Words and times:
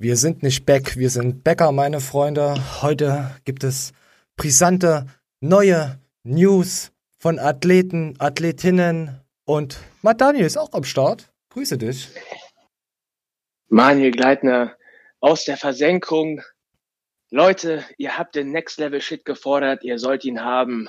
Wir 0.00 0.16
sind 0.16 0.44
nicht 0.44 0.64
Beck, 0.64 0.96
wir 0.96 1.10
sind 1.10 1.42
Bäcker, 1.42 1.72
meine 1.72 1.98
Freunde. 2.00 2.54
Heute 2.82 3.34
gibt 3.44 3.64
es 3.64 3.92
brisante, 4.36 5.06
neue 5.40 5.98
News 6.22 6.92
von 7.18 7.40
Athleten, 7.40 8.14
Athletinnen 8.20 9.20
und 9.44 9.80
Matt 10.02 10.20
Daniel 10.20 10.46
ist 10.46 10.56
auch 10.56 10.72
am 10.72 10.84
Start. 10.84 11.32
Grüße 11.48 11.78
dich. 11.78 12.10
Manuel 13.66 14.12
Gleitner 14.12 14.76
aus 15.18 15.44
der 15.44 15.56
Versenkung. 15.56 16.42
Leute, 17.30 17.84
ihr 17.96 18.16
habt 18.16 18.36
den 18.36 18.52
Next 18.52 18.78
Level 18.78 19.00
Shit 19.00 19.24
gefordert, 19.24 19.82
ihr 19.82 19.98
sollt 19.98 20.24
ihn 20.24 20.44
haben. 20.44 20.88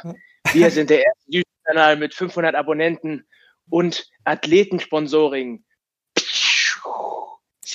Wir 0.54 0.70
sind 0.70 0.92
der 0.92 1.04
erste 1.06 1.26
YouTube-Kanal 1.26 1.98
mit 1.98 2.14
500 2.14 2.54
Abonnenten 2.54 3.28
und 3.72 4.08
Athletensponsoring. 4.24 5.64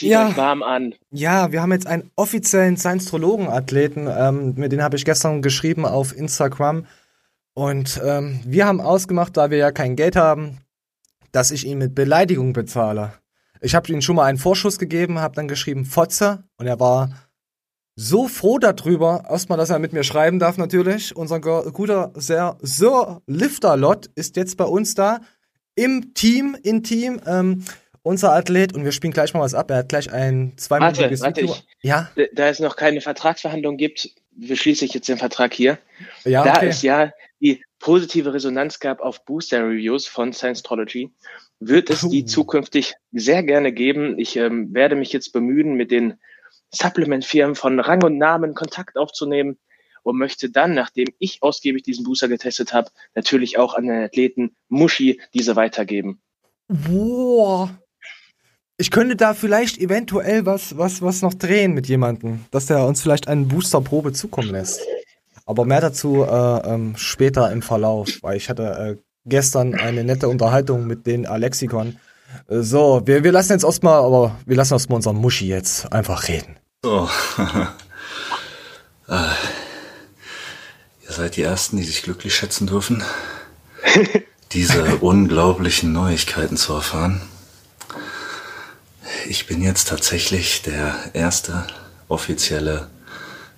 Zieht 0.05 0.12
ja. 0.12 0.29
euch 0.29 0.36
warm 0.36 0.62
an. 0.62 0.95
Ja, 1.11 1.50
wir 1.50 1.62
haben 1.62 1.73
jetzt 1.73 1.86
einen 1.86 2.11
offiziellen 2.14 2.76
Science-Trologen-Athleten, 2.76 4.07
ähm, 4.07 4.54
mit 4.57 4.71
dem 4.71 4.82
habe 4.82 4.96
ich 4.96 5.04
gestern 5.04 5.40
geschrieben 5.40 5.86
auf 5.86 6.14
Instagram. 6.17 6.86
Und 7.54 8.00
ähm, 8.04 8.40
wir 8.45 8.67
haben 8.67 8.81
ausgemacht, 8.81 9.36
da 9.36 9.50
wir 9.50 9.59
ja 9.59 9.72
kein 9.72 9.96
Geld 9.96 10.17
haben, 10.17 10.59
dass 11.32 11.50
ich 11.50 11.67
ihn 11.67 11.79
mit 11.79 11.95
Beleidigung 11.95 12.53
bezahle. 12.53 13.14
Ich 13.62 13.75
habe 13.75 13.90
ihm 13.90 14.03
schon 14.03 14.17
mal 14.17 14.25
einen 14.25 14.39
Vorschuss 14.39 14.79
gegeben, 14.79 15.21
habe 15.21 15.36
dann 15.36 15.48
geschrieben 15.48 15.86
Fotze 15.86 16.45
und 16.59 16.67
er 16.67 16.79
war 16.81 17.11
so 17.96 18.29
froh 18.29 18.59
darüber, 18.59 19.25
erstmal, 19.31 19.57
dass 19.57 19.71
er 19.71 19.79
mit 19.79 19.93
mir 19.93 20.04
schreiben 20.04 20.39
darf 20.39 20.59
natürlich. 20.59 21.17
Unser 21.17 21.40
guter, 21.40 22.12
sehr, 22.14 22.59
Sir 22.61 23.23
Lifterlot 23.26 24.11
ist 24.17 24.36
jetzt 24.36 24.57
bei 24.57 24.64
uns 24.64 24.95
da 24.95 25.21
im 25.76 26.12
Team, 26.12 26.57
in 26.62 26.82
Team. 26.82 27.21
Ähm, 27.25 27.64
unser 28.04 28.32
Athlet 28.32 28.75
und 28.75 28.85
wir 28.85 28.93
spielen 28.93 29.13
gleich 29.13 29.35
mal 29.35 29.40
was 29.40 29.54
ab. 29.54 29.71
Er 29.71 29.79
hat 29.79 29.89
gleich 29.89 30.12
ein 30.12 30.53
zweiminütiges 30.57 31.22
warte, 31.22 31.40
Video. 31.40 31.54
Ich, 31.54 31.89
ja. 31.89 32.11
Da 32.34 32.48
es 32.48 32.61
noch 32.61 32.77
keine 32.77 33.00
Vertragsverhandlung 33.00 33.77
gibt, 33.77 34.11
beschließe 34.33 34.84
ich 34.84 34.95
jetzt 34.95 35.09
den 35.09 35.17
Vertrag 35.17 35.55
hier. 35.55 35.78
Ja, 36.25 36.45
da 36.45 36.56
okay. 36.56 36.69
es 36.69 36.83
ja 36.83 37.12
die 37.41 37.65
positive 37.78 38.33
Resonanz 38.33 38.78
gab 38.78 39.01
auf 39.01 39.25
Booster 39.25 39.65
Reviews 39.65 40.06
von 40.06 40.33
Science-Trology, 40.33 41.11
wird 41.61 41.91
es 41.91 42.06
die 42.09 42.25
zukünftig 42.27 42.95
sehr 43.12 43.43
gerne 43.43 43.73
geben. 43.73 44.19
Ich 44.19 44.37
ähm, 44.37 44.73
werde 44.75 44.97
mich 44.97 45.12
jetzt 45.12 45.33
bemühen, 45.33 45.75
mit 45.75 45.91
den 45.91 46.15
Supplement-Firmen 46.73 47.55
von 47.55 47.81
Rang 47.81 48.03
und 48.05 48.19
Namen 48.19 48.55
Kontakt 48.55 48.98
aufzunehmen 48.98 49.59
und 50.03 50.19
möchte 50.19 50.50
dann, 50.50 50.75
nachdem 50.75 51.09
ich 51.19 51.43
ausgiebig 51.43 51.84
diesen 51.84 52.05
Booster 52.05 52.28
getestet 52.28 52.75
habe, 52.75 52.91
natürlich 53.15 53.59
auch 53.59 53.75
an 53.75 53.87
den 53.87 54.05
Athleten 54.05 54.56
Muschi 54.69 55.21
diese 55.33 55.56
weitergeben. 55.56 56.21
Boah, 56.69 57.71
ich 58.77 58.91
könnte 58.91 59.17
da 59.17 59.34
vielleicht 59.34 59.78
eventuell 59.78 60.47
was, 60.47 60.77
was, 60.77 61.00
was 61.00 61.22
noch 61.22 61.34
drehen 61.34 61.75
mit 61.75 61.86
jemandem, 61.86 62.44
dass 62.50 62.67
der 62.67 62.84
uns 62.86 63.00
vielleicht 63.00 63.28
eine 63.28 63.44
Boosterprobe 63.44 64.12
zukommen 64.12 64.50
lässt. 64.50 64.81
Aber 65.47 65.64
mehr 65.64 65.81
dazu 65.81 66.25
äh, 66.25 66.28
ähm, 66.28 66.94
später 66.97 67.53
im 67.53 67.62
Verlauf, 67.62 68.08
weil 68.22 68.36
ich 68.36 68.48
hatte 68.48 68.62
äh, 68.62 68.97
gestern 69.27 69.75
eine 69.75 70.03
nette 70.03 70.28
Unterhaltung 70.28 70.86
mit 70.86 71.06
den 71.06 71.27
Alexikon. 71.27 71.98
Äh, 72.48 72.62
so, 72.62 73.03
wir, 73.05 73.22
wir 73.22 73.33
lassen 73.33 73.53
jetzt 73.53 73.64
erstmal, 73.64 74.03
aber 74.03 74.36
wir 74.47 74.56
lassen 74.56 74.72
erstmal 74.72 74.97
unseren 74.97 75.16
Muschi 75.16 75.47
jetzt 75.47 75.92
einfach 75.92 76.28
reden. 76.28 76.56
So. 76.83 77.09
äh, 79.09 79.28
ihr 81.06 81.12
seid 81.12 81.36
die 81.36 81.42
Ersten, 81.42 81.77
die 81.77 81.84
sich 81.84 82.03
glücklich 82.03 82.34
schätzen 82.34 82.66
dürfen, 82.66 83.05
diese 84.53 84.97
unglaublichen 84.97 85.92
Neuigkeiten 85.92 86.56
zu 86.56 86.72
erfahren. 86.72 87.20
Ich 89.27 89.47
bin 89.47 89.62
jetzt 89.62 89.89
tatsächlich 89.89 90.62
der 90.62 90.95
erste 91.12 91.67
offizielle 92.09 92.89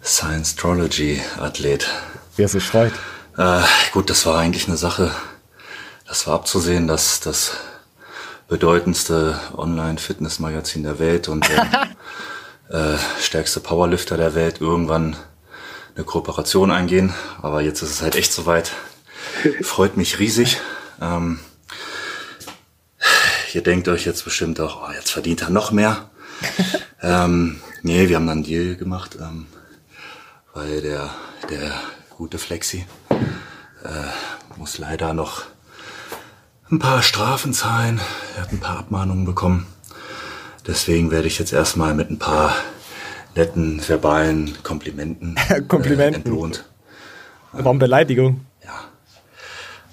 Science-Trology-Athlet. 0.03 1.89
Wer 2.37 2.49
sich 2.49 2.65
freut. 2.65 2.93
Äh, 3.37 3.63
gut, 3.93 4.09
das 4.11 4.25
war 4.27 4.39
eigentlich 4.39 4.69
eine 4.69 4.77
Sache, 4.77 5.11
das 6.07 6.27
war 6.27 6.35
abzusehen, 6.35 6.87
dass 6.87 7.21
das 7.21 7.57
bedeutendste 8.49 9.41
Online-Fitness-Magazin 9.57 10.85
der 10.85 10.99
Welt 10.99 11.29
und 11.29 11.49
der 11.49 11.89
äh, 12.95 12.99
stärkste 13.21 13.61
Powerlifter 13.61 14.17
der 14.17 14.35
Welt 14.35 14.61
irgendwann 14.61 15.17
eine 15.97 16.05
Kooperation 16.05 16.71
eingehen. 16.71 17.13
Aber 17.43 17.61
jetzt 17.61 17.83
ist 17.83 17.91
es 17.91 18.03
halt 18.03 18.15
echt 18.15 18.33
soweit. 18.33 18.73
Freut 19.63 19.97
mich 19.97 20.19
riesig. 20.19 20.59
Ähm, 21.01 21.41
ihr 23.55 23.63
denkt 23.63 23.89
euch 23.89 24.05
jetzt 24.05 24.25
bestimmt 24.25 24.61
auch, 24.61 24.89
oh, 24.89 24.93
jetzt 24.93 25.11
verdient 25.11 25.43
er 25.43 25.51
noch 25.51 25.71
mehr. 25.71 26.11
ähm, 27.03 27.61
nee, 27.83 28.09
wir 28.09 28.17
haben 28.17 28.27
dann 28.27 28.39
einen 28.39 28.45
Deal 28.45 28.77
gemacht, 28.77 29.17
ähm, 29.21 29.47
weil 30.55 30.81
der, 30.81 31.11
der 31.51 31.73
gute 32.17 32.39
Flexi 32.39 32.87
äh, 33.85 34.57
muss 34.57 34.79
leider 34.79 35.15
noch 35.15 35.45
ein 36.71 36.79
paar 36.79 37.03
Strafen 37.03 37.53
zahlen. 37.53 38.01
Er 38.37 38.43
hat 38.43 38.53
ein 38.53 38.61
paar 38.61 38.79
Abmahnungen 38.79 39.25
bekommen. 39.25 39.67
Deswegen 40.67 41.11
werde 41.11 41.29
ich 41.29 41.39
jetzt 41.39 41.53
erstmal 41.53 41.95
mit 41.95 42.11
ein 42.11 42.19
paar 42.19 42.55
netten 43.37 43.87
verbalen 43.87 44.57
Komplimenten, 44.63 45.37
Komplimenten. 45.69 46.23
Äh, 46.23 46.27
entlohnt. 46.27 46.65
Warum 47.53 47.79
Beleidigung? 47.79 48.45
Ja, 48.65 48.81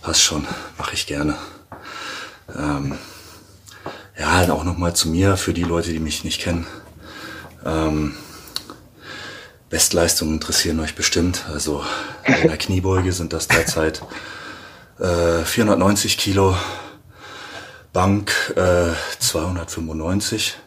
passt 0.02 0.24
schon, 0.24 0.48
mache 0.78 0.94
ich 0.96 1.06
gerne. 1.06 1.36
Ähm, 2.58 2.98
ja, 4.18 4.52
auch 4.54 4.64
nochmal 4.64 4.96
zu 4.96 5.10
mir, 5.10 5.38
für 5.38 5.54
die 5.54 5.64
Leute, 5.64 5.92
die 5.92 6.00
mich 6.00 6.24
nicht 6.24 6.42
kennen. 6.42 6.68
Ähm, 7.66 8.16
Bestleistungen 9.70 10.36
interessieren 10.36 10.80
euch 10.80 10.96
bestimmt. 10.96 11.46
Also 11.52 11.84
in 12.26 12.48
der 12.48 12.58
Kniebeuge 12.58 13.12
sind 13.12 13.34
das 13.34 13.48
derzeit 13.48 14.04
äh, 15.00 15.44
490 15.44 16.18
Kilo, 16.18 16.56
Bank 17.92 18.54
äh, 18.56 18.94
295, 19.20 20.58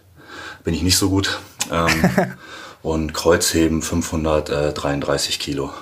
bin 0.64 0.74
ich 0.74 0.82
nicht 0.82 0.98
so 0.98 1.08
gut. 1.08 1.38
Ähm, 1.70 2.10
und 2.82 3.14
Kreuzheben 3.14 3.82
533 3.82 5.38
Kilo. 5.38 5.72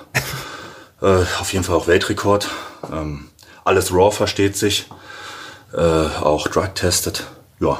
Äh, 1.01 1.23
auf 1.39 1.53
jeden 1.53 1.63
Fall 1.63 1.75
auch 1.75 1.87
Weltrekord. 1.87 2.49
Ähm, 2.91 3.29
alles 3.63 3.91
Raw 3.91 4.11
versteht 4.11 4.55
sich. 4.57 4.87
Äh, 5.73 5.79
auch 5.79 6.47
Drug 6.47 6.73
tested 6.75 7.25
ja. 7.65 7.79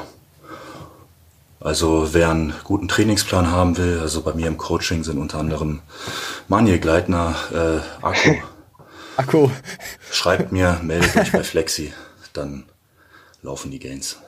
Also 1.60 2.12
wer 2.12 2.30
einen 2.30 2.54
guten 2.64 2.86
Trainingsplan 2.86 3.50
haben 3.50 3.76
will, 3.76 3.98
also 4.00 4.22
bei 4.22 4.34
mir 4.34 4.46
im 4.46 4.56
Coaching 4.56 5.02
sind 5.02 5.18
unter 5.18 5.38
anderem 5.38 5.80
Manje 6.48 6.78
Gleitner, 6.78 7.34
äh, 7.52 8.04
Akku. 8.04 8.34
Akku. 9.16 9.48
Schreibt 10.10 10.52
mir, 10.52 10.78
meldet 10.82 11.16
euch 11.16 11.32
bei 11.32 11.42
Flexi, 11.42 11.92
dann 12.34 12.64
laufen 13.42 13.70
die 13.70 13.78
Gains. 13.78 14.18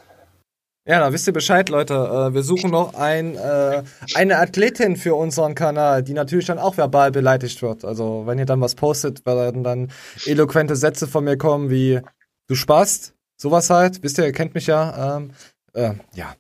Ja, 0.87 1.01
da 1.01 1.13
wisst 1.13 1.27
ihr 1.27 1.35
Bescheid, 1.35 1.69
Leute. 1.69 1.95
Äh, 1.95 2.35
wir 2.35 2.43
suchen 2.43 2.71
noch 2.71 2.95
ein, 2.95 3.37
äh, 3.37 3.83
eine 4.15 4.39
Athletin 4.39 4.97
für 4.97 5.15
unseren 5.15 5.55
Kanal, 5.55 6.03
die 6.03 6.15
natürlich 6.15 6.47
dann 6.47 6.59
auch 6.59 6.79
verbal 6.79 7.11
beleidigt 7.11 7.61
wird. 7.61 7.85
Also, 7.85 8.23
wenn 8.25 8.39
ihr 8.39 8.47
dann 8.47 8.63
was 8.63 8.75
postet, 8.75 9.27
werden 9.27 9.63
dann 9.63 9.93
eloquente 10.25 10.77
Sätze 10.77 11.07
von 11.07 11.25
mir 11.25 11.37
kommen 11.37 11.69
wie 11.69 12.01
du 12.49 12.55
Spaß, 12.55 13.13
Sowas 13.41 13.71
halt, 13.71 14.03
wisst 14.03 14.19
ihr, 14.19 14.27
ihr 14.27 14.33
kennt 14.33 14.55
mich 14.55 14.67
ja. 14.67 15.17
Ähm, 15.17 15.31
äh, 15.73 15.95
ja. 16.15 16.35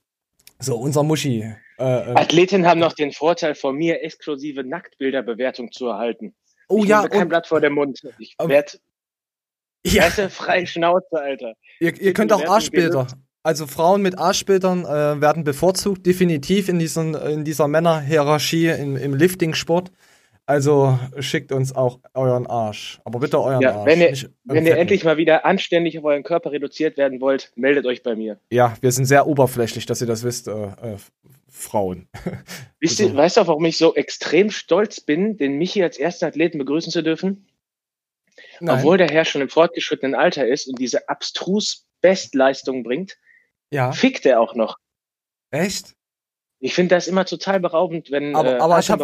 So, 0.58 0.76
unser 0.76 1.04
Muschi. 1.04 1.42
Äh, 1.42 1.82
äh, 1.84 2.14
Athletinnen 2.16 2.66
haben 2.66 2.80
noch 2.80 2.92
den 2.92 3.12
Vorteil, 3.12 3.54
von 3.54 3.76
mir 3.76 4.02
exklusive 4.02 4.64
Nacktbilderbewertung 4.64 5.70
zu 5.70 5.86
erhalten. 5.86 6.34
Oh 6.68 6.82
ich 6.82 6.88
ja. 6.88 7.06
kein 7.06 7.22
und, 7.22 7.28
Blatt 7.28 7.46
vor 7.46 7.60
dem 7.60 7.74
Mund. 7.74 8.02
Ich 8.18 8.36
werde. 8.38 8.78
Ja. 9.86 10.02
Weißt 10.02 10.20
freie 10.32 10.66
Schnauze, 10.66 11.06
Alter. 11.12 11.54
Ihr, 11.78 11.98
ihr 11.98 12.12
könnt 12.12 12.32
auch 12.32 12.44
Arschbilder. 12.44 13.06
Also 13.44 13.68
Frauen 13.68 14.02
mit 14.02 14.18
Arschbildern 14.18 14.84
äh, 14.84 15.20
werden 15.20 15.44
bevorzugt, 15.44 16.04
definitiv 16.04 16.68
in, 16.68 16.80
diesen, 16.80 17.14
in 17.14 17.44
dieser 17.44 17.68
Männerhierarchie 17.68 18.66
im, 18.66 18.96
im 18.96 19.14
Lifting-Sport. 19.14 19.92
Also 20.48 20.98
schickt 21.18 21.52
uns 21.52 21.76
auch 21.76 22.00
euren 22.14 22.46
Arsch. 22.46 23.02
Aber 23.04 23.18
bitte 23.18 23.38
euren 23.38 23.60
ja, 23.60 23.76
Arsch. 23.76 23.86
Wenn 23.86 24.00
ihr, 24.00 24.30
wenn 24.44 24.66
ihr 24.66 24.78
endlich 24.78 25.04
mal 25.04 25.18
wieder 25.18 25.44
anständig 25.44 25.98
auf 25.98 26.04
euren 26.04 26.22
Körper 26.22 26.52
reduziert 26.52 26.96
werden 26.96 27.20
wollt, 27.20 27.52
meldet 27.54 27.84
euch 27.84 28.02
bei 28.02 28.16
mir. 28.16 28.40
Ja, 28.50 28.74
wir 28.80 28.90
sind 28.90 29.04
sehr 29.04 29.26
oberflächlich, 29.26 29.84
dass 29.84 30.00
ihr 30.00 30.06
das 30.06 30.24
wisst, 30.24 30.48
äh, 30.48 30.52
äh, 30.52 30.96
Frauen. 31.50 32.08
Wisst 32.80 32.98
ihr, 32.98 33.14
weißt 33.14 33.36
du, 33.36 33.46
warum 33.46 33.64
ich 33.66 33.76
so 33.76 33.94
extrem 33.94 34.50
stolz 34.50 35.02
bin, 35.02 35.36
den 35.36 35.58
Michi 35.58 35.82
als 35.82 35.98
ersten 35.98 36.24
Athleten 36.24 36.56
begrüßen 36.56 36.92
zu 36.92 37.02
dürfen? 37.02 37.46
Nein. 38.60 38.78
Obwohl 38.78 38.96
der 38.96 39.10
Herr 39.10 39.26
schon 39.26 39.42
im 39.42 39.50
fortgeschrittenen 39.50 40.14
Alter 40.14 40.46
ist 40.46 40.66
und 40.66 40.78
diese 40.78 41.10
abstrus 41.10 41.86
Bestleistung 42.00 42.84
bringt, 42.84 43.18
ja. 43.70 43.92
fickt 43.92 44.24
er 44.24 44.40
auch 44.40 44.54
noch. 44.54 44.78
Echt? 45.50 45.94
Ich 46.60 46.74
finde 46.74 46.96
das 46.96 47.06
immer 47.06 47.24
total 47.24 47.60
beraubend, 47.60 48.10
wenn 48.10 48.34
aber, 48.34 48.56
äh, 48.56 48.60
aber 48.60 48.78
ich 48.78 48.90
hab, 48.90 49.00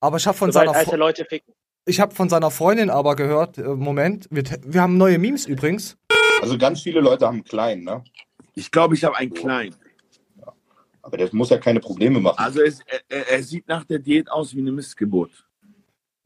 aber 0.00 0.16
ich 0.16 0.26
habe 0.26 0.36
von 0.36 0.52
seiner 0.52 0.74
alte 0.74 0.96
Leute 0.96 1.24
ficken. 1.24 1.54
Ich 1.86 1.98
habe 1.98 2.14
von 2.14 2.28
seiner 2.28 2.50
Freundin 2.50 2.90
aber 2.90 3.16
gehört, 3.16 3.58
äh, 3.58 3.62
Moment, 3.62 4.28
wir, 4.30 4.44
wir 4.64 4.82
haben 4.82 4.98
neue 4.98 5.18
Memes 5.18 5.46
übrigens. 5.46 5.96
Also 6.42 6.58
ganz 6.58 6.82
viele 6.82 7.00
Leute 7.00 7.26
haben 7.26 7.36
einen 7.36 7.44
kleinen, 7.44 7.84
ne? 7.84 8.04
Ich 8.54 8.70
glaube, 8.70 8.94
ich 8.94 9.04
habe 9.04 9.16
einen 9.16 9.32
kleinen. 9.32 9.74
Aber 11.02 11.16
der 11.16 11.28
muss 11.32 11.48
ja 11.48 11.58
keine 11.58 11.80
Probleme 11.80 12.20
machen. 12.20 12.38
Also 12.38 12.60
es, 12.60 12.80
er, 13.08 13.28
er, 13.28 13.42
sieht 13.42 13.66
nach 13.68 13.84
der 13.84 13.98
Diät 13.98 14.30
aus 14.30 14.54
wie 14.54 14.60
eine 14.60 14.70
Missgeburt. 14.70 15.30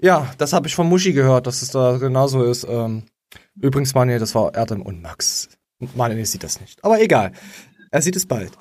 Ja, 0.01 0.33
das 0.39 0.53
habe 0.53 0.67
ich 0.67 0.75
von 0.75 0.89
Muschi 0.89 1.13
gehört, 1.13 1.47
dass 1.47 1.63
es 1.63 1.71
da 1.71 1.99
genauso 1.99 2.43
ist. 2.43 2.67
Ähm, 2.69 3.05
übrigens, 3.61 3.95
Manuel, 3.95 4.19
das 4.19 4.35
war 4.35 4.53
Erdem 4.55 4.83
und 4.83 5.01
Max. 5.01 5.49
Manuel 5.95 6.27
sieht 6.27 6.43
das 6.43 6.61
nicht. 6.61 6.83
Aber 6.85 7.01
egal. 7.01 7.33
Er 7.91 8.03
sieht 8.03 8.17
es 8.17 8.27
bald. 8.27 8.53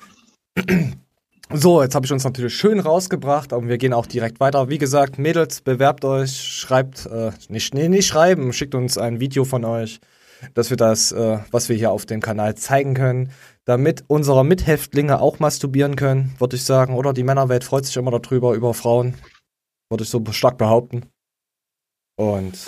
So, 1.52 1.82
jetzt 1.82 1.94
habe 1.94 2.06
ich 2.06 2.12
uns 2.12 2.24
natürlich 2.24 2.54
schön 2.54 2.80
rausgebracht, 2.80 3.52
aber 3.52 3.68
wir 3.68 3.76
gehen 3.76 3.92
auch 3.92 4.06
direkt 4.06 4.40
weiter. 4.40 4.70
Wie 4.70 4.78
gesagt, 4.78 5.18
Mädels, 5.18 5.60
bewerbt 5.60 6.04
euch, 6.04 6.42
schreibt, 6.42 7.06
äh, 7.06 7.32
nicht, 7.48 7.74
nee, 7.74 7.88
nicht 7.88 8.06
schreiben, 8.06 8.52
schickt 8.52 8.74
uns 8.74 8.96
ein 8.96 9.20
Video 9.20 9.44
von 9.44 9.64
euch, 9.64 10.00
dass 10.54 10.70
wir 10.70 10.78
das, 10.78 11.12
äh, 11.12 11.38
was 11.50 11.68
wir 11.68 11.76
hier 11.76 11.90
auf 11.90 12.06
dem 12.06 12.20
Kanal 12.20 12.54
zeigen 12.54 12.94
können, 12.94 13.30
damit 13.66 14.04
unsere 14.06 14.44
Mithäftlinge 14.44 15.20
auch 15.20 15.38
masturbieren 15.38 15.96
können, 15.96 16.34
würde 16.38 16.56
ich 16.56 16.64
sagen. 16.64 16.94
Oder 16.94 17.12
die 17.12 17.24
Männerwelt 17.24 17.64
freut 17.64 17.84
sich 17.84 17.96
immer 17.96 18.10
darüber, 18.10 18.54
über 18.54 18.72
Frauen, 18.72 19.14
würde 19.90 20.04
ich 20.04 20.10
so 20.10 20.24
stark 20.32 20.56
behaupten. 20.56 21.06
Und 22.16 22.64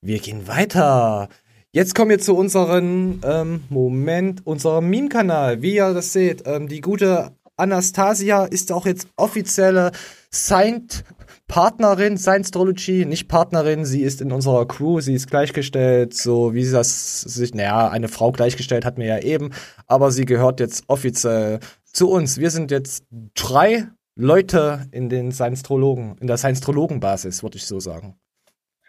wir 0.00 0.18
gehen 0.18 0.48
weiter. 0.48 1.28
Jetzt 1.72 1.94
kommen 1.94 2.10
wir 2.10 2.18
zu 2.18 2.36
unserem 2.36 3.20
ähm, 3.24 3.64
Moment, 3.68 4.46
unserem 4.46 4.88
Meme-Kanal. 4.88 5.62
Wie 5.62 5.74
ihr 5.74 5.92
das 5.94 6.12
seht, 6.12 6.42
ähm, 6.46 6.68
die 6.68 6.80
gute 6.80 7.32
Anastasia 7.62 8.44
ist 8.44 8.72
auch 8.72 8.86
jetzt 8.86 9.06
offizielle 9.16 9.92
Signed 10.32 11.04
Partnerin, 11.46 12.18
Science-Astrology, 12.18 13.04
nicht 13.04 13.28
Partnerin, 13.28 13.84
sie 13.84 14.02
ist 14.02 14.20
in 14.20 14.32
unserer 14.32 14.66
Crew, 14.66 15.00
sie 15.00 15.14
ist 15.14 15.30
gleichgestellt, 15.30 16.12
so 16.12 16.54
wie 16.54 16.64
sie 16.64 16.72
das 16.72 17.20
sich, 17.20 17.54
naja, 17.54 17.88
eine 17.88 18.08
Frau 18.08 18.32
gleichgestellt 18.32 18.84
hat 18.84 18.98
mir 18.98 19.06
ja 19.06 19.18
eben, 19.20 19.50
aber 19.86 20.10
sie 20.10 20.24
gehört 20.24 20.58
jetzt 20.58 20.84
offiziell 20.88 21.60
zu 21.84 22.10
uns. 22.10 22.38
Wir 22.38 22.50
sind 22.50 22.72
jetzt 22.72 23.04
drei 23.34 23.86
Leute 24.16 24.88
in 24.90 25.08
den 25.08 25.30
Science-Astrologen, 25.30 26.16
in 26.20 26.26
der 26.26 26.38
Science-Astrologen-Basis, 26.38 27.44
würde 27.44 27.58
ich 27.58 27.66
so 27.66 27.78
sagen. 27.78 28.18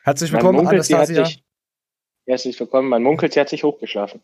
Herzlich 0.04 0.32
willkommen, 0.32 0.56
Munkelt, 0.56 0.92
Anastasia. 0.92 1.26
Sich, 1.26 1.44
herzlich 2.26 2.60
willkommen, 2.60 2.90
mein 2.90 3.04
Munkelt, 3.04 3.34
sie 3.34 3.40
hat 3.40 3.50
sich 3.50 3.64
hochgeschlafen. 3.64 4.22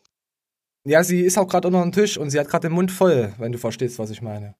Ja, 0.84 1.04
sie 1.04 1.20
ist 1.20 1.36
auch 1.36 1.46
gerade 1.46 1.68
unter 1.68 1.82
dem 1.82 1.92
Tisch 1.92 2.16
und 2.16 2.30
sie 2.30 2.40
hat 2.40 2.48
gerade 2.48 2.68
den 2.68 2.74
Mund 2.74 2.90
voll, 2.90 3.34
wenn 3.38 3.52
du 3.52 3.58
verstehst, 3.58 3.98
was 3.98 4.10
ich 4.10 4.22
meine. 4.22 4.54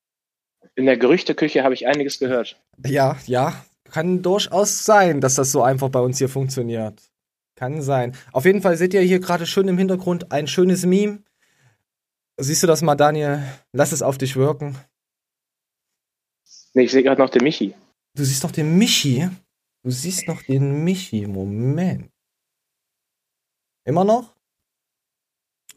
In 0.74 0.86
der 0.86 0.98
Gerüchteküche 0.98 1.64
habe 1.64 1.74
ich 1.74 1.86
einiges 1.86 2.18
gehört. 2.18 2.60
Ja, 2.86 3.16
ja, 3.26 3.64
kann 3.84 4.22
durchaus 4.22 4.84
sein, 4.84 5.20
dass 5.20 5.34
das 5.34 5.50
so 5.50 5.62
einfach 5.62 5.88
bei 5.88 6.00
uns 6.00 6.18
hier 6.18 6.28
funktioniert. 6.28 7.02
Kann 7.56 7.82
sein. 7.82 8.16
Auf 8.32 8.44
jeden 8.44 8.62
Fall 8.62 8.76
seht 8.76 8.94
ihr 8.94 9.00
hier 9.00 9.20
gerade 9.20 9.46
schön 9.46 9.68
im 9.68 9.78
Hintergrund 9.78 10.32
ein 10.32 10.46
schönes 10.46 10.86
Meme. 10.86 11.22
Siehst 12.38 12.62
du 12.62 12.66
das 12.66 12.80
mal, 12.82 12.94
Daniel? 12.94 13.42
Lass 13.72 13.92
es 13.92 14.02
auf 14.02 14.16
dich 14.16 14.36
wirken. 14.36 14.78
Nee, 16.72 16.84
ich 16.84 16.92
sehe 16.92 17.02
gerade 17.02 17.20
noch 17.20 17.30
den 17.30 17.42
Michi. 17.42 17.74
Du 18.14 18.24
siehst 18.24 18.42
noch 18.42 18.52
den 18.52 18.78
Michi? 18.78 19.28
Du 19.82 19.90
siehst 19.90 20.26
noch 20.28 20.42
den 20.42 20.84
Michi. 20.84 21.26
Moment. 21.26 22.10
Immer 23.84 24.04
noch? 24.04 24.34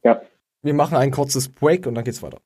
Ja. 0.03 0.21
Wir 0.63 0.73
machen 0.73 0.95
ein 0.95 1.11
kurzes 1.11 1.49
Break 1.49 1.85
und 1.85 1.95
dann 1.95 2.05
geht's 2.05 2.23
weiter. 2.23 2.39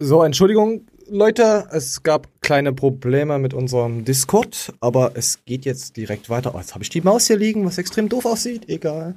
So, 0.00 0.24
Entschuldigung, 0.24 0.86
Leute, 1.08 1.68
es 1.70 2.02
gab 2.02 2.28
kleine 2.40 2.72
Probleme 2.72 3.38
mit 3.38 3.54
unserem 3.54 4.04
Discord, 4.04 4.72
aber 4.80 5.12
es 5.14 5.44
geht 5.44 5.64
jetzt 5.64 5.96
direkt 5.96 6.28
weiter. 6.28 6.52
Oh, 6.54 6.58
jetzt 6.58 6.74
habe 6.74 6.82
ich 6.82 6.90
die 6.90 7.00
Maus 7.00 7.28
hier 7.28 7.36
liegen, 7.36 7.64
was 7.64 7.78
extrem 7.78 8.08
doof 8.08 8.26
aussieht, 8.26 8.68
egal. 8.68 9.14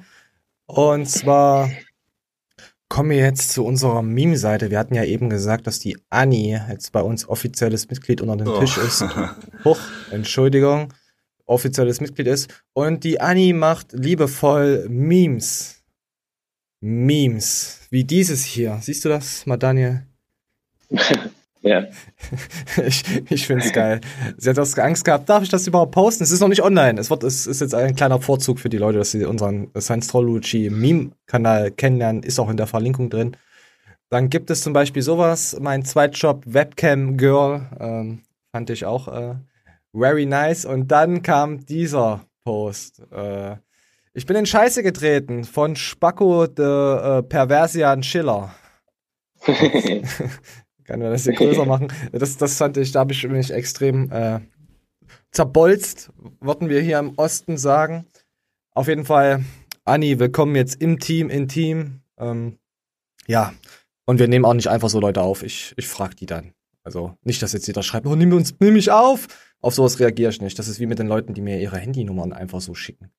Und 0.66 1.08
zwar 1.08 1.68
kommen 2.88 3.10
wir 3.10 3.16
jetzt 3.16 3.50
zu 3.50 3.64
unserer 3.64 4.02
Meme-Seite. 4.02 4.70
Wir 4.70 4.78
hatten 4.78 4.94
ja 4.94 5.02
eben 5.02 5.30
gesagt, 5.30 5.66
dass 5.66 5.80
die 5.80 5.98
Annie 6.08 6.64
jetzt 6.70 6.92
bei 6.92 7.02
uns 7.02 7.28
offizielles 7.28 7.88
Mitglied 7.90 8.20
unter 8.20 8.36
dem 8.36 8.48
oh. 8.48 8.60
Tisch 8.60 8.78
ist. 8.78 9.04
Hoch, 9.64 9.80
Entschuldigung, 10.12 10.92
offizielles 11.44 12.00
Mitglied 12.00 12.28
ist. 12.28 12.62
Und 12.72 13.02
die 13.02 13.20
Annie 13.20 13.52
macht 13.52 13.92
liebevoll 13.92 14.86
Memes 14.88 15.77
Memes, 16.80 17.80
wie 17.90 18.04
dieses 18.04 18.44
hier. 18.44 18.78
Siehst 18.80 19.04
du 19.04 19.08
das, 19.08 19.46
mal 19.46 19.56
Daniel? 19.56 20.06
ja. 21.60 21.86
ich 22.86 23.04
ich 23.30 23.46
finde 23.46 23.64
es 23.64 23.72
geil. 23.72 24.00
Sie 24.36 24.48
hat 24.48 24.58
das 24.58 24.78
Angst 24.78 25.04
gehabt, 25.04 25.28
darf 25.28 25.42
ich 25.42 25.48
das 25.48 25.66
überhaupt 25.66 25.92
posten? 25.92 26.22
Es 26.22 26.30
ist 26.30 26.40
noch 26.40 26.48
nicht 26.48 26.62
online. 26.62 27.00
Es, 27.00 27.10
wird, 27.10 27.24
es 27.24 27.46
ist 27.46 27.60
jetzt 27.60 27.74
ein 27.74 27.96
kleiner 27.96 28.20
Vorzug 28.20 28.60
für 28.60 28.68
die 28.68 28.78
Leute, 28.78 28.98
dass 28.98 29.10
sie 29.10 29.24
unseren 29.24 29.70
Science-Trology 29.76 30.70
Meme-Kanal 30.70 31.72
kennenlernen. 31.72 32.22
Ist 32.22 32.38
auch 32.38 32.50
in 32.50 32.56
der 32.56 32.66
Verlinkung 32.66 33.10
drin. 33.10 33.36
Dann 34.10 34.30
gibt 34.30 34.50
es 34.50 34.62
zum 34.62 34.72
Beispiel 34.72 35.02
sowas, 35.02 35.56
mein 35.60 35.84
Zweitjob 35.84 36.44
Webcam 36.46 37.18
Girl, 37.18 37.66
ähm, 37.78 38.22
fand 38.52 38.70
ich 38.70 38.86
auch 38.86 39.08
äh, 39.08 39.34
very 39.92 40.24
nice. 40.26 40.64
Und 40.64 40.88
dann 40.88 41.22
kam 41.22 41.66
dieser 41.66 42.24
Post. 42.44 43.02
Äh, 43.10 43.56
ich 44.18 44.26
bin 44.26 44.34
in 44.34 44.46
Scheiße 44.46 44.82
getreten 44.82 45.44
von 45.44 45.76
Spacco 45.76 46.48
de 46.48 46.66
äh, 46.66 47.22
Perversian 47.22 48.02
Schiller. 48.02 48.52
Kann 49.46 50.98
man 50.98 51.12
das 51.12 51.22
hier 51.22 51.34
größer 51.34 51.64
machen? 51.64 51.92
Das, 52.10 52.36
das 52.36 52.56
fand 52.56 52.76
ich, 52.78 52.90
da 52.90 52.98
habe 53.00 53.12
ich 53.12 53.28
mich 53.28 53.52
extrem 53.52 54.10
äh, 54.10 54.40
zerbolzt, 55.30 56.10
würden 56.40 56.68
wir 56.68 56.80
hier 56.80 56.98
im 56.98 57.14
Osten 57.16 57.58
sagen. 57.58 58.06
Auf 58.72 58.88
jeden 58.88 59.04
Fall, 59.04 59.44
Anni, 59.84 60.18
willkommen 60.18 60.56
jetzt 60.56 60.82
im 60.82 60.98
Team, 60.98 61.30
in 61.30 61.46
Team. 61.46 62.00
Ähm, 62.18 62.58
ja, 63.28 63.54
und 64.04 64.18
wir 64.18 64.26
nehmen 64.26 64.44
auch 64.44 64.54
nicht 64.54 64.68
einfach 64.68 64.88
so 64.88 64.98
Leute 64.98 65.22
auf. 65.22 65.44
Ich, 65.44 65.74
ich 65.76 65.86
frage 65.86 66.16
die 66.16 66.26
dann. 66.26 66.54
Also 66.82 67.14
nicht, 67.22 67.40
dass 67.40 67.52
jetzt 67.52 67.68
jeder 67.68 67.84
schreibt, 67.84 68.08
oh, 68.08 68.16
nimm, 68.16 68.32
uns, 68.32 68.56
nimm 68.58 68.74
mich 68.74 68.90
auf. 68.90 69.28
Auf 69.60 69.74
sowas 69.74 70.00
reagiere 70.00 70.30
ich 70.30 70.40
nicht. 70.40 70.58
Das 70.58 70.66
ist 70.66 70.80
wie 70.80 70.86
mit 70.86 70.98
den 70.98 71.06
Leuten, 71.06 71.34
die 71.34 71.40
mir 71.40 71.60
ihre 71.60 71.78
Handynummern 71.78 72.32
einfach 72.32 72.60
so 72.60 72.74
schicken. 72.74 73.12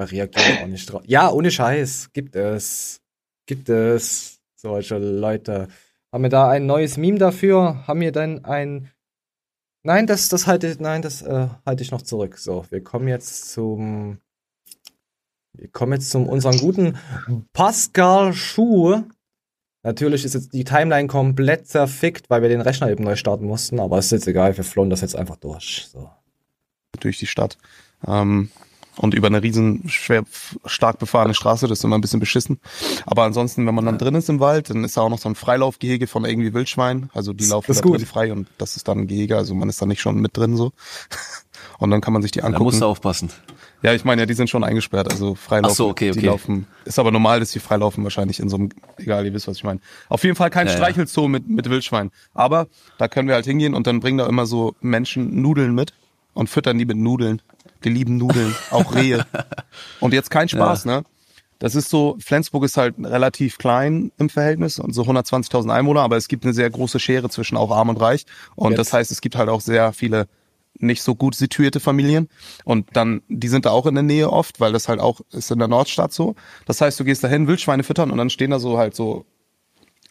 Da 0.00 0.06
reagieren 0.06 0.62
auch 0.62 0.66
nicht 0.66 0.90
drauf. 0.90 1.02
Ja, 1.04 1.30
ohne 1.30 1.50
Scheiß. 1.50 2.08
Gibt 2.14 2.34
es. 2.34 3.02
Gibt 3.44 3.68
es 3.68 4.40
solche 4.56 4.96
Leute. 4.96 5.68
Haben 6.10 6.22
wir 6.22 6.30
da 6.30 6.48
ein 6.48 6.64
neues 6.64 6.96
Meme 6.96 7.18
dafür? 7.18 7.86
Haben 7.86 8.00
wir 8.00 8.10
dann 8.10 8.46
ein. 8.46 8.90
Nein, 9.82 10.06
das, 10.06 10.30
das 10.30 10.46
halte 10.46 10.74
nein, 10.80 11.02
das 11.02 11.20
äh, 11.20 11.48
halte 11.66 11.82
ich 11.82 11.90
noch 11.90 12.00
zurück. 12.00 12.38
So, 12.38 12.64
wir 12.70 12.82
kommen 12.82 13.08
jetzt 13.08 13.52
zum. 13.52 14.20
Wir 15.52 15.68
kommen 15.68 15.92
jetzt 15.92 16.08
zum 16.08 16.30
unseren 16.30 16.56
guten 16.56 16.96
Pascal 17.52 18.32
Schuh. 18.32 19.02
Natürlich 19.82 20.24
ist 20.24 20.32
jetzt 20.32 20.54
die 20.54 20.64
Timeline 20.64 21.08
komplett 21.08 21.68
zerfickt, 21.68 22.30
weil 22.30 22.40
wir 22.40 22.48
den 22.48 22.62
Rechner 22.62 22.88
eben 22.88 23.04
neu 23.04 23.16
starten 23.16 23.44
mussten, 23.44 23.78
aber 23.78 23.98
es 23.98 24.06
ist 24.06 24.12
jetzt 24.12 24.28
egal, 24.28 24.56
wir 24.56 24.64
flohen 24.64 24.88
das 24.88 25.02
jetzt 25.02 25.16
einfach 25.16 25.36
durch. 25.36 25.88
So. 25.92 26.08
Durch 27.00 27.18
die 27.18 27.26
Stadt. 27.26 27.58
Ähm, 28.06 28.50
und 28.96 29.14
über 29.14 29.28
eine 29.28 29.42
riesen 29.42 29.88
schwer 29.88 30.24
stark 30.66 30.98
befahrene 30.98 31.34
Straße, 31.34 31.66
das 31.68 31.78
ist 31.78 31.84
immer 31.84 31.96
ein 31.96 32.00
bisschen 32.00 32.20
beschissen. 32.20 32.60
Aber 33.06 33.24
ansonsten, 33.24 33.66
wenn 33.66 33.74
man 33.74 33.86
dann 33.86 33.98
drin 33.98 34.14
ist 34.14 34.28
im 34.28 34.40
Wald, 34.40 34.70
dann 34.70 34.84
ist 34.84 34.96
da 34.96 35.02
auch 35.02 35.10
noch 35.10 35.18
so 35.18 35.28
ein 35.28 35.34
Freilaufgehege 35.34 36.06
von 36.06 36.24
irgendwie 36.24 36.52
Wildschwein. 36.52 37.10
Also 37.14 37.32
die 37.32 37.46
laufen 37.46 37.72
da 37.72 37.80
drin 37.80 38.06
frei 38.06 38.32
und 38.32 38.48
das 38.58 38.76
ist 38.76 38.88
dann 38.88 39.00
ein 39.00 39.06
Gehege, 39.06 39.36
also 39.36 39.54
man 39.54 39.68
ist 39.68 39.80
da 39.80 39.86
nicht 39.86 40.00
schon 40.00 40.20
mit 40.20 40.36
drin 40.36 40.56
so. 40.56 40.72
Und 41.78 41.90
dann 41.90 42.00
kann 42.00 42.12
man 42.12 42.22
sich 42.22 42.30
die 42.30 42.42
angucken. 42.42 42.58
Da 42.58 42.64
musst 42.64 42.80
du 42.80 42.86
aufpassen. 42.86 43.30
Ja, 43.82 43.94
ich 43.94 44.04
meine 44.04 44.22
ja, 44.22 44.26
die 44.26 44.34
sind 44.34 44.50
schon 44.50 44.62
eingesperrt, 44.64 45.10
also 45.10 45.34
freilaufen. 45.34 45.72
Ach 45.72 45.76
so, 45.76 45.88
okay, 45.88 46.10
okay. 46.10 46.20
Die 46.20 46.26
laufen, 46.26 46.66
ist 46.84 46.98
aber 46.98 47.10
normal, 47.10 47.40
dass 47.40 47.50
die 47.50 47.60
freilaufen 47.60 48.04
wahrscheinlich 48.04 48.40
in 48.40 48.50
so 48.50 48.56
einem, 48.56 48.70
egal, 48.98 49.24
ihr 49.24 49.32
wisst, 49.32 49.48
was 49.48 49.56
ich 49.56 49.64
meine. 49.64 49.80
Auf 50.08 50.22
jeden 50.22 50.36
Fall 50.36 50.50
kein 50.50 50.66
ja, 50.66 50.72
Streichelzoo 50.74 51.22
ja. 51.22 51.28
mit, 51.28 51.48
mit 51.48 51.70
Wildschwein. 51.70 52.10
Aber 52.34 52.66
da 52.98 53.08
können 53.08 53.28
wir 53.28 53.34
halt 53.34 53.46
hingehen 53.46 53.74
und 53.74 53.86
dann 53.86 54.00
bringen 54.00 54.18
da 54.18 54.26
immer 54.26 54.44
so 54.44 54.74
Menschen 54.82 55.40
Nudeln 55.40 55.74
mit 55.74 55.94
und 56.34 56.50
füttern 56.50 56.78
die 56.78 56.84
mit 56.84 56.98
Nudeln. 56.98 57.40
Die 57.84 57.88
lieben 57.88 58.16
Nudeln, 58.16 58.54
auch 58.70 58.94
Rehe. 58.94 59.26
Und 60.00 60.12
jetzt 60.14 60.30
kein 60.30 60.48
Spaß, 60.48 60.84
ja. 60.84 60.98
ne? 60.98 61.04
Das 61.58 61.74
ist 61.74 61.90
so, 61.90 62.16
Flensburg 62.20 62.64
ist 62.64 62.78
halt 62.78 62.94
relativ 62.98 63.58
klein 63.58 64.12
im 64.16 64.30
Verhältnis 64.30 64.78
und 64.78 64.94
so 64.94 65.02
120.000 65.02 65.70
Einwohner, 65.70 66.00
aber 66.00 66.16
es 66.16 66.26
gibt 66.26 66.44
eine 66.44 66.54
sehr 66.54 66.70
große 66.70 66.98
Schere 66.98 67.28
zwischen 67.28 67.58
auch 67.58 67.70
arm 67.70 67.90
und 67.90 68.00
reich. 68.00 68.24
Und 68.56 68.70
jetzt. 68.72 68.78
das 68.78 68.92
heißt, 68.94 69.10
es 69.10 69.20
gibt 69.20 69.36
halt 69.36 69.50
auch 69.50 69.60
sehr 69.60 69.92
viele 69.92 70.26
nicht 70.78 71.02
so 71.02 71.14
gut 71.14 71.34
situierte 71.34 71.78
Familien. 71.78 72.30
Und 72.64 72.88
dann, 72.94 73.20
die 73.28 73.48
sind 73.48 73.66
da 73.66 73.70
auch 73.70 73.84
in 73.84 73.94
der 73.94 74.02
Nähe 74.02 74.30
oft, 74.30 74.58
weil 74.58 74.72
das 74.72 74.88
halt 74.88 75.00
auch 75.00 75.20
ist 75.32 75.50
in 75.50 75.58
der 75.58 75.68
Nordstadt 75.68 76.14
so. 76.14 76.34
Das 76.64 76.80
heißt, 76.80 76.98
du 76.98 77.04
gehst 77.04 77.22
dahin, 77.22 77.46
Wildschweine 77.46 77.82
füttern 77.82 78.10
und 78.10 78.16
dann 78.16 78.30
stehen 78.30 78.50
da 78.50 78.58
so 78.58 78.78
halt 78.78 78.94
so 78.96 79.26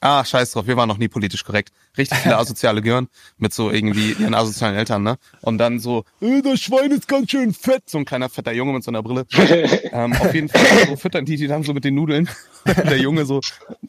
Ah, 0.02 0.24
scheiß 0.24 0.52
drauf, 0.52 0.66
wir 0.66 0.78
waren 0.78 0.88
noch 0.88 0.98
nie 0.98 1.10
politisch 1.10 1.44
korrekt. 1.44 1.74
Richtig 1.98 2.20
viele 2.20 2.38
asoziale 2.38 2.82
Gehirn 2.82 3.08
mit 3.38 3.54
so 3.54 3.70
irgendwie 3.70 4.14
ihren 4.14 4.34
asozialen 4.34 4.76
Eltern, 4.76 5.04
ne? 5.04 5.18
Und 5.42 5.58
dann 5.58 5.80
so, 5.80 6.06
äh, 6.22 6.42
das 6.42 6.62
Schwein 6.62 6.92
ist 6.92 7.08
ganz 7.08 7.32
schön 7.32 7.54
fett. 7.54 7.90
So 7.90 7.98
ein 7.98 8.06
kleiner 8.06 8.30
fetter 8.30 8.54
Junge 8.54 8.74
mit 8.74 8.84
so 8.84 8.92
einer 8.92 9.04
Brille. 9.04 9.26
ähm, 9.92 10.14
auf 10.14 10.34
jeden 10.34 10.48
Fall 10.48 10.88
so 10.88 10.96
füttern 10.96 11.26
die 11.26 11.36
die 11.36 11.48
dann 11.48 11.64
so 11.64 11.74
mit 11.74 11.84
den 11.84 11.96
Nudeln. 11.96 12.30
Der 12.66 12.98
Junge 12.98 13.26
so, 13.26 13.42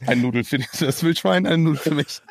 ein 0.06 0.20
Nudel 0.22 0.44
für 0.44 0.58
das 0.58 1.02
Wildschwein, 1.02 1.46
ein 1.46 1.62
Nudel 1.62 1.78
für 1.78 1.94
mich. 1.94 2.22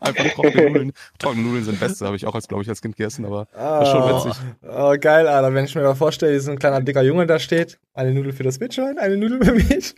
Einfach 0.00 0.34
trockene 0.34 0.66
Nudeln. 0.66 0.92
Trockene 1.18 1.42
Nudeln 1.42 1.64
sind 1.64 1.80
beste, 1.80 2.04
habe 2.04 2.16
ich 2.16 2.26
auch 2.26 2.34
als, 2.34 2.48
glaube 2.48 2.62
ich, 2.62 2.68
als 2.68 2.82
Kind 2.82 2.96
gegessen, 2.96 3.24
aber 3.24 3.46
das 3.52 3.88
ist 3.88 3.92
schon 3.92 4.02
ah. 4.02 4.24
witzig. 4.24 4.42
Oh, 4.62 4.94
geil, 5.00 5.28
Alter. 5.28 5.54
Wenn 5.54 5.64
ich 5.64 5.74
mir 5.74 5.82
mal 5.82 5.94
vorstelle, 5.94 6.34
wie 6.34 6.40
so 6.40 6.50
ein 6.50 6.58
kleiner 6.58 6.80
dicker 6.80 7.02
Junge 7.02 7.26
da 7.26 7.38
steht, 7.38 7.78
eine 7.94 8.12
Nudel 8.12 8.32
für 8.32 8.42
das 8.42 8.58
Wildschwein, 8.60 8.98
eine 8.98 9.16
Nudel 9.16 9.44
für 9.44 9.52
mich. 9.52 9.94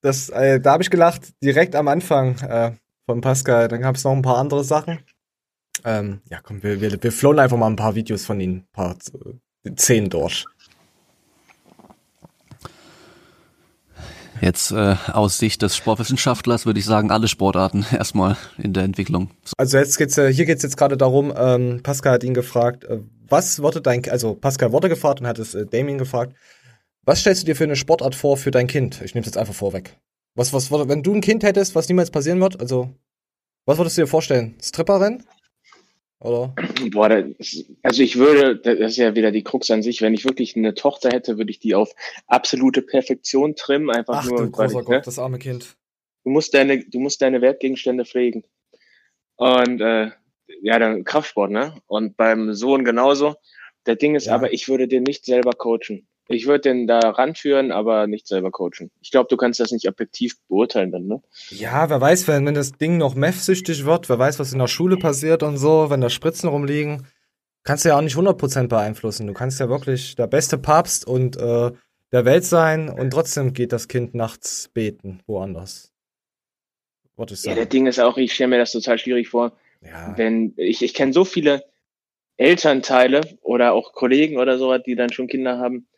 Das, 0.00 0.28
äh, 0.28 0.60
da 0.60 0.72
habe 0.72 0.82
ich 0.82 0.90
gelacht, 0.90 1.32
direkt 1.42 1.74
am 1.74 1.88
Anfang 1.88 2.38
äh, 2.38 2.72
von 3.06 3.20
Pascal. 3.20 3.68
Dann 3.68 3.80
gab 3.80 3.96
es 3.96 4.04
noch 4.04 4.12
ein 4.12 4.22
paar 4.22 4.38
andere 4.38 4.64
Sachen. 4.64 5.00
Ähm, 5.84 6.20
ja, 6.30 6.38
komm, 6.42 6.62
wir, 6.62 6.80
wir, 6.80 7.02
wir 7.02 7.12
flown 7.12 7.38
einfach 7.38 7.56
mal 7.56 7.68
ein 7.68 7.76
paar 7.76 7.94
Videos 7.94 8.24
von 8.24 8.40
ihnen, 8.40 8.58
ein 8.58 8.72
paar 8.72 8.96
äh, 9.64 9.74
zehn 9.74 10.10
durch. 10.10 10.44
Jetzt 14.40 14.70
äh, 14.70 14.94
aus 15.12 15.38
Sicht 15.38 15.62
des 15.62 15.76
Sportwissenschaftlers 15.76 16.64
würde 16.64 16.78
ich 16.78 16.86
sagen, 16.86 17.10
alle 17.10 17.28
Sportarten 17.28 17.84
erstmal 17.92 18.36
in 18.56 18.72
der 18.72 18.84
Entwicklung. 18.84 19.30
Also 19.56 19.78
jetzt 19.78 19.98
geht's 19.98 20.16
äh, 20.16 20.32
hier 20.32 20.46
geht's 20.46 20.62
jetzt 20.62 20.76
gerade 20.76 20.96
darum, 20.96 21.32
ähm, 21.36 21.80
Pascal 21.82 22.14
hat 22.14 22.24
ihn 22.24 22.34
gefragt, 22.34 22.84
äh, 22.84 23.00
was 23.28 23.60
wurde 23.60 23.80
dein, 23.80 24.08
also 24.08 24.34
Pascal 24.34 24.72
wurde 24.72 24.88
gefragt 24.88 25.20
und 25.20 25.26
hat 25.26 25.38
es 25.38 25.54
äh, 25.54 25.66
Damien 25.66 25.98
gefragt, 25.98 26.34
was 27.08 27.20
stellst 27.20 27.42
du 27.42 27.46
dir 27.46 27.56
für 27.56 27.64
eine 27.64 27.74
Sportart 27.74 28.14
vor 28.14 28.36
für 28.36 28.50
dein 28.50 28.66
Kind? 28.66 29.00
Ich 29.02 29.14
nehme 29.14 29.22
es 29.22 29.28
jetzt 29.28 29.38
einfach 29.38 29.54
vorweg. 29.54 29.96
Was, 30.34 30.52
was, 30.52 30.70
wenn 30.70 31.02
du 31.02 31.14
ein 31.14 31.22
Kind 31.22 31.42
hättest, 31.42 31.74
was 31.74 31.88
niemals 31.88 32.10
passieren 32.10 32.38
wird, 32.38 32.60
also 32.60 32.90
was 33.64 33.78
würdest 33.78 33.96
du 33.96 34.02
dir 34.02 34.06
vorstellen? 34.06 34.56
Stripperin? 34.62 35.24
Oder? 36.20 36.54
Boah, 36.90 37.08
das, 37.08 37.64
also 37.82 38.02
ich 38.02 38.16
würde, 38.16 38.58
das 38.58 38.90
ist 38.90 38.96
ja 38.98 39.14
wieder 39.14 39.32
die 39.32 39.42
Krux 39.42 39.70
an 39.70 39.82
sich, 39.82 40.02
wenn 40.02 40.12
ich 40.12 40.26
wirklich 40.26 40.54
eine 40.54 40.74
Tochter 40.74 41.08
hätte, 41.08 41.38
würde 41.38 41.50
ich 41.50 41.60
die 41.60 41.74
auf 41.74 41.94
absolute 42.26 42.82
Perfektion 42.82 43.56
trimmen, 43.56 43.88
einfach 43.88 44.16
Ach, 44.18 44.26
nur. 44.26 44.42
Du 44.42 44.50
großer 44.50 44.82
Gott, 44.82 44.88
ne? 44.88 45.02
das 45.02 45.18
arme 45.18 45.38
Kind. 45.38 45.76
Du 46.24 46.30
musst 46.30 46.52
deine, 46.52 46.84
du 46.84 47.00
musst 47.00 47.22
deine 47.22 47.40
Wertgegenstände 47.40 48.04
pflegen. 48.04 48.44
Und 49.36 49.80
äh, 49.80 50.10
ja, 50.60 50.78
dann 50.78 51.04
Kraftsport, 51.04 51.52
ne? 51.52 51.80
Und 51.86 52.18
beim 52.18 52.52
Sohn 52.52 52.84
genauso. 52.84 53.36
Der 53.86 53.96
Ding 53.96 54.14
ist 54.14 54.26
ja. 54.26 54.34
aber, 54.34 54.52
ich 54.52 54.68
würde 54.68 54.88
den 54.88 55.04
nicht 55.04 55.24
selber 55.24 55.52
coachen. 55.52 56.06
Ich 56.30 56.46
würde 56.46 56.60
den 56.60 56.86
da 56.86 56.98
ranführen, 56.98 57.72
aber 57.72 58.06
nicht 58.06 58.26
selber 58.26 58.50
coachen. 58.50 58.90
Ich 59.00 59.10
glaube, 59.10 59.28
du 59.30 59.38
kannst 59.38 59.60
das 59.60 59.72
nicht 59.72 59.88
objektiv 59.88 60.36
beurteilen 60.48 60.92
dann, 60.92 61.06
ne? 61.06 61.22
Ja, 61.48 61.88
wer 61.88 62.00
weiß, 62.00 62.28
wenn, 62.28 62.44
wenn 62.44 62.54
das 62.54 62.72
Ding 62.72 62.98
noch 62.98 63.14
meth-süchtig 63.14 63.86
wird, 63.86 64.10
wer 64.10 64.18
weiß, 64.18 64.38
was 64.38 64.52
in 64.52 64.58
der 64.58 64.66
Schule 64.66 64.98
passiert 64.98 65.42
und 65.42 65.56
so, 65.56 65.88
wenn 65.88 66.02
da 66.02 66.10
Spritzen 66.10 66.50
rumliegen, 66.50 67.06
kannst 67.64 67.84
du 67.84 67.88
ja 67.88 67.96
auch 67.96 68.02
nicht 68.02 68.16
100% 68.16 68.68
beeinflussen. 68.68 69.26
Du 69.26 69.32
kannst 69.32 69.58
ja 69.58 69.70
wirklich 69.70 70.16
der 70.16 70.26
beste 70.26 70.58
Papst 70.58 71.06
und 71.06 71.38
äh, 71.38 71.72
der 72.12 72.24
Welt 72.24 72.44
sein 72.44 72.90
und 72.90 73.10
trotzdem 73.10 73.54
geht 73.54 73.72
das 73.72 73.88
Kind 73.88 74.14
nachts 74.14 74.68
beten, 74.72 75.20
woanders. 75.26 75.92
Ja, 77.16 77.54
der 77.54 77.66
Ding 77.66 77.86
ist 77.86 77.98
auch, 77.98 78.16
ich 78.16 78.32
stelle 78.32 78.48
mir 78.48 78.58
das 78.58 78.70
total 78.70 78.98
schwierig 78.98 79.28
vor. 79.28 79.52
Ja. 79.80 80.16
Wenn, 80.16 80.54
ich, 80.56 80.82
ich 80.82 80.94
kenne 80.94 81.12
so 81.12 81.24
viele 81.24 81.64
Elternteile 82.36 83.22
oder 83.42 83.72
auch 83.72 83.92
Kollegen 83.92 84.38
oder 84.38 84.56
so, 84.58 84.76
die 84.78 84.94
dann 84.94 85.12
schon 85.12 85.26
Kinder 85.26 85.58
haben, 85.58 85.88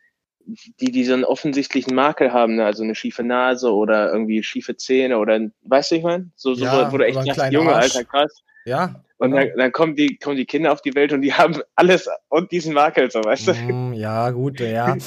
die 0.81 0.91
diesen 0.91 1.25
offensichtlichen 1.25 1.95
Makel 1.95 2.33
haben, 2.33 2.57
ne? 2.57 2.65
also 2.65 2.83
eine 2.83 2.95
schiefe 2.95 3.23
Nase 3.23 3.73
oder 3.73 4.13
irgendwie 4.13 4.43
schiefe 4.43 4.77
Zähne 4.77 5.19
oder 5.19 5.39
weißt 5.63 5.91
du, 5.91 5.95
ich 5.97 6.03
meine? 6.03 6.31
So, 6.37 6.55
so 6.55 6.65
ja, 6.65 6.93
wo 6.93 6.99
du 6.99 7.07
echt 7.07 7.23
sagst, 7.23 7.53
Junge, 7.53 7.75
Arsch. 7.75 7.97
Alter, 7.97 8.05
krass. 8.05 8.43
Ja. 8.65 9.03
Und 9.19 9.33
dann, 9.33 9.51
dann 9.57 9.73
kommen 9.73 9.97
die, 9.97 10.17
kommen 10.17 10.37
die 10.37 10.47
Kinder 10.47 10.73
auf 10.73 10.81
die 10.81 10.95
Welt 10.95 11.13
und 11.13 11.23
die 11.23 11.33
haben 11.35 11.61
alles 11.77 12.09
und 12.29 12.51
diesen 12.53 12.73
Makel, 12.73 13.11
so 13.11 13.21
weißt 13.21 13.49
du? 13.49 13.55
Mm, 13.55 13.93
ja, 13.93 14.31
gut, 14.31 14.61
ja. 14.61 14.97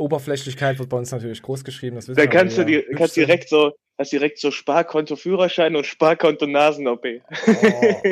Oberflächlichkeit 0.00 0.78
wird 0.78 0.88
bei 0.88 0.96
uns 0.96 1.12
natürlich 1.12 1.42
groß 1.42 1.64
geschrieben. 1.64 1.96
Das 1.96 2.06
da 2.06 2.26
kannst 2.26 2.58
du 2.58 2.64
die, 2.64 2.84
kannst 2.96 3.16
direkt 3.16 3.48
so, 3.48 3.72
hast 3.98 4.12
direkt 4.12 4.38
so 4.38 4.50
Sparkonto 4.50 5.16
Führerschein 5.16 5.76
und 5.76 5.86
Sparkonto 5.86 6.46
Nasen 6.46 6.88
OP. 6.88 7.04
Oh. 7.04 8.02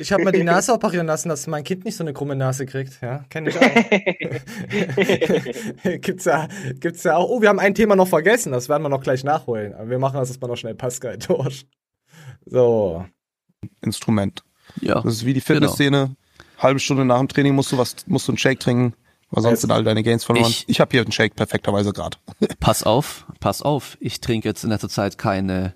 Ich 0.00 0.10
habe 0.12 0.24
mal 0.24 0.32
die 0.32 0.42
Nase 0.44 0.72
operieren 0.72 1.06
lassen, 1.06 1.28
dass 1.28 1.46
mein 1.46 1.64
Kind 1.64 1.84
nicht 1.84 1.96
so 1.96 2.04
eine 2.04 2.12
krumme 2.12 2.34
Nase 2.34 2.66
kriegt. 2.66 3.00
Ja, 3.02 3.24
kenne 3.30 3.50
ich 3.50 3.56
auch. 3.58 3.62
gibt's 6.00 6.24
ja, 6.24 6.48
gibt's 6.80 7.04
ja 7.04 7.16
auch. 7.16 7.28
Oh, 7.28 7.42
wir 7.42 7.48
haben 7.48 7.60
ein 7.60 7.74
Thema 7.74 7.94
noch 7.94 8.08
vergessen. 8.08 8.52
Das 8.52 8.68
werden 8.68 8.82
wir 8.82 8.88
noch 8.88 9.02
gleich 9.02 9.22
nachholen. 9.24 9.74
Aber 9.74 9.90
wir 9.90 9.98
machen 9.98 10.16
das 10.16 10.30
erstmal 10.30 10.50
noch 10.50 10.56
schnell 10.56 10.74
Pascal 10.74 11.18
durch. 11.18 11.66
So. 12.46 13.04
Instrument. 13.82 14.42
Ja. 14.80 15.00
Das 15.02 15.14
ist 15.14 15.26
wie 15.26 15.34
die 15.34 15.40
Fitnessszene. 15.40 16.06
Genau. 16.06 16.16
Halbe 16.58 16.80
Stunde 16.80 17.04
nach 17.04 17.18
dem 17.18 17.28
Training 17.28 17.54
musst 17.54 17.70
du 17.72 17.78
was, 17.78 17.94
musst 18.06 18.26
du 18.26 18.32
einen 18.32 18.38
Shake 18.38 18.60
trinken. 18.60 18.94
Weil 19.30 19.42
sonst 19.42 19.60
sind 19.60 19.70
all 19.70 19.84
deine 19.84 20.02
Gains 20.02 20.24
verloren. 20.24 20.50
Ich, 20.50 20.64
ich 20.68 20.80
habe 20.80 20.90
hier 20.90 21.02
einen 21.02 21.12
Shake 21.12 21.36
perfekterweise 21.36 21.92
gerade. 21.92 22.16
pass 22.60 22.82
auf, 22.82 23.26
pass 23.40 23.62
auf. 23.62 23.98
Ich 24.00 24.20
trinke 24.20 24.48
jetzt 24.48 24.64
in 24.64 24.70
letzter 24.70 24.88
Zeit 24.88 25.18
keine 25.18 25.74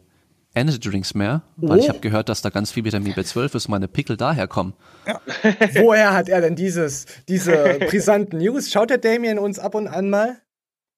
Energy 0.54 0.80
Drinks 0.80 1.14
mehr, 1.14 1.42
weil 1.56 1.78
oh. 1.78 1.82
ich 1.82 1.88
habe 1.88 2.00
gehört, 2.00 2.28
dass 2.28 2.42
da 2.42 2.50
ganz 2.50 2.72
viel 2.72 2.84
Vitamin 2.84 3.14
B12 3.14 3.56
ist, 3.56 3.68
meine 3.68 3.88
Pickel 3.88 4.16
daherkommen. 4.16 4.74
Ja. 5.06 5.20
Woher 5.74 6.12
hat 6.12 6.28
er 6.28 6.40
denn 6.40 6.56
dieses, 6.56 7.06
diese 7.28 7.78
brisanten 7.88 8.38
News? 8.38 8.70
Schaut 8.70 8.90
der 8.90 8.98
Damien 8.98 9.38
uns 9.38 9.58
ab 9.58 9.74
und 9.74 9.86
an 9.88 10.10
mal? 10.10 10.38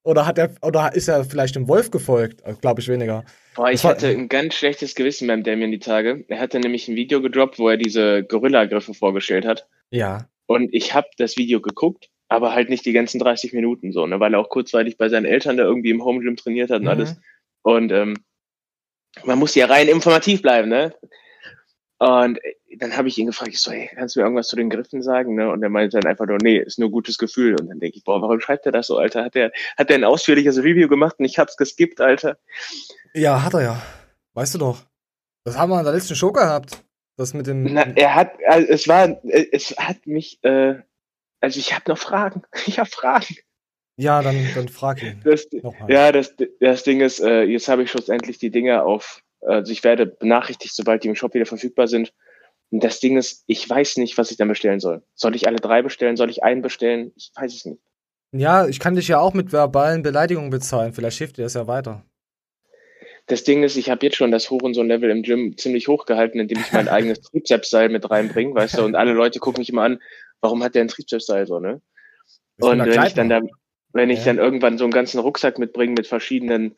Oder 0.02 0.26
hat 0.26 0.38
er, 0.38 0.54
oder 0.61 0.94
ist 0.94 1.08
er 1.08 1.25
vielleicht 1.25 1.56
dem 1.56 1.66
Wolf 1.66 1.90
gefolgt? 1.90 2.42
Glaube 2.61 2.80
ich 2.80 2.88
weniger. 2.88 3.25
Boah, 3.54 3.70
ich 3.70 3.84
hatte 3.84 4.08
ein 4.08 4.28
ganz 4.28 4.54
schlechtes 4.54 4.94
Gewissen 4.94 5.28
beim 5.28 5.44
Damien 5.44 5.70
die 5.70 5.78
Tage. 5.78 6.25
Er 6.28 6.40
hatte 6.40 6.61
nämlich 6.61 6.88
ein 6.88 6.96
Video 6.96 7.23
gedroppt, 7.23 7.58
wo 7.58 7.70
er 7.70 7.78
diese 7.78 8.23
Gorilla-Griffe 8.23 8.92
vorgestellt 8.92 9.46
hat. 9.46 9.66
Ja. 9.90 10.28
Und 10.46 10.75
ich 10.75 10.92
habe 10.92 11.06
das 11.16 11.38
Video 11.38 11.62
geguckt 11.62 12.11
aber 12.28 12.54
halt 12.54 12.69
nicht 12.69 12.85
die 12.87 12.93
ganzen 12.93 13.19
30 13.19 13.52
Minuten 13.52 13.93
so, 13.93 14.07
ne, 14.07 14.21
weil 14.21 14.35
er 14.35 14.40
auch 14.40 14.49
kurzweilig 14.49 14.97
bei 14.97 15.09
seinen 15.09 15.26
Eltern 15.26 15.57
da 15.57 15.64
irgendwie 15.64 15.90
im 15.90 16.04
Home 16.04 16.21
Gym 16.21 16.37
trainiert 16.37 16.71
hat 16.71 16.78
und 16.78 16.85
mhm. 16.85 16.88
alles. 16.88 17.16
Und 17.62 17.93
ähm, 17.93 18.16
man 19.25 19.38
muss 19.38 19.54
ja 19.54 19.66
rein 19.66 19.88
informativ 19.88 20.43
bleiben, 20.43 20.69
ne? 20.69 20.95
Und 21.99 22.38
dann 22.78 22.97
habe 22.97 23.09
ich 23.09 23.16
ihn 23.19 23.26
gefragt, 23.26 23.52
ich 23.52 23.62
so, 23.62 23.71
hey, 23.71 23.88
kannst 23.95 24.14
du 24.14 24.21
mir 24.21 24.25
irgendwas 24.25 24.49
zu 24.49 24.57
den 24.57 24.69
Griffen 24.69 25.00
sagen? 25.00 25.37
Ne? 25.37 25.49
Und 25.49 25.62
er 25.62 25.69
meinte 25.69 25.99
dann 25.99 26.11
einfach 26.11 26.26
nur, 26.26 26.38
nee, 26.43 26.59
ist 26.59 26.78
nur 26.78 26.90
gutes 26.90 27.19
Gefühl. 27.19 27.52
Und 27.59 27.69
dann 27.69 27.78
denke 27.78 27.97
ich, 27.97 28.04
boah, 28.04 28.21
warum 28.21 28.40
schreibt 28.40 28.66
er 28.66 28.73
das 28.73 28.88
so, 28.88 28.99
Alter? 28.99 29.25
Hat 29.25 29.37
er 29.37 29.52
hat 29.76 29.90
er 29.90 29.97
ein 29.97 30.04
ausführliches 30.04 30.59
Review 30.59 30.88
gemacht 30.88 31.16
und 31.19 31.25
ich 31.25 31.38
hab's 31.38 31.57
geskippt, 31.57 32.00
Alter? 32.00 32.37
Ja, 33.14 33.43
hat 33.43 33.54
er 33.54 33.62
ja. 33.62 33.83
Weißt 34.35 34.54
du 34.54 34.59
doch. 34.59 34.83
Das 35.45 35.57
haben 35.57 35.71
wir 35.71 35.78
in 35.78 35.85
der 35.85 35.95
letzten 35.95 36.16
Show 36.16 36.33
gehabt. 36.33 36.85
Das 37.16 37.33
mit 37.33 37.47
dem. 37.47 37.73
Na, 37.73 37.87
er 37.95 38.14
hat, 38.14 38.33
also 38.47 38.66
es 38.69 38.88
war, 38.88 39.16
es 39.25 39.71
hat 39.78 40.07
mich 40.07 40.43
äh, 40.43 40.75
also 41.44 41.60
ich 41.60 41.74
habe 41.74 41.84
noch 41.88 41.98
Fragen. 41.98 42.42
Ich 42.66 42.78
habe 42.78 42.88
Fragen. 42.88 43.36
Ja, 43.96 44.22
dann, 44.22 44.36
dann 44.54 44.68
frag 44.68 45.02
ihn. 45.02 45.20
Das, 45.24 45.46
ja, 45.86 46.10
das, 46.10 46.34
das 46.58 46.82
Ding 46.82 47.00
ist, 47.00 47.20
äh, 47.20 47.42
jetzt 47.42 47.68
habe 47.68 47.84
ich 47.84 47.90
schlussendlich 47.90 48.38
die 48.38 48.50
Dinge 48.50 48.82
auf, 48.82 49.20
also 49.40 49.70
ich 49.70 49.84
werde 49.84 50.06
benachrichtigt, 50.06 50.74
sobald 50.74 51.04
die 51.04 51.08
im 51.08 51.14
Shop 51.14 51.34
wieder 51.34 51.46
verfügbar 51.46 51.86
sind. 51.86 52.12
Und 52.70 52.82
das 52.82 52.98
Ding 52.98 53.16
ist, 53.16 53.44
ich 53.46 53.68
weiß 53.68 53.98
nicht, 53.98 54.18
was 54.18 54.32
ich 54.32 54.36
dann 54.36 54.48
bestellen 54.48 54.80
soll. 54.80 55.04
Soll 55.14 55.36
ich 55.36 55.46
alle 55.46 55.58
drei 55.58 55.82
bestellen? 55.82 56.16
Soll 56.16 56.30
ich 56.30 56.42
einen 56.42 56.62
bestellen? 56.62 57.12
Ich 57.14 57.30
weiß 57.36 57.54
es 57.54 57.64
nicht. 57.66 57.80
Ja, 58.32 58.66
ich 58.66 58.80
kann 58.80 58.96
dich 58.96 59.06
ja 59.06 59.20
auch 59.20 59.34
mit 59.34 59.52
verbalen 59.52 60.02
Beleidigungen 60.02 60.50
bezahlen. 60.50 60.92
Vielleicht 60.92 61.18
hilft 61.18 61.36
dir 61.36 61.42
das 61.42 61.54
ja 61.54 61.68
weiter. 61.68 62.04
Das 63.26 63.44
Ding 63.44 63.62
ist, 63.62 63.76
ich 63.76 63.90
habe 63.90 64.04
jetzt 64.04 64.16
schon 64.16 64.30
das 64.30 64.50
Hurensohn-Level 64.50 65.10
im 65.10 65.22
Gym 65.22 65.56
ziemlich 65.56 65.88
hoch 65.88 66.04
gehalten, 66.04 66.40
indem 66.40 66.58
ich 66.58 66.72
mein 66.72 66.88
eigenes 66.88 67.20
Trizepsseil 67.20 67.90
mit 67.90 68.10
reinbringe, 68.10 68.54
weißt 68.54 68.78
du, 68.78 68.84
und 68.84 68.96
alle 68.96 69.12
Leute 69.12 69.38
gucken 69.38 69.60
mich 69.60 69.70
immer 69.70 69.82
an, 69.82 70.00
warum 70.41 70.62
hat 70.62 70.75
der 70.75 70.83
einen 70.83 70.88
Trizepsseil 70.88 71.47
so, 71.47 71.61
ne? 71.61 71.81
Und 72.61 72.79
wenn 72.79 73.05
ich 73.05 73.14
dann 73.14 73.29
da, 73.29 73.41
wenn 73.93 74.11
ich 74.11 74.21
ja. 74.21 74.26
dann 74.26 74.38
irgendwann 74.38 74.79
so 74.79 74.85
einen 74.85 74.93
ganzen 74.93 75.21
Rucksack 75.21 75.59
mitbringe 75.59 75.95
mit 75.95 76.07
verschiedenen 76.07 76.76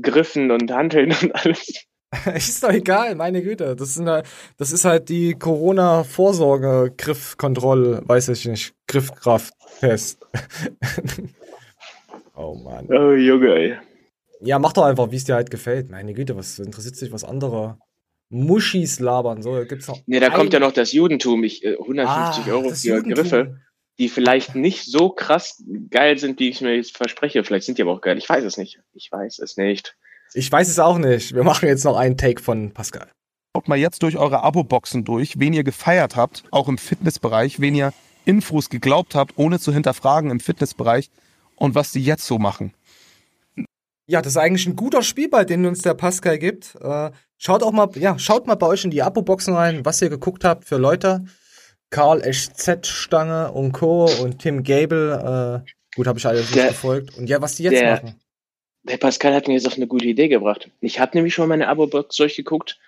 Griffen 0.00 0.50
und 0.50 0.70
Hanteln 0.70 1.14
und 1.22 1.34
alles. 1.34 1.86
ist 2.34 2.62
doch 2.62 2.70
egal, 2.70 3.14
meine 3.14 3.42
Güte. 3.42 3.76
Das 3.76 3.90
ist, 3.90 4.00
eine, 4.00 4.22
das 4.56 4.72
ist 4.72 4.84
halt 4.84 5.08
die 5.08 5.34
Corona-Vorsorge, 5.34 6.94
Griffkontroll, 6.96 8.02
weiß 8.04 8.30
ich 8.30 8.46
nicht, 8.46 8.74
Griffkrafttest. 8.86 10.24
oh 12.36 12.54
Mann. 12.54 12.88
Oh 12.90 13.12
Junge, 13.12 13.54
ey. 13.54 13.76
Ja, 14.40 14.58
mach 14.58 14.72
doch 14.72 14.84
einfach, 14.84 15.10
wie 15.10 15.16
es 15.16 15.24
dir 15.24 15.34
halt 15.34 15.50
gefällt. 15.50 15.90
Meine 15.90 16.14
Güte, 16.14 16.36
was 16.36 16.58
interessiert 16.58 16.96
sich 16.96 17.12
was 17.12 17.24
andere 17.24 17.78
Muschis 18.30 19.00
labern? 19.00 19.42
So, 19.42 19.64
gibt's 19.64 19.88
noch. 19.88 20.00
Nee, 20.06 20.20
da 20.20 20.30
kommt 20.30 20.52
ja 20.52 20.60
noch 20.60 20.72
das 20.72 20.92
Judentum. 20.92 21.44
Ich, 21.44 21.66
150 21.66 22.46
äh, 22.46 22.50
ah, 22.50 22.52
Euro 22.52 22.70
für 22.70 22.88
Judentum. 22.88 23.14
Griffe, 23.14 23.60
die 23.98 24.08
vielleicht 24.08 24.54
nicht 24.54 24.84
so 24.84 25.10
krass 25.10 25.62
geil 25.90 26.18
sind, 26.18 26.38
wie 26.38 26.48
ich 26.48 26.60
mir 26.60 26.76
jetzt 26.76 26.96
verspreche. 26.96 27.42
Vielleicht 27.44 27.66
sind 27.66 27.78
die 27.78 27.82
aber 27.82 27.92
auch 27.92 28.00
geil. 28.00 28.18
Ich 28.18 28.28
weiß 28.28 28.44
es 28.44 28.56
nicht. 28.56 28.80
Ich 28.94 29.10
weiß 29.10 29.38
es 29.38 29.56
nicht. 29.56 29.96
Ich 30.34 30.50
weiß 30.52 30.68
es 30.68 30.78
auch 30.78 30.98
nicht. 30.98 31.34
Wir 31.34 31.42
machen 31.42 31.68
jetzt 31.68 31.84
noch 31.84 31.96
einen 31.96 32.16
Take 32.16 32.42
von 32.42 32.72
Pascal. 32.72 33.10
Schaut 33.56 33.66
mal 33.66 33.78
jetzt 33.78 34.02
durch 34.02 34.16
eure 34.16 34.42
Abo-Boxen 34.42 35.04
durch, 35.04 35.40
wen 35.40 35.52
ihr 35.52 35.64
gefeiert 35.64 36.16
habt, 36.16 36.44
auch 36.50 36.68
im 36.68 36.76
Fitnessbereich, 36.78 37.60
wen 37.60 37.74
ihr 37.74 37.92
Infos 38.26 38.68
geglaubt 38.68 39.14
habt, 39.14 39.38
ohne 39.38 39.58
zu 39.58 39.72
hinterfragen 39.72 40.30
im 40.30 40.38
Fitnessbereich 40.38 41.10
und 41.56 41.74
was 41.74 41.92
die 41.92 42.04
jetzt 42.04 42.26
so 42.26 42.38
machen. 42.38 42.74
Ja, 44.06 44.22
das 44.22 44.34
ist 44.34 44.36
eigentlich 44.36 44.66
ein 44.66 44.76
guter 44.76 45.02
Spielball, 45.02 45.44
den 45.44 45.66
uns 45.66 45.82
der 45.82 45.94
Pascal 45.94 46.38
gibt. 46.38 46.76
Äh, 46.80 47.10
schaut 47.38 47.62
auch 47.62 47.72
mal, 47.72 47.88
ja, 47.94 48.18
schaut 48.18 48.46
mal 48.46 48.56
bei 48.56 48.66
euch 48.66 48.84
in 48.84 48.90
die 48.90 49.02
Abo-Boxen 49.02 49.54
rein, 49.54 49.84
was 49.84 50.02
ihr 50.02 50.10
geguckt 50.10 50.44
habt 50.44 50.64
für 50.64 50.76
Leute. 50.76 51.24
Karl 51.90 52.20
SZ-Stange 52.20 53.52
und 53.52 53.72
Co. 53.72 54.04
und 54.20 54.40
Tim 54.40 54.62
Gable. 54.62 55.64
Äh, 55.64 55.96
gut, 55.96 56.06
habe 56.06 56.18
ich 56.18 56.26
alles 56.26 56.50
der, 56.50 56.66
verfolgt. 56.66 57.16
Und 57.16 57.28
ja, 57.28 57.40
was 57.40 57.54
die 57.54 57.62
jetzt 57.62 57.80
der, 57.80 57.92
machen. 57.92 58.20
Der 58.82 58.98
Pascal 58.98 59.34
hat 59.34 59.48
mir 59.48 59.54
jetzt 59.54 59.66
auf 59.66 59.76
eine 59.76 59.86
gute 59.86 60.06
Idee 60.06 60.28
gebracht. 60.28 60.70
Ich 60.80 61.00
habe 61.00 61.16
nämlich 61.16 61.34
schon 61.34 61.48
meine 61.48 61.68
Abo-Box 61.68 62.16
durchgeguckt 62.16 62.78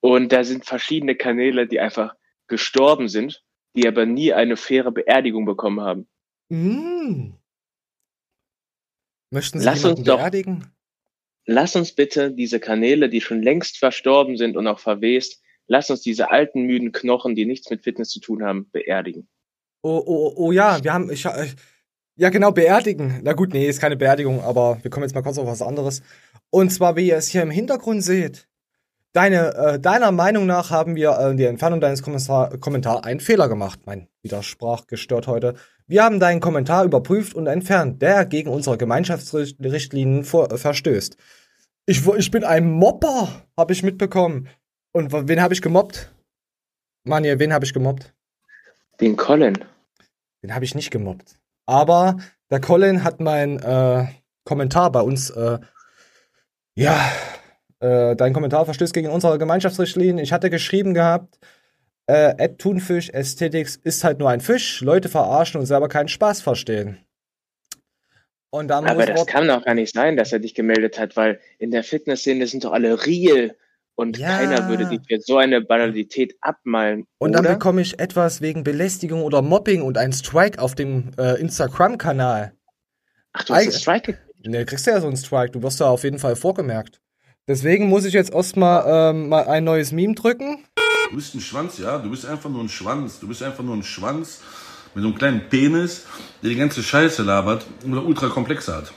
und 0.00 0.30
da 0.32 0.44
sind 0.44 0.66
verschiedene 0.66 1.14
Kanäle, 1.14 1.66
die 1.66 1.80
einfach 1.80 2.14
gestorben 2.48 3.08
sind, 3.08 3.42
die 3.74 3.86
aber 3.86 4.06
nie 4.06 4.32
eine 4.32 4.56
faire 4.56 4.90
Beerdigung 4.90 5.44
bekommen 5.44 5.80
haben. 5.80 6.08
Mm. 6.48 7.34
Möchten 9.30 9.60
Sie 9.60 9.64
Lass 9.64 9.82
jemanden 9.82 10.04
beerdigen? 10.04 10.72
Lass 11.50 11.74
uns 11.76 11.92
bitte 11.92 12.30
diese 12.30 12.60
Kanäle, 12.60 13.08
die 13.08 13.20
schon 13.20 13.42
längst 13.42 13.78
verstorben 13.78 14.36
sind 14.36 14.56
und 14.56 14.66
auch 14.66 14.78
verwest, 14.78 15.42
lass 15.66 15.90
uns 15.90 16.00
diese 16.00 16.30
alten, 16.30 16.62
müden 16.62 16.92
Knochen, 16.92 17.34
die 17.34 17.44
nichts 17.44 17.70
mit 17.70 17.82
Fitness 17.82 18.10
zu 18.10 18.20
tun 18.20 18.42
haben, 18.42 18.70
beerdigen. 18.70 19.28
Oh, 19.82 20.02
oh, 20.04 20.32
oh 20.36 20.52
ja, 20.52 20.82
wir 20.82 20.92
haben, 20.92 21.10
ich, 21.10 21.24
äh, 21.24 21.48
ja 22.16 22.28
genau, 22.28 22.52
beerdigen. 22.52 23.20
Na 23.22 23.32
gut, 23.32 23.52
nee, 23.52 23.66
ist 23.66 23.80
keine 23.80 23.96
Beerdigung, 23.96 24.40
aber 24.42 24.78
wir 24.82 24.90
kommen 24.90 25.04
jetzt 25.04 25.14
mal 25.14 25.22
kurz 25.22 25.38
auf 25.38 25.46
was 25.46 25.62
anderes. 25.62 26.02
Und 26.50 26.70
zwar, 26.70 26.96
wie 26.96 27.08
ihr 27.08 27.16
es 27.16 27.28
hier 27.28 27.42
im 27.42 27.50
Hintergrund 27.50 28.04
seht, 28.04 28.46
deine, 29.12 29.54
äh, 29.54 29.80
deiner 29.80 30.12
Meinung 30.12 30.46
nach 30.46 30.70
haben 30.70 30.96
wir 30.96 31.18
äh, 31.18 31.30
in 31.30 31.36
der 31.36 31.48
Entfernung 31.48 31.80
deines 31.80 32.02
Kommentar 32.02 32.58
Kommentar 32.58 33.04
einen 33.04 33.20
Fehler 33.20 33.48
gemacht. 33.48 33.80
Mein 33.86 34.08
Widersprach 34.22 34.86
gestört 34.86 35.26
heute. 35.26 35.54
Wir 35.86 36.04
haben 36.04 36.20
deinen 36.20 36.40
Kommentar 36.40 36.84
überprüft 36.84 37.34
und 37.34 37.46
entfernt, 37.46 38.00
der 38.02 38.24
gegen 38.24 38.50
unsere 38.50 38.78
Gemeinschaftsrichtlinien 38.78 40.24
vor, 40.24 40.52
äh, 40.52 40.58
verstößt. 40.58 41.16
Ich, 41.86 42.06
ich 42.06 42.30
bin 42.30 42.44
ein 42.44 42.70
Mopper, 42.70 43.28
habe 43.56 43.72
ich 43.72 43.82
mitbekommen. 43.82 44.48
Und 44.92 45.12
wen 45.12 45.40
habe 45.40 45.54
ich 45.54 45.62
gemobbt? 45.62 46.12
Manje, 47.04 47.38
wen 47.38 47.52
habe 47.52 47.64
ich 47.64 47.72
gemobbt? 47.72 48.14
Den 49.00 49.16
Colin. 49.16 49.58
Den 50.42 50.54
habe 50.54 50.64
ich 50.64 50.74
nicht 50.74 50.90
gemobbt. 50.90 51.40
Aber 51.66 52.18
der 52.50 52.60
Colin 52.60 53.04
hat 53.04 53.20
meinen 53.20 53.58
äh, 53.60 54.06
Kommentar 54.44 54.90
bei 54.92 55.00
uns, 55.00 55.30
äh, 55.30 55.58
ja, 56.74 57.12
äh, 57.80 58.16
dein 58.16 58.32
Kommentar 58.32 58.64
verstößt 58.64 58.92
gegen 58.92 59.08
unsere 59.08 59.38
Gemeinschaftsrichtlinien. 59.38 60.18
Ich 60.18 60.32
hatte 60.32 60.50
geschrieben 60.50 60.94
gehabt, 60.94 61.38
äh, 62.06 62.48
Thunfisch 62.56 63.12
Aesthetics 63.14 63.76
ist 63.76 64.02
halt 64.02 64.18
nur 64.18 64.28
ein 64.28 64.40
Fisch, 64.40 64.80
Leute 64.80 65.08
verarschen 65.08 65.60
und 65.60 65.66
selber 65.66 65.88
keinen 65.88 66.08
Spaß 66.08 66.40
verstehen. 66.40 66.98
Aber 68.52 69.06
das 69.06 69.26
kann 69.26 69.46
doch 69.46 69.64
gar 69.64 69.74
nicht 69.74 69.94
sein, 69.94 70.16
dass 70.16 70.32
er 70.32 70.40
dich 70.40 70.54
gemeldet 70.54 70.98
hat, 70.98 71.16
weil 71.16 71.40
in 71.58 71.70
der 71.70 71.84
Fitnessszene 71.84 72.46
sind 72.46 72.64
doch 72.64 72.72
alle 72.72 73.06
real 73.06 73.54
und 73.94 74.18
ja. 74.18 74.38
keiner 74.38 74.68
würde 74.68 74.86
dich 74.86 75.00
für 75.06 75.20
so 75.20 75.36
eine 75.36 75.60
Banalität 75.60 76.34
abmalen. 76.40 77.06
Und 77.18 77.32
dann 77.32 77.44
bekomme 77.44 77.80
ich 77.82 78.00
etwas 78.00 78.40
wegen 78.40 78.64
Belästigung 78.64 79.22
oder 79.22 79.42
Mobbing 79.42 79.82
und 79.82 79.98
einen 79.98 80.12
Strike 80.12 80.60
auf 80.60 80.74
dem 80.74 81.12
äh, 81.18 81.38
Instagram-Kanal. 81.40 82.52
Ach, 83.32 83.44
du 83.44 83.54
hast 83.54 83.62
einen 83.62 83.72
Strike 83.72 84.18
Ne, 84.42 84.64
kriegst 84.64 84.86
du 84.86 84.90
ja 84.90 85.00
so 85.00 85.06
einen 85.06 85.16
Strike. 85.16 85.52
Du 85.52 85.62
wirst 85.62 85.80
da 85.80 85.90
auf 85.90 86.02
jeden 86.02 86.18
Fall 86.18 86.34
vorgemerkt. 86.34 87.00
Deswegen 87.46 87.88
muss 87.88 88.04
ich 88.04 88.14
jetzt 88.14 88.32
erstmal 88.32 88.84
ähm, 88.86 89.28
mal 89.28 89.46
ein 89.46 89.64
neues 89.64 89.92
Meme 89.92 90.14
drücken. 90.14 90.64
Du 91.10 91.16
bist 91.16 91.34
ein 91.34 91.40
Schwanz, 91.40 91.78
ja. 91.78 91.98
Du 91.98 92.10
bist 92.10 92.24
einfach 92.24 92.48
nur 92.48 92.62
ein 92.62 92.68
Schwanz. 92.68 93.20
Du 93.20 93.28
bist 93.28 93.42
einfach 93.42 93.64
nur 93.64 93.76
ein 93.76 93.82
Schwanz 93.82 94.40
mit 94.94 95.02
so 95.02 95.08
einem 95.08 95.18
kleinen 95.18 95.48
Penis, 95.48 96.06
der 96.42 96.50
die 96.50 96.56
ganze 96.56 96.82
Scheiße 96.82 97.22
labert 97.22 97.66
und 97.84 97.96
ultra 97.96 98.28
komplexe 98.28 98.76
hat. 98.76 98.92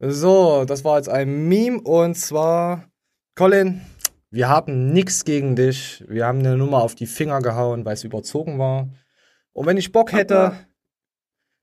So, 0.00 0.64
das 0.64 0.84
war 0.84 0.96
jetzt 0.96 1.08
ein 1.08 1.48
Meme 1.48 1.80
und 1.80 2.14
zwar, 2.14 2.88
Colin, 3.34 3.80
wir 4.30 4.48
haben 4.48 4.92
nichts 4.92 5.24
gegen 5.24 5.56
dich. 5.56 6.04
Wir 6.06 6.26
haben 6.26 6.40
eine 6.40 6.56
Nummer 6.56 6.82
auf 6.82 6.94
die 6.94 7.06
Finger 7.06 7.40
gehauen, 7.40 7.84
weil 7.84 7.94
es 7.94 8.04
überzogen 8.04 8.58
war. 8.58 8.88
Und 9.52 9.66
wenn 9.66 9.76
ich 9.78 9.90
Bock 9.90 10.12
hätte, 10.12 10.52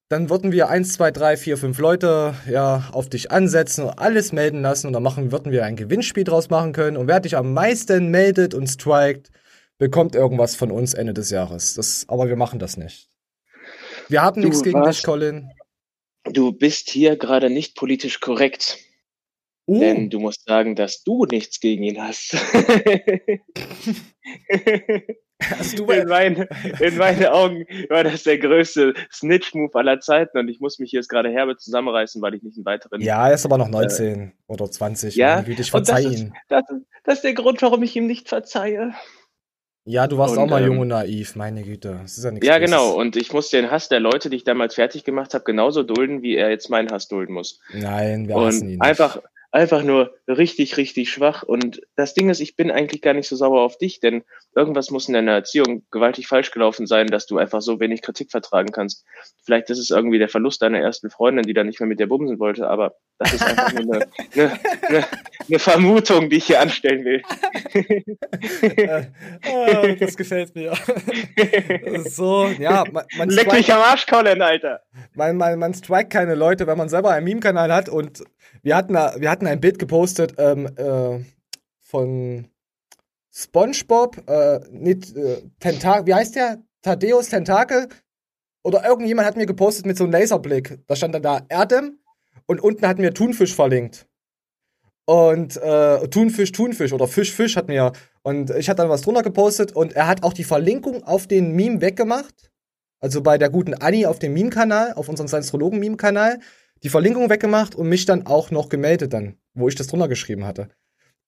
dann 0.10 0.30
würden 0.30 0.52
wir 0.52 0.70
1, 0.70 0.94
2, 0.94 1.12
3, 1.12 1.38
4, 1.38 1.58
5 1.58 1.80
Leute 1.80 2.34
ja, 2.50 2.90
auf 2.92 3.08
dich 3.10 3.32
ansetzen 3.32 3.86
und 3.86 4.00
alles 4.00 4.34
melden 4.34 4.62
lassen 4.62 4.88
und 4.88 4.94
dann 4.94 5.04
machen, 5.04 5.32
würden 5.32 5.52
wir 5.52 5.64
ein 5.64 5.76
Gewinnspiel 5.76 6.24
draus 6.24 6.50
machen 6.50 6.74
können. 6.74 6.98
Und 6.98 7.08
wer 7.08 7.20
dich 7.20 7.38
am 7.38 7.54
meisten 7.54 8.10
meldet 8.10 8.54
und 8.54 8.68
strikt, 8.68 9.32
bekommt 9.78 10.16
irgendwas 10.16 10.56
von 10.56 10.72
uns 10.72 10.94
Ende 10.94 11.14
des 11.14 11.30
Jahres. 11.30 11.74
Das, 11.76 12.06
aber 12.08 12.28
wir 12.28 12.36
machen 12.36 12.60
das 12.60 12.78
nicht. 12.78 13.10
Wir 14.10 14.22
haben 14.22 14.42
nichts 14.42 14.62
gegen 14.64 14.84
dich, 14.84 15.04
Colin. 15.04 15.50
Du 16.26 16.52
bist 16.52 16.90
hier 16.90 17.18
gerade 17.18 17.50
nicht 17.50 17.76
politisch 17.76 18.20
korrekt. 18.20 18.78
Uh. 19.68 19.80
Denn 19.80 20.10
du 20.12 20.20
musst 20.20 20.46
sagen, 20.46 20.76
dass 20.76 21.04
du 21.04 21.26
nichts 21.26 21.60
gegen 21.60 21.84
ihn 21.84 22.00
hast. 22.00 22.34
hast 25.42 25.80
du 25.80 25.86
in, 25.86 26.08
mein, 26.08 26.48
in 26.80 26.98
meinen 26.98 27.26
Augen 27.26 27.66
war 27.90 28.04
das 28.04 28.22
der 28.24 28.38
größte 28.38 28.94
Snitch-Move 29.12 29.74
aller 29.74 30.00
Zeiten 30.00 30.38
und 30.38 30.50
ich 30.50 30.60
muss 30.60 30.78
mich 30.78 30.92
jetzt 30.92 31.10
gerade 31.10 31.32
herbe 31.32 31.58
zusammenreißen, 31.58 32.22
weil 32.22 32.36
ich 32.36 32.44
nicht 32.44 32.58
einen 32.58 32.66
weiteren. 32.66 33.02
Ja, 33.02 33.28
er 33.28 33.34
ist 33.34 33.46
aber 33.46 33.58
noch 33.58 33.70
19 33.70 34.22
äh, 34.22 34.32
oder 34.46 34.70
20. 34.70 35.16
Ja, 35.16 35.44
ich 35.46 35.72
verzeih 35.72 36.04
das, 36.04 36.14
ist, 36.14 36.32
das, 36.48 36.64
das 37.04 37.16
ist 37.16 37.24
der 37.24 37.34
Grund, 37.34 37.64
warum 37.64 37.82
ich 37.82 37.96
ihm 37.96 38.06
nicht 38.06 38.30
verzeihe. 38.30 38.94
Ja, 39.88 40.08
du 40.08 40.18
warst 40.18 40.36
und, 40.36 40.44
auch 40.44 40.48
mal 40.48 40.62
ähm, 40.62 40.68
jung 40.68 40.80
und 40.80 40.88
naiv, 40.88 41.36
meine 41.36 41.62
Güte. 41.62 42.00
Das 42.02 42.18
ist 42.18 42.24
ja 42.24 42.32
nichts 42.32 42.48
Ja, 42.48 42.58
Großes. 42.58 42.72
genau. 42.72 42.94
Und 43.00 43.16
ich 43.16 43.32
muss 43.34 43.50
den 43.52 43.70
Hass 43.70 43.88
der 43.88 44.00
Leute, 44.00 44.32
die 44.32 44.38
ich 44.38 44.44
damals 44.44 44.74
fertig 44.74 45.04
gemacht 45.04 45.36
habe, 45.36 45.44
genauso 45.44 45.84
dulden, 45.84 46.24
wie 46.24 46.36
er 46.36 46.50
jetzt 46.50 46.70
meinen 46.72 46.90
Hass 46.90 47.08
dulden 47.08 47.34
muss. 47.34 47.60
Nein, 47.72 48.28
wir 48.28 48.36
und 48.36 48.48
hassen 48.48 48.64
ihn. 48.64 48.80
Nicht. 48.80 48.82
Einfach, 48.82 49.22
einfach 49.56 49.84
nur 49.84 50.14
richtig, 50.28 50.76
richtig 50.76 51.10
schwach. 51.10 51.42
Und 51.42 51.82
das 51.96 52.14
Ding 52.14 52.30
ist, 52.30 52.42
ich 52.42 52.58
bin 52.58 52.72
eigentlich 52.72 53.02
gar 53.02 53.14
nicht 53.14 53.30
so 53.30 53.38
sauer 53.38 53.62
auf 53.62 53.78
dich, 53.78 54.02
denn 54.02 54.24
irgendwas 54.54 54.92
muss 54.92 55.08
in 55.08 55.14
deiner 55.14 55.32
Erziehung 55.32 55.84
gewaltig 55.92 56.28
falsch 56.28 56.52
gelaufen 56.52 56.86
sein, 56.88 57.08
dass 57.08 57.26
du 57.26 57.38
einfach 57.38 57.62
so 57.62 57.80
wenig 57.80 58.02
Kritik 58.02 58.32
vertragen 58.32 58.74
kannst. 58.74 59.06
Vielleicht 59.46 59.70
ist 59.70 59.80
es 59.80 59.92
irgendwie 59.92 60.20
der 60.20 60.28
Verlust 60.28 60.62
deiner 60.62 60.80
ersten 60.80 61.10
Freundin, 61.10 61.44
die 61.44 61.54
dann 61.54 61.68
nicht 61.68 61.80
mehr 61.80 61.88
mit 61.88 62.02
dir 62.02 62.08
bumsen 62.08 62.38
wollte, 62.38 62.68
aber 62.68 62.96
das 63.18 63.34
ist 63.34 63.44
einfach 63.44 63.72
nur 63.74 63.96
eine, 63.96 64.06
eine, 64.34 64.60
eine, 64.90 65.06
eine 65.48 65.60
Vermutung, 65.60 66.30
die 66.30 66.36
ich 66.36 66.48
hier 66.48 66.60
anstellen 66.60 67.06
will. 67.06 67.22
oh, 69.50 69.96
das 69.98 70.18
gefällt 70.18 70.54
mir. 70.54 70.74
so, 72.10 72.48
ja, 72.60 72.84
man, 72.92 73.06
man 73.18 73.30
Leck 73.30 73.54
mich 73.54 73.72
am 73.72 73.80
Arsch, 73.80 74.06
Colin, 74.06 74.42
Alter. 74.42 74.82
Man, 75.14 75.38
man, 75.38 75.58
man 75.58 75.74
strikt 75.74 76.12
keine 76.12 76.36
Leute, 76.36 76.68
wenn 76.68 76.78
man 76.78 76.90
selber 76.90 77.12
einen 77.12 77.24
Meme-Kanal 77.26 77.72
hat 77.72 77.88
und 77.88 78.22
wir 78.66 78.76
hatten, 78.76 78.94
wir 78.96 79.30
hatten 79.30 79.45
ein 79.48 79.60
Bild 79.60 79.80
gepostet 79.80 80.36
ähm, 80.38 80.68
äh, 80.76 81.24
von 81.82 82.48
SpongeBob, 83.32 84.30
äh, 84.30 84.60
nicht, 84.72 85.16
äh, 85.16 85.42
Tentakel, 85.60 86.08
wie 86.08 86.14
heißt 86.14 86.36
der? 86.36 86.64
Thaddeus 86.82 87.30
Tentakel? 87.30 87.90
Oder 88.64 88.86
irgendjemand 88.86 89.28
hat 89.28 89.38
mir 89.38 89.46
gepostet 89.46 89.86
mit 89.86 89.98
so 89.98 90.06
einem 90.06 90.14
Laserblick. 90.14 90.80
Da 90.88 90.96
stand 90.96 91.14
dann 91.14 91.22
da 91.22 91.46
Erdem 91.50 92.00
und 92.48 92.62
unten 92.62 92.88
hatten 92.88 93.02
wir 93.02 93.14
Thunfisch 93.14 93.54
verlinkt. 93.54 94.08
Und 95.06 95.58
äh, 95.58 96.08
Thunfisch, 96.08 96.52
Thunfisch 96.52 96.92
oder 96.92 97.08
Fisch, 97.08 97.32
Fisch 97.32 97.56
hat 97.58 97.68
mir. 97.68 97.92
Und 98.24 98.50
ich 98.50 98.70
hatte 98.70 98.82
dann 98.82 98.90
was 98.90 99.02
drunter 99.02 99.22
gepostet 99.22 99.76
und 99.76 99.94
er 99.94 100.08
hat 100.08 100.24
auch 100.24 100.34
die 100.34 100.44
Verlinkung 100.44 101.04
auf 101.04 101.28
den 101.28 101.52
Meme 101.52 101.82
weggemacht. 101.82 102.52
Also 103.00 103.22
bei 103.22 103.38
der 103.38 103.50
guten 103.52 103.76
Annie 103.76 104.10
auf 104.10 104.18
dem 104.18 104.34
Meme-Kanal, 104.34 104.94
auf 104.94 105.10
unserem 105.10 105.28
Science-Meme-Kanal 105.28 106.40
die 106.86 106.90
Verlinkung 106.90 107.32
weggemacht 107.32 107.74
und 107.74 107.90
mich 107.90 108.06
dann 108.06 108.28
auch 108.28 108.52
noch 108.52 108.70
gemeldet 108.70 109.12
dann, 109.12 109.38
wo 109.56 109.68
ich 109.68 109.74
das 109.74 109.88
drunter 109.88 110.08
geschrieben 110.08 110.46
hatte. 110.46 110.70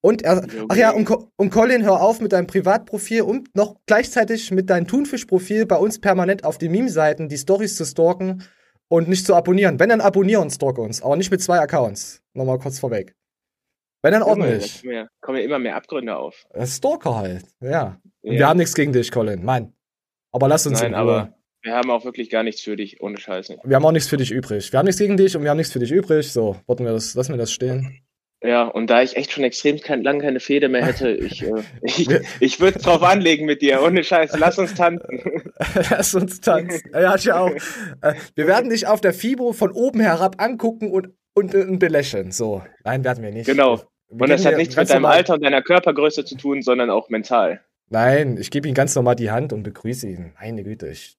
Und 0.01 0.21
er, 0.21 0.45
ach 0.69 0.75
ja, 0.75 0.91
und, 0.91 1.09
und 1.35 1.49
Colin, 1.49 1.83
hör 1.83 1.99
auf 1.99 2.21
mit 2.21 2.31
deinem 2.31 2.45
Privatprofil 2.45 3.23
und 3.23 3.55
noch 3.55 3.77
gleichzeitig 3.87 4.51
mit 4.51 4.69
deinem 4.69 4.85
Thunfisch-Profil 4.85 5.65
bei 5.65 5.77
uns 5.77 5.99
permanent 5.99 6.45
auf 6.45 6.59
den 6.59 6.71
Meme-Seiten 6.71 7.27
die 7.27 7.39
Stories 7.39 7.75
zu 7.75 7.85
stalken 7.85 8.43
und 8.87 9.09
nicht 9.09 9.25
zu 9.25 9.33
abonnieren. 9.33 9.79
Wenn 9.79 9.89
dann 9.89 9.99
abonnieren, 9.99 10.51
stalk 10.51 10.77
uns, 10.77 11.01
aber 11.01 11.15
nicht 11.15 11.31
mit 11.31 11.41
zwei 11.41 11.59
Accounts. 11.59 12.21
Nochmal 12.33 12.59
kurz 12.59 12.77
vorweg. 12.77 13.15
Wenn 14.03 14.11
dann 14.11 14.21
ordentlich. 14.21 14.83
Kommen 15.21 15.39
ja 15.39 15.43
immer 15.43 15.57
mehr 15.57 15.75
Abgründe 15.75 16.15
auf. 16.15 16.45
Stalker 16.65 17.15
halt, 17.15 17.45
ja. 17.61 17.69
ja. 17.71 17.99
Wir 18.21 18.47
haben 18.47 18.57
nichts 18.57 18.75
gegen 18.75 18.93
dich, 18.93 19.11
Colin. 19.11 19.43
Nein. 19.43 19.73
Aber 20.31 20.47
lass 20.47 20.67
uns 20.67 20.81
Nein, 20.81 20.93
aber 20.93 21.33
wir 21.67 21.75
haben 21.75 21.91
auch 21.91 22.05
wirklich 22.05 22.29
gar 22.29 22.43
nichts 22.43 22.61
für 22.61 22.77
dich, 22.77 23.01
ohne 23.01 23.17
Scheiße. 23.17 23.57
Wir 23.63 23.75
haben 23.75 23.85
auch 23.85 23.91
nichts 23.91 24.07
für 24.07 24.15
dich 24.15 24.31
übrig. 24.31 24.71
Wir 24.71 24.79
haben 24.79 24.85
nichts 24.85 24.99
gegen 24.99 25.17
dich 25.17 25.35
und 25.35 25.43
wir 25.43 25.49
haben 25.49 25.57
nichts 25.57 25.73
für 25.73 25.79
dich 25.79 25.91
übrig. 25.91 26.31
So, 26.31 26.55
wir 26.65 26.75
das, 26.77 27.13
lassen 27.13 27.33
wir 27.33 27.37
das 27.37 27.51
stehen. 27.51 28.01
Ja, 28.41 28.63
und 28.67 28.89
da 28.89 29.01
ich 29.01 29.17
echt 29.17 29.33
schon 29.33 29.43
extrem 29.43 29.79
kein, 29.81 30.01
lange 30.01 30.21
keine 30.21 30.39
Feder 30.39 30.69
mehr 30.69 30.85
hätte, 30.85 31.09
ich, 31.11 31.43
äh, 31.43 31.63
ich, 31.81 32.07
ich 32.39 32.59
würde 32.61 32.77
es 32.77 32.83
drauf 32.83 33.03
anlegen 33.03 33.45
mit 33.45 33.61
dir. 33.61 33.83
Ohne 33.83 34.01
Scheiß, 34.01 34.37
lass 34.39 34.57
uns 34.57 34.75
tanzen. 34.75 35.21
lass 35.89 36.15
uns 36.15 36.39
tanzen. 36.39 36.89
Ja, 36.93 37.15
ich 37.15 37.31
auch. 37.33 37.51
Äh, 38.01 38.13
wir 38.35 38.47
werden 38.47 38.69
dich 38.69 38.87
auf 38.87 39.01
der 39.01 39.13
FIBO 39.13 39.51
von 39.51 39.71
oben 39.71 39.99
herab 39.99 40.41
angucken 40.41 40.89
und, 40.89 41.09
und, 41.33 41.53
und 41.53 41.79
belächeln. 41.79 42.31
So, 42.31 42.63
nein, 42.85 43.03
werden 43.03 43.23
wir 43.23 43.31
nicht. 43.31 43.47
Genau. 43.47 43.81
Wir 44.09 44.21
und 44.21 44.29
das 44.29 44.45
hat 44.45 44.55
nichts 44.55 44.77
mit 44.77 44.89
deinem 44.89 45.01
normal. 45.01 45.17
Alter 45.17 45.33
und 45.33 45.43
deiner 45.43 45.61
Körpergröße 45.61 46.23
zu 46.23 46.37
tun, 46.37 46.61
sondern 46.61 46.89
auch 46.89 47.09
mental. 47.09 47.59
Nein, 47.89 48.37
ich 48.39 48.51
gebe 48.51 48.69
ihm 48.69 48.73
ganz 48.73 48.95
normal 48.95 49.15
die 49.15 49.31
Hand 49.31 49.51
und 49.51 49.63
begrüße 49.63 50.07
ihn. 50.07 50.33
Meine 50.39 50.63
Güte, 50.63 50.87
ich 50.87 51.17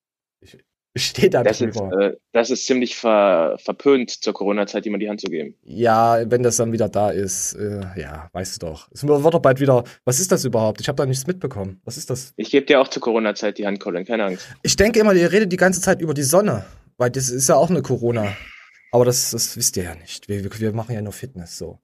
stehe 0.98 1.30
da 1.30 1.42
das. 1.42 1.60
Ist, 1.60 1.76
äh, 1.76 2.16
das 2.32 2.50
ist 2.50 2.66
ziemlich 2.66 2.96
ver, 2.96 3.56
verpönt 3.58 4.10
zur 4.10 4.32
Corona-Zeit, 4.32 4.84
jemand 4.84 5.02
die 5.02 5.08
Hand 5.08 5.20
zu 5.20 5.28
geben. 5.28 5.54
Ja, 5.64 6.30
wenn 6.30 6.42
das 6.42 6.56
dann 6.56 6.72
wieder 6.72 6.88
da 6.88 7.10
ist, 7.10 7.54
äh, 7.54 7.80
ja, 7.96 8.28
weißt 8.32 8.62
du 8.62 8.66
doch. 8.66 8.88
Es 8.92 9.06
wird 9.06 9.34
doch 9.34 9.40
bald 9.40 9.60
wieder. 9.60 9.84
Was 10.04 10.20
ist 10.20 10.32
das 10.32 10.44
überhaupt? 10.44 10.80
Ich 10.80 10.88
habe 10.88 10.96
da 10.96 11.06
nichts 11.06 11.26
mitbekommen. 11.26 11.80
Was 11.84 11.96
ist 11.96 12.10
das? 12.10 12.32
Ich 12.36 12.50
gebe 12.50 12.66
dir 12.66 12.80
auch 12.80 12.88
zur 12.88 13.02
Corona-Zeit 13.02 13.58
die 13.58 13.66
Hand, 13.66 13.80
Colin, 13.80 14.04
keine 14.04 14.24
Angst. 14.24 14.48
Ich 14.62 14.76
denke 14.76 15.00
immer, 15.00 15.14
ihr 15.14 15.30
redet 15.30 15.52
die 15.52 15.56
ganze 15.56 15.80
Zeit 15.80 16.00
über 16.00 16.14
die 16.14 16.22
Sonne, 16.22 16.64
weil 16.96 17.10
das 17.10 17.30
ist 17.30 17.48
ja 17.48 17.56
auch 17.56 17.70
eine 17.70 17.82
Corona. 17.82 18.36
Aber 18.90 19.04
das, 19.04 19.30
das 19.30 19.56
wisst 19.56 19.76
ihr 19.76 19.84
ja 19.84 19.94
nicht. 19.94 20.28
Wir, 20.28 20.44
wir 20.44 20.72
machen 20.72 20.94
ja 20.94 21.02
nur 21.02 21.12
Fitness 21.12 21.58
so. 21.58 21.78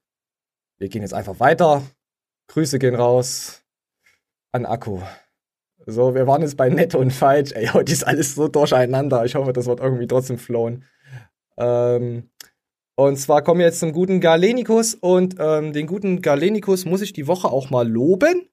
Wir 0.79 0.89
gehen 0.89 1.03
jetzt 1.03 1.15
einfach 1.15 1.39
weiter. 1.39 1.83
Grüße 2.49 2.79
gehen 2.79 2.95
raus 2.95 3.63
an 4.53 4.67
Akku. 4.67 5.01
So, 5.87 6.15
wir 6.15 6.27
waren 6.27 6.43
jetzt 6.43 6.57
bei 6.57 6.69
nett 6.69 6.95
und 6.95 7.13
falsch. 7.13 7.53
Ey, 7.53 7.67
heute 7.67 7.93
ist 7.93 8.07
alles 8.07 8.35
so 8.35 8.49
durcheinander. 8.49 9.25
Ich 9.25 9.35
hoffe, 9.35 9.53
das 9.53 9.67
wird 9.67 9.81
irgendwie 9.81 10.07
trotzdem 10.07 10.39
flowen. 10.39 10.85
Ähm, 11.59 12.31
Und 12.97 13.17
zwar 13.17 13.43
kommen 13.43 13.59
wir 13.59 13.67
jetzt 13.67 13.81
zum 13.81 13.93
guten 13.93 14.21
Galenikus 14.21 14.95
und 14.95 15.35
ähm, 15.39 15.73
den 15.73 15.87
guten 15.87 16.23
Galenikus 16.23 16.85
muss 16.85 17.03
ich 17.03 17.13
die 17.13 17.27
Woche 17.27 17.49
auch 17.49 17.71
mal 17.71 17.89
loben. 17.89 18.49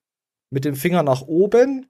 Mit 0.49 0.65
dem 0.65 0.75
Finger 0.75 1.03
nach 1.03 1.21
oben. 1.21 1.87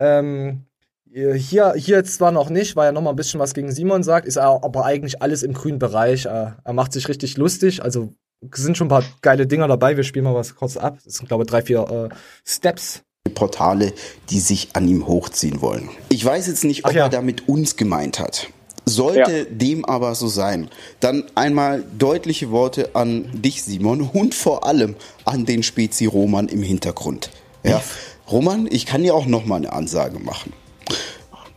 Ähm, 0.00 0.66
hier, 1.10 1.74
hier 1.74 2.04
zwar 2.04 2.30
noch 2.30 2.50
nicht, 2.50 2.76
weil 2.76 2.86
er 2.86 2.92
noch 2.92 3.02
mal 3.02 3.10
ein 3.10 3.16
bisschen 3.16 3.40
was 3.40 3.52
gegen 3.52 3.72
Simon 3.72 4.02
sagt, 4.02 4.26
ist 4.26 4.38
aber 4.38 4.84
eigentlich 4.84 5.20
alles 5.22 5.42
im 5.42 5.54
grünen 5.54 5.78
Bereich. 5.78 6.26
Er, 6.26 6.58
er 6.64 6.72
macht 6.72 6.92
sich 6.92 7.08
richtig 7.08 7.36
lustig, 7.36 7.82
also 7.82 8.14
sind 8.54 8.76
schon 8.76 8.86
ein 8.86 8.90
paar 8.90 9.04
geile 9.20 9.46
Dinger 9.46 9.66
dabei. 9.66 9.96
Wir 9.96 10.04
spielen 10.04 10.24
mal 10.24 10.34
was 10.34 10.54
kurz 10.54 10.76
ab. 10.76 10.98
Das 11.04 11.14
sind, 11.14 11.28
glaube 11.28 11.42
ich, 11.42 11.50
drei, 11.50 11.62
vier 11.62 12.10
äh, 12.10 12.14
Steps. 12.46 13.02
Portale, 13.28 13.92
die 14.30 14.40
sich 14.40 14.70
an 14.74 14.88
ihm 14.88 15.06
hochziehen 15.06 15.60
wollen. 15.60 15.88
Ich 16.08 16.24
weiß 16.24 16.46
jetzt 16.46 16.64
nicht, 16.64 16.84
ob 16.84 16.92
ja. 16.92 17.04
er 17.04 17.08
damit 17.08 17.48
uns 17.48 17.76
gemeint 17.76 18.18
hat. 18.18 18.48
Sollte 18.84 19.38
ja. 19.38 19.44
dem 19.44 19.84
aber 19.84 20.14
so 20.14 20.28
sein, 20.28 20.70
dann 21.00 21.24
einmal 21.34 21.84
deutliche 21.98 22.50
Worte 22.50 22.94
an 22.94 23.28
dich, 23.32 23.62
Simon, 23.62 24.00
und 24.00 24.34
vor 24.34 24.66
allem 24.66 24.96
an 25.26 25.44
den 25.44 25.62
Spezi 25.62 26.06
Roman 26.06 26.48
im 26.48 26.62
Hintergrund. 26.62 27.30
Ja, 27.64 27.82
Roman, 28.30 28.66
ich 28.70 28.86
kann 28.86 29.02
dir 29.02 29.14
auch 29.14 29.26
noch 29.26 29.44
mal 29.44 29.56
eine 29.56 29.72
Ansage 29.72 30.18
machen. 30.18 30.52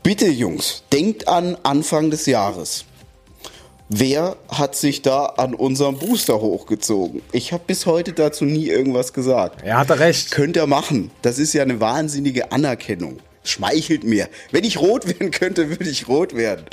Bitte, 0.04 0.28
Jungs, 0.28 0.84
denkt 0.92 1.28
an 1.28 1.58
Anfang 1.64 2.10
des 2.10 2.26
Jahres. 2.26 2.86
Wer 3.94 4.38
hat 4.48 4.78
sich 4.78 5.02
da 5.02 5.26
an 5.26 5.54
unserem 5.54 6.00
Booster 6.00 6.40
hochgezogen? 6.40 7.22
Ich 7.34 7.52
habe 7.52 7.66
bis 7.68 7.86
heute 7.86 8.14
dazu 8.14 8.46
nie 8.46 8.68
irgendwas 8.70 9.12
gesagt. 9.12 9.64
Er 9.64 9.80
hatte 9.80 10.00
recht. 10.00 10.32
Könnt 10.32 10.56
ihr 10.56 10.66
machen. 10.66 11.12
Das 11.24 11.38
ist 11.38 11.52
ja 11.52 11.62
eine 11.62 11.82
wahnsinnige 11.82 12.54
Anerkennung. 12.54 13.20
Schmeichelt 13.44 14.06
mir. 14.06 14.30
Wenn 14.52 14.64
ich 14.64 14.80
rot 14.80 15.08
werden 15.08 15.32
könnte, 15.32 15.70
würde 15.70 15.90
ich 15.90 16.08
rot 16.08 16.34
werden. 16.38 16.66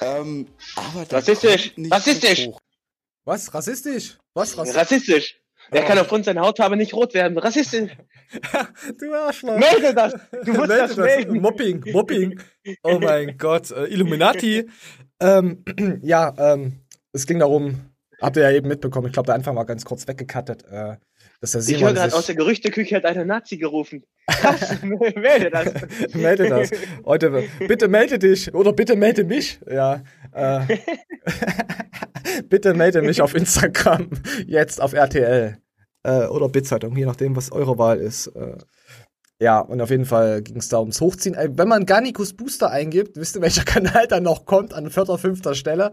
Ähm, 0.00 0.48
aber 0.74 1.06
rassistisch. 1.08 1.72
Rassistisch. 1.88 2.48
Was? 3.24 3.54
Rassistisch? 3.54 4.18
Was? 4.34 4.58
Rassistisch? 4.58 4.80
Rassistisch. 4.80 5.39
Er 5.70 5.82
kann 5.82 5.98
aufgrund 5.98 6.24
seiner 6.24 6.42
Hautfarbe 6.42 6.76
nicht 6.76 6.94
rot 6.94 7.14
werden. 7.14 7.38
Rassistisch. 7.38 7.90
du 8.98 9.14
Arschloch. 9.14 9.58
Melde 9.58 9.94
das. 9.94 10.14
Du 10.44 10.52
musst 10.52 10.68
Melde 10.68 10.88
das 10.88 10.96
melden. 10.96 11.40
Mobbing, 11.40 11.84
Mobbing. 11.92 12.40
Oh 12.82 12.98
mein 13.00 13.36
Gott. 13.38 13.70
Äh, 13.70 13.86
Illuminati. 13.86 14.68
Ähm, 15.20 15.64
ja, 16.02 16.34
ähm, 16.38 16.80
es 17.12 17.26
ging 17.26 17.38
darum, 17.38 17.80
habt 18.20 18.36
ihr 18.36 18.42
ja 18.42 18.50
eben 18.52 18.68
mitbekommen, 18.68 19.08
ich 19.08 19.12
glaube, 19.12 19.26
der 19.26 19.34
Anfang 19.34 19.56
war 19.56 19.66
ganz 19.66 19.84
kurz 19.84 20.06
weggekattet, 20.06 20.64
äh, 20.70 20.96
dass 21.40 21.52
Simon 21.52 21.74
Ich 21.74 21.84
höre 21.84 21.92
gerade 21.94 22.14
aus 22.14 22.26
der 22.26 22.34
Gerüchteküche 22.34 22.96
hat 22.96 23.04
einer 23.06 23.24
Nazi 23.24 23.56
gerufen. 23.56 24.04
Krass, 24.28 24.76
melde 24.82 25.50
das. 25.50 25.72
melde 26.14 26.48
das. 26.48 26.70
Heute, 27.04 27.44
bitte 27.66 27.88
melde 27.88 28.18
dich 28.18 28.54
oder 28.54 28.72
bitte 28.72 28.94
melde 28.96 29.24
mich. 29.24 29.58
Ja. 29.68 30.02
Äh, 30.32 30.78
bitte 32.48 32.74
melde 32.74 33.02
mich 33.02 33.22
auf 33.22 33.34
Instagram, 33.34 34.10
jetzt 34.46 34.80
auf 34.80 34.92
RTL. 34.92 35.56
Äh, 36.02 36.26
oder 36.26 36.48
Bitzeitung, 36.48 36.96
je 36.96 37.06
nachdem, 37.06 37.36
was 37.36 37.52
eure 37.52 37.78
Wahl 37.78 37.98
ist. 37.98 38.28
Äh, 38.28 38.58
ja, 39.40 39.60
und 39.60 39.80
auf 39.80 39.90
jeden 39.90 40.04
Fall 40.04 40.42
ging 40.42 40.58
es 40.58 40.68
da 40.68 40.80
ums 40.80 41.00
Hochziehen. 41.00 41.34
Wenn 41.34 41.68
man 41.68 41.86
Garnicus 41.86 42.34
Booster 42.34 42.70
eingibt, 42.70 43.16
wisst 43.16 43.36
ihr, 43.36 43.42
welcher 43.42 43.64
Kanal 43.64 44.06
dann 44.06 44.22
noch 44.22 44.44
kommt 44.44 44.74
an 44.74 44.90
vierter, 44.90 45.16
fünfter 45.16 45.54
Stelle? 45.54 45.92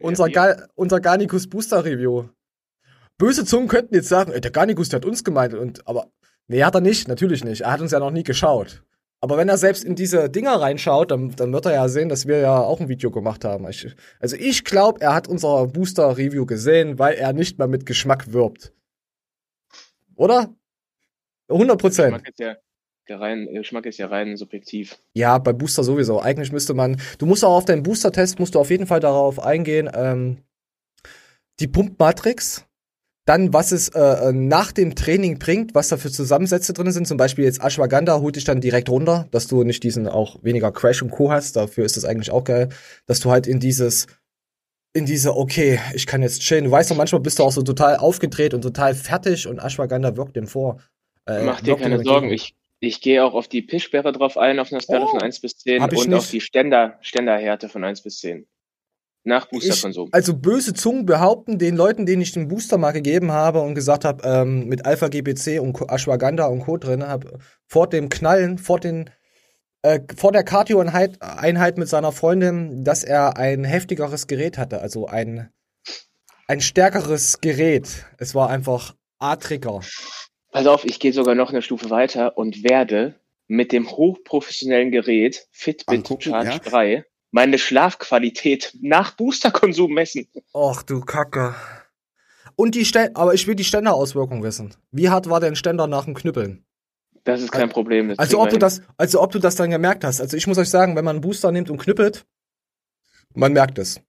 Unser, 0.00 0.28
Ga 0.30 0.56
unser 0.74 1.00
Garnicus 1.00 1.48
Booster 1.48 1.84
Review. 1.84 2.28
Böse 3.18 3.44
Zungen 3.44 3.68
könnten 3.68 3.94
jetzt 3.94 4.08
sagen, 4.08 4.32
ey, 4.32 4.40
der 4.40 4.52
Garnicus, 4.52 4.88
der 4.88 4.98
hat 4.98 5.04
uns 5.04 5.24
gemeint. 5.24 5.52
Und, 5.52 5.86
aber, 5.86 6.10
nee, 6.46 6.62
hat 6.62 6.74
er 6.74 6.80
nicht, 6.80 7.08
natürlich 7.08 7.44
nicht. 7.44 7.62
Er 7.62 7.72
hat 7.72 7.80
uns 7.80 7.92
ja 7.92 7.98
noch 7.98 8.12
nie 8.12 8.22
geschaut. 8.22 8.84
Aber 9.20 9.36
wenn 9.36 9.48
er 9.48 9.58
selbst 9.58 9.82
in 9.82 9.96
diese 9.96 10.30
Dinger 10.30 10.60
reinschaut, 10.60 11.10
dann, 11.10 11.34
dann 11.34 11.52
wird 11.52 11.66
er 11.66 11.72
ja 11.72 11.88
sehen, 11.88 12.08
dass 12.08 12.28
wir 12.28 12.38
ja 12.38 12.60
auch 12.60 12.80
ein 12.80 12.88
Video 12.88 13.10
gemacht 13.10 13.44
haben. 13.44 13.68
Ich, 13.68 13.94
also 14.20 14.36
ich 14.36 14.64
glaube, 14.64 15.00
er 15.00 15.12
hat 15.12 15.26
unser 15.26 15.66
Booster 15.66 16.16
Review 16.16 16.46
gesehen, 16.46 17.00
weil 17.00 17.16
er 17.16 17.32
nicht 17.32 17.58
mal 17.58 17.66
mit 17.66 17.84
Geschmack 17.84 18.32
wirbt. 18.32 18.72
Oder? 20.14 20.54
100 21.48 21.80
Prozent. 21.80 22.22
Der 23.08 23.20
rein, 23.20 23.48
Geschmack 23.52 23.86
ist 23.86 23.98
ja 23.98 24.08
rein 24.08 24.36
subjektiv. 24.36 24.98
Ja, 25.14 25.38
bei 25.38 25.54
Booster 25.54 25.82
sowieso. 25.82 26.20
Eigentlich 26.20 26.52
müsste 26.52 26.74
man, 26.74 27.00
du 27.18 27.24
musst 27.24 27.42
auch 27.42 27.56
auf 27.56 27.64
deinen 27.64 27.82
Booster-Test, 27.82 28.38
musst 28.38 28.54
du 28.54 28.60
auf 28.60 28.70
jeden 28.70 28.86
Fall 28.86 29.00
darauf 29.00 29.40
eingehen, 29.40 29.90
ähm, 29.94 30.44
die 31.58 31.68
Pumpmatrix, 31.68 32.67
dann 33.28 33.52
was 33.52 33.72
es 33.72 33.90
äh, 33.90 34.00
äh, 34.00 34.32
nach 34.32 34.72
dem 34.72 34.94
Training 34.94 35.38
bringt, 35.38 35.74
was 35.74 35.88
da 35.88 35.98
für 35.98 36.10
Zusammensätze 36.10 36.72
drin 36.72 36.90
sind. 36.92 37.06
Zum 37.06 37.18
Beispiel 37.18 37.44
jetzt 37.44 37.62
Ashwagandha 37.62 38.20
holt 38.20 38.36
dich 38.36 38.44
dann 38.44 38.62
direkt 38.62 38.88
runter, 38.88 39.28
dass 39.32 39.46
du 39.46 39.64
nicht 39.64 39.82
diesen 39.82 40.08
auch 40.08 40.42
weniger 40.42 40.72
Crash 40.72 41.02
und 41.02 41.10
Co. 41.10 41.30
hast. 41.30 41.54
Dafür 41.56 41.84
ist 41.84 41.98
das 41.98 42.06
eigentlich 42.06 42.30
auch 42.30 42.44
geil, 42.44 42.70
dass 43.06 43.20
du 43.20 43.30
halt 43.30 43.46
in 43.46 43.60
dieses 43.60 44.06
in 44.94 45.04
diese, 45.04 45.36
okay, 45.36 45.78
ich 45.92 46.06
kann 46.06 46.22
jetzt 46.22 46.40
chillen. 46.40 46.64
Du 46.64 46.70
weißt 46.70 46.90
doch, 46.90 46.96
manchmal 46.96 47.20
bist 47.20 47.38
du 47.38 47.44
auch 47.44 47.52
so 47.52 47.62
total 47.62 47.96
aufgedreht 47.96 48.54
und 48.54 48.62
total 48.62 48.94
fertig 48.94 49.46
und 49.46 49.58
Ashwagandha 49.58 50.16
wirkt 50.16 50.34
dem 50.34 50.46
vor. 50.46 50.80
Äh, 51.26 51.44
Mach 51.44 51.60
dir 51.60 51.76
keine 51.76 52.02
Sorgen, 52.02 52.30
ich, 52.30 52.56
ich 52.80 53.02
gehe 53.02 53.22
auch 53.22 53.34
auf 53.34 53.46
die 53.46 53.60
Pischbeere 53.60 54.12
drauf 54.12 54.38
ein, 54.38 54.58
auf 54.58 54.72
einer 54.72 54.80
Skala 54.80 55.04
oh, 55.04 55.08
von 55.08 55.20
1 55.22 55.40
bis 55.40 55.58
10 55.58 55.82
und 55.82 55.92
nicht. 55.92 56.14
auf 56.14 56.30
die 56.30 56.40
Ständer, 56.40 56.96
Ständerhärte 57.02 57.68
von 57.68 57.84
1 57.84 58.02
bis 58.02 58.18
10. 58.20 58.46
Nach 59.28 59.46
Boosterkonsum. 59.46 60.08
Also 60.12 60.34
böse 60.34 60.72
Zungen 60.72 61.04
behaupten 61.04 61.58
den 61.58 61.76
Leuten, 61.76 62.06
denen 62.06 62.22
ich 62.22 62.32
den 62.32 62.48
Booster 62.48 62.78
mal 62.78 62.92
gegeben 62.92 63.30
habe 63.30 63.60
und 63.60 63.74
gesagt 63.74 64.06
habe, 64.06 64.26
ähm, 64.26 64.66
mit 64.68 64.86
Alpha 64.86 65.08
GBC 65.08 65.60
und 65.60 65.78
Ashwagandha 65.86 66.46
und 66.46 66.60
Co. 66.60 66.78
drin, 66.78 67.06
habe 67.06 67.38
vor 67.66 67.88
dem 67.88 68.08
Knallen, 68.08 68.56
vor 68.56 68.80
den 68.80 69.10
äh, 69.82 70.00
vor 70.16 70.32
der 70.32 70.44
Cardio-Einheit 70.44 71.76
mit 71.76 71.88
seiner 71.88 72.10
Freundin, 72.10 72.84
dass 72.84 73.04
er 73.04 73.36
ein 73.36 73.64
heftigeres 73.64 74.26
Gerät 74.28 74.56
hatte, 74.56 74.80
also 74.80 75.06
ein, 75.06 75.50
ein 76.46 76.62
stärkeres 76.62 77.42
Gerät. 77.42 78.06
Es 78.16 78.34
war 78.34 78.48
einfach 78.48 78.94
A-Trigger. 79.18 79.82
Pass 80.52 80.66
auf, 80.66 80.86
ich 80.86 81.00
gehe 81.00 81.12
sogar 81.12 81.34
noch 81.34 81.50
eine 81.50 81.60
Stufe 81.60 81.90
weiter 81.90 82.38
und 82.38 82.64
werde 82.64 83.20
mit 83.46 83.72
dem 83.72 83.90
hochprofessionellen 83.90 84.90
Gerät 84.90 85.46
Fitbit 85.50 85.98
Angucken, 85.98 86.30
Charge 86.30 86.48
ja? 86.48 86.58
3 86.58 87.04
meine 87.30 87.58
Schlafqualität 87.58 88.74
nach 88.80 89.12
Boosterkonsum 89.12 89.92
messen. 89.92 90.26
Och 90.54 90.82
du 90.82 91.00
Kacke. 91.00 91.54
Und 92.56 92.74
die 92.74 92.84
Ständer, 92.84 93.20
aber 93.20 93.34
ich 93.34 93.46
will 93.46 93.54
die 93.54 93.64
Ständerauswirkung 93.64 94.42
wissen. 94.42 94.74
Wie 94.90 95.08
hart 95.10 95.30
war 95.30 95.40
dein 95.40 95.56
Ständer 95.56 95.86
nach 95.86 96.06
dem 96.06 96.14
Knüppeln? 96.14 96.64
Das 97.24 97.42
ist 97.42 97.52
kein 97.52 97.68
Problem. 97.68 98.08
Das 98.08 98.18
also 98.18 98.40
ob 98.40 98.48
du 98.48 98.58
das, 98.58 98.82
also 98.96 99.20
ob 99.20 99.30
du 99.32 99.38
das 99.38 99.54
dann 99.54 99.70
gemerkt 99.70 100.02
hast. 100.02 100.20
Also 100.20 100.36
ich 100.36 100.46
muss 100.46 100.58
euch 100.58 100.70
sagen, 100.70 100.96
wenn 100.96 101.04
man 101.04 101.16
einen 101.16 101.20
Booster 101.20 101.52
nimmt 101.52 101.70
und 101.70 101.78
knüppelt, 101.78 102.24
man 103.34 103.52
merkt 103.52 103.78
es. 103.78 104.00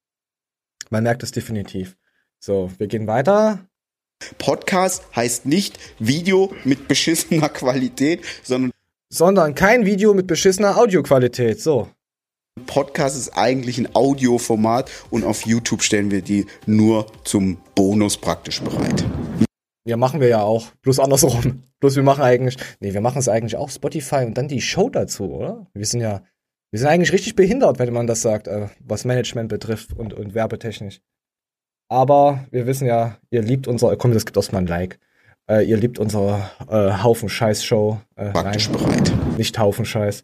Man 0.89 1.03
merkt 1.03 1.21
es 1.21 1.31
definitiv. 1.31 1.97
So, 2.39 2.71
wir 2.77 2.87
gehen 2.87 3.07
weiter. 3.07 3.67
Podcast 4.37 5.03
heißt 5.15 5.45
nicht 5.45 5.77
Video 5.99 6.53
mit 6.63 6.87
beschissener 6.87 7.49
Qualität, 7.49 8.25
sondern 8.43 8.71
sondern 9.09 9.55
kein 9.55 9.85
Video 9.85 10.13
mit 10.13 10.27
beschissener 10.27 10.77
Audioqualität. 10.77 11.59
So. 11.61 11.89
Podcast 12.65 13.17
ist 13.17 13.31
eigentlich 13.37 13.77
ein 13.77 13.95
Audioformat 13.95 14.91
und 15.09 15.23
auf 15.23 15.45
YouTube 15.45 15.81
stellen 15.81 16.11
wir 16.11 16.21
die 16.21 16.45
nur 16.65 17.07
zum 17.23 17.57
Bonus 17.75 18.17
praktisch 18.17 18.61
bereit. 18.61 19.05
Ja, 19.85 19.97
machen 19.97 20.19
wir 20.19 20.27
ja 20.27 20.41
auch. 20.41 20.67
Bloß 20.81 20.99
andersrum. 20.99 21.63
Bloß 21.79 21.95
wir 21.95 22.03
machen 22.03 22.23
eigentlich, 22.23 22.57
nee, 22.79 22.93
wir 22.93 23.01
machen 23.01 23.19
es 23.19 23.29
eigentlich 23.29 23.55
auch 23.55 23.69
Spotify 23.69 24.25
und 24.25 24.37
dann 24.37 24.47
die 24.47 24.61
Show 24.61 24.89
dazu, 24.89 25.31
oder? 25.31 25.67
Wir 25.73 25.85
sind 25.85 26.01
ja, 26.01 26.21
wir 26.71 26.79
sind 26.79 26.89
eigentlich 26.89 27.13
richtig 27.13 27.35
behindert, 27.35 27.79
wenn 27.79 27.93
man 27.93 28.05
das 28.05 28.21
sagt, 28.21 28.47
äh, 28.47 28.67
was 28.79 29.05
Management 29.05 29.49
betrifft 29.49 29.93
und, 29.93 30.13
und 30.13 30.33
werbetechnisch. 30.33 31.01
Aber 31.87 32.45
wir 32.51 32.67
wissen 32.67 32.85
ja, 32.85 33.17
ihr 33.31 33.41
liebt 33.41 33.67
unser, 33.67 33.95
komm, 33.95 34.13
das 34.13 34.25
gibt 34.25 34.37
erstmal 34.37 34.61
ein 34.61 34.67
Like. 34.67 34.99
Äh, 35.49 35.63
ihr 35.63 35.77
liebt 35.77 35.97
unsere 35.97 36.51
äh, 36.69 37.01
Haufen 37.01 37.29
Scheiß-Show. 37.29 37.99
Äh, 38.15 38.31
Praktisch 38.31 38.69
nein, 38.69 38.77
bereit. 38.77 39.13
Nicht 39.37 39.57
Haufen 39.57 39.85
Scheiß. 39.85 40.23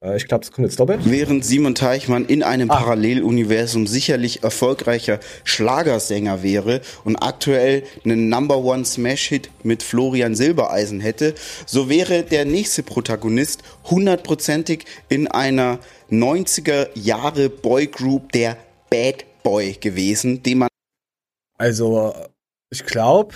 Äh, 0.00 0.16
ich 0.16 0.26
glaube, 0.26 0.44
das 0.44 0.52
kommt 0.52 0.66
jetzt 0.66 0.78
doppelt. 0.78 1.00
Während 1.04 1.44
Simon 1.44 1.74
Teichmann 1.74 2.24
in 2.26 2.42
einem 2.42 2.70
ah. 2.70 2.76
Paralleluniversum 2.76 3.86
sicherlich 3.86 4.42
erfolgreicher 4.42 5.20
Schlagersänger 5.44 6.42
wäre 6.42 6.80
und 7.04 7.16
aktuell 7.16 7.84
einen 8.04 8.28
Number 8.28 8.58
One 8.58 8.84
Smash 8.84 9.28
Hit 9.28 9.50
mit 9.62 9.82
Florian 9.82 10.34
Silbereisen 10.34 11.00
hätte, 11.00 11.34
so 11.66 11.88
wäre 11.88 12.22
der 12.22 12.44
nächste 12.44 12.82
Protagonist 12.82 13.62
hundertprozentig 13.84 14.84
in 15.08 15.28
einer 15.28 15.78
90er 16.10 16.88
Jahre 16.94 17.48
Boygroup 17.48 18.32
der 18.32 18.56
Bad 18.90 19.24
Boy 19.42 19.74
gewesen, 19.74 20.42
den 20.42 20.58
man. 20.58 20.68
Also, 21.58 22.14
ich 22.70 22.84
glaube, 22.84 23.34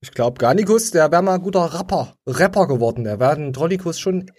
ich 0.00 0.10
glaube, 0.10 0.38
Garnikus, 0.38 0.90
der 0.90 1.10
wäre 1.12 1.22
mal 1.22 1.34
ein 1.34 1.42
guter 1.42 1.72
Rapper, 1.72 2.16
Rapper 2.26 2.66
geworden. 2.66 3.04
Der 3.04 3.20
wäre 3.20 3.36
ein 3.36 3.52
Trollikus 3.52 4.00
schon, 4.00 4.30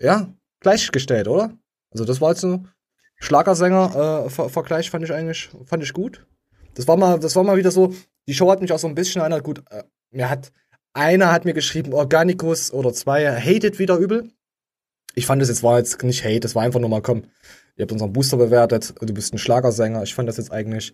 ja, 0.00 0.32
gleichgestellt, 0.66 1.28
oder? 1.28 1.52
Also, 1.92 2.04
das 2.04 2.20
war 2.20 2.30
jetzt 2.30 2.44
ein 2.44 2.68
Schlagersänger-Vergleich, 3.18 4.88
äh, 4.88 4.90
fand 4.90 5.04
ich 5.04 5.12
eigentlich, 5.12 5.48
fand 5.64 5.82
ich 5.82 5.92
gut. 5.92 6.26
Das 6.74 6.88
war 6.88 6.96
mal, 6.96 7.18
das 7.20 7.36
war 7.36 7.44
mal 7.44 7.56
wieder 7.56 7.70
so, 7.70 7.94
die 8.26 8.34
Show 8.34 8.50
hat 8.50 8.60
mich 8.60 8.72
auch 8.72 8.78
so 8.78 8.88
ein 8.88 8.96
bisschen 8.96 9.22
einer, 9.22 9.40
gut, 9.40 9.62
äh, 9.70 9.84
mir 10.10 10.28
hat, 10.28 10.52
einer 10.92 11.30
hat 11.32 11.44
mir 11.44 11.54
geschrieben, 11.54 11.94
Organikus 11.94 12.72
oder 12.72 12.92
zwei, 12.92 13.40
hated 13.40 13.78
wieder 13.78 13.96
übel. 13.96 14.30
Ich 15.14 15.26
fand 15.26 15.40
es 15.40 15.48
jetzt 15.48 15.62
war 15.62 15.78
jetzt 15.78 16.02
nicht 16.02 16.24
hate, 16.24 16.40
das 16.40 16.54
war 16.54 16.62
einfach 16.62 16.80
nur 16.80 16.90
mal, 16.90 17.00
komm, 17.00 17.22
ihr 17.76 17.82
habt 17.82 17.92
unseren 17.92 18.12
Booster 18.12 18.36
bewertet, 18.36 18.94
du 19.00 19.14
bist 19.14 19.32
ein 19.32 19.38
Schlagersänger. 19.38 20.02
Ich 20.02 20.14
fand 20.14 20.28
das 20.28 20.36
jetzt 20.36 20.52
eigentlich 20.52 20.92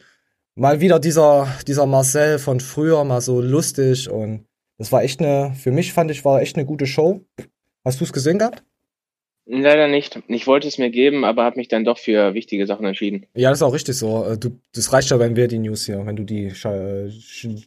mal 0.55 0.81
wieder 0.81 1.01
dieser, 1.01 1.49
dieser 1.67 1.87
Marcel 1.87 2.39
von 2.39 2.61
früher, 2.61 3.03
mal 3.05 3.21
so 3.23 3.41
lustig 3.41 4.11
und 4.11 4.47
das 4.79 4.93
war 4.93 5.03
echt 5.03 5.21
eine, 5.21 5.55
für 5.55 5.73
mich 5.73 5.93
fand 5.93 6.11
ich, 6.11 6.25
war 6.25 6.43
echt 6.43 6.57
eine 6.57 6.67
gute 6.67 6.87
Show. 6.87 7.25
Hast 7.85 8.01
du 8.01 8.05
es 8.05 8.13
gesehen 8.13 8.39
gehabt? 8.39 8.63
Leider 9.45 9.89
nicht. 9.89 10.21
Ich 10.29 10.47
wollte 10.47 10.69
es 10.69 10.79
mir 10.79 10.91
geben, 10.91 11.25
aber 11.25 11.45
habe 11.45 11.57
mich 11.57 11.69
dann 11.69 11.85
doch 11.85 11.99
für 11.99 12.35
wichtige 12.35 12.67
Sachen 12.67 12.87
entschieden. 12.87 13.27
Ja, 13.35 13.51
das 13.51 13.59
ist 13.59 13.63
auch 13.63 13.75
richtig 13.75 13.97
so. 13.97 14.25
Äh, 14.25 14.39
du, 14.39 14.59
das 14.73 14.93
reicht 14.93 15.11
ja, 15.11 15.19
wenn 15.19 15.35
wir 15.35 15.49
die 15.49 15.59
News 15.59 15.85
hier, 15.85 16.05
wenn 16.07 16.17
du 16.17 16.25
die 16.25 16.51
Scha 16.55 17.09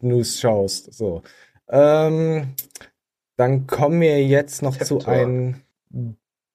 News 0.02 0.40
schaust. 0.40 0.94
So. 0.94 1.22
Ähm, 1.70 2.54
dann 3.36 3.68
kommen 3.68 4.00
wir 4.00 4.26
jetzt 4.26 4.62
noch 4.62 4.78
zu 4.78 5.06
einem 5.06 5.62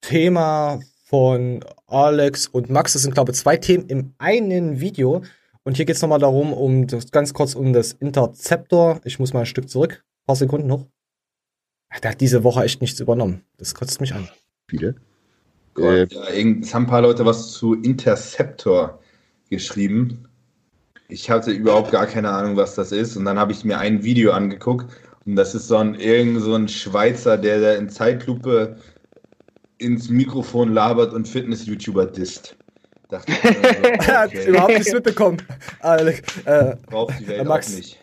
Thema 0.01 0.81
von 1.05 1.63
Alex 1.87 2.47
und 2.47 2.71
Max. 2.71 2.95
Das 2.95 3.03
sind, 3.03 3.13
glaube 3.15 3.33
ich, 3.33 3.39
zwei 3.39 3.59
Themen 3.59 3.87
im 3.89 4.15
einen 4.19 4.81
Video. 4.81 5.23
Und 5.65 5.77
hier 5.77 5.85
geht 5.85 5.97
es 5.97 6.03
nochmal 6.03 6.19
darum, 6.19 6.55
um 6.55 6.87
das, 6.87 7.11
ganz 7.11 7.35
kurz 7.35 7.55
um 7.55 7.75
das 7.75 7.93
Interceptor. 7.93 9.01
Ich 9.05 9.19
muss 9.19 9.35
mal 9.35 9.41
ein 9.41 9.47
Stück 9.47 9.69
zurück. 9.69 10.03
Ein 10.23 10.27
paar 10.27 10.37
Sekunden 10.37 10.67
noch. 10.67 10.87
Der 12.03 12.13
hat 12.13 12.21
diese 12.23 12.43
Woche 12.45 12.65
echt 12.65 12.81
nichts 12.81 13.01
übernommen. 13.01 13.45
Das 13.59 13.75
kotzt 13.75 14.01
mich 14.01 14.15
an. 14.15 14.29
Viele? 14.69 14.95
Äh, 15.79 16.07
ja, 16.07 16.07
es 16.61 16.75
haben 16.75 16.85
ein 16.85 16.87
paar 16.87 17.03
Leute 17.03 17.25
was 17.25 17.53
zu 17.53 17.75
Interceptor 17.75 19.01
geschrieben. 19.49 20.29
Ich 21.09 21.29
hatte 21.31 21.51
überhaupt 21.51 21.91
gar 21.91 22.07
keine 22.07 22.31
Ahnung, 22.31 22.57
was 22.57 22.75
das 22.75 22.93
ist. 22.93 23.17
Und 23.17 23.25
dann 23.25 23.39
habe 23.39 23.53
ich 23.53 23.65
mir 23.65 23.79
ein 23.79 24.03
Video 24.05 24.33
angeguckt. 24.33 24.93
Und 25.27 25.37
das 25.37 25.55
ist 25.55 25.69
so 25.69 25.77
ein, 25.77 25.95
irgend 25.95 26.43
so 26.43 26.55
ein 26.55 26.69
Schweizer, 26.69 27.37
der, 27.37 27.61
der 27.61 27.79
in 27.79 27.89
Zeitlupe 27.89 28.77
ins 29.79 30.09
Mikrofon 30.09 30.73
labert 30.73 31.13
und 31.13 31.27
Fitness-YouTuber 31.27 32.07
disst. 32.07 32.57
Dachte 33.09 33.33
ich, 33.33 33.45
also, 33.45 33.59
okay. 33.79 33.99
er 34.07 34.19
hat 34.21 34.35
überhaupt 34.35 34.75
nichts 34.75 34.93
mitbekommen. 34.93 35.43
Äh, 36.45 36.77
Braucht 36.87 37.19
die 37.19 37.29
Welt 37.29 37.47
Max. 37.47 37.73
auch 37.73 37.77
nicht. 37.77 37.99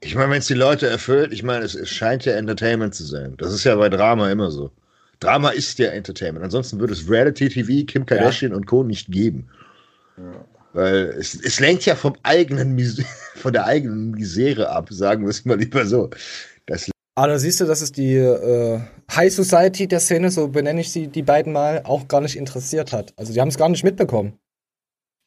Ich 0.00 0.14
meine, 0.16 0.32
wenn 0.32 0.38
es 0.38 0.46
die 0.46 0.54
Leute 0.54 0.88
erfüllt, 0.88 1.32
ich 1.32 1.42
meine, 1.42 1.64
es, 1.64 1.74
es, 1.74 1.88
scheint 1.88 2.24
ja 2.24 2.32
Entertainment 2.32 2.94
zu 2.94 3.04
sein. 3.04 3.34
Das 3.38 3.52
ist 3.52 3.62
ja 3.64 3.76
bei 3.76 3.88
Drama 3.88 4.30
immer 4.30 4.50
so. 4.50 4.70
Drama 5.22 5.50
ist 5.50 5.78
ja 5.78 5.90
Entertainment. 5.90 6.44
Ansonsten 6.44 6.80
würde 6.80 6.92
es 6.92 7.08
Reality 7.08 7.48
TV, 7.48 7.86
Kim 7.86 8.06
Kardashian 8.06 8.52
ja. 8.52 8.56
und 8.56 8.66
Co. 8.66 8.82
nicht 8.82 9.10
geben. 9.10 9.48
Ja. 10.16 10.44
Weil 10.74 10.94
es, 11.18 11.34
es 11.34 11.60
lenkt 11.60 11.84
ja 11.84 11.94
vom 11.94 12.14
eigenen 12.22 12.78
von 13.36 13.52
der 13.52 13.66
eigenen 13.66 14.12
Misere 14.12 14.70
ab, 14.70 14.88
sagen 14.90 15.24
wir 15.24 15.30
es 15.30 15.44
mal 15.44 15.58
lieber 15.58 15.86
so. 15.86 16.10
Das 16.66 16.90
aber 17.14 17.28
da 17.28 17.38
siehst 17.38 17.60
du, 17.60 17.66
dass 17.66 17.82
es 17.82 17.92
die 17.92 18.14
äh, 18.14 18.80
High 19.14 19.32
Society 19.32 19.86
der 19.86 20.00
Szene, 20.00 20.30
so 20.30 20.48
benenne 20.48 20.80
ich 20.80 20.90
sie 20.90 21.08
die 21.08 21.22
beiden 21.22 21.52
mal, 21.52 21.82
auch 21.84 22.08
gar 22.08 22.22
nicht 22.22 22.36
interessiert 22.36 22.92
hat. 22.92 23.12
Also 23.16 23.34
die 23.34 23.40
haben 23.40 23.48
es 23.48 23.58
gar 23.58 23.68
nicht 23.68 23.84
mitbekommen. 23.84 24.38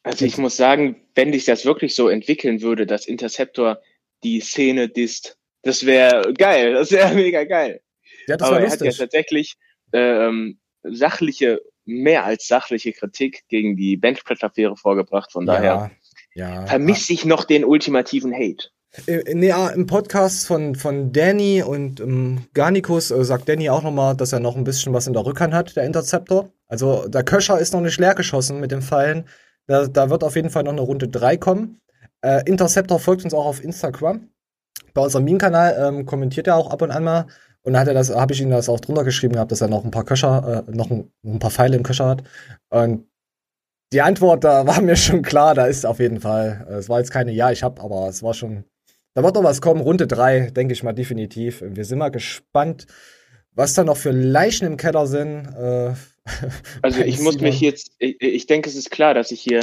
Also 0.02 0.24
ich 0.24 0.36
muss 0.36 0.56
sagen, 0.56 0.96
wenn 1.14 1.32
sich 1.32 1.44
das 1.44 1.64
wirklich 1.64 1.94
so 1.94 2.08
entwickeln 2.08 2.60
würde, 2.60 2.86
dass 2.86 3.06
Interceptor 3.06 3.80
die 4.24 4.40
Szene 4.40 4.88
disst, 4.88 5.38
das 5.62 5.86
wäre 5.86 6.32
geil, 6.34 6.74
das 6.74 6.90
wäre 6.90 7.14
mega 7.14 7.44
geil. 7.44 7.80
Ja, 8.26 8.36
das 8.36 8.48
Aber 8.48 8.60
er 8.60 8.70
hat 8.70 8.80
ja 8.80 8.90
tatsächlich 8.90 9.56
ähm, 9.96 10.58
sachliche, 10.82 11.60
mehr 11.84 12.24
als 12.24 12.46
sachliche 12.46 12.92
Kritik 12.92 13.42
gegen 13.48 13.76
die 13.76 13.96
Benchpress-Affäre 13.96 14.76
vorgebracht. 14.76 15.32
Von 15.32 15.46
daher 15.46 15.90
ja, 16.34 16.66
vermisse 16.66 17.12
ich 17.12 17.24
noch 17.24 17.44
den 17.44 17.64
ultimativen 17.64 18.32
Hate. 18.32 18.68
Äh, 19.06 19.34
nee, 19.34 19.52
Im 19.74 19.86
Podcast 19.86 20.46
von, 20.46 20.74
von 20.74 21.12
Danny 21.12 21.62
und 21.62 22.00
ähm, 22.00 22.46
Garnicus 22.54 23.10
äh, 23.10 23.24
sagt 23.24 23.48
Danny 23.48 23.68
auch 23.68 23.82
nochmal, 23.82 24.16
dass 24.16 24.32
er 24.32 24.40
noch 24.40 24.56
ein 24.56 24.64
bisschen 24.64 24.92
was 24.92 25.06
in 25.06 25.12
der 25.12 25.24
Rückhand 25.26 25.52
hat, 25.52 25.76
der 25.76 25.84
Interceptor. 25.84 26.50
Also 26.66 27.06
der 27.08 27.24
Köcher 27.24 27.58
ist 27.58 27.72
noch 27.72 27.80
nicht 27.80 27.98
leer 27.98 28.14
geschossen 28.14 28.60
mit 28.60 28.70
dem 28.70 28.82
Fallen. 28.82 29.28
Da, 29.66 29.86
da 29.86 30.10
wird 30.10 30.24
auf 30.24 30.36
jeden 30.36 30.50
Fall 30.50 30.62
noch 30.62 30.72
eine 30.72 30.80
Runde 30.80 31.08
3 31.08 31.36
kommen. 31.36 31.80
Äh, 32.22 32.42
Interceptor 32.46 32.98
folgt 32.98 33.24
uns 33.24 33.34
auch 33.34 33.46
auf 33.46 33.62
Instagram. 33.62 34.28
Bei 34.94 35.02
unserem 35.02 35.24
Meme-Kanal 35.24 35.76
ähm, 35.78 36.06
kommentiert 36.06 36.46
er 36.46 36.56
auch 36.56 36.70
ab 36.70 36.80
und 36.82 36.90
an 36.90 37.04
mal. 37.04 37.26
Und 37.66 37.72
da 37.72 37.80
hat 37.80 37.88
er 37.88 37.94
das, 37.94 38.14
habe 38.14 38.32
ich 38.32 38.40
ihm 38.40 38.50
das 38.50 38.68
auch 38.68 38.78
drunter 38.78 39.02
geschrieben 39.02 39.34
gehabt, 39.34 39.50
dass 39.50 39.60
er 39.60 39.66
noch 39.66 39.84
ein 39.84 39.90
paar 39.90 40.04
Köcher, 40.04 40.64
äh, 40.68 40.70
noch 40.70 40.88
ein, 40.88 41.10
ein, 41.24 41.40
paar 41.40 41.50
Pfeile 41.50 41.76
im 41.76 41.82
Köcher 41.82 42.06
hat. 42.06 42.22
Und 42.68 43.08
die 43.92 44.02
Antwort, 44.02 44.44
da 44.44 44.66
war 44.68 44.80
mir 44.80 44.94
schon 44.94 45.22
klar, 45.22 45.56
da 45.56 45.66
ist 45.66 45.84
auf 45.84 45.98
jeden 45.98 46.20
Fall. 46.20 46.64
Äh, 46.70 46.74
es 46.74 46.88
war 46.88 47.00
jetzt 47.00 47.10
keine 47.10 47.32
Ja, 47.32 47.50
ich 47.50 47.64
hab, 47.64 47.82
aber 47.82 48.08
es 48.08 48.22
war 48.22 48.34
schon. 48.34 48.62
Da 49.14 49.24
wird 49.24 49.34
noch 49.34 49.42
was 49.42 49.60
kommen, 49.60 49.80
Runde 49.80 50.06
drei, 50.06 50.50
denke 50.50 50.74
ich 50.74 50.84
mal 50.84 50.92
definitiv. 50.92 51.60
Wir 51.66 51.84
sind 51.84 51.98
mal 51.98 52.10
gespannt, 52.10 52.86
was 53.50 53.74
da 53.74 53.82
noch 53.82 53.96
für 53.96 54.12
Leichen 54.12 54.68
im 54.68 54.76
Keller 54.76 55.08
sind. 55.08 55.46
Äh, 55.46 55.94
also 56.82 57.00
ich 57.00 57.18
muss 57.18 57.40
mich 57.40 57.60
jetzt, 57.60 57.90
ich, 57.98 58.20
ich 58.20 58.46
denke, 58.46 58.70
es 58.70 58.76
ist 58.76 58.92
klar, 58.92 59.12
dass 59.12 59.32
ich 59.32 59.40
hier 59.40 59.62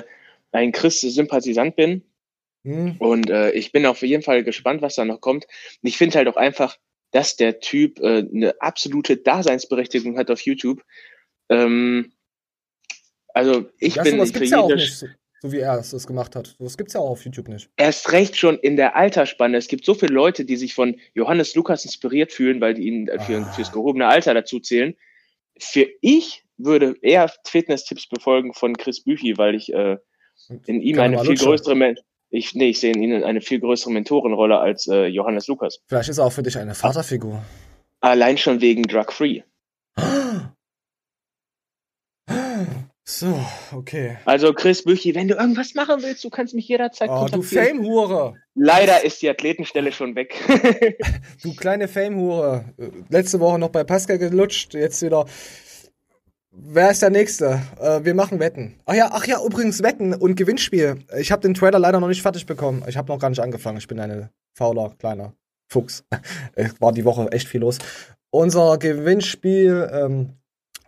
ein 0.52 0.74
Christ-Sympathisant 0.74 1.78
bin. 1.78 2.04
Hm. 2.66 2.98
Und 3.00 3.30
äh, 3.30 3.52
ich 3.52 3.72
bin 3.72 3.86
auf 3.86 4.02
jeden 4.02 4.24
Fall 4.24 4.44
gespannt, 4.44 4.82
was 4.82 4.96
da 4.96 5.06
noch 5.06 5.22
kommt. 5.22 5.48
Ich 5.82 5.98
finde 5.98 6.18
halt 6.18 6.28
auch 6.28 6.36
einfach, 6.36 6.78
dass 7.14 7.36
der 7.38 7.60
Typ 7.60 8.00
äh, 8.00 8.28
eine 8.34 8.60
absolute 8.60 9.18
Daseinsberechtigung 9.18 10.18
hat 10.18 10.30
auf 10.30 10.42
YouTube. 10.42 10.84
Ähm, 11.48 12.12
also 13.34 13.70
ich 13.78 13.96
ja, 13.96 14.04
bin 14.04 14.14
sowas 14.14 14.32
für 14.32 14.44
ja 14.44 14.60
auch 14.60 14.70
nicht, 14.70 14.98
so, 14.98 15.08
so, 15.42 15.52
wie 15.52 15.60
er 15.60 15.78
es 15.78 16.08
gemacht 16.08 16.36
hat. 16.36 16.56
Das 16.60 16.76
gibt's 16.76 16.94
ja 16.94 17.00
auch 17.00 17.12
auf 17.12 17.24
YouTube 17.24 17.48
nicht. 17.50 17.70
Erst 17.78 18.12
recht 18.12 18.36
schon 18.36 18.58
in 18.58 18.76
der 18.76 18.96
Altersspanne. 18.96 19.58
Es 19.58 19.68
gibt 19.68 19.86
so 19.86 19.94
viele 19.94 20.14
Leute, 20.14 20.44
die 20.44 20.58
sich 20.58 20.74
von 20.74 21.00
Johannes 21.14 21.54
Lukas 21.54 21.86
inspiriert 21.86 22.32
fühlen, 22.32 22.60
weil 22.62 22.74
die 22.74 22.88
ihn 22.88 23.08
für, 23.26 23.38
ah. 23.38 23.52
fürs 23.54 23.72
gehobene 23.72 24.08
Alter 24.08 24.34
dazu 24.34 24.60
zählen. 24.60 24.96
Für 25.60 25.88
ich 26.02 26.44
würde 26.58 26.96
eher 27.02 27.32
Fitness-Tipps 27.46 28.08
befolgen 28.10 28.54
von 28.54 28.76
Chris 28.76 29.04
Büchi, 29.04 29.38
weil 29.38 29.54
ich 29.54 29.72
äh, 29.72 29.98
in 30.66 30.82
ihm 30.82 31.00
eine 31.00 31.20
viel 31.20 31.36
größere 31.36 31.76
Mensch 31.76 32.00
ich, 32.34 32.56
nee, 32.56 32.70
ich 32.70 32.80
sehe 32.80 32.92
in 32.92 33.02
ihnen 33.02 33.24
eine 33.24 33.42
viel 33.42 33.60
größere 33.60 33.92
Mentorenrolle 33.92 34.58
als 34.58 34.88
äh, 34.88 35.06
Johannes 35.06 35.48
Lukas. 35.48 35.80
Vielleicht 35.88 36.10
ist 36.10 36.18
er 36.18 36.26
auch 36.26 36.32
für 36.32 36.42
dich 36.42 36.58
eine 36.58 36.74
Vaterfigur. 36.74 37.44
Allein 38.02 38.38
schon 38.38 38.60
wegen 38.60 38.84
Drug 38.84 39.14
Free. 39.14 39.44
So, 43.06 43.38
okay. 43.76 44.18
Also 44.26 44.54
Chris 44.54 44.84
Büchi, 44.84 45.14
wenn 45.14 45.28
du 45.28 45.36
irgendwas 45.36 45.76
machen 45.76 46.02
willst, 46.02 46.24
du 46.24 46.30
kannst 46.30 46.56
mich 46.56 46.68
jederzeit 46.68 47.10
oh, 47.10 47.20
kontaktieren. 47.20 47.78
Du 47.78 47.84
Fame-Hure. 47.84 48.36
Leider 48.56 49.04
ist 49.04 49.22
die 49.22 49.30
Athletenstelle 49.30 49.92
schon 49.92 50.16
weg. 50.16 50.34
du 51.44 51.54
kleine 51.54 51.88
Fame-Hure. 51.88 52.66
Letzte 53.10 53.40
Woche 53.42 53.60
noch 53.60 53.70
bei 53.70 53.84
Pascal 53.84 54.18
gelutscht, 54.18 54.74
jetzt 54.74 55.02
wieder 55.02 55.26
Wer 56.56 56.92
ist 56.92 57.02
der 57.02 57.10
Nächste? 57.10 57.62
Äh, 57.82 58.04
wir 58.04 58.14
machen 58.14 58.40
Wetten. 58.40 58.76
Ach 58.86 58.94
ja, 58.94 59.10
ach 59.12 59.26
ja, 59.26 59.44
übrigens 59.44 59.82
Wetten 59.82 60.14
und 60.14 60.36
Gewinnspiel. 60.36 61.00
Ich 61.18 61.32
habe 61.32 61.42
den 61.42 61.56
Trailer 61.56 61.80
leider 61.80 62.00
noch 62.00 62.08
nicht 62.08 62.22
fertig 62.22 62.46
bekommen. 62.46 62.84
Ich 62.88 62.96
habe 62.96 63.12
noch 63.12 63.18
gar 63.18 63.30
nicht 63.32 63.40
angefangen. 63.40 63.80
Ich 63.80 63.88
bin 63.88 64.00
ein 64.00 64.30
fauler, 64.54 64.94
kleiner 65.00 65.34
Fuchs. 65.68 66.04
War 66.80 66.92
die 66.92 67.06
Woche 67.06 67.28
echt 67.32 67.48
viel 67.48 67.62
los. 67.62 67.80
Unser 68.30 68.78
Gewinnspiel, 68.78 69.90
ähm, 69.92 70.34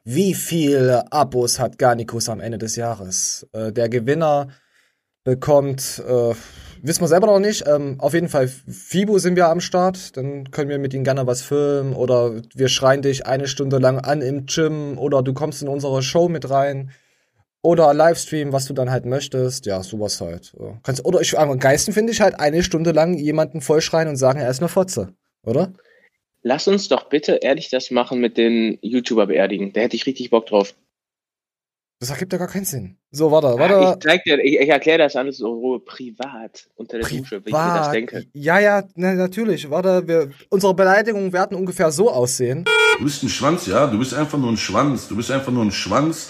wie 0.03 0.35
viele 0.35 1.11
Abos 1.11 1.59
hat 1.59 1.79
Garnicus 1.79 2.29
am 2.29 2.41
Ende 2.41 2.59
des 2.59 2.75
Jahres? 2.75 3.47
Äh, 3.51 3.71
der 3.71 3.89
Gewinner 3.89 4.49
bekommt 5.23 6.03
äh, 6.07 6.35
wissen 6.81 7.01
wir 7.01 7.07
selber 7.07 7.27
noch 7.27 7.39
nicht. 7.39 7.65
Ähm, 7.67 7.95
auf 7.99 8.13
jeden 8.13 8.29
Fall, 8.29 8.47
Fibo 8.47 9.17
sind 9.17 9.35
wir 9.35 9.49
am 9.49 9.59
Start. 9.59 10.15
Dann 10.17 10.51
können 10.51 10.69
wir 10.69 10.79
mit 10.79 10.93
ihnen 10.93 11.03
gerne 11.03 11.27
was 11.27 11.41
filmen. 11.41 11.93
Oder 11.93 12.41
wir 12.53 12.67
schreien 12.67 13.01
dich 13.01 13.25
eine 13.25 13.47
Stunde 13.47 13.77
lang 13.77 13.99
an 13.99 14.21
im 14.21 14.45
Gym. 14.45 14.97
Oder 14.97 15.21
du 15.21 15.33
kommst 15.33 15.61
in 15.61 15.67
unsere 15.67 16.01
Show 16.01 16.29
mit 16.29 16.49
rein. 16.49 16.91
Oder 17.61 17.93
Livestream, 17.93 18.53
was 18.53 18.65
du 18.65 18.73
dann 18.73 18.91
halt 18.91 19.05
möchtest. 19.05 19.65
Ja, 19.65 19.81
sowas 19.81 20.21
halt. 20.21 20.55
Kannst, 20.83 21.03
oder 21.03 21.21
ich, 21.21 21.37
am 21.37 21.57
Geisten 21.57 21.93
finde 21.93 22.11
ich 22.13 22.21
halt 22.21 22.39
eine 22.39 22.61
Stunde 22.61 22.91
lang 22.91 23.15
jemanden 23.15 23.61
vollschreien 23.61 24.07
und 24.07 24.17
sagen, 24.17 24.39
er 24.39 24.49
ist 24.49 24.59
eine 24.59 24.69
Fotze. 24.69 25.13
Oder? 25.43 25.73
Lass 26.43 26.67
uns 26.67 26.89
doch 26.89 27.09
bitte 27.09 27.39
ehrlich 27.41 27.69
das 27.71 27.89
machen 27.89 28.19
mit 28.19 28.37
den 28.37 28.77
YouTuber 28.81 29.25
beerdigen. 29.25 29.73
Da 29.73 29.81
hätte 29.81 29.95
ich 29.95 30.05
richtig 30.05 30.29
Bock 30.29 30.45
drauf. 30.45 30.75
Das 31.99 32.09
ergibt 32.09 32.33
ja 32.33 32.39
gar 32.39 32.49
keinen 32.49 32.65
Sinn. 32.65 32.97
So, 33.11 33.31
warte, 33.31 33.57
warte. 33.57 33.97
Ich, 33.97 34.03
zeig 34.03 34.23
dir, 34.25 34.37
ich, 34.43 34.59
ich 34.59 34.67
erkläre 34.69 34.97
das 34.97 35.15
alles 35.15 35.37
so 35.37 35.79
privat 35.79 36.67
unter 36.75 36.97
der 36.97 37.05
privat. 37.05 37.23
Dusche, 37.23 37.45
wie 37.45 37.49
ich 37.49 37.55
mir 37.55 37.73
das 37.77 37.91
denke. 37.91 38.25
Ja, 38.33 38.59
ja, 38.59 38.83
na, 38.95 39.13
natürlich. 39.13 39.69
Warte, 39.69 40.05
wir, 40.05 40.31
unsere 40.49 40.73
Beleidigungen 40.73 41.31
werden 41.31 41.55
ungefähr 41.55 41.91
so 41.91 42.11
aussehen. 42.11 42.65
Du 42.97 43.05
bist 43.05 43.23
ein 43.23 43.29
Schwanz, 43.29 43.65
ja? 43.67 43.87
Du 43.87 43.97
bist 43.97 44.13
einfach 44.13 44.37
nur 44.37 44.51
ein 44.51 44.57
Schwanz. 44.57 45.07
Du 45.07 45.15
bist 45.15 45.31
einfach 45.31 45.53
nur 45.53 45.63
ein 45.63 45.71
Schwanz 45.71 46.29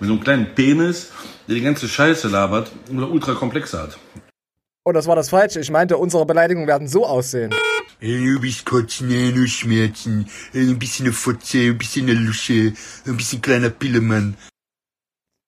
mit 0.00 0.08
so 0.08 0.14
einem 0.14 0.22
kleinen 0.22 0.54
Penis, 0.54 1.12
der 1.46 1.56
die 1.56 1.60
ganze 1.62 1.88
Scheiße 1.88 2.28
labert 2.28 2.72
und 2.88 3.02
ultra 3.02 3.34
komplex 3.34 3.74
hat. 3.74 3.98
Oh, 4.84 4.92
das 4.92 5.06
war 5.06 5.14
das 5.14 5.28
Falsche. 5.28 5.60
Ich 5.60 5.70
meinte, 5.70 5.98
unsere 5.98 6.24
Beleidigungen 6.24 6.66
werden 6.66 6.88
so 6.88 7.06
aussehen. 7.06 7.54
Du 8.00 8.40
bist 8.40 8.64
kotzen, 8.64 9.08
nur 9.34 9.46
Schmerzen, 9.46 10.26
ein 10.54 10.78
bisschen 10.78 11.06
eine 11.06 11.12
Fotze, 11.12 11.58
ein 11.58 11.78
bisschen 11.78 12.08
eine 12.08 12.18
Lusche, 12.18 12.72
ein 13.06 13.16
bisschen 13.16 13.40
kleiner 13.40 13.70
Pillemann. 13.70 14.36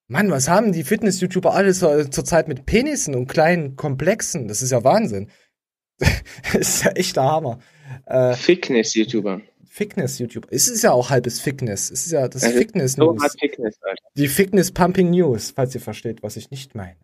Mann, 0.06 0.30
was 0.30 0.48
haben 0.48 0.72
die 0.72 0.84
Fitness-YouTuber 0.84 1.54
alles 1.54 1.78
zurzeit 1.78 2.48
mit 2.48 2.66
Penissen 2.66 3.14
und 3.14 3.26
kleinen 3.26 3.76
Komplexen? 3.76 4.48
Das 4.48 4.62
ist 4.62 4.70
ja 4.70 4.84
Wahnsinn. 4.84 5.30
das 5.98 6.54
ist 6.54 6.84
ja 6.84 6.90
echt 6.92 7.16
der 7.16 7.24
Hammer. 7.24 7.58
Äh, 8.06 8.34
Fitness-YouTuber. 8.34 9.40
Fitness-YouTuber. 9.66 10.48
Es 10.50 10.68
ist 10.68 10.82
ja 10.82 10.92
auch 10.92 11.10
halbes 11.10 11.40
Fitness. 11.40 11.90
Es 11.90 12.06
ist 12.06 12.12
ja 12.12 12.28
das 12.28 12.44
also 12.44 12.56
Fitness-News. 12.56 13.20
So 13.20 13.28
Fitness, 13.40 13.78
die 14.16 14.28
Fitness-Pumping 14.28 15.10
News, 15.10 15.52
falls 15.54 15.74
ihr 15.74 15.80
versteht, 15.80 16.22
was 16.22 16.36
ich 16.36 16.50
nicht 16.50 16.74
meine. 16.74 16.96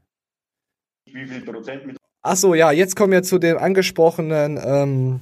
Wie 1.06 1.26
viel 1.26 1.40
Prozent 1.40 1.86
mit. 1.86 1.96
Achso, 2.22 2.54
ja, 2.54 2.70
jetzt 2.70 2.96
kommen 2.96 3.12
wir 3.12 3.22
zu 3.22 3.38
dem 3.38 3.56
angesprochenen 3.56 4.60
ähm, 4.62 5.20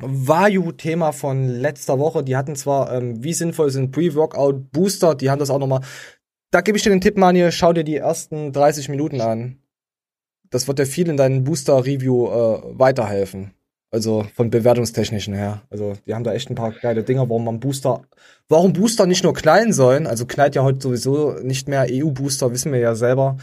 Vayu-Thema 0.00 1.12
von 1.12 1.46
letzter 1.46 1.98
Woche. 1.98 2.24
Die 2.24 2.36
hatten 2.36 2.56
zwar, 2.56 2.92
ähm, 2.92 3.22
wie 3.22 3.34
sinnvoll 3.34 3.70
sind 3.70 3.92
Pre-Workout-Booster, 3.92 5.14
die 5.14 5.30
haben 5.30 5.38
das 5.38 5.50
auch 5.50 5.58
nochmal. 5.58 5.82
Da 6.52 6.60
gebe 6.60 6.76
ich 6.76 6.84
dir 6.84 6.90
den 6.90 7.00
Tipp, 7.00 7.16
Manje, 7.16 7.50
schau 7.50 7.72
dir 7.72 7.82
die 7.82 7.96
ersten 7.96 8.52
30 8.52 8.90
Minuten 8.90 9.22
an. 9.22 9.56
Das 10.50 10.68
wird 10.68 10.78
dir 10.78 10.84
viel 10.84 11.08
in 11.08 11.16
deinem 11.16 11.44
Booster-Review 11.44 12.26
äh, 12.26 12.78
weiterhelfen. 12.78 13.54
Also 13.90 14.26
von 14.34 14.50
bewertungstechnischen 14.50 15.32
her. 15.32 15.62
Also 15.70 15.94
die 16.06 16.14
haben 16.14 16.24
da 16.24 16.34
echt 16.34 16.50
ein 16.50 16.54
paar 16.54 16.72
geile 16.72 17.04
Dinger, 17.04 17.28
warum 17.30 17.44
man 17.44 17.58
Booster, 17.58 18.02
warum 18.48 18.74
Booster 18.74 19.06
nicht 19.06 19.24
nur 19.24 19.32
klein 19.32 19.72
sollen. 19.72 20.06
Also 20.06 20.26
knallt 20.26 20.54
ja 20.54 20.62
heute 20.62 20.82
sowieso 20.82 21.32
nicht 21.42 21.68
mehr 21.68 21.86
EU-Booster, 21.90 22.52
wissen 22.52 22.70
wir 22.70 22.80
ja 22.80 22.94
selber. 22.94 23.38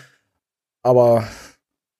Aber 0.83 1.27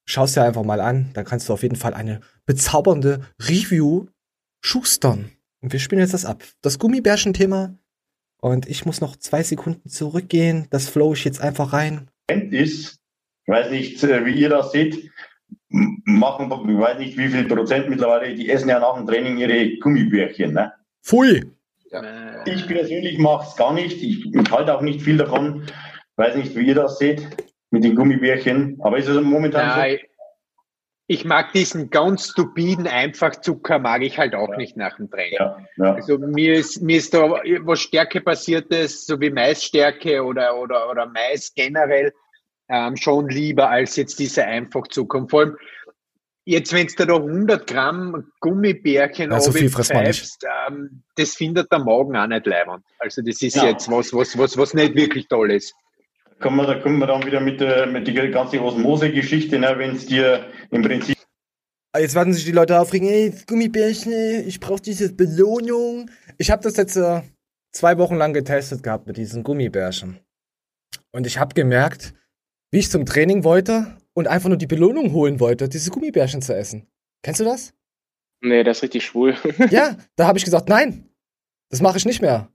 schaust 0.06 0.36
dir 0.36 0.44
einfach 0.44 0.64
mal 0.64 0.80
an, 0.80 1.10
dann 1.14 1.26
kannst 1.26 1.50
du 1.50 1.54
auf 1.54 1.64
jeden 1.64 1.76
Fall 1.76 1.96
eine 1.96 2.22
bezaubernde 2.46 3.22
Review 3.42 4.06
schustern. 4.62 5.32
Und 5.62 5.74
wir 5.74 5.80
spielen 5.80 6.02
jetzt 6.02 6.14
das 6.14 6.26
ab. 6.26 6.44
Das 6.62 6.78
Gummibärchen-Thema. 6.78 7.74
Und 8.42 8.70
ich 8.70 8.86
muss 8.86 9.02
noch 9.02 9.16
zwei 9.16 9.44
Sekunden 9.44 9.90
zurückgehen. 9.90 10.68
Das 10.70 10.88
flow 10.88 11.14
ich 11.14 11.26
jetzt 11.26 11.42
einfach 11.42 11.74
rein. 11.74 12.10
Ist, 12.30 13.00
ich 13.44 13.48
weiß 13.48 13.72
nicht, 13.72 14.04
äh, 14.04 14.26
wie 14.26 14.34
ihr 14.34 14.50
das 14.50 14.72
seht, 14.72 15.12
machen, 15.70 16.52
ich 16.70 16.80
weiß 16.80 17.00
nicht, 17.00 17.18
wie 17.18 17.28
viel 17.28 17.46
Prozent 17.46 17.90
mittlerweile, 17.90 18.34
die 18.34 18.50
essen 18.50 18.70
ja 18.70 18.80
nach 18.80 18.96
dem 18.96 19.08
Training 19.08 19.38
ihre 19.38 19.78
Gummibärchen. 19.78 20.54
Ne? 20.54 20.72
Pfui! 21.04 21.44
Ja. 21.92 22.46
Ich 22.46 22.68
persönlich 22.68 23.18
mache 23.18 23.48
es 23.48 23.56
gar 23.56 23.74
nicht. 23.74 24.02
Ich 24.02 24.32
halte 24.52 24.76
auch 24.76 24.82
nicht 24.82 25.02
viel 25.02 25.18
davon. 25.18 25.64
Ich 25.66 26.18
weiß 26.18 26.36
nicht, 26.36 26.56
wie 26.56 26.68
ihr 26.68 26.76
das 26.76 27.00
seht 27.00 27.28
mit 27.72 27.84
den 27.84 27.96
Gummibärchen. 27.96 28.78
Aber 28.82 28.98
ist 28.98 29.08
es 29.08 29.22
momentan 29.22 29.68
ja, 29.68 29.98
so? 29.98 30.04
Ich 31.12 31.26
mag 31.26 31.54
diesen 31.54 31.90
ganz 31.90 32.30
stupiden 32.30 32.86
Einfachzucker, 32.86 33.80
mag 33.80 34.04
ich 34.04 34.20
halt 34.20 34.36
auch 34.36 34.52
ja. 34.52 34.58
nicht 34.58 34.78
nach 34.78 34.96
dem 34.98 35.10
Training. 35.10 35.40
Ja, 35.40 35.58
ja. 35.78 35.96
Also 35.96 36.20
mir 36.20 36.54
ist, 36.54 36.84
mir 36.84 36.98
ist 36.98 37.16
da 37.16 37.32
was 37.32 37.80
Stärke 37.80 38.22
basiertes, 38.22 39.08
so 39.08 39.20
wie 39.20 39.32
Maisstärke 39.32 40.24
oder, 40.24 40.56
oder, 40.56 40.88
oder 40.88 41.08
Mais 41.08 41.52
generell, 41.56 42.14
ähm, 42.70 42.96
schon 42.96 43.28
lieber 43.28 43.72
als 43.72 43.96
jetzt 43.96 44.20
diese 44.20 44.46
Einfachzucker. 44.46 45.18
Und 45.18 45.32
vor 45.32 45.40
allem, 45.40 45.58
jetzt, 46.46 46.74
wenn 46.74 46.86
du 46.86 47.06
da 47.08 47.16
100 47.16 47.66
Gramm 47.66 48.32
Gummibärchen 48.40 49.32
ja, 49.32 49.40
so 49.40 49.52
viel 49.52 49.72
pfeifst, 49.72 50.46
ähm, 50.68 51.02
das 51.16 51.34
findet 51.34 51.72
der 51.72 51.80
Magen 51.80 52.16
auch 52.18 52.28
nicht 52.28 52.46
leibend. 52.46 52.86
Also 53.00 53.24
das 53.24 53.42
ist 53.42 53.56
jetzt 53.56 53.90
was, 53.90 54.14
was, 54.14 54.38
was, 54.38 54.56
was 54.60 54.76
nicht 54.76 54.94
wirklich 54.94 55.28
toll 55.28 55.54
ist 55.54 55.74
kommen 56.40 56.58
wir, 56.58 56.66
da 56.66 56.80
kommen 56.80 57.00
wir 57.00 57.08
dann 57.08 57.26
wieder 57.26 57.40
mit 57.40 57.60
der, 57.60 57.86
mit 57.88 58.08
der 58.08 58.30
ganzen 58.30 58.60
Osmose-Geschichte, 58.60 59.60
ne, 59.60 59.74
wenn 59.78 59.96
es 59.96 60.06
dir 60.06 60.46
im 60.72 60.82
Prinzip. 60.82 61.18
Ah, 61.92 62.00
jetzt 62.00 62.16
werden 62.16 62.34
sich 62.34 62.46
die 62.46 62.52
Leute 62.52 62.80
aufregen, 62.80 63.08
ey, 63.08 63.34
Gummibärchen, 63.48 64.12
ey, 64.12 64.42
ich 64.42 64.60
brauche 64.60 64.82
diese 64.82 65.12
Belohnung. 65.14 66.10
Ich 66.38 66.52
habe 66.52 66.62
das 66.62 66.78
jetzt 66.78 66.96
äh, 66.96 67.22
zwei 67.72 67.98
Wochen 67.98 68.16
lang 68.16 68.34
getestet 68.34 68.84
gehabt 68.84 69.08
mit 69.08 69.18
diesen 69.18 69.44
Gummibärchen. 69.44 70.20
Und 71.12 71.26
ich 71.26 71.40
habe 71.40 71.56
gemerkt, 71.56 72.14
wie 72.72 72.80
ich 72.80 72.92
zum 72.92 73.06
Training 73.06 73.44
wollte 73.44 73.98
und 74.14 74.28
einfach 74.28 74.50
nur 74.50 74.58
die 74.58 74.68
Belohnung 74.68 75.14
holen 75.14 75.40
wollte, 75.40 75.68
diese 75.68 75.90
Gummibärchen 75.90 76.42
zu 76.42 76.56
essen. 76.56 76.88
Kennst 77.24 77.40
du 77.40 77.46
das? 77.46 77.74
Nee, 78.42 78.64
das 78.64 78.78
ist 78.78 78.84
richtig 78.84 79.06
schwul. 79.06 79.36
ja, 79.72 79.98
da 80.16 80.28
habe 80.28 80.38
ich 80.38 80.46
gesagt, 80.46 80.70
nein, 80.70 81.10
das 81.70 81.82
mache 81.82 81.98
ich 81.98 82.06
nicht 82.06 82.22
mehr. 82.22 82.52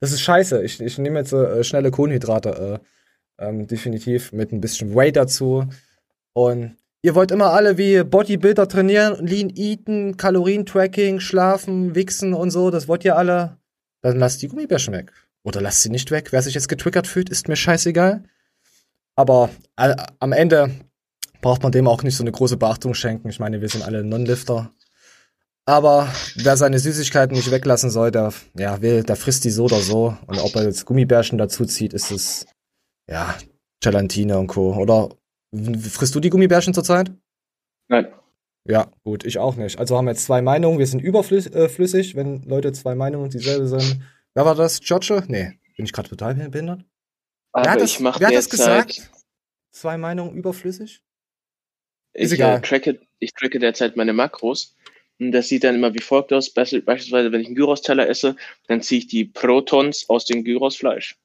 Das 0.00 0.12
ist 0.12 0.20
scheiße. 0.20 0.62
Ich, 0.62 0.80
ich 0.80 0.98
nehme 0.98 1.18
jetzt 1.18 1.32
äh, 1.32 1.62
schnelle 1.64 1.90
Kohlenhydrate. 1.90 2.80
Äh, 2.82 2.86
ähm, 3.38 3.66
definitiv 3.66 4.32
mit 4.32 4.52
ein 4.52 4.60
bisschen 4.60 4.94
Whey 4.94 5.12
dazu. 5.12 5.64
Und 6.32 6.76
ihr 7.02 7.14
wollt 7.14 7.30
immer 7.30 7.52
alle 7.52 7.78
wie 7.78 8.02
Bodybuilder 8.02 8.68
trainieren, 8.68 9.24
Lean 9.26 9.50
Eaten, 9.54 10.16
Kalorientracking, 10.16 11.20
schlafen, 11.20 11.94
wichsen 11.94 12.34
und 12.34 12.50
so. 12.50 12.70
Das 12.70 12.88
wollt 12.88 13.04
ihr 13.04 13.16
alle. 13.16 13.56
Dann 14.02 14.18
lasst 14.18 14.42
die 14.42 14.48
Gummibärchen 14.48 14.94
weg. 14.94 15.12
Oder 15.44 15.60
lasst 15.60 15.82
sie 15.82 15.90
nicht 15.90 16.10
weg. 16.10 16.32
Wer 16.32 16.42
sich 16.42 16.54
jetzt 16.54 16.68
getriggert 16.68 17.06
fühlt, 17.06 17.30
ist 17.30 17.48
mir 17.48 17.56
scheißegal. 17.56 18.22
Aber 19.16 19.50
äh, 19.76 19.96
am 20.20 20.32
Ende 20.32 20.70
braucht 21.40 21.62
man 21.62 21.72
dem 21.72 21.88
auch 21.88 22.02
nicht 22.02 22.16
so 22.16 22.22
eine 22.22 22.32
große 22.32 22.56
Beachtung 22.56 22.94
schenken. 22.94 23.28
Ich 23.28 23.40
meine, 23.40 23.60
wir 23.60 23.68
sind 23.68 23.82
alle 23.82 24.04
Non-Lifter. 24.04 24.70
Aber 25.64 26.08
wer 26.36 26.56
seine 26.56 26.78
Süßigkeiten 26.78 27.36
nicht 27.36 27.50
weglassen 27.50 27.90
soll, 27.90 28.10
der, 28.10 28.32
ja, 28.56 28.80
will, 28.80 29.02
der 29.02 29.16
frisst 29.16 29.44
die 29.44 29.50
so 29.50 29.64
oder 29.64 29.80
so. 29.80 30.16
Und 30.26 30.38
ob 30.38 30.56
er 30.56 30.64
jetzt 30.64 30.86
Gummibärchen 30.86 31.36
dazu 31.36 31.66
zieht, 31.66 31.92
ist 31.92 32.10
es 32.10 32.46
ja, 33.08 33.36
Gelatine 33.80 34.38
und 34.38 34.48
Co. 34.48 34.74
Oder 34.74 35.08
frisst 35.90 36.14
du 36.14 36.20
die 36.20 36.30
Gummibärchen 36.30 36.74
zurzeit? 36.74 37.10
Nein. 37.88 38.12
Ja, 38.64 38.92
gut, 39.02 39.24
ich 39.24 39.38
auch 39.38 39.56
nicht. 39.56 39.78
Also 39.78 39.96
haben 39.96 40.04
wir 40.04 40.12
jetzt 40.12 40.24
zwei 40.24 40.42
Meinungen. 40.42 40.78
Wir 40.78 40.86
sind 40.86 41.00
überflüssig, 41.00 41.54
äh, 41.54 42.16
wenn 42.16 42.42
Leute 42.42 42.72
zwei 42.72 42.94
Meinungen 42.94 43.30
dieselbe 43.30 43.66
sind. 43.66 44.02
Wer 44.34 44.44
war 44.44 44.54
das? 44.54 44.80
George? 44.80 45.24
Nee, 45.26 45.58
bin 45.76 45.86
ich 45.86 45.92
gerade 45.92 46.08
total 46.10 46.34
behindert? 46.34 46.84
Aber 47.52 47.64
wer 47.64 47.72
hat 47.72 47.80
das, 47.80 48.00
wer 48.00 48.12
hat 48.12 48.34
das 48.34 48.50
gesagt? 48.50 49.10
Zwei 49.70 49.96
Meinungen 49.96 50.34
überflüssig? 50.34 51.02
Ist 52.12 52.32
ich, 52.32 52.38
egal. 52.38 52.58
Äh, 52.58 52.60
tracke, 52.60 53.00
ich 53.20 53.32
tracke 53.32 53.58
derzeit 53.58 53.96
meine 53.96 54.12
Makros. 54.12 54.76
Und 55.18 55.32
das 55.32 55.48
sieht 55.48 55.64
dann 55.64 55.74
immer 55.74 55.94
wie 55.94 56.02
folgt 56.02 56.32
aus. 56.32 56.50
Beispielsweise, 56.50 57.32
wenn 57.32 57.40
ich 57.40 57.46
einen 57.46 57.56
Gyros-Teller 57.56 58.08
esse, 58.08 58.36
dann 58.66 58.82
ziehe 58.82 59.00
ich 59.00 59.06
die 59.06 59.24
Protons 59.24 60.08
aus 60.08 60.26
dem 60.26 60.44
Gyrosfleisch. 60.44 61.16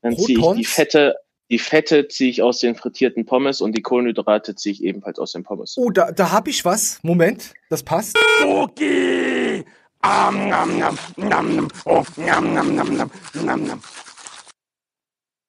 Dann 0.00 0.16
ziehe 0.16 0.38
ich 0.38 0.56
die 0.56 0.64
Fette 0.64 1.14
die 1.50 1.58
Fette 1.58 2.08
ziehe 2.08 2.30
ich 2.30 2.42
aus 2.42 2.58
den 2.58 2.74
frittierten 2.74 3.24
Pommes 3.24 3.60
und 3.60 3.76
die 3.76 3.82
Kohlenhydrate 3.82 4.54
ziehe 4.56 4.72
ich 4.72 4.82
ebenfalls 4.82 5.18
aus 5.18 5.32
den 5.32 5.44
Pommes. 5.44 5.76
Oh, 5.76 5.90
da, 5.90 6.10
da 6.10 6.32
habe 6.32 6.50
ich 6.50 6.64
was. 6.64 6.98
Moment, 7.02 7.54
das 7.70 7.82
passt. 7.82 8.16
Okay. 8.44 9.64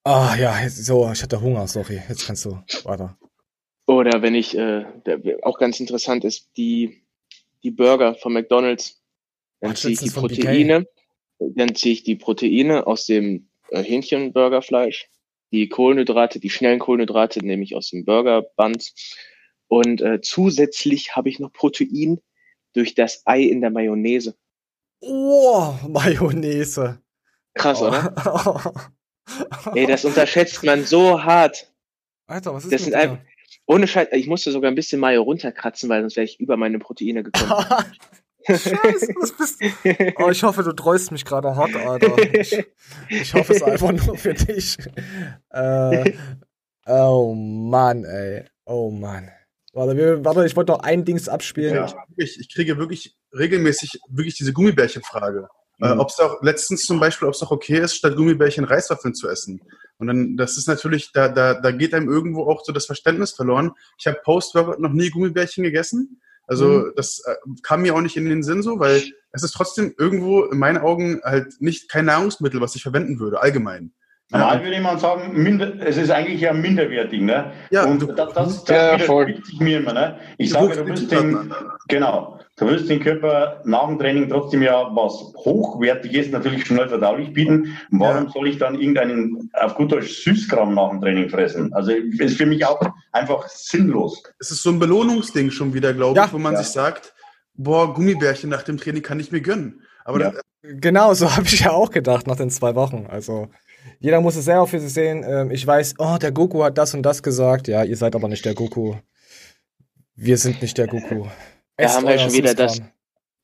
Ah, 0.04 0.36
ja, 0.40 0.70
so, 0.70 1.12
ich 1.12 1.22
hatte 1.22 1.42
Hunger, 1.42 1.68
sorry. 1.68 2.02
Jetzt 2.08 2.26
kannst 2.26 2.46
du 2.46 2.60
weiter. 2.84 3.18
Oder 3.88 4.22
wenn 4.22 4.36
ich, 4.36 4.58
äh, 4.58 4.86
auch 5.44 5.58
ganz 5.58 5.80
interessant 5.80 6.24
ist, 6.26 6.50
die, 6.58 7.04
die 7.64 7.72
Burger 7.72 8.16
von 8.16 8.34
McDonalds. 8.34 9.02
Dann 9.60 9.76
ziehe 9.76 9.94
ich 9.94 10.00
die 10.00 10.10
Proteine, 10.10 10.88
dann 11.40 11.74
ziehe 11.74 11.94
ich 11.94 12.04
die 12.04 12.16
Proteine 12.16 12.86
aus 12.86 13.06
dem 13.06 13.50
äh, 13.70 13.82
Hähnchenburgerfleisch 13.82 15.10
die 15.52 15.70
Kohlenhydrate, 15.70 16.40
die 16.40 16.50
schnellen 16.50 16.80
Kohlenhydrate 16.80 17.46
nehme 17.46 17.64
ich 17.64 17.76
aus 17.76 17.90
dem 17.90 18.06
Burgerband. 18.06 18.94
Und 19.68 20.02
äh, 20.02 20.22
zusätzlich 20.22 21.16
habe 21.16 21.30
ich 21.30 21.40
noch 21.40 21.52
Protein 21.52 22.20
durch 22.74 22.96
das 22.96 23.22
Ei 23.26 23.42
in 23.42 23.62
der 23.62 23.70
Mayonnaise. 23.70 24.36
Oh, 25.02 25.74
Mayonnaise. 25.88 27.02
Krass, 27.54 27.82
oh. 27.82 27.88
oder? 27.88 28.92
Ey, 29.76 29.86
das 29.86 30.06
unterschätzt 30.06 30.64
man 30.64 30.86
so 30.86 31.24
hart. 31.24 31.72
Alter, 32.28 32.54
was 32.54 32.66
ist 32.66 32.74
das? 32.74 32.84
Sind 32.84 32.96
einfach, 32.96 33.20
ohne 33.66 33.88
Scheiß, 33.88 34.10
ich 34.12 34.28
musste 34.28 34.52
sogar 34.52 34.72
ein 34.72 34.76
bisschen 34.76 35.00
Mayo 35.00 35.24
runterkratzen, 35.24 35.90
weil 35.90 36.02
sonst 36.02 36.16
wäre 36.16 36.26
ich 36.26 36.40
über 36.40 36.58
meine 36.58 36.80
Proteine 36.80 37.24
gekommen. 37.24 37.66
Scheiße, 38.48 39.14
was 39.20 39.32
bist 39.34 39.62
du? 39.62 40.14
Oh, 40.18 40.30
ich 40.30 40.44
hoffe, 40.44 40.64
du 40.64 40.72
treust 40.74 41.12
mich 41.12 41.26
gerade 41.26 41.56
hart, 41.56 41.76
Alter. 41.76 42.18
Ich, 42.34 42.66
ich, 43.10 43.34
hoffe 43.34 43.54
es 43.54 43.64
einfach 43.64 43.92
nur 43.92 44.18
für 44.18 44.34
dich. 44.34 44.78
Äh, 45.50 46.14
oh 46.86 47.34
Mann, 47.34 48.04
ey. 48.06 48.46
Oh 48.66 48.90
Mann. 48.90 49.30
Warte, 49.74 49.96
wir, 49.96 50.26
warte 50.26 50.46
ich 50.46 50.56
wollte 50.56 50.72
noch 50.72 50.80
ein 50.80 51.06
Dings 51.06 51.30
abspielen. 51.30 51.76
Ja, 51.76 52.06
ich, 52.16 52.40
ich 52.40 52.54
kriege 52.54 52.78
wirklich 52.78 53.16
regelmäßig 53.34 54.00
wirklich 54.10 54.36
diese 54.36 54.54
Gummibärchenfrage. 54.54 55.50
Äh, 55.80 55.94
mhm. 55.94 56.00
Äh, 56.00 56.02
ob 56.02 56.10
es 56.10 56.20
auch 56.20 56.42
letztens 56.42 56.86
zum 56.86 57.00
Beispiel, 57.00 57.28
ob 57.28 57.34
es 57.34 57.44
auch 57.44 57.52
okay 57.52 57.80
ist, 57.80 57.96
statt 57.96 58.16
Gummibärchen 58.16 58.64
Reiswaffeln 58.66 59.14
zu 59.14 59.30
essen. 59.30 59.62
Und 59.98 60.08
dann, 60.08 60.38
das 60.38 60.58
ist 60.58 60.68
natürlich, 60.68 61.12
da, 61.12 61.28
da, 61.30 61.54
da 61.56 61.72
geht 61.72 61.94
einem 61.94 62.10
irgendwo 62.10 62.50
auch 62.50 62.64
so 62.64 62.72
das 62.72 62.86
Verständnis 62.86 63.32
verloren. 63.32 63.72
Ich 63.98 64.08
habe 64.08 64.20
Post-Workout 64.24 64.80
noch 64.80 64.94
nie 64.94 65.10
Gummibärchen 65.10 65.64
gegessen. 65.64 66.22
Also 66.48 66.68
mhm. 66.68 66.94
das 66.96 67.22
äh, 67.26 67.36
kam 67.62 67.82
mir 67.82 67.94
auch 67.94 68.02
nicht 68.02 68.18
in 68.18 68.26
den 68.26 68.42
Sinn 68.42 68.64
so, 68.64 68.80
weil 68.80 69.04
es 69.32 69.44
ist 69.44 69.52
trotzdem 69.52 69.94
irgendwo 69.98 70.46
in 70.46 70.58
meinen 70.58 70.78
Augen 70.78 71.22
halt 71.24 71.54
nicht 71.60 71.90
kein 71.90 72.06
Nahrungsmittel, 72.06 72.62
was 72.62 72.76
ich 72.76 72.82
verwenden 72.82 73.20
würde, 73.20 73.42
allgemein. 73.42 73.94
Normal 74.30 74.62
würde 74.62 74.82
man 74.82 75.00
sagen, 75.00 75.42
minder, 75.42 75.72
es 75.80 75.96
ist 75.96 76.12
eigentlich 76.12 76.42
ja 76.42 76.52
minderwertig, 76.52 77.22
ne? 77.22 77.54
Ja, 77.70 77.86
und 77.86 78.02
du, 78.02 78.08
das, 78.08 78.34
das, 78.34 78.64
das 78.66 78.76
ja, 78.76 78.94
widerspricht 78.96 79.46
sich 79.46 79.60
mir 79.62 79.78
immer, 79.78 79.94
ne? 79.94 80.18
Ich 80.38 80.50
sage, 80.50 80.76
du 80.76 80.86
willst 80.86 81.10
den, 81.10 81.54
genau, 81.88 82.38
du 82.58 82.68
willst 82.68 82.90
den 82.90 83.00
Körper 83.00 83.62
nach 83.64 83.88
dem 83.88 83.98
Training 83.98 84.28
trotzdem 84.28 84.64
ja 84.64 84.90
was 84.94 85.14
Hochwertiges, 85.46 86.30
natürlich 86.32 86.66
schnell 86.66 86.90
verdaulich 86.90 87.32
bieten. 87.32 87.78
Warum 87.92 88.26
ja. 88.26 88.30
soll 88.32 88.50
ich 88.50 88.58
dann 88.58 88.76
irgendeinen, 88.76 89.50
auf 89.54 89.76
gut 89.76 89.94
Deutsch, 89.94 90.24
Süßkram 90.24 90.76
nach 90.76 90.90
dem 90.90 91.00
Training 91.00 91.30
fressen? 91.30 91.72
Also, 91.74 91.92
ist 91.92 92.36
für 92.36 92.46
mich 92.46 92.66
auch 92.66 92.82
einfach 93.14 93.48
sinnlos. 93.48 94.22
Es 94.40 94.52
ist 94.52 94.62
so 94.62 94.72
ein 94.72 94.80
Belohnungsding 94.80 95.52
schon 95.52 95.74
wieder, 95.74 95.94
glaube 95.94 96.20
ich, 96.20 96.34
wo 96.34 96.38
man 96.38 96.58
sich 96.58 96.68
sagt, 96.68 97.14
boah, 97.54 97.94
Gummibärchen 97.94 98.50
nach 98.50 98.64
dem 98.64 98.78
Training 98.78 99.04
kann 99.04 99.22
ich 99.22 99.32
mir 99.32 99.42
gönnen. 99.42 99.84
Aber 100.04 100.20
ja. 100.20 100.34
genau, 100.62 101.14
so 101.14 101.32
habe 101.38 101.46
ich 101.46 101.62
ja 101.62 101.72
auch 101.72 101.92
gedacht 101.92 102.28
nach 102.28 102.36
den 102.36 102.50
zwei 102.50 102.76
Wochen. 102.76 103.08
Also 103.10 103.48
jeder 104.00 104.22
muss 104.22 104.36
es 104.36 104.46
selber 104.46 104.68
für 104.68 104.80
sich 104.80 104.94
sehen. 104.94 105.24
Ähm, 105.28 105.52
ich 105.52 105.66
weiß, 105.66 105.96
oh, 105.98 106.18
der 106.22 106.32
Goku 106.32 106.64
hat 106.64 106.78
das 106.78 106.94
und 106.94 107.04
das 107.04 107.24
gesagt. 107.24 107.68
Ja, 107.68 107.84
ihr 107.84 107.98
seid 107.98 108.16
aber 108.16 108.28
nicht 108.28 108.46
der 108.46 108.54
Goku. 108.54 108.96
Wir 110.16 110.38
sind 110.38 110.62
nicht 110.62 110.78
der 110.78 110.88
Goku. 110.88 111.28
Da 111.78 111.94
haben 111.94 112.08
wir 112.08 112.18
schon 112.18 112.34
wieder 112.34 112.56
das, 112.56 112.82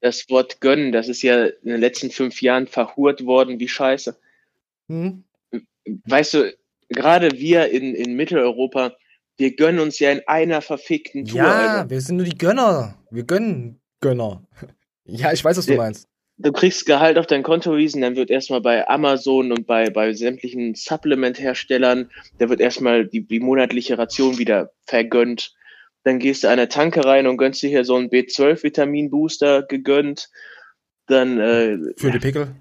das 0.01 0.27
Wort 0.29 0.59
gönnen. 0.59 0.91
Das 0.91 1.07
ist 1.07 1.21
ja 1.21 1.45
in 1.45 1.69
den 1.69 1.79
letzten 1.79 2.09
fünf 2.09 2.41
Jahren 2.41 2.67
verhurt 2.67 3.25
worden 3.25 3.59
wie 3.59 3.67
Scheiße. 3.67 4.17
Hm? 4.89 5.23
Weißt 6.05 6.33
du, 6.33 6.53
gerade 6.89 7.31
wir 7.33 7.69
in, 7.69 7.93
in 7.93 8.15
Mitteleuropa, 8.15 8.93
wir 9.37 9.55
gönnen 9.55 9.79
uns 9.79 9.99
ja 9.99 10.11
in 10.11 10.21
einer 10.27 10.61
verfickten 10.61 11.25
Tour. 11.25 11.37
Ja, 11.37 11.77
Alter. 11.77 11.89
wir 11.89 12.01
sind 12.01 12.17
nur 12.17 12.25
die 12.25 12.37
Gönner. 12.37 12.97
Wir 13.11 13.23
gönnen 13.23 13.81
Gönner. 13.99 14.43
Ja, 15.05 15.33
ich 15.33 15.43
weiß, 15.43 15.57
was 15.57 15.65
du 15.65 15.75
meinst. 15.75 16.07
Du 16.43 16.51
kriegst 16.51 16.85
Gehalt 16.85 17.17
auf 17.17 17.25
dein 17.25 17.41
Konto 17.41 17.77
wiesen, 17.77 18.01
dann 18.01 18.17
wird 18.17 18.29
erstmal 18.29 18.59
bei 18.59 18.85
Amazon 18.89 19.53
und 19.53 19.65
bei, 19.65 19.89
bei 19.89 20.11
sämtlichen 20.11 20.75
Supplement-Herstellern, 20.75 22.11
da 22.37 22.49
wird 22.49 22.59
erstmal 22.59 23.05
die, 23.05 23.25
die 23.25 23.39
monatliche 23.39 23.97
Ration 23.97 24.37
wieder 24.37 24.71
vergönnt. 24.85 25.55
Dann 26.03 26.19
gehst 26.19 26.43
du 26.43 26.47
an 26.47 26.53
eine 26.53 26.67
Tanke 26.67 27.05
rein 27.05 27.27
und 27.27 27.37
gönnst 27.37 27.63
dir 27.63 27.69
hier 27.69 27.85
so 27.85 27.95
einen 27.95 28.09
B12-Vitamin-Booster 28.09 29.63
gegönnt. 29.63 30.29
Dann 31.07 31.39
äh, 31.39 31.77
für 31.95 32.11
die 32.11 32.19
Pickel. 32.19 32.53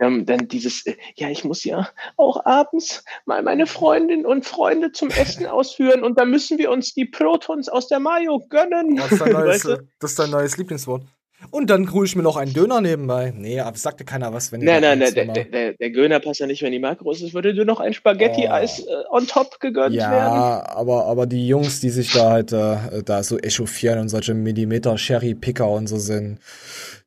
Ähm, 0.00 0.26
dann 0.26 0.48
dieses, 0.48 0.84
äh, 0.84 0.96
ja, 1.14 1.30
ich 1.30 1.44
muss 1.44 1.62
ja 1.62 1.88
auch 2.16 2.44
abends 2.44 3.04
mal 3.24 3.42
meine 3.44 3.66
Freundin 3.66 4.26
und 4.26 4.44
Freunde 4.44 4.90
zum 4.90 5.10
Essen 5.10 5.46
ausführen 5.46 6.02
und 6.02 6.18
dann 6.18 6.28
müssen 6.28 6.58
wir 6.58 6.72
uns 6.72 6.92
die 6.92 7.06
Protons 7.06 7.68
aus 7.68 7.86
der 7.86 8.00
Mayo 8.00 8.44
gönnen. 8.50 8.96
Das 8.96 9.12
ist 9.12 9.20
dein 9.20 9.32
neues, 9.32 9.62
das 9.62 10.10
ist 10.10 10.18
dein 10.18 10.30
neues 10.30 10.56
Lieblingswort. 10.56 11.02
Und 11.50 11.70
dann 11.70 11.92
hole 11.92 12.06
ich 12.06 12.16
mir 12.16 12.22
noch 12.22 12.36
einen 12.36 12.52
Döner 12.52 12.80
nebenbei. 12.80 13.32
Nee, 13.36 13.60
aber 13.60 13.76
sagte 13.76 14.04
keiner 14.04 14.32
was, 14.32 14.52
wenn 14.52 14.60
Nein, 14.60 14.82
nein, 14.82 14.98
nein, 14.98 15.14
der, 15.14 15.44
der, 15.44 15.72
der 15.74 15.90
Döner 15.90 16.18
passt 16.20 16.40
ja 16.40 16.46
nicht, 16.46 16.62
wenn 16.62 16.72
die 16.72 16.78
Makros 16.78 17.20
ist. 17.20 17.34
Würde 17.34 17.54
dir 17.54 17.64
noch 17.64 17.80
ein 17.80 17.92
Spaghetti-Eis 17.92 18.84
oh. 18.86 18.90
äh, 18.90 19.16
on 19.16 19.26
top 19.26 19.60
gegönnt 19.60 19.94
ja, 19.94 20.10
werden? 20.10 20.34
Ja, 20.34 20.66
aber, 20.68 21.04
aber 21.04 21.26
die 21.26 21.46
Jungs, 21.46 21.80
die 21.80 21.90
sich 21.90 22.12
da 22.12 22.30
halt 22.30 22.52
äh, 22.52 23.02
da 23.04 23.22
so 23.22 23.38
echauffieren 23.38 23.98
und 23.98 24.08
solche 24.08 24.34
Millimeter-Sherry-Picker 24.34 25.68
und 25.68 25.88
so 25.88 25.98
sind, 25.98 26.40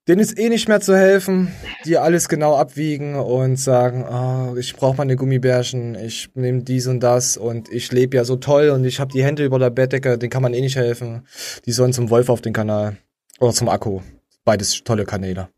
denen 0.07 0.21
ist 0.21 0.39
eh 0.39 0.49
nicht 0.49 0.67
mehr 0.67 0.81
zu 0.81 0.95
helfen, 0.95 1.49
die 1.85 1.97
alles 1.97 2.29
genau 2.29 2.55
abwiegen 2.55 3.15
und 3.15 3.57
sagen, 3.57 4.05
oh, 4.09 4.57
ich 4.57 4.75
brauche 4.75 4.97
meine 4.97 5.15
Gummibärchen, 5.15 5.95
ich 5.95 6.29
nehme 6.33 6.63
dies 6.63 6.87
und 6.87 7.01
das 7.01 7.37
und 7.37 7.71
ich 7.71 7.91
lebe 7.91 8.17
ja 8.17 8.25
so 8.25 8.35
toll 8.35 8.69
und 8.69 8.85
ich 8.85 8.99
habe 8.99 9.11
die 9.11 9.23
Hände 9.23 9.45
über 9.45 9.59
der 9.59 9.69
Bettdecke, 9.69 10.17
den 10.17 10.29
kann 10.29 10.41
man 10.41 10.53
eh 10.53 10.61
nicht 10.61 10.77
helfen. 10.77 11.27
Die 11.65 11.71
sollen 11.71 11.93
zum 11.93 12.09
Wolf 12.09 12.29
auf 12.29 12.41
den 12.41 12.53
Kanal 12.53 12.97
oder 13.39 13.53
zum 13.53 13.69
Akku. 13.69 14.01
Beides 14.45 14.83
tolle 14.83 15.05
Kanäle. 15.05 15.49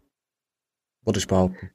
Würde 1.03 1.19
ich 1.19 1.27
behaupten. 1.27 1.71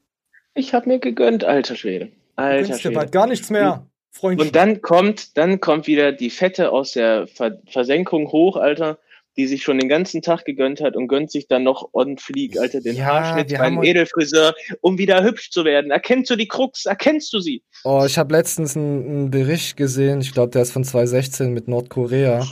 Ich 0.54 0.72
habe 0.72 0.88
mir 0.88 0.98
gegönnt, 0.98 1.44
alter 1.44 1.76
Schwede. 1.76 2.12
Alter 2.36 2.74
du 2.74 2.78
Schwede. 2.78 2.94
bald 2.94 3.12
gar 3.12 3.26
nichts 3.26 3.50
mehr. 3.50 3.86
Freundchen. 4.10 4.46
Und 4.46 4.56
dann 4.56 4.80
kommt, 4.80 5.36
dann 5.36 5.60
kommt 5.60 5.86
wieder 5.86 6.12
die 6.12 6.30
Fette 6.30 6.70
aus 6.70 6.92
der 6.92 7.26
Ver 7.26 7.60
Versenkung 7.66 8.32
hoch, 8.32 8.56
Alter 8.56 8.98
die 9.36 9.46
sich 9.46 9.62
schon 9.62 9.78
den 9.78 9.88
ganzen 9.88 10.22
Tag 10.22 10.44
gegönnt 10.44 10.80
hat 10.80 10.96
und 10.96 11.08
gönnt 11.08 11.30
sich 11.30 11.46
dann 11.46 11.62
noch 11.62 11.90
on 11.92 12.16
fleek, 12.16 12.58
Alter, 12.58 12.80
den 12.80 12.96
ja, 12.96 13.06
Haarschnitt 13.06 13.56
beim 13.58 13.82
Edelfriseur, 13.82 14.54
um 14.80 14.98
wieder 14.98 15.22
hübsch 15.22 15.50
zu 15.50 15.64
werden. 15.64 15.90
Erkennst 15.90 16.30
du 16.30 16.36
die 16.36 16.48
Krux? 16.48 16.86
Erkennst 16.86 17.32
du 17.32 17.40
sie? 17.40 17.62
Oh, 17.84 18.04
ich 18.06 18.18
habe 18.18 18.34
letztens 18.34 18.76
einen, 18.76 19.06
einen, 19.06 19.30
Bericht 19.30 19.76
gesehen, 19.76 20.20
ich 20.20 20.32
glaube, 20.32 20.50
der 20.50 20.62
ist 20.62 20.72
von 20.72 20.84
2016 20.84 21.52
mit 21.52 21.68
Nordkorea, 21.68 22.46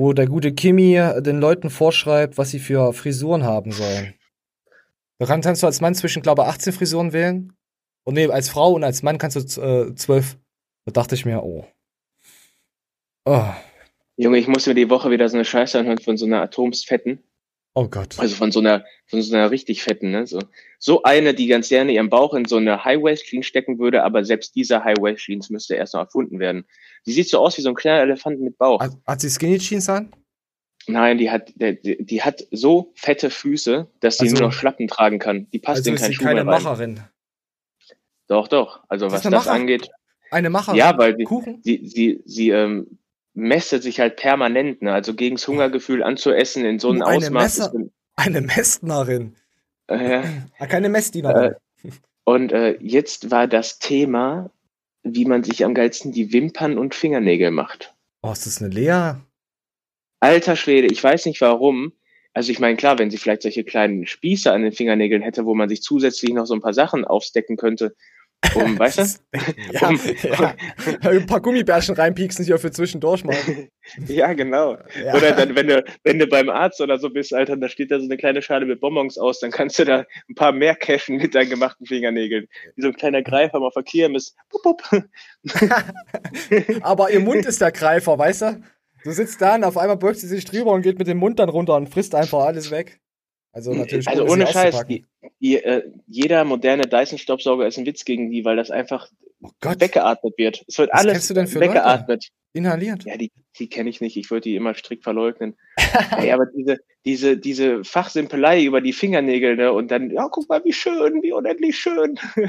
wo 0.00 0.14
der 0.14 0.26
gute 0.26 0.52
Kimi 0.52 0.94
den 1.18 1.40
Leuten 1.40 1.68
vorschreibt, 1.68 2.38
was 2.38 2.50
sie 2.50 2.58
für 2.58 2.94
Frisuren 2.94 3.44
haben 3.44 3.70
sollen. 3.70 4.14
Da 5.18 5.26
kannst 5.26 5.62
du 5.62 5.66
als 5.66 5.82
Mann 5.82 5.94
zwischen, 5.94 6.22
glaube 6.22 6.40
ich, 6.42 6.48
18 6.48 6.72
Frisuren 6.72 7.12
wählen. 7.12 7.52
Und 8.04 8.14
nee, 8.14 8.26
als 8.26 8.48
Frau 8.48 8.72
und 8.72 8.82
als 8.82 9.02
Mann 9.02 9.18
kannst 9.18 9.36
du 9.36 9.60
äh, 9.60 9.94
12. 9.94 10.38
Da 10.86 10.92
dachte 10.92 11.14
ich 11.14 11.26
mir, 11.26 11.42
oh. 11.42 11.66
Oh. 13.26 13.44
Junge, 14.16 14.38
ich 14.38 14.48
musste 14.48 14.70
mir 14.70 14.74
die 14.74 14.88
Woche 14.88 15.10
wieder 15.10 15.28
so 15.28 15.36
eine 15.36 15.44
Scheiße 15.44 15.78
anhören 15.78 15.98
von 15.98 16.16
so 16.16 16.24
einer 16.24 16.40
Atomsfetten. 16.40 17.22
Oh 17.74 17.86
Gott. 17.88 18.18
Also 18.18 18.34
von 18.34 18.50
so 18.50 18.60
einer, 18.60 18.84
von 19.06 19.22
so 19.22 19.34
einer 19.34 19.50
richtig 19.50 19.82
fetten, 19.82 20.10
ne? 20.10 20.26
So, 20.26 20.40
so 20.78 21.02
eine, 21.04 21.34
die 21.34 21.46
ganz 21.46 21.68
gerne 21.68 21.92
ihren 21.92 22.10
Bauch 22.10 22.34
in 22.34 22.44
so 22.44 22.56
eine 22.56 22.84
High-Waist-Jeans 22.84 23.46
stecken 23.46 23.78
würde, 23.78 24.02
aber 24.02 24.24
selbst 24.24 24.56
diese 24.56 24.82
High-Waist-Jeans 24.82 25.50
müsste 25.50 25.76
erst 25.76 25.94
noch 25.94 26.00
erfunden 26.00 26.40
werden. 26.40 26.64
Die 27.06 27.12
sieht 27.12 27.28
so 27.28 27.38
aus 27.38 27.56
wie 27.56 27.62
so 27.62 27.68
ein 27.68 27.76
kleiner 27.76 28.02
Elefant 28.02 28.40
mit 28.40 28.58
Bauch. 28.58 28.80
Hat, 28.80 28.92
hat 29.06 29.20
sie 29.20 29.30
Skinny-Jeans 29.30 29.88
an? 29.88 30.12
Nein, 30.86 31.18
die 31.18 31.30
hat, 31.30 31.52
die, 31.56 32.04
die, 32.04 32.22
hat 32.22 32.44
so 32.50 32.92
fette 32.96 33.30
Füße, 33.30 33.86
dass 34.00 34.18
sie 34.18 34.24
also, 34.24 34.36
nur 34.36 34.48
noch 34.48 34.52
Schlappen 34.52 34.88
tragen 34.88 35.18
kann. 35.18 35.46
Die 35.52 35.58
passt 35.58 35.78
also 35.78 35.90
in 35.90 35.96
keinen 35.96 36.12
Schuh 36.12 36.24
keine 36.24 36.44
mehr 36.44 36.54
rein. 36.54 36.62
Macherin. 36.62 37.00
Doch, 38.26 38.48
doch. 38.48 38.82
Also 38.88 39.10
was 39.10 39.22
das 39.22 39.30
Macher? 39.30 39.52
angeht. 39.52 39.90
Eine 40.30 40.50
Macherin? 40.50 40.78
Ja, 40.78 40.96
weil 40.96 41.14
die, 41.14 41.24
Kuchen? 41.24 41.60
sie, 41.62 41.82
sie, 41.84 42.22
sie 42.24 42.50
ähm, 42.50 42.98
mästet 43.40 43.82
sich 43.82 44.00
halt 44.00 44.16
permanent, 44.16 44.82
ne? 44.82 44.92
Also 44.92 45.14
gegens 45.14 45.46
Hungergefühl 45.48 46.02
anzuessen 46.02 46.64
in 46.64 46.78
so 46.78 46.90
einem 46.90 47.02
eine 47.02 47.16
Ausmaß. 47.16 47.58
Messer, 47.58 47.72
eine 48.16 48.40
Messnerin. 48.40 49.36
Äh, 49.86 50.22
Keine 50.68 50.88
Messdienerin. 50.88 51.54
Äh, 51.82 51.90
und 52.24 52.52
äh, 52.52 52.76
jetzt 52.80 53.30
war 53.30 53.48
das 53.48 53.78
Thema, 53.80 54.50
wie 55.02 55.24
man 55.24 55.42
sich 55.42 55.64
am 55.64 55.74
geilsten 55.74 56.12
die 56.12 56.32
Wimpern 56.32 56.78
und 56.78 56.94
Fingernägel 56.94 57.50
macht. 57.50 57.94
Oh, 58.22 58.30
ist 58.30 58.46
das 58.46 58.62
eine 58.62 58.72
Lea? 58.72 59.14
Alter 60.20 60.54
Schwede, 60.54 60.88
ich 60.88 61.02
weiß 61.02 61.26
nicht 61.26 61.40
warum. 61.40 61.92
Also 62.32 62.52
ich 62.52 62.60
meine, 62.60 62.76
klar, 62.76 62.98
wenn 62.98 63.10
sie 63.10 63.16
vielleicht 63.16 63.42
solche 63.42 63.64
kleinen 63.64 64.06
Spieße 64.06 64.52
an 64.52 64.62
den 64.62 64.72
Fingernägeln 64.72 65.22
hätte, 65.22 65.46
wo 65.46 65.54
man 65.54 65.68
sich 65.68 65.82
zusätzlich 65.82 66.32
noch 66.32 66.46
so 66.46 66.54
ein 66.54 66.60
paar 66.60 66.74
Sachen 66.74 67.04
aufstecken 67.04 67.56
könnte, 67.56 67.96
um, 68.54 68.78
weißt 68.78 68.98
du? 68.98 69.38
ja, 69.72 69.88
um, 69.88 70.00
ja. 70.22 70.54
ein 71.10 71.26
paar 71.26 71.40
Gummibärchen 71.40 71.94
reinpieksen 71.94 72.44
hier 72.44 72.58
für 72.58 72.70
zwischendurch 72.70 73.24
mal. 73.24 73.36
ja, 74.06 74.32
genau. 74.32 74.76
Ja. 75.04 75.14
Oder 75.14 75.32
dann, 75.32 75.54
wenn 75.54 75.66
du, 75.68 75.84
wenn 76.04 76.18
du 76.18 76.26
beim 76.26 76.48
Arzt 76.48 76.80
oder 76.80 76.98
so 76.98 77.10
bist, 77.10 77.34
Alter, 77.34 77.56
da 77.56 77.68
steht 77.68 77.90
da 77.90 77.98
so 77.98 78.04
eine 78.04 78.16
kleine 78.16 78.42
Schale 78.42 78.66
mit 78.66 78.80
Bonbons 78.80 79.18
aus, 79.18 79.40
dann 79.40 79.50
kannst 79.50 79.78
du 79.78 79.84
da 79.84 80.04
ein 80.28 80.34
paar 80.34 80.52
mehr 80.52 80.74
cashen 80.74 81.16
mit 81.16 81.34
deinen 81.34 81.50
gemachten 81.50 81.86
Fingernägeln. 81.86 82.46
Wie 82.76 82.82
so 82.82 82.88
ein 82.88 82.96
kleiner 82.96 83.22
Greifer 83.22 83.60
mal 83.60 83.72
verkehren 83.72 84.14
ist. 84.14 84.36
Aber 86.82 87.10
ihr 87.10 87.20
Mund 87.20 87.46
ist 87.46 87.60
der 87.60 87.72
Greifer, 87.72 88.18
weißt 88.18 88.42
du? 88.42 88.62
Du 89.02 89.12
sitzt 89.12 89.40
da 89.40 89.54
und 89.54 89.64
auf 89.64 89.78
einmal 89.78 89.96
beugt 89.96 90.18
sie 90.18 90.26
sich 90.26 90.44
drüber 90.44 90.72
und 90.72 90.82
geht 90.82 90.98
mit 90.98 91.06
dem 91.06 91.16
Mund 91.16 91.38
dann 91.38 91.48
runter 91.48 91.74
und 91.76 91.88
frisst 91.88 92.14
einfach 92.14 92.40
alles 92.40 92.70
weg. 92.70 92.99
Also 93.52 93.74
natürlich. 93.74 94.06
Also 94.06 94.26
ohne 94.26 94.46
Scheiß, 94.46 94.86
die, 94.86 95.06
die, 95.40 95.56
äh, 95.56 95.82
jeder 96.06 96.44
moderne 96.44 96.84
Dyson-Staubsauger 96.84 97.66
ist 97.66 97.78
ein 97.78 97.86
Witz 97.86 98.04
gegen 98.04 98.30
die, 98.30 98.44
weil 98.44 98.56
das 98.56 98.70
einfach 98.70 99.08
oh 99.42 99.50
weggeatmet 99.60 100.34
wird. 100.38 100.64
Es 100.68 100.78
wird 100.78 100.90
Was 100.92 101.00
alles 101.00 101.28
du 101.28 101.34
denn 101.34 101.48
für 101.48 101.60
weggeatmet. 101.60 102.08
Leute? 102.08 102.28
Inhaliert. 102.52 103.04
Ja, 103.04 103.16
die, 103.16 103.30
die 103.58 103.68
kenne 103.68 103.90
ich 103.90 104.00
nicht. 104.00 104.16
Ich 104.16 104.30
würde 104.30 104.42
die 104.42 104.56
immer 104.56 104.74
strikt 104.74 105.04
verleugnen. 105.04 105.56
Ey, 106.18 106.32
aber 106.32 106.46
diese, 106.46 106.78
diese, 107.04 107.36
diese 107.36 107.84
Fachsimpelei 107.84 108.64
über 108.64 108.80
die 108.80 108.92
Fingernägel, 108.92 109.56
ne? 109.56 109.72
Und 109.72 109.90
dann, 109.90 110.10
ja, 110.10 110.28
guck 110.30 110.48
mal, 110.48 110.64
wie 110.64 110.72
schön, 110.72 111.22
wie 111.22 111.32
unendlich 111.32 111.78
schön. 111.78 112.18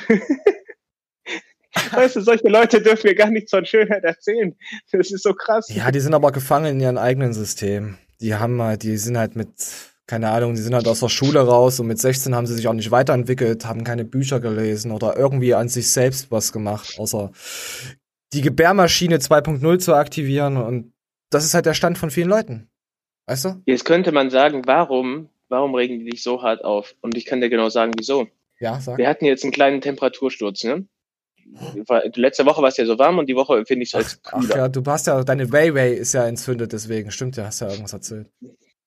weißt 1.91 2.15
du, 2.15 2.21
solche 2.21 2.47
Leute 2.47 2.81
dürfen 2.81 3.07
mir 3.07 3.15
gar 3.15 3.29
nichts 3.29 3.51
von 3.51 3.65
Schönheit 3.65 4.03
erzählen. 4.03 4.55
Das 4.91 5.11
ist 5.11 5.23
so 5.23 5.33
krass. 5.33 5.67
Ja, 5.69 5.91
die 5.91 5.99
sind 5.99 6.13
aber 6.13 6.31
gefangen 6.31 6.75
in 6.75 6.79
ihrem 6.79 6.97
eigenen 6.97 7.33
System. 7.33 7.97
Die 8.19 8.35
haben 8.35 8.61
halt, 8.61 8.83
die 8.83 8.97
sind 8.97 9.17
halt 9.17 9.35
mit 9.35 9.49
keine 10.11 10.29
Ahnung, 10.29 10.55
die 10.55 10.61
sind 10.61 10.75
halt 10.75 10.89
aus 10.89 10.99
der 10.99 11.07
Schule 11.07 11.39
raus 11.39 11.79
und 11.79 11.87
mit 11.87 11.97
16 11.97 12.35
haben 12.35 12.45
sie 12.45 12.53
sich 12.53 12.67
auch 12.67 12.73
nicht 12.73 12.91
weiterentwickelt, 12.91 13.65
haben 13.65 13.85
keine 13.85 14.03
Bücher 14.03 14.41
gelesen 14.41 14.91
oder 14.91 15.15
irgendwie 15.15 15.53
an 15.53 15.69
sich 15.69 15.89
selbst 15.89 16.29
was 16.31 16.51
gemacht, 16.51 16.95
außer 16.97 17.31
die 18.33 18.41
Gebärmaschine 18.41 19.19
2.0 19.19 19.79
zu 19.79 19.93
aktivieren 19.93 20.57
und 20.57 20.91
das 21.29 21.45
ist 21.45 21.53
halt 21.53 21.65
der 21.65 21.75
Stand 21.75 21.97
von 21.97 22.11
vielen 22.11 22.27
Leuten. 22.27 22.67
Weißt 23.25 23.45
du? 23.45 23.61
Jetzt 23.65 23.85
könnte 23.85 24.11
man 24.11 24.29
sagen, 24.29 24.63
warum, 24.65 25.29
warum 25.47 25.75
regen 25.75 25.99
die 25.99 26.09
dich 26.09 26.23
so 26.23 26.43
hart 26.43 26.65
auf? 26.65 26.93
Und 26.99 27.15
ich 27.15 27.23
kann 27.23 27.39
dir 27.39 27.49
genau 27.49 27.69
sagen, 27.69 27.93
wieso. 27.97 28.27
Ja, 28.59 28.81
sag. 28.81 28.97
Wir 28.97 29.07
hatten 29.07 29.23
jetzt 29.23 29.45
einen 29.45 29.53
kleinen 29.53 29.79
Temperatursturz, 29.79 30.65
ne? 30.65 30.87
Letzte 32.15 32.45
Woche 32.45 32.61
war 32.61 32.67
es 32.67 32.75
ja 32.75 32.85
so 32.85 32.99
warm 32.99 33.17
und 33.17 33.27
die 33.29 33.35
Woche 33.37 33.65
finde 33.65 33.83
ich 33.83 33.93
es 33.93 33.95
als 33.95 34.19
Ach 34.25 34.43
ja, 34.49 34.67
du 34.67 34.83
hast 34.85 35.07
ja, 35.07 35.23
deine 35.23 35.49
Way-Way 35.49 35.95
ist 35.95 36.13
ja 36.13 36.27
entzündet, 36.27 36.73
deswegen. 36.73 37.11
Stimmt 37.11 37.37
ja, 37.37 37.45
hast 37.45 37.61
ja 37.61 37.69
irgendwas 37.69 37.93
erzählt 37.93 38.27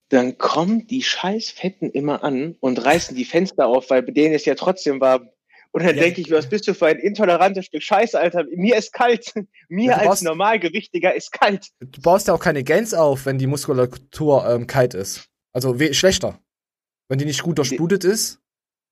dann 0.09 0.39
kommen 0.39 0.87
die 0.87 1.03
scheiß 1.03 1.51
Fetten 1.51 1.91
immer 1.91 2.23
an 2.23 2.57
und 2.61 2.85
reißen 2.85 3.17
die 3.17 3.25
Fenster 3.25 3.67
auf, 3.67 3.91
weil 3.91 4.03
bei 4.03 4.13
denen 4.13 4.35
ist 4.35 4.47
ja 4.47 4.55
trotzdem 4.55 5.01
warm. 5.01 5.29
Und 5.73 5.83
dann 5.83 5.97
ja. 5.97 6.03
denke 6.03 6.21
ich, 6.21 6.31
was 6.31 6.49
bist 6.49 6.69
du 6.69 6.75
für 6.75 6.87
ein 6.87 7.01
intolerantes 7.01 7.67
Stück 7.67 7.83
Scheiße, 7.83 8.19
Alter? 8.19 8.45
Mir 8.55 8.77
ist 8.77 8.93
kalt. 8.93 9.33
Mir 9.69 9.91
ja, 9.91 9.97
als 9.97 10.07
baust, 10.07 10.23
Normalgewichtiger 10.23 11.15
ist 11.17 11.33
kalt. 11.33 11.71
Du 11.81 12.01
baust 12.01 12.29
ja 12.29 12.35
auch 12.35 12.41
keine 12.41 12.63
Gans 12.63 12.95
auf, 12.95 13.27
wenn 13.27 13.39
die 13.39 13.49
Muskulatur 13.49 14.49
ähm, 14.49 14.69
kalt 14.69 14.95
ist. 14.95 15.29
Also 15.53 15.77
schlechter. 15.93 16.39
Wenn 17.09 17.19
die 17.19 17.25
nicht 17.25 17.43
gut 17.43 17.59
durchblutet 17.59 18.05
ist. 18.05 18.39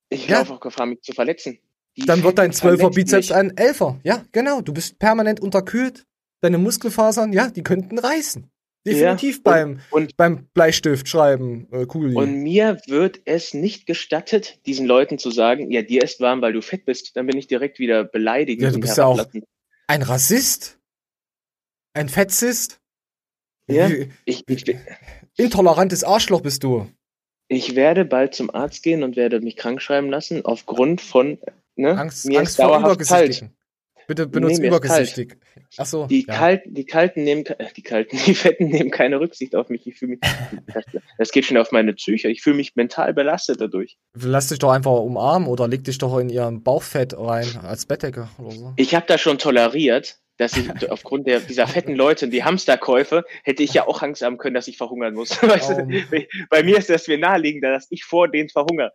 Ich 0.09 0.27
ja. 0.27 0.39
laufe 0.39 0.53
auch 0.53 0.59
Gefahr, 0.59 0.85
mich 0.85 1.01
zu 1.01 1.13
verletzen. 1.13 1.57
Die 1.95 2.05
dann 2.05 2.21
wird 2.23 2.37
dein 2.37 2.51
Zwölfer 2.51 2.89
Bizeps 2.89 3.31
ein 3.31 3.55
Elfer. 3.55 3.99
Ja, 4.03 4.25
genau. 4.33 4.61
Du 4.61 4.73
bist 4.73 4.99
permanent 4.99 5.39
unterkühlt. 5.39 6.05
Deine 6.41 6.57
Muskelfasern, 6.57 7.31
ja, 7.31 7.49
die 7.49 7.63
könnten 7.63 7.97
reißen. 7.97 8.51
Definitiv 8.85 9.37
ja, 9.37 9.41
beim, 9.43 9.79
und, 9.91 10.17
beim 10.17 10.45
Bleistift 10.53 11.07
schreiben, 11.07 11.67
äh, 11.71 11.85
cool. 11.93 12.15
Und 12.17 12.43
mir 12.43 12.79
wird 12.87 13.21
es 13.23 13.53
nicht 13.53 13.85
gestattet, 13.85 14.59
diesen 14.65 14.85
Leuten 14.85 15.17
zu 15.17 15.31
sagen, 15.31 15.71
ja, 15.71 15.81
dir 15.81 16.03
ist 16.03 16.19
warm, 16.19 16.41
weil 16.41 16.51
du 16.51 16.61
fett 16.61 16.83
bist. 16.85 17.15
Dann 17.15 17.25
bin 17.27 17.37
ich 17.37 17.47
direkt 17.47 17.79
wieder 17.79 18.03
beleidigt. 18.03 18.61
Ja, 18.61 18.71
du 18.71 18.79
bist 18.79 18.97
ja 18.97 19.05
auch 19.05 19.25
ein 19.87 20.01
Rassist. 20.01 20.79
Ein 21.93 22.09
Fetzist. 22.09 22.81
Ja, 23.67 23.89
ich, 24.25 24.43
ich, 24.47 24.77
Intolerantes 25.37 26.03
Arschloch 26.03 26.41
bist 26.41 26.63
du. 26.63 26.89
Ich 27.47 27.75
werde 27.75 28.03
bald 28.03 28.33
zum 28.33 28.53
Arzt 28.53 28.83
gehen 28.83 29.03
und 29.03 29.15
werde 29.15 29.39
mich 29.39 29.55
krank 29.55 29.81
schreiben 29.81 30.09
lassen 30.09 30.43
aufgrund 30.43 31.01
von 31.01 31.37
ne, 31.75 31.97
Angst, 31.97 32.25
mir 32.25 32.39
Angst 32.39 32.53
ist 32.53 32.59
dauerhaft 32.59 32.99
kalt. 33.07 33.45
Bitte 34.07 34.27
benutzt 34.27 34.59
nee, 34.59 34.67
übergesichtig. 34.67 35.37
Ach 35.77 35.85
so. 35.85 36.07
Die, 36.07 36.25
ja. 36.27 36.35
kalten, 36.35 36.73
die 36.73 36.85
kalten 36.85 37.23
nehmen, 37.23 37.45
äh, 37.45 37.67
die 37.75 37.81
kalten, 37.81 38.17
die 38.25 38.35
Fetten 38.35 38.67
nehmen 38.67 38.91
keine 38.91 39.19
Rücksicht 39.19 39.55
auf 39.55 39.69
mich. 39.69 39.87
Ich 39.87 39.97
fühle 39.97 40.11
mich, 40.11 40.19
das 41.17 41.31
geht 41.31 41.45
schon 41.45 41.57
auf 41.57 41.71
meine 41.71 41.93
Psyche. 41.93 42.29
Ich 42.29 42.41
fühle 42.41 42.55
mich 42.55 42.75
mental 42.75 43.13
belastet 43.13 43.61
dadurch. 43.61 43.97
Lass 44.13 44.47
dich 44.47 44.59
doch 44.59 44.71
einfach 44.71 44.91
umarmen 44.91 45.47
oder 45.47 45.67
leg 45.67 45.83
dich 45.83 45.97
doch 45.97 46.17
in 46.17 46.29
ihrem 46.29 46.63
Bauchfett 46.63 47.17
rein 47.17 47.47
als 47.61 47.85
Bettdecke 47.85 48.29
oder 48.39 48.51
so. 48.51 48.73
Ich 48.75 48.95
habe 48.95 49.05
das 49.07 49.21
schon 49.21 49.37
toleriert, 49.37 50.19
dass 50.37 50.57
ich 50.57 50.67
aufgrund 50.91 51.27
der, 51.27 51.39
dieser 51.39 51.67
fetten 51.67 51.95
Leute, 51.95 52.27
die 52.27 52.43
Hamsterkäufe, 52.43 53.23
hätte 53.43 53.63
ich 53.63 53.73
ja 53.73 53.87
auch 53.87 54.01
Angst 54.01 54.21
haben 54.21 54.37
können, 54.37 54.55
dass 54.55 54.67
ich 54.67 54.77
verhungern 54.77 55.13
muss. 55.13 55.41
Weißt 55.41 55.71
du, 55.71 56.27
bei 56.49 56.63
mir 56.63 56.77
ist 56.77 56.89
das 56.89 57.07
mir 57.07 57.17
naheliegender, 57.17 57.71
dass 57.71 57.87
ich 57.89 58.03
vor 58.03 58.27
denen 58.27 58.49
verhungere. 58.49 58.91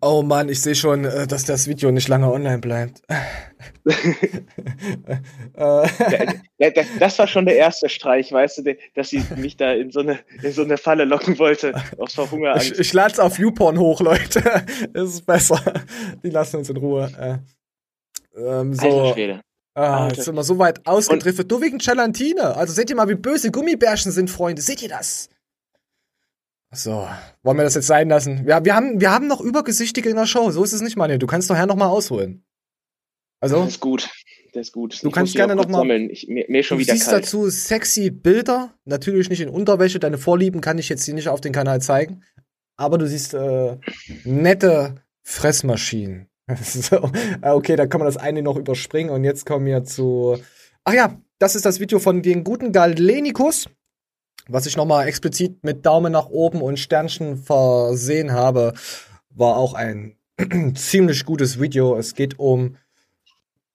Oh 0.00 0.22
Mann, 0.22 0.48
ich 0.48 0.60
sehe 0.60 0.74
schon, 0.74 1.04
äh, 1.04 1.26
dass 1.26 1.44
das 1.44 1.66
Video 1.66 1.90
nicht 1.90 2.08
lange 2.08 2.30
online 2.30 2.58
bleibt. 2.58 3.02
das 5.54 7.18
war 7.18 7.26
schon 7.26 7.46
der 7.46 7.56
erste 7.56 7.88
Streich, 7.88 8.32
weißt 8.32 8.58
du, 8.58 8.76
dass 8.94 9.10
sie 9.10 9.22
mich 9.36 9.56
da 9.56 9.72
in 9.72 9.90
so 9.90 10.00
eine, 10.00 10.20
in 10.42 10.52
so 10.52 10.62
eine 10.62 10.76
Falle 10.76 11.04
locken 11.04 11.38
wollte, 11.38 11.74
aus 11.98 12.14
Verhungerangst. 12.14 12.72
Ich, 12.72 12.78
ich 12.78 12.92
lade 12.92 13.12
es 13.12 13.18
auf 13.18 13.38
YouPorn 13.38 13.78
hoch, 13.78 14.00
Leute. 14.00 14.42
Es 14.94 15.14
ist 15.14 15.26
besser. 15.26 15.60
Die 16.22 16.30
lassen 16.30 16.58
uns 16.58 16.70
in 16.70 16.76
Ruhe. 16.76 17.10
Äh, 17.18 17.38
ähm, 18.40 18.74
so. 18.74 19.14
Ah, 19.74 20.08
jetzt 20.08 20.24
sind 20.24 20.36
wir 20.36 20.44
so 20.44 20.58
weit 20.58 20.86
ausgedriftet. 20.86 21.50
Nur 21.50 21.60
wegen 21.62 21.78
Gelantine. 21.78 22.56
Also 22.56 22.72
seht 22.72 22.90
ihr 22.90 22.96
mal, 22.96 23.08
wie 23.08 23.16
böse 23.16 23.50
Gummibärchen 23.50 24.12
sind, 24.12 24.30
Freunde. 24.30 24.62
Seht 24.62 24.82
ihr 24.82 24.88
das? 24.88 25.28
So, 26.74 27.08
wollen 27.42 27.56
wir 27.56 27.64
das 27.64 27.74
jetzt 27.74 27.86
sein 27.86 28.08
lassen? 28.08 28.44
Ja, 28.46 28.64
wir 28.64 28.74
haben, 28.74 29.00
wir 29.00 29.10
haben 29.10 29.26
noch 29.26 29.40
Übergesichtige 29.40 30.08
in 30.08 30.16
der 30.16 30.26
Show. 30.26 30.50
So 30.50 30.64
ist 30.64 30.72
es 30.72 30.80
nicht, 30.80 30.96
Manuel. 30.96 31.18
Du 31.18 31.26
kannst 31.26 31.48
doch 31.50 31.56
her 31.56 31.66
noch 31.66 31.76
mal 31.76 31.88
ausholen. 31.88 32.44
Also, 33.40 33.60
das 33.60 33.74
ist 33.74 33.80
gut. 33.80 34.08
Das 34.52 34.68
ist 34.68 34.72
gut. 34.72 35.02
Du 35.02 35.08
ich 35.08 35.14
kannst 35.14 35.34
gerne 35.34 35.56
noch 35.56 35.68
mal. 35.68 35.90
Ich, 36.10 36.28
mir, 36.28 36.46
mir 36.48 36.62
schon 36.62 36.78
du 36.78 36.84
wieder 36.84 36.94
siehst 36.94 37.10
kalt. 37.10 37.24
dazu 37.24 37.50
sexy 37.50 38.10
Bilder. 38.10 38.72
Natürlich 38.84 39.28
nicht 39.28 39.40
in 39.40 39.48
Unterwäsche. 39.48 39.98
Deine 39.98 40.18
Vorlieben 40.18 40.60
kann 40.60 40.78
ich 40.78 40.88
jetzt 40.88 41.04
hier 41.04 41.14
nicht 41.14 41.28
auf 41.28 41.40
den 41.40 41.52
Kanal 41.52 41.80
zeigen. 41.80 42.22
Aber 42.76 42.96
du 42.96 43.06
siehst 43.06 43.34
äh, 43.34 43.76
nette 44.24 45.02
Fressmaschinen. 45.22 46.28
so, 46.62 47.10
okay, 47.42 47.76
da 47.76 47.86
kann 47.86 47.98
man 48.00 48.06
das 48.06 48.16
eine 48.16 48.42
noch 48.42 48.56
überspringen. 48.56 49.10
Und 49.10 49.24
jetzt 49.24 49.44
kommen 49.44 49.66
wir 49.66 49.84
zu. 49.84 50.38
Ach 50.84 50.92
ja, 50.92 51.20
das 51.38 51.56
ist 51.56 51.64
das 51.64 51.80
Video 51.80 51.98
von 51.98 52.22
den 52.22 52.44
guten 52.44 52.72
Galenikus 52.72 53.66
was 54.48 54.66
ich 54.66 54.76
nochmal 54.76 55.06
explizit 55.08 55.62
mit 55.64 55.86
Daumen 55.86 56.12
nach 56.12 56.26
oben 56.26 56.60
und 56.62 56.78
Sternchen 56.78 57.36
versehen 57.36 58.32
habe, 58.32 58.74
war 59.30 59.56
auch 59.56 59.74
ein 59.74 60.16
ziemlich 60.74 61.24
gutes 61.24 61.60
Video. 61.60 61.96
Es 61.96 62.14
geht 62.14 62.38
um 62.38 62.76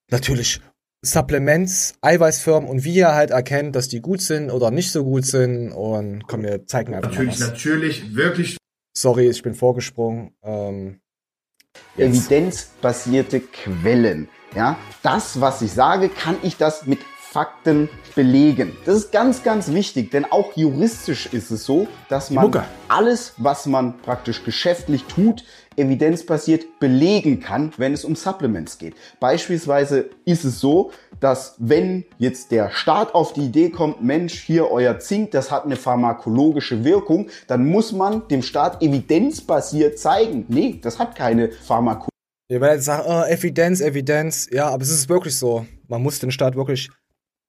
natürlich 0.10 0.62
Supplements, 1.02 1.96
Eiweißfirmen 2.02 2.70
und 2.70 2.84
wie 2.84 2.96
ihr 2.96 3.14
halt 3.14 3.32
erkennt, 3.32 3.76
dass 3.76 3.88
die 3.88 4.02
gut 4.02 4.22
sind 4.22 4.52
oder 4.52 4.70
nicht 4.70 4.92
so 4.92 5.04
gut 5.04 5.26
sind. 5.26 5.72
Und 5.72 6.28
komm, 6.28 6.44
wir 6.44 6.66
zeigen 6.66 6.94
einfach 6.94 7.12
Natürlich, 7.12 7.40
mal 7.40 7.46
was. 7.46 7.52
natürlich, 7.52 8.16
wirklich. 8.16 8.58
Sorry, 8.98 9.30
ich 9.30 9.42
bin 9.42 9.54
vorgesprungen. 9.56 10.34
Ähm, 10.44 11.00
Evidenzbasierte 11.98 13.40
Quellen. 13.40 14.28
Ja, 14.56 14.78
das, 15.04 15.40
was 15.40 15.62
ich 15.62 15.72
sage, 15.72 16.10
kann 16.10 16.36
ich 16.44 16.58
das 16.58 16.86
mit 16.86 17.00
Fakten 17.32 17.90
belegen. 18.16 18.76
Das 18.86 18.96
ist 18.96 19.12
ganz, 19.12 19.44
ganz 19.44 19.72
wichtig, 19.72 20.10
denn 20.10 20.26
auch 20.26 20.54
juristisch 20.56 21.28
ist 21.28 21.52
es 21.52 21.64
so, 21.64 21.88
dass 22.10 22.32
man 22.32 22.52
alles, 22.88 23.34
was 23.38 23.68
man 23.68 24.00
praktisch 24.00 24.44
geschäftlich 24.44 25.04
tut, 25.04 25.44
evidenzbasiert 25.76 26.80
belegen 26.80 27.40
kann, 27.40 27.72
wenn 27.78 27.94
es 27.94 28.04
um 28.04 28.16
Supplements 28.16 28.80
geht. 28.80 28.96
Beispielsweise 29.20 30.10
ist 30.26 30.44
es 30.44 30.60
so, 30.60 30.92
dass 31.20 31.56
wenn 31.60 32.04
jetzt 32.18 32.50
der 32.50 32.72
Staat 32.72 33.14
auf 33.14 33.34
die 33.34 33.46
Idee 33.46 33.70
kommt, 33.70 34.02
Mensch, 34.02 34.34
hier 34.34 34.72
euer 34.72 34.98
Zink, 34.98 35.30
das 35.30 35.52
hat 35.52 35.66
eine 35.66 35.76
pharmakologische 35.76 36.84
Wirkung, 36.84 37.30
dann 37.46 37.64
muss 37.64 37.92
man 37.92 38.28
dem 38.28 38.42
Staat 38.42 38.82
evidenzbasiert 38.82 40.00
zeigen, 40.00 40.46
nee, 40.48 40.80
das 40.82 40.98
hat 40.98 41.16
keine 41.16 41.52
Pharmakologische 41.52 42.10
Ihr 42.52 42.62
werdet 42.62 42.84
sagen, 42.84 43.04
oh, 43.08 43.32
Evidenz, 43.32 43.80
Evidenz. 43.80 44.48
Ja, 44.52 44.70
aber 44.70 44.82
es 44.82 44.90
ist 44.90 45.08
wirklich 45.08 45.38
so. 45.38 45.68
Man 45.88 46.02
muss 46.02 46.18
den 46.18 46.32
Staat 46.32 46.56
wirklich 46.56 46.90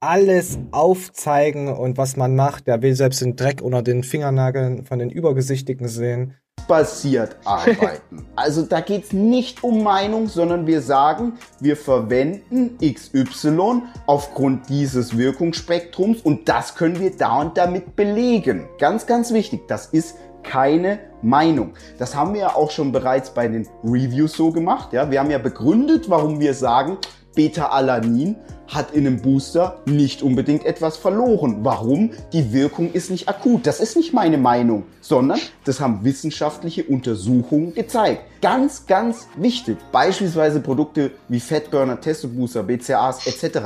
alles 0.01 0.59
aufzeigen 0.71 1.69
und 1.69 1.99
was 1.99 2.17
man 2.17 2.35
macht. 2.35 2.67
Der 2.67 2.81
will 2.81 2.95
selbst 2.95 3.21
den 3.21 3.37
Dreck 3.37 3.61
unter 3.61 3.83
den 3.83 4.03
Fingernageln 4.03 4.85
von 4.85 4.99
den 4.99 5.11
Übergesichtigen 5.11 5.89
sehen. 5.89 6.35
Basiert 6.67 7.37
arbeiten. 7.45 8.27
also 8.35 8.63
da 8.63 8.81
geht 8.81 9.05
es 9.05 9.13
nicht 9.13 9.63
um 9.63 9.83
Meinung, 9.83 10.29
sondern 10.29 10.67
wir 10.67 10.81
sagen, 10.81 11.35
wir 11.61 11.77
verwenden 11.77 12.79
XY 12.79 13.83
aufgrund 14.07 14.69
dieses 14.69 15.17
Wirkungsspektrums 15.17 16.21
und 16.23 16.49
das 16.49 16.75
können 16.75 16.99
wir 16.99 17.17
da 17.17 17.41
und 17.41 17.57
damit 17.59 17.97
belegen. 17.97 18.69
Ganz, 18.79 19.07
ganz 19.07 19.33
wichtig, 19.33 19.69
das 19.69 19.87
ist 19.87 20.17
keine 20.43 20.99
Meinung. 21.23 21.75
Das 21.99 22.15
haben 22.15 22.33
wir 22.33 22.41
ja 22.41 22.57
auch 22.57 22.71
schon 22.71 22.93
bereits 22.93 23.31
bei 23.31 23.49
den 23.49 23.69
Reviews 23.85 24.33
so 24.33 24.51
gemacht. 24.51 24.93
Ja? 24.93 25.11
Wir 25.11 25.21
haben 25.21 25.31
ja 25.31 25.39
begründet, 25.39 26.09
warum 26.09 26.41
wir 26.41 26.55
sagen, 26.55 26.97
Beta-Alanin 27.35 28.37
hat 28.71 28.93
in 28.93 29.07
einem 29.07 29.21
Booster 29.21 29.79
nicht 29.85 30.23
unbedingt 30.23 30.65
etwas 30.65 30.97
verloren. 30.97 31.59
Warum? 31.63 32.11
Die 32.33 32.53
Wirkung 32.53 32.93
ist 32.93 33.11
nicht 33.11 33.29
akut. 33.29 33.67
Das 33.67 33.81
ist 33.81 33.97
nicht 33.97 34.13
meine 34.13 34.39
Meinung, 34.39 34.85
sondern 35.01 35.39
das 35.65 35.81
haben 35.81 36.05
wissenschaftliche 36.05 36.85
Untersuchungen 36.85 37.75
gezeigt. 37.75 38.23
Ganz, 38.41 38.87
ganz 38.87 39.27
wichtig. 39.37 39.77
Beispielsweise 39.93 40.61
Produkte 40.61 41.11
wie 41.29 41.41
Fatburner, 41.41 42.01
Testo 42.01 42.29
Booster, 42.29 42.63
BCAAs 42.63 43.27
etc. 43.27 43.59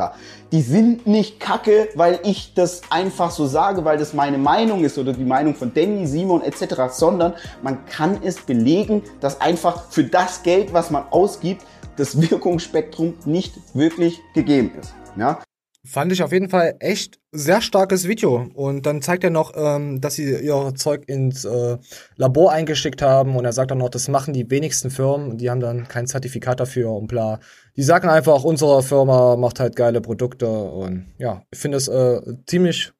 Die 0.50 0.62
sind 0.62 1.06
nicht 1.06 1.38
kacke, 1.38 1.88
weil 1.94 2.18
ich 2.24 2.54
das 2.54 2.82
einfach 2.90 3.30
so 3.30 3.46
sage, 3.46 3.84
weil 3.84 3.98
das 3.98 4.14
meine 4.14 4.38
Meinung 4.38 4.84
ist 4.84 4.98
oder 4.98 5.12
die 5.12 5.24
Meinung 5.24 5.54
von 5.54 5.72
Danny, 5.72 6.06
Simon 6.06 6.42
etc., 6.42 6.74
sondern 6.90 7.34
man 7.62 7.84
kann 7.86 8.18
es 8.22 8.40
belegen, 8.40 9.02
dass 9.20 9.40
einfach 9.40 9.90
für 9.90 10.04
das 10.04 10.42
Geld, 10.42 10.72
was 10.72 10.90
man 10.90 11.04
ausgibt, 11.10 11.64
das 11.96 12.20
Wirkungsspektrum 12.20 13.14
nicht 13.24 13.54
wirklich 13.74 14.20
gegeben 14.34 14.72
ist. 14.80 14.94
Ja? 15.16 15.40
Fand 15.86 16.12
ich 16.12 16.22
auf 16.22 16.32
jeden 16.32 16.48
Fall 16.48 16.76
echt 16.80 17.20
sehr 17.30 17.60
starkes 17.60 18.08
Video. 18.08 18.48
Und 18.54 18.86
dann 18.86 19.02
zeigt 19.02 19.22
er 19.22 19.28
noch, 19.28 19.52
ähm, 19.54 20.00
dass 20.00 20.14
sie 20.14 20.32
ihr 20.32 20.72
Zeug 20.76 21.04
ins 21.08 21.44
äh, 21.44 21.76
Labor 22.16 22.52
eingeschickt 22.52 23.02
haben. 23.02 23.36
Und 23.36 23.44
er 23.44 23.52
sagt 23.52 23.70
dann 23.70 23.78
noch, 23.78 23.90
das 23.90 24.08
machen 24.08 24.32
die 24.32 24.50
wenigsten 24.50 24.90
Firmen. 24.90 25.36
Die 25.36 25.50
haben 25.50 25.60
dann 25.60 25.86
kein 25.86 26.06
Zertifikat 26.06 26.58
dafür 26.58 26.90
und 26.90 27.06
bla. 27.06 27.38
Die 27.76 27.82
sagen 27.82 28.08
einfach, 28.08 28.44
unsere 28.44 28.82
Firma 28.82 29.36
macht 29.36 29.60
halt 29.60 29.76
geile 29.76 30.00
Produkte. 30.00 30.48
Und 30.48 31.12
ja, 31.18 31.42
ich 31.50 31.58
finde 31.58 31.76
es 31.76 31.88
äh, 31.88 32.18
ziemlich, 32.46 32.92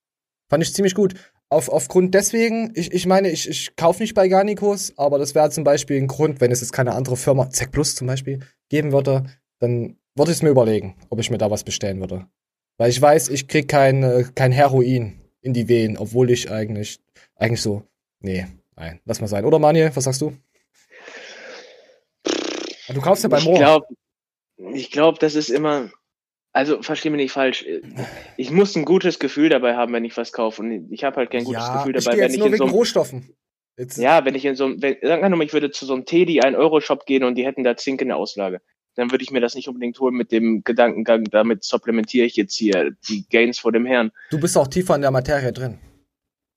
fand 0.51 0.63
ich 0.63 0.75
ziemlich 0.75 0.95
gut. 0.95 1.15
Auf, 1.49 1.71
aufgrund 1.71 2.15
deswegen, 2.15 2.73
ich, 2.75 2.93
ich 2.93 3.07
meine, 3.07 3.31
ich, 3.31 3.49
ich 3.49 3.77
kaufe 3.77 4.03
nicht 4.03 4.15
bei 4.15 4.29
Garnicus, 4.29 4.93
aber 4.99 5.19
das 5.19 5.35
wäre 5.35 5.49
zum 5.49 5.65
Beispiel 5.65 5.97
ein 5.97 6.09
Grund, 6.09 6.43
wenn 6.43 6.51
es 6.51 6.61
jetzt 6.61 6.73
keine 6.73 6.93
andere 6.93 7.17
Firma, 7.17 7.49
Zack 7.49 7.71
Plus 7.71 7.95
zum 7.95 8.09
Beispiel, 8.09 8.41
geben 8.75 8.93
würde, 8.93 9.25
dann 9.61 9.97
würde 10.17 10.33
ich 10.33 10.39
es 10.39 10.43
mir 10.43 10.51
überlegen, 10.51 10.97
ob 11.09 11.21
ich 11.21 11.31
mir 11.31 11.39
da 11.39 11.49
was 11.49 11.63
bestellen 11.63 12.01
würde. 12.01 12.27
Weil 12.77 12.91
ich 12.91 13.01
weiß, 13.01 13.29
ich 13.29 13.47
krieg 13.47 13.69
kein, 13.69 14.03
äh, 14.03 14.25
kein 14.35 14.51
Heroin 14.51 15.21
in 15.43 15.53
die 15.53 15.69
Wehen, 15.69 15.97
obwohl 15.97 16.31
ich 16.31 16.51
eigentlich, 16.51 16.99
eigentlich 17.37 17.63
so, 17.63 17.85
nee, 18.21 18.47
nein, 18.75 19.01
lass 19.05 19.21
mal 19.21 19.29
sein. 19.29 19.45
Oder 19.45 19.61
Manuel, 19.61 19.95
was 19.95 20.05
sagst 20.05 20.23
du? 20.23 20.33
Du 22.89 23.01
kaufst 23.01 23.23
ja 23.23 23.29
beim 23.29 23.45
Moor. 23.45 23.55
Ich 23.55 23.61
glaube, 23.61 23.87
ich 24.75 24.91
glaub, 24.91 25.21
das 25.21 25.37
ist 25.37 25.51
immer, 25.51 25.91
also 26.53 26.83
verstehe 26.83 27.13
mich 27.13 27.21
nicht 27.21 27.33
falsch. 27.33 27.65
Ich 28.37 28.51
muss 28.51 28.75
ein 28.75 28.85
gutes 28.85 29.21
Gefühl 29.21 29.51
dabei 29.51 29.77
haben, 29.77 29.93
wenn 29.93 30.05
ich 30.05 30.17
was 30.17 30.33
kaufe. 30.33 30.63
Und 30.63 30.93
ich 30.93 31.05
habe 31.05 31.17
halt 31.17 31.31
kein 31.31 31.45
gutes 31.45 31.63
ja, 31.63 31.77
Gefühl 31.77 31.93
dabei, 31.93 32.13
ich 32.15 32.21
wenn 32.21 32.33
ich 32.33 32.39
nur 32.39 32.49
in 32.49 32.53
wegen 32.55 32.69
so 32.69 32.75
Rohstoffen. 32.75 33.37
Jetzt. 33.77 33.99
Ja, 33.99 34.25
wenn 34.25 34.35
ich 34.35 34.45
in 34.45 34.55
so 34.55 34.67
einem, 34.67 34.79
sagen 34.79 35.03
wir 35.03 35.29
mal, 35.31 35.45
ich 35.45 35.53
würde 35.53 35.71
zu 35.71 35.85
so 35.85 35.95
einem 35.95 36.05
Teddy, 36.05 36.41
ein 36.41 36.55
Euro 36.55 36.81
Shop 36.81 37.07
gehen 37.07 37.25
und 37.25 37.35
die 37.35 37.45
hätten 37.45 37.65
da 37.65 37.77
Zink 37.77 38.01
in 38.01 38.09
der 38.09 38.17
Auslage, 38.17 38.61
dann 38.95 39.11
würde 39.11 39.25
ich 39.25 39.33
mir 39.33 39.41
das 39.41 39.57
nicht 39.57 39.69
unbedingt 39.69 39.99
holen 39.99 40.15
mit 40.15 40.31
dem 40.31 40.63
Gedankengang, 40.63 41.25
damit 41.25 41.65
supplementiere 41.65 42.27
ich 42.27 42.37
jetzt 42.37 42.57
hier 42.57 42.93
die 43.09 43.27
Gains 43.29 43.59
vor 43.59 43.73
dem 43.73 43.85
Herrn. 43.87 44.13
Du 44.31 44.39
bist 44.39 44.57
auch 44.57 44.69
tiefer 44.69 44.95
in 44.95 45.03
der 45.03 45.11
Materie 45.11 45.53
drin. 45.53 45.79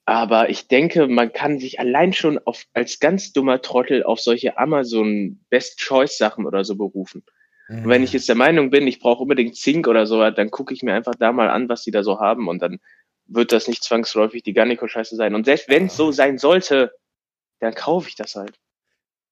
Aber 0.05 0.49
ich 0.49 0.68
denke, 0.68 1.07
man 1.07 1.34
kann 1.34 1.59
sich 1.59 1.80
allein 1.80 2.13
schon 2.13 2.39
auf, 2.45 2.63
als 2.74 2.99
ganz 2.99 3.34
dummer 3.34 3.61
Trottel 3.61 4.03
auf 4.03 4.20
solche 4.20 4.57
Amazon 4.57 5.39
Best 5.49 5.80
Choice 5.80 6.18
Sachen 6.18 6.45
oder 6.45 6.63
so 6.63 6.76
berufen. 6.76 7.24
Mhm. 7.68 7.84
Und 7.84 7.89
wenn 7.89 8.03
ich 8.03 8.13
jetzt 8.13 8.30
der 8.30 8.36
Meinung 8.36 8.70
bin, 8.70 8.88
ich 8.88 8.99
brauche 8.99 9.24
unbedingt 9.24 9.57
Zink 9.57 9.88
oder 9.88 10.05
so, 10.05 10.30
dann 10.30 10.51
gucke 10.51 10.74
ich 10.74 10.84
mir 10.84 10.93
einfach 10.93 11.15
da 11.15 11.34
mal 11.34 11.49
an, 11.49 11.68
was 11.68 11.84
die 11.84 11.91
da 11.91 12.03
so 12.03 12.20
haben 12.20 12.47
und 12.47 12.61
dann 12.61 12.80
wird 13.26 13.51
das 13.51 13.68
nicht 13.68 13.84
zwangsläufig 13.84 14.43
die 14.43 14.53
Garnico-Scheiße 14.53 15.18
sein. 15.18 15.36
Und 15.36 15.45
selbst 15.45 15.68
wenn 15.68 15.88
es 15.88 15.97
so 15.97 16.13
sein 16.13 16.38
sollte, 16.38 16.93
dann 17.60 17.74
kaufe 17.74 18.10
ich 18.10 18.16
das 18.16 18.36
halt. 18.36 18.58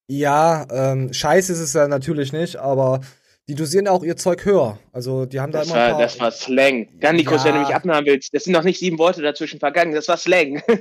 Ja, 0.08 0.68
ähm, 0.70 1.12
scheiße 1.14 1.52
ist 1.52 1.60
es 1.60 1.74
ja 1.74 1.88
natürlich 1.88 2.32
nicht, 2.32 2.58
aber 2.58 3.02
die 3.48 3.56
dosieren 3.56 3.88
auch 3.88 4.04
ihr 4.04 4.18
Zeug 4.18 4.46
höher. 4.46 4.80
Also 4.92 5.26
die 5.26 5.40
haben 5.40 5.52
da 5.52 5.60
das 5.60 5.68
immer. 5.68 5.78
War, 5.78 5.90
paar... 5.92 6.02
Das 6.02 6.20
war 6.20 6.32
Slang. 6.32 7.00
Gannikos, 7.00 7.44
ja. 7.44 7.46
wenn 7.46 7.56
du 7.56 7.62
mich 7.62 7.76
abnahmen 7.76 8.06
willst, 8.06 8.34
das 8.34 8.44
sind 8.44 8.54
noch 8.54 8.64
nicht 8.64 8.80
sieben 8.80 8.98
Worte 8.98 9.22
dazwischen 9.22 9.60
vergangen, 9.60 9.94
das 9.94 10.08
war 10.08 10.18
Slang. 10.18 10.62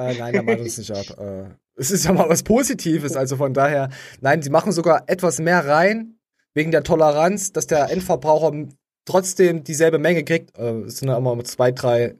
Äh, 0.00 0.14
nein, 0.14 0.32
da 0.32 0.42
macht 0.44 0.60
uns 0.60 0.78
nicht 0.78 0.92
ab. 0.92 1.18
Äh, 1.18 1.48
es 1.74 1.90
ist 1.90 2.04
ja 2.04 2.12
mal 2.12 2.28
was 2.28 2.44
Positives, 2.44 3.16
also 3.16 3.36
von 3.36 3.52
daher. 3.52 3.88
Nein, 4.20 4.42
sie 4.42 4.50
machen 4.50 4.70
sogar 4.70 5.02
etwas 5.08 5.40
mehr 5.40 5.66
rein, 5.66 6.20
wegen 6.54 6.70
der 6.70 6.84
Toleranz, 6.84 7.52
dass 7.52 7.66
der 7.66 7.90
Endverbraucher 7.90 8.68
trotzdem 9.06 9.64
dieselbe 9.64 9.98
Menge 9.98 10.22
kriegt. 10.22 10.56
Äh, 10.56 10.82
es 10.82 10.98
sind 10.98 11.08
ja 11.08 11.16
immer 11.16 11.42
zwei, 11.42 11.72
drei 11.72 12.14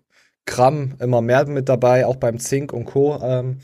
Gramm 0.44 0.94
immer 0.98 1.20
mehr 1.20 1.46
mit 1.46 1.68
dabei, 1.68 2.04
auch 2.04 2.16
beim 2.16 2.40
Zink 2.40 2.72
und 2.72 2.86
Co. 2.86 3.20
Ähm, 3.22 3.58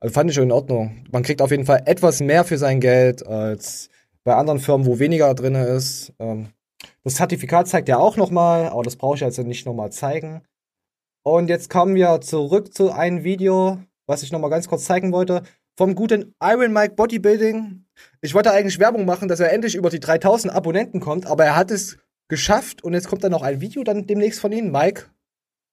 also 0.00 0.12
fand 0.12 0.30
ich 0.30 0.34
schon 0.34 0.44
in 0.44 0.52
Ordnung. 0.52 1.04
Man 1.12 1.22
kriegt 1.22 1.42
auf 1.42 1.50
jeden 1.50 1.66
Fall 1.66 1.82
etwas 1.84 2.20
mehr 2.20 2.44
für 2.44 2.58
sein 2.58 2.80
Geld 2.80 3.26
als 3.26 3.90
bei 4.24 4.34
anderen 4.34 4.58
Firmen, 4.58 4.86
wo 4.86 4.98
weniger 4.98 5.34
drin 5.34 5.54
ist. 5.54 6.12
Ähm, 6.18 6.48
das 7.04 7.14
Zertifikat 7.14 7.68
zeigt 7.68 7.88
ja 7.88 7.98
auch 7.98 8.16
nochmal, 8.16 8.68
aber 8.68 8.82
das 8.82 8.96
brauche 8.96 9.16
ich 9.16 9.24
also 9.24 9.42
nicht 9.42 9.66
nochmal 9.66 9.92
zeigen. 9.92 10.42
Und 11.22 11.48
jetzt 11.48 11.68
kommen 11.68 11.94
wir 11.94 12.20
zurück 12.22 12.74
zu 12.74 12.90
einem 12.92 13.24
Video, 13.24 13.78
was 14.06 14.22
ich 14.22 14.32
nochmal 14.32 14.50
ganz 14.50 14.68
kurz 14.68 14.84
zeigen 14.84 15.12
wollte. 15.12 15.42
Vom 15.76 15.94
guten 15.94 16.34
Iron 16.42 16.72
Mike 16.72 16.94
Bodybuilding. 16.94 17.84
Ich 18.22 18.34
wollte 18.34 18.52
eigentlich 18.52 18.78
Werbung 18.78 19.04
machen, 19.04 19.28
dass 19.28 19.40
er 19.40 19.52
endlich 19.52 19.74
über 19.74 19.90
die 19.90 20.00
3000 20.00 20.52
Abonnenten 20.52 21.00
kommt, 21.00 21.26
aber 21.26 21.44
er 21.44 21.56
hat 21.56 21.70
es 21.70 21.98
geschafft 22.28 22.82
und 22.82 22.94
jetzt 22.94 23.08
kommt 23.08 23.24
dann 23.24 23.32
noch 23.32 23.42
ein 23.42 23.60
Video 23.60 23.82
dann 23.82 24.06
demnächst 24.06 24.40
von 24.40 24.52
Ihnen, 24.52 24.72
Mike. 24.72 25.06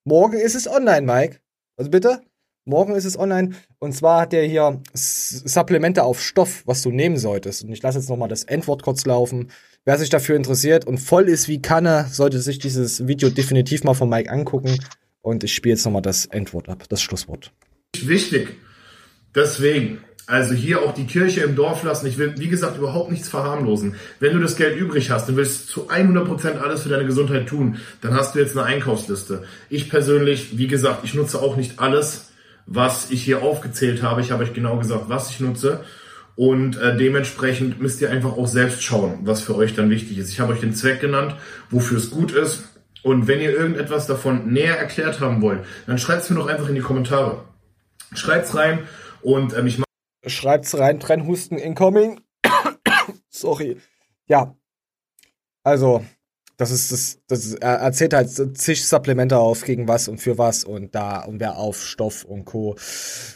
Morgen 0.05 0.37
ist 0.37 0.55
es 0.55 0.67
online, 0.67 1.01
Mike. 1.01 1.39
Also 1.77 1.91
bitte. 1.91 2.21
Morgen 2.67 2.95
ist 2.95 3.05
es 3.05 3.17
online. 3.17 3.51
Und 3.79 3.93
zwar 3.93 4.21
hat 4.21 4.33
er 4.33 4.45
hier 4.45 4.81
Supplemente 4.93 6.03
auf 6.03 6.21
Stoff, 6.21 6.63
was 6.65 6.81
du 6.81 6.91
nehmen 6.91 7.17
solltest. 7.17 7.63
Und 7.63 7.71
ich 7.71 7.81
lasse 7.81 7.97
jetzt 7.97 8.09
nochmal 8.09 8.27
das 8.27 8.43
Endwort 8.43 8.83
kurz 8.83 9.05
laufen. 9.05 9.51
Wer 9.85 9.97
sich 9.97 10.09
dafür 10.09 10.35
interessiert 10.35 10.85
und 10.85 10.97
voll 10.97 11.29
ist 11.29 11.47
wie 11.47 11.61
Kanne, 11.61 12.07
sollte 12.11 12.41
sich 12.41 12.59
dieses 12.59 13.07
Video 13.07 13.29
definitiv 13.29 13.85
mal 13.85 13.93
von 13.93 14.09
Mike 14.09 14.29
angucken. 14.29 14.77
Und 15.21 15.45
ich 15.45 15.55
spiele 15.55 15.75
jetzt 15.75 15.85
nochmal 15.85 16.01
das 16.01 16.25
Endwort 16.25 16.67
ab, 16.67 16.83
das 16.89 17.01
Schlusswort. 17.01 17.53
Wichtig. 18.01 18.49
Deswegen, 19.33 19.99
also 20.25 20.53
hier 20.53 20.81
auch 20.81 20.93
die 20.93 21.05
Kirche 21.05 21.41
im 21.41 21.55
Dorf 21.55 21.83
lassen. 21.83 22.05
Ich 22.05 22.17
will, 22.17 22.33
wie 22.37 22.49
gesagt, 22.49 22.77
überhaupt 22.77 23.11
nichts 23.11 23.29
verharmlosen. 23.29 23.95
Wenn 24.19 24.33
du 24.33 24.39
das 24.39 24.57
Geld 24.57 24.77
übrig 24.77 25.09
hast 25.09 25.29
und 25.29 25.37
willst 25.37 25.69
zu 25.69 25.89
100% 25.89 26.57
alles 26.57 26.83
für 26.83 26.89
deine 26.89 27.05
Gesundheit 27.05 27.47
tun, 27.47 27.77
dann 28.01 28.13
hast 28.13 28.35
du 28.35 28.39
jetzt 28.39 28.57
eine 28.57 28.65
Einkaufsliste. 28.65 29.43
Ich 29.69 29.89
persönlich, 29.89 30.57
wie 30.57 30.67
gesagt, 30.67 31.05
ich 31.05 31.13
nutze 31.13 31.39
auch 31.39 31.55
nicht 31.55 31.79
alles, 31.79 32.26
was 32.67 33.09
ich 33.09 33.23
hier 33.23 33.41
aufgezählt 33.41 34.03
habe. 34.03 34.21
Ich 34.21 34.31
habe 34.31 34.43
euch 34.43 34.53
genau 34.53 34.77
gesagt, 34.77 35.05
was 35.07 35.31
ich 35.31 35.39
nutze. 35.39 35.83
Und 36.35 36.77
äh, 36.77 36.95
dementsprechend 36.95 37.81
müsst 37.81 37.99
ihr 38.01 38.11
einfach 38.11 38.37
auch 38.37 38.45
selbst 38.45 38.83
schauen, 38.83 39.19
was 39.23 39.41
für 39.41 39.55
euch 39.55 39.73
dann 39.73 39.89
wichtig 39.89 40.19
ist. 40.19 40.29
Ich 40.29 40.39
habe 40.39 40.53
euch 40.53 40.59
den 40.59 40.75
Zweck 40.75 40.99
genannt, 41.01 41.35
wofür 41.71 41.97
es 41.97 42.11
gut 42.11 42.31
ist. 42.31 42.69
Und 43.01 43.27
wenn 43.27 43.39
ihr 43.39 43.51
irgendetwas 43.51 44.05
davon 44.05 44.51
näher 44.51 44.77
erklärt 44.77 45.19
haben 45.19 45.41
wollt, 45.41 45.65
dann 45.87 45.97
schreibt 45.97 46.23
es 46.23 46.29
mir 46.29 46.35
doch 46.35 46.47
einfach 46.47 46.69
in 46.69 46.75
die 46.75 46.81
Kommentare. 46.81 47.45
Schreibt's 48.13 48.55
rein 48.55 48.87
und 49.21 49.57
ähm, 49.57 49.65
ich 49.65 49.81
Schreibt's 50.27 50.77
rein, 50.77 50.99
Trennhusten 50.99 51.57
incoming. 51.57 52.19
Sorry. 53.29 53.77
Ja. 54.27 54.55
Also, 55.63 56.05
das 56.57 56.71
ist 56.71 56.91
das, 56.91 57.19
das 57.27 57.53
er 57.53 57.75
erzählt 57.75 58.13
halt 58.13 58.57
zig 58.57 58.85
Supplemente 58.85 59.37
auf 59.37 59.63
gegen 59.63 59.87
was 59.87 60.07
und 60.07 60.17
für 60.17 60.37
was 60.37 60.63
und 60.63 60.93
da 60.95 61.21
und 61.21 61.39
wer 61.39 61.57
auf 61.57 61.83
Stoff 61.83 62.23
und 62.25 62.45
Co. 62.45 62.75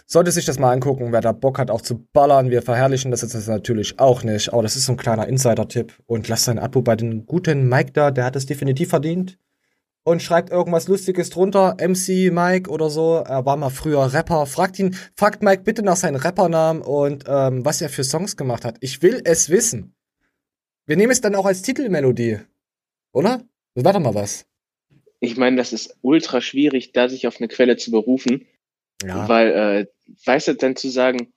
Sollte 0.06 0.32
sich 0.32 0.46
das 0.46 0.60
mal 0.60 0.72
angucken, 0.72 1.12
wer 1.12 1.22
da 1.22 1.32
Bock 1.32 1.60
hat 1.60 1.72
auch 1.72 1.82
zu 1.82 2.06
ballern. 2.14 2.50
Wir 2.50 2.62
verherrlichen 2.62 3.12
das 3.12 3.22
jetzt 3.22 3.48
natürlich 3.48 4.00
auch 4.00 4.24
nicht, 4.24 4.52
aber 4.52 4.64
das 4.64 4.76
ist 4.76 4.88
so 4.88 4.94
ein 4.94 4.98
kleiner 4.98 5.28
Insider-Tipp 5.28 5.94
und 6.08 6.28
lasst 6.28 6.50
ein 6.50 6.60
Abo 6.60 6.82
bei 6.82 6.96
den 6.96 7.26
guten 7.26 7.70
Mike 7.70 7.92
da, 7.94 8.12
der 8.12 8.26
hat 8.26 8.36
es 8.36 8.48
definitiv 8.48 8.90
verdient 8.90 9.38
und 10.04 10.22
schreibt 10.22 10.50
irgendwas 10.50 10.88
Lustiges 10.88 11.30
drunter, 11.30 11.78
MC 11.80 12.32
Mike 12.32 12.70
oder 12.70 12.90
so. 12.90 13.18
Er 13.18 13.46
war 13.46 13.58
mal 13.58 13.70
früher 13.70 14.14
Rapper. 14.14 14.46
Fragt 14.46 14.80
ihn, 14.80 14.96
fragt 15.16 15.44
Mike 15.44 15.64
bitte 15.64 15.84
nach 15.84 15.96
seinem 15.96 16.16
Rappernamen 16.16 16.82
und 16.82 17.26
ähm, 17.28 17.64
was 17.66 17.82
er 17.82 17.90
für 17.90 18.04
Songs 18.04 18.36
gemacht 18.36 18.66
hat. 18.66 18.78
Ich 18.80 19.02
will 19.02 19.22
es 19.24 19.50
wissen. 19.50 19.96
Wir 20.88 20.98
nehmen 20.98 21.12
es 21.12 21.22
dann 21.22 21.36
auch 21.36 21.46
als 21.46 21.62
Titelmelodie, 21.62 22.40
oder? 23.12 23.42
Warte 23.76 24.00
mal 24.00 24.16
was. 24.16 24.46
Ich 25.20 25.38
meine, 25.38 25.58
das 25.58 25.72
ist 25.72 25.98
ultra 26.02 26.42
schwierig, 26.42 26.94
da 26.94 27.08
sich 27.08 27.28
auf 27.28 27.38
eine 27.40 27.48
Quelle 27.48 27.78
zu 27.78 27.92
berufen. 27.92 28.48
Ja. 29.04 29.28
Weil, 29.30 29.52
äh, 29.52 30.16
weißt 30.26 30.50
du, 30.50 30.56
dann 30.56 30.76
zu 30.76 30.90
sagen, 30.90 31.34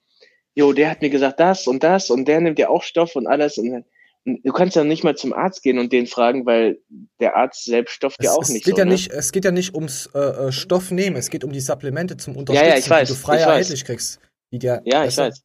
jo, 0.55 0.73
der 0.73 0.91
hat 0.91 1.03
mir 1.03 1.11
gesagt 1.11 1.41
das 1.41 1.67
und 1.67 1.83
das 1.83 2.11
und 2.11 2.27
der 2.27 2.41
nimmt 2.41 2.59
ja 2.59 2.69
auch 2.69 2.83
Stoff 2.83 3.17
und 3.17 3.27
alles 3.27 3.59
und 3.59 3.85
du 4.25 4.53
kannst 4.53 4.77
ja 4.77 4.85
nicht 4.85 5.05
mal 5.05 5.17
zum 5.17 5.33
Arzt 5.33 5.63
gehen 5.63 5.79
und 5.79 5.93
den 5.93 6.07
fragen, 6.07 6.47
weil 6.47 6.79
der 7.21 7.37
Arzt 7.37 7.65
selbst 7.65 7.95
stofft 7.95 8.21
es, 8.21 8.27
ja 8.27 8.33
auch 8.33 8.43
es 8.43 8.51
nicht 8.51 8.65
geht 8.65 8.75
so, 8.75 8.79
ja 8.79 8.85
ne? 8.85 8.93
nicht. 8.93 9.11
Es 9.11 9.33
geht 9.33 9.45
ja 9.45 9.51
nicht 9.51 9.75
ums 9.75 10.09
äh, 10.15 10.19
äh, 10.19 10.53
Stoff 10.53 10.91
nehmen, 10.91 11.17
es 11.17 11.31
geht 11.31 11.45
um 11.45 11.53
die 11.53 11.61
Supplemente 11.61 12.17
zum 12.17 12.37
Unterstützen, 12.37 12.69
ja, 12.69 12.75
ja, 12.75 12.79
ich 12.79 12.89
weiß, 12.89 13.09
die 13.09 13.15
du 13.15 13.21
frei 13.21 13.39
erhältlich 13.39 13.85
kriegst. 13.85 14.21
Die 14.53 14.59
dir, 14.59 14.83
ja, 14.85 15.05
ich 15.05 15.17
weiß. 15.17 15.43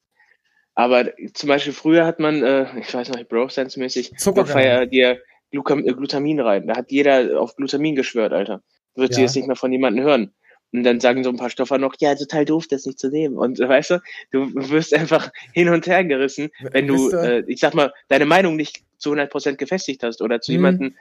Aber 0.75 1.09
zum 1.33 1.49
Beispiel 1.49 1.73
früher 1.73 2.05
hat 2.05 2.19
man, 2.19 2.41
äh, 2.41 2.79
ich 2.79 2.93
weiß 2.93 3.09
noch, 3.09 3.21
Bro 3.25 3.49
Sense 3.49 3.77
mäßig, 3.79 4.13
Zucker 4.17 4.85
dir 4.85 5.19
Äh, 5.51 5.93
Glutamin 5.93 6.39
rein. 6.39 6.67
Da 6.67 6.77
hat 6.77 6.91
jeder 6.91 7.39
auf 7.39 7.55
Glutamin 7.55 7.95
geschwört, 7.95 8.33
Alter. 8.33 8.61
Würdest 8.95 9.17
ja. 9.17 9.25
jetzt 9.25 9.35
nicht 9.35 9.47
mehr 9.47 9.55
von 9.55 9.71
jemandem 9.71 10.03
hören. 10.03 10.33
Und 10.71 10.83
dann 10.83 10.99
sagen 10.99 11.23
so 11.23 11.31
ein 11.31 11.37
paar 11.37 11.49
Stoffer 11.49 11.79
noch, 11.79 11.95
ja, 11.99 12.13
total 12.13 12.45
doof, 12.45 12.67
das 12.67 12.85
nicht 12.85 12.99
zu 12.99 13.09
nehmen. 13.09 13.37
Und 13.37 13.59
weißt 13.59 13.91
du, 13.91 14.01
du 14.31 14.53
wirst 14.69 14.93
einfach 14.93 15.31
hin 15.53 15.69
und 15.69 15.87
her 15.87 16.03
gerissen, 16.03 16.49
wenn 16.71 16.87
du, 16.87 17.09
äh, 17.09 17.43
ich 17.47 17.59
sag 17.59 17.73
mal, 17.73 17.91
deine 18.07 18.25
Meinung 18.25 18.55
nicht 18.55 18.83
zu 18.97 19.13
100% 19.13 19.55
gefestigt 19.55 20.03
hast 20.03 20.21
oder 20.21 20.41
zu 20.41 20.51
hm. 20.51 20.55
jemandem, 20.55 20.95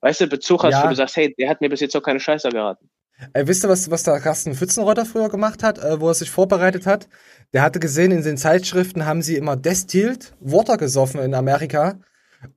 weißt 0.00 0.22
du, 0.22 0.26
Bezug 0.28 0.62
hast, 0.62 0.72
ja. 0.72 0.84
wo 0.84 0.88
du 0.88 0.94
sagst, 0.94 1.16
hey, 1.16 1.34
der 1.38 1.50
hat 1.50 1.60
mir 1.60 1.68
bis 1.68 1.80
jetzt 1.80 1.96
auch 1.96 2.02
keine 2.02 2.20
Scheiße 2.20 2.48
geraten. 2.48 2.88
Äh, 3.32 3.46
wisst 3.46 3.64
ihr, 3.64 3.68
was, 3.68 3.90
was 3.90 4.04
der 4.04 4.20
Carsten 4.20 4.54
Pfützenrotter 4.54 5.04
früher 5.04 5.28
gemacht 5.28 5.62
hat, 5.62 5.78
äh, 5.78 6.00
wo 6.00 6.08
er 6.08 6.14
sich 6.14 6.30
vorbereitet 6.30 6.86
hat? 6.86 7.08
Der 7.52 7.62
hatte 7.62 7.80
gesehen, 7.80 8.12
in 8.12 8.22
den 8.22 8.36
Zeitschriften 8.36 9.06
haben 9.06 9.22
sie 9.22 9.36
immer 9.36 9.56
Destilled 9.56 10.34
Water 10.40 10.76
gesoffen 10.76 11.20
in 11.20 11.34
Amerika. 11.34 11.98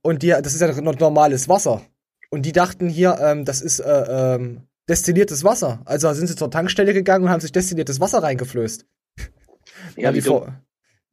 Und 0.02 0.22
die, 0.22 0.28
das 0.28 0.54
ist 0.54 0.60
ja 0.60 0.80
normales 0.80 1.48
Wasser. 1.48 1.82
Und 2.30 2.46
die 2.46 2.52
dachten 2.52 2.88
hier, 2.88 3.18
ähm, 3.20 3.44
das 3.44 3.60
ist 3.60 3.80
äh, 3.80 4.34
ähm, 4.36 4.62
destilliertes 4.88 5.44
Wasser. 5.44 5.82
Also 5.84 6.12
sind 6.12 6.28
sie 6.28 6.36
zur 6.36 6.50
Tankstelle 6.50 6.94
gegangen 6.94 7.24
und 7.24 7.30
haben 7.30 7.40
sich 7.40 7.52
destilliertes 7.52 8.00
Wasser 8.00 8.22
reingeflößt. 8.22 8.86
Ja, 9.96 10.14
wie 10.14 10.20
vor 10.20 10.52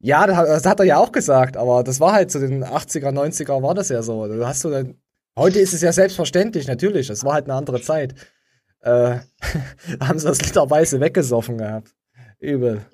ja, 0.00 0.26
das 0.26 0.64
hat 0.64 0.80
er 0.80 0.86
ja 0.86 0.96
auch 0.96 1.12
gesagt, 1.12 1.56
aber 1.56 1.84
das 1.84 2.00
war 2.00 2.12
halt 2.12 2.30
zu 2.30 2.40
den 2.40 2.64
80er, 2.64 3.10
90er 3.10 3.62
war 3.62 3.74
das 3.74 3.90
ja 3.90 4.02
so. 4.02 4.26
Du 4.26 4.46
hast 4.46 4.64
du 4.64 4.70
dann, 4.70 4.98
heute 5.36 5.58
ist 5.58 5.74
es 5.74 5.82
ja 5.82 5.92
selbstverständlich, 5.92 6.66
natürlich. 6.66 7.08
Das 7.08 7.22
war 7.24 7.34
halt 7.34 7.44
eine 7.44 7.54
andere 7.54 7.82
Zeit. 7.82 8.14
Äh, 8.80 9.18
haben 10.00 10.18
sie 10.18 10.26
das 10.26 10.40
literweise 10.40 11.00
weggesoffen 11.00 11.58
gehabt. 11.58 11.94
Übel. 12.38 12.86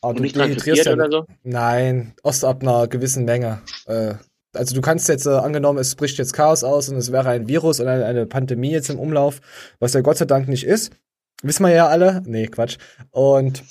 Aber 0.00 0.14
du 0.14 0.22
dehydrierst 0.22 0.86
ja, 0.86 0.92
oder 0.94 1.10
so? 1.10 1.26
Nein, 1.42 2.14
erst 2.24 2.46
ab 2.46 2.62
einer 2.62 2.88
gewissen 2.88 3.26
Menge. 3.26 3.60
Äh, 3.84 4.14
also 4.54 4.74
du 4.74 4.80
kannst 4.80 5.08
jetzt, 5.08 5.26
äh, 5.26 5.30
angenommen, 5.30 5.78
es 5.78 5.94
bricht 5.94 6.18
jetzt 6.18 6.32
Chaos 6.32 6.64
aus 6.64 6.88
und 6.88 6.96
es 6.96 7.12
wäre 7.12 7.28
ein 7.28 7.48
Virus 7.48 7.80
oder 7.80 7.92
eine, 7.92 8.04
eine 8.04 8.26
Pandemie 8.26 8.70
jetzt 8.70 8.90
im 8.90 8.98
Umlauf, 8.98 9.40
was 9.78 9.92
ja 9.94 10.00
Gott 10.00 10.18
sei 10.18 10.24
Dank 10.24 10.48
nicht 10.48 10.64
ist. 10.64 10.92
Wissen 11.42 11.64
wir 11.64 11.72
ja 11.72 11.88
alle. 11.88 12.22
Nee, 12.26 12.48
Quatsch. 12.48 12.76
Und 13.10 13.62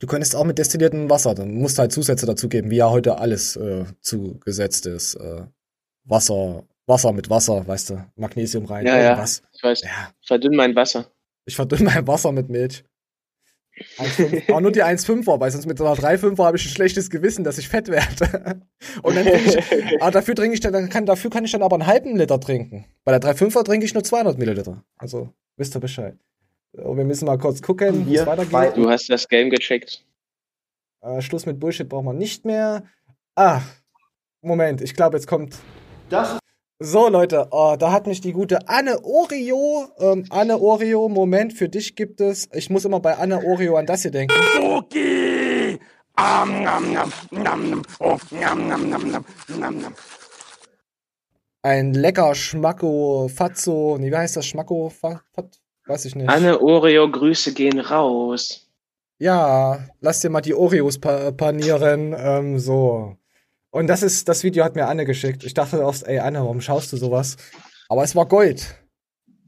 du 0.00 0.06
könntest 0.06 0.36
auch 0.36 0.44
mit 0.44 0.58
destilliertem 0.58 1.10
Wasser, 1.10 1.34
dann 1.34 1.54
musst 1.54 1.78
du 1.78 1.80
halt 1.80 1.92
Zusätze 1.92 2.26
dazugeben, 2.26 2.70
wie 2.70 2.76
ja 2.76 2.90
heute 2.90 3.18
alles 3.18 3.56
äh, 3.56 3.84
zugesetzt 4.00 4.86
ist. 4.86 5.14
Äh, 5.14 5.46
Wasser, 6.04 6.64
Wasser 6.86 7.12
mit 7.12 7.30
Wasser, 7.30 7.66
weißt 7.66 7.90
du, 7.90 8.04
Magnesium 8.16 8.66
rein, 8.66 8.86
ja. 8.86 8.98
Ja, 8.98 9.24
ich 9.24 9.62
weiß. 9.62 9.82
Ja. 9.82 10.12
Verdünn 10.24 10.56
mein 10.56 10.74
Wasser. 10.74 11.06
Ich 11.44 11.56
verdünn 11.56 11.84
mein 11.84 12.06
Wasser 12.06 12.32
mit 12.32 12.48
Milch. 12.48 12.84
Aber 14.48 14.60
nur 14.60 14.72
die 14.72 14.82
1,5er, 14.82 15.40
weil 15.40 15.50
sonst 15.50 15.66
mit 15.66 15.78
so 15.78 15.84
einer 15.84 15.94
3,5er 15.94 16.44
habe 16.44 16.56
ich 16.56 16.66
ein 16.66 16.70
schlechtes 16.70 17.10
Gewissen, 17.10 17.44
dass 17.44 17.58
ich 17.58 17.68
fett 17.68 17.88
werde. 17.88 18.62
Und 19.02 19.16
dann 19.16 19.26
ich, 19.26 19.58
aber 20.00 20.10
dafür 20.10 20.34
trinke 20.34 20.54
ich 20.54 20.60
dann, 20.60 20.88
kann, 20.88 21.06
dafür 21.06 21.30
kann 21.30 21.44
ich 21.44 21.52
dann 21.52 21.62
aber 21.62 21.76
einen 21.76 21.86
halben 21.86 22.16
Liter 22.16 22.40
trinken. 22.40 22.86
Bei 23.04 23.16
der 23.16 23.34
3,5er 23.34 23.64
trinke 23.64 23.86
ich 23.86 23.94
nur 23.94 24.04
200 24.04 24.38
Milliliter. 24.38 24.84
Also, 24.96 25.32
wisst 25.56 25.76
ihr 25.76 25.80
Bescheid. 25.80 26.16
So, 26.72 26.96
wir 26.96 27.04
müssen 27.04 27.26
mal 27.26 27.38
kurz 27.38 27.60
gucken, 27.60 28.06
wie 28.06 28.16
es 28.16 28.26
weitergeht. 28.26 28.76
Du 28.76 28.88
hast 28.88 29.10
das 29.10 29.28
Game 29.28 29.50
gecheckt. 29.50 30.04
Äh, 31.02 31.20
Schluss 31.20 31.46
mit 31.46 31.60
Bullshit 31.60 31.88
braucht 31.88 32.04
man 32.04 32.16
nicht 32.16 32.44
mehr. 32.44 32.84
Ah, 33.34 33.60
Moment, 34.40 34.80
ich 34.80 34.94
glaube, 34.94 35.16
jetzt 35.16 35.26
kommt. 35.26 35.56
Das 36.08 36.38
so, 36.82 37.08
Leute, 37.08 37.48
oh, 37.50 37.76
da 37.78 37.92
hat 37.92 38.06
mich 38.06 38.20
die 38.20 38.32
gute 38.32 38.68
Anne 38.68 39.02
Oreo, 39.04 39.88
ähm, 39.98 40.26
Anne 40.30 40.58
Oreo, 40.58 41.08
Moment, 41.08 41.52
für 41.52 41.68
dich 41.68 41.96
gibt 41.96 42.20
es, 42.20 42.48
ich 42.52 42.70
muss 42.70 42.84
immer 42.84 43.00
bei 43.00 43.16
Anne 43.16 43.44
Oreo 43.44 43.76
an 43.76 43.86
das 43.86 44.02
hier 44.02 44.10
denken. 44.10 44.34
Okay. 44.60 45.78
Ein 51.62 51.94
lecker 51.94 52.34
Schmacko, 52.34 53.28
Fatzo, 53.34 53.96
nee, 53.98 54.10
wie 54.10 54.16
heißt 54.16 54.36
das, 54.36 54.46
Schmacko, 54.46 54.90
Fat, 54.90 55.22
weiß 55.86 56.04
ich 56.06 56.16
nicht. 56.16 56.28
Anne 56.28 56.60
Oreo, 56.60 57.10
Grüße 57.10 57.54
gehen 57.54 57.78
raus. 57.78 58.68
Ja, 59.18 59.78
lass 60.00 60.20
dir 60.20 60.30
mal 60.30 60.40
die 60.40 60.54
Oreos 60.54 60.98
pa 60.98 61.30
panieren, 61.30 62.14
ähm, 62.18 62.58
so. 62.58 63.16
Und 63.72 63.86
das 63.86 64.02
ist, 64.02 64.28
das 64.28 64.44
Video 64.44 64.64
hat 64.64 64.76
mir 64.76 64.86
Anne 64.86 65.06
geschickt. 65.06 65.44
Ich 65.44 65.54
dachte 65.54 65.82
oft, 65.84 66.02
ey 66.06 66.18
Anne, 66.18 66.40
warum 66.40 66.60
schaust 66.60 66.92
du 66.92 66.98
sowas? 66.98 67.36
Aber 67.88 68.04
es 68.04 68.14
war 68.14 68.26
Gold. 68.26 68.76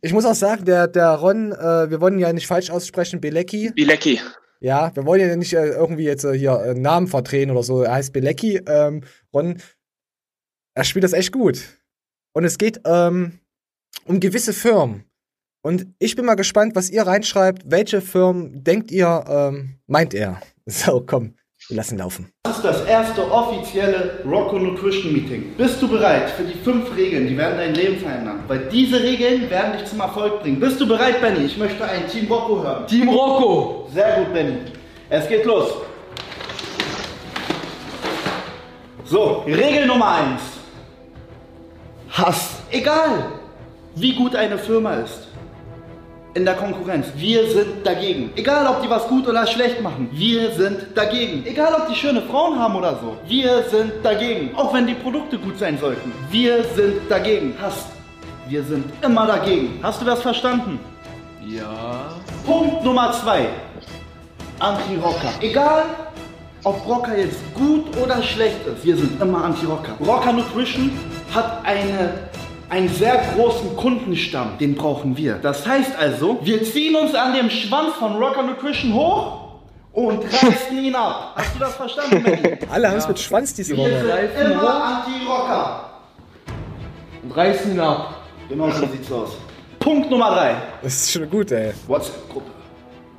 Ich 0.01 0.15
muss 0.15 0.25
auch 0.25 0.35
sagen, 0.35 0.65
der, 0.65 0.89
der 0.89 1.11
Ron, 1.11 1.53
äh, 1.53 1.91
wir 1.91 2.01
wollen 2.01 2.19
ja 2.19 2.33
nicht 2.33 2.47
falsch 2.47 2.71
aussprechen, 2.71 3.21
Bilecki. 3.21 3.71
Bilecki. 3.75 4.21
Ja, 4.61 4.95
wir 4.97 5.05
wollen 5.05 5.21
ja 5.21 5.37
nicht 5.37 5.53
äh, 5.53 5.67
irgendwie 5.67 6.05
jetzt 6.05 6.25
äh, 6.25 6.33
hier 6.33 6.53
äh, 6.53 6.75
Namen 6.75 7.07
verdrehen 7.07 7.51
oder 7.51 7.63
so. 7.63 7.83
Er 7.83 7.93
heißt 7.93 8.15
Bilecki. 8.15 8.63
Ähm, 8.67 9.03
Ron, 9.35 9.61
er 10.75 10.85
spielt 10.85 11.05
das 11.05 11.13
echt 11.13 11.33
gut. 11.33 11.63
Und 12.33 12.45
es 12.45 12.57
geht 12.57 12.81
ähm, 12.87 13.41
um 14.07 14.21
gewisse 14.21 14.55
Firmen. 14.55 15.05
Und 15.63 15.87
ich 15.99 16.17
bin 16.17 16.25
mal 16.25 16.35
gespannt, 16.35 16.75
was 16.75 16.89
ihr 16.89 17.03
reinschreibt. 17.03 17.63
Welche 17.67 18.01
Firmen 18.01 18.65
denkt 18.65 18.91
ihr, 18.91 19.25
ähm, 19.29 19.81
meint 19.87 20.15
er? 20.15 20.41
So, 20.67 21.05
komm, 21.05 21.37
wir 21.69 21.77
lassen 21.77 21.99
laufen. 21.99 22.31
Das 22.45 22.57
ist 22.57 22.65
das 22.65 22.85
erste 22.85 23.31
offizielle 23.31 24.21
Rocco 24.25 24.59
Nutrition 24.59 25.13
Meeting. 25.13 25.55
Bist 25.57 25.81
du 25.81 25.89
bereit 25.89 26.31
für 26.31 26.45
die 26.45 26.59
fünf 26.59 26.95
Regeln, 26.97 27.27
die 27.27 27.37
werden 27.37 27.57
dein 27.57 27.75
Leben 27.75 27.99
verändern? 27.99 28.45
Weil 28.49 28.69
diese 28.71 29.03
Regeln 29.03 29.49
werden 29.49 29.79
dich 29.79 29.87
zum 29.87 30.01
Erfolg 30.01 30.43
bringen. 30.43 30.61
Bist 30.61 30.81
du 30.81 30.87
bereit, 30.87 31.21
Benny? 31.21 31.47
Ich 31.47 31.57
möchte 31.57 31.85
ein 31.85 32.07
Team 32.09 32.31
Rocco 32.31 32.63
hören. 32.63 32.87
Team 32.87 33.09
Rocco! 33.09 33.89
Sehr 33.93 34.19
gut, 34.19 34.33
Benny. 34.35 34.59
Es 35.09 35.29
geht 35.29 35.45
los. 35.45 35.69
So, 39.05 39.45
Regel 39.47 39.87
Nummer 39.87 40.17
eins. 40.17 40.43
Hass. 42.11 42.63
Egal, 42.71 43.33
wie 43.95 44.15
gut 44.15 44.35
eine 44.35 44.59
Firma 44.59 44.95
ist 44.95 45.29
in 46.35 46.45
der 46.45 46.55
Konkurrenz. 46.55 47.07
Wir 47.17 47.49
sind 47.49 47.87
dagegen. 47.87 48.31
Egal, 48.35 48.67
ob 48.67 48.83
die 48.83 48.91
was 48.91 49.07
gut 49.07 49.27
oder 49.29 49.47
schlecht 49.47 49.81
machen. 49.81 50.09
Wir 50.13 50.51
sind 50.51 50.79
dagegen. 50.95 51.47
Egal, 51.47 51.73
ob 51.75 51.89
die 51.89 51.95
schöne 51.95 52.23
Frauen 52.23 52.59
haben 52.59 52.75
oder 52.75 52.99
so. 53.01 53.17
Wir 53.27 53.63
sind 53.71 53.93
dagegen. 54.03 54.55
Auch 54.57 54.75
wenn 54.75 54.87
die 54.87 54.95
Produkte 54.95 55.39
gut 55.39 55.59
sein 55.59 55.79
sollten. 55.79 56.13
Wir 56.31 56.65
sind 56.65 57.09
dagegen. 57.09 57.55
Hass. 57.61 57.87
Wir 58.49 58.63
sind 58.65 58.85
immer 59.03 59.27
dagegen. 59.27 59.79
Hast 59.83 60.01
du 60.01 60.05
das 60.05 60.21
verstanden? 60.23 60.79
Ja. 61.47 62.13
Punkt 62.45 62.85
Nummer 62.85 63.13
zwei. 63.13 63.47
Anti-Rocker. 64.59 65.33
Egal, 65.41 65.85
ob 66.65 66.87
Rocker 66.87 67.17
jetzt 67.17 67.41
gut 67.55 67.97
oder 68.03 68.23
schlecht 68.23 68.67
ist. 68.67 68.85
Wir 68.85 68.97
sind 68.97 69.21
immer 69.23 69.45
Anti-Rocker. 69.45 69.93
Rocker 70.05 70.33
Nutrition 70.33 70.91
hat 71.33 71.65
eine 71.65 72.29
einen 72.71 72.89
sehr 72.89 73.17
großen 73.35 73.77
Kundenstamm, 73.77 74.59
den 74.59 74.75
brauchen 74.75 75.17
wir. 75.17 75.35
Das 75.37 75.67
heißt 75.67 75.97
also, 75.99 76.39
wir 76.43 76.63
ziehen 76.65 76.97
uns 76.97 77.15
an 77.15 77.35
dem 77.35 77.51
Schwanz 77.51 77.95
von 77.95 78.17
Rocker 78.17 78.43
Nutrition 78.43 78.95
hoch 78.95 79.39
und 79.93 80.25
reißen 80.43 80.79
ihn 80.83 80.95
ab. 80.95 81.35
Hast 81.37 81.55
du 81.55 81.59
das 81.61 81.75
verstanden, 81.75 82.23
Manny? 82.23 82.59
Alle 82.73 82.89
haben 82.91 82.99
es 82.99 83.09
mit 83.09 83.19
Schwanz 83.19 83.55
diese 83.55 83.77
Wir 83.77 83.85
Woche. 83.85 84.31
sind 84.37 84.51
immer 84.53 84.85
Anti-Rocker. 84.85 85.91
Und 87.23 87.37
reißen 87.37 87.73
ihn 87.73 87.81
ab. 87.81 88.15
Genau 88.49 88.71
so 88.71 88.87
sieht's 88.87 89.11
aus. 89.13 89.31
Punkt 89.79 90.11
Nummer 90.11 90.31
drei. 90.35 90.55
Das 90.83 90.93
ist 90.95 91.13
schon 91.13 91.29
gut, 91.31 91.51
ey. 91.53 91.73
WhatsApp-Gruppe. 91.87 92.51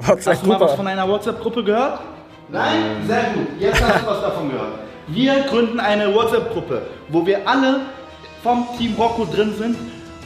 Hast 0.01 0.07
du 0.07 0.09
mal 0.09 0.15
was 0.19 0.27
WhatsApp-Gruppe. 0.47 0.75
von 0.77 0.87
einer 0.87 1.07
WhatsApp-Gruppe 1.07 1.63
gehört? 1.63 1.99
Nein? 2.49 2.77
Sehr 3.07 3.23
gut. 3.33 3.47
Jetzt 3.59 3.83
hast 3.83 4.03
du 4.03 4.07
was 4.07 4.21
davon 4.21 4.51
gehört. 4.51 4.79
Wir 5.07 5.41
gründen 5.49 5.79
eine 5.79 6.13
WhatsApp-Gruppe, 6.13 6.81
wo 7.09 7.25
wir 7.25 7.47
alle 7.47 7.81
vom 8.45 8.67
Team 8.77 8.93
Rocco 8.95 9.25
drin 9.25 9.55
sind 9.57 9.75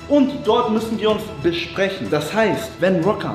und 0.09 0.29
dort 0.43 0.71
müssen 0.71 0.99
wir 0.99 1.11
uns 1.11 1.21
besprechen. 1.41 2.09
Das 2.11 2.33
heißt, 2.33 2.69
wenn 2.81 3.01
Rocker 3.01 3.33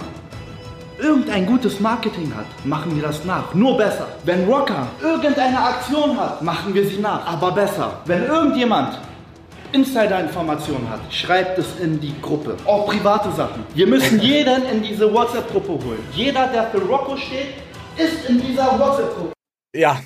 irgendein 0.98 1.46
gutes 1.46 1.80
Marketing 1.80 2.30
hat, 2.36 2.44
machen 2.66 2.94
wir 2.94 3.02
das 3.02 3.24
nach. 3.24 3.54
Nur 3.54 3.78
besser. 3.78 4.06
Wenn 4.24 4.44
Rocker 4.44 4.86
irgendeine 5.02 5.58
Aktion 5.58 6.20
hat, 6.20 6.42
machen 6.42 6.74
wir 6.74 6.86
sie 6.86 6.98
nach. 6.98 7.26
Aber 7.26 7.52
besser. 7.52 7.98
Wenn 8.04 8.26
irgendjemand 8.26 8.98
Insider-Informationen 9.72 10.86
hat, 10.90 11.00
schreibt 11.10 11.58
es 11.58 11.80
in 11.80 11.98
die 11.98 12.14
Gruppe. 12.20 12.54
Auch 12.66 12.86
private 12.86 13.32
Sachen. 13.32 13.64
Wir 13.74 13.86
müssen 13.86 14.20
jeden 14.32 14.66
in 14.66 14.82
diese 14.82 15.10
WhatsApp-Gruppe 15.10 15.72
holen. 15.82 16.04
Jeder, 16.12 16.46
der 16.48 16.64
für 16.64 16.82
Rocco 16.82 17.16
steht, 17.16 17.54
ist 17.96 18.28
in 18.28 18.38
dieser 18.38 18.78
WhatsApp-Gruppe. 18.78 19.32
Ja. 19.74 19.96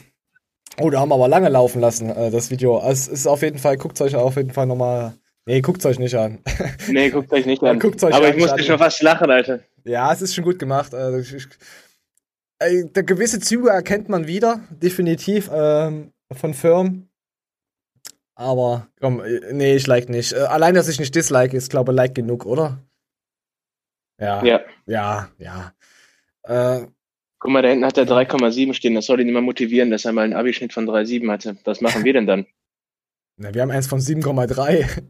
Oh, 0.81 0.91
da 0.91 1.01
haben 1.01 1.09
wir 1.09 1.17
aber 1.17 1.29
lange 1.29 1.49
laufen 1.49 1.81
lassen, 1.81 2.11
äh, 2.11 2.31
das 2.31 2.51
Video. 2.51 2.81
Es 2.81 3.09
ist 3.09 3.27
auf 3.27 3.43
jeden 3.43 3.59
Fall, 3.59 3.77
guckt 3.77 4.01
euch 4.01 4.15
auf 4.15 4.37
jeden 4.37 4.53
Fall 4.53 4.67
nochmal. 4.67 5.15
Nee, 5.47 5.61
guckt 5.61 5.85
euch 5.87 5.99
nicht 5.99 6.15
an. 6.15 6.39
Nee, 6.89 7.11
guckt 7.11 7.33
euch 7.33 7.47
nicht 7.47 7.63
an. 7.63 7.79
Guckt's 7.79 8.05
euch 8.05 8.15
Aber 8.15 8.27
an, 8.27 8.35
ich 8.35 8.41
musste 8.41 8.63
schon 8.63 8.79
fast 8.79 9.03
lachen, 9.03 9.31
Alter. 9.31 9.61
Ja, 9.85 10.13
es 10.13 10.23
ist 10.23 10.35
schon 10.35 10.45
gut 10.45 10.59
gemacht. 10.59 10.95
Also, 10.95 11.19
ich, 11.19 11.35
ich, 11.35 11.49
äh, 12.61 12.85
gewisse 13.03 13.41
Züge 13.41 13.71
erkennt 13.71 14.09
man 14.09 14.27
wieder, 14.27 14.61
definitiv, 14.71 15.51
ähm, 15.53 16.13
von 16.33 16.55
Firmen. 16.55 17.09
Aber, 18.35 18.89
komm, 19.01 19.21
äh, 19.21 19.53
nee, 19.53 19.75
ich 19.75 19.87
like 19.87 20.09
nicht. 20.09 20.33
Äh, 20.33 20.41
allein, 20.41 20.75
dass 20.75 20.89
ich 20.89 21.01
nicht 21.01 21.15
dislike, 21.15 21.57
ist, 21.57 21.71
glaube 21.71 21.93
ich, 21.93 21.97
like 21.97 22.15
genug, 22.15 22.47
oder? 22.47 22.79
Ja. 24.21 24.45
Ja. 24.45 24.61
Ja, 24.87 25.29
ja. 25.39 25.73
Äh, 26.45 26.87
Guck 27.41 27.53
mal, 27.53 27.63
da 27.63 27.69
hinten 27.69 27.85
hat 27.85 27.97
er 27.99 28.05
3,7 28.07 28.75
stehen. 28.75 28.95
Das 28.95 29.07
soll 29.07 29.21
ihn 29.21 29.29
immer 29.29 29.41
motivieren, 29.41 29.91
dass 29.91 30.05
er 30.05 30.13
mal 30.13 30.23
einen 30.25 30.33
Abischnitt 30.35 30.73
von 30.73 30.89
3,7 30.89 31.31
hatte. 31.31 31.57
Was 31.65 31.81
machen 31.81 32.05
wir 32.05 32.13
denn 32.13 32.27
dann? 32.27 32.47
na, 33.37 33.55
wir 33.55 33.63
haben 33.63 33.71
eins 33.71 33.87
von 33.87 34.01
7,3. 34.01 35.03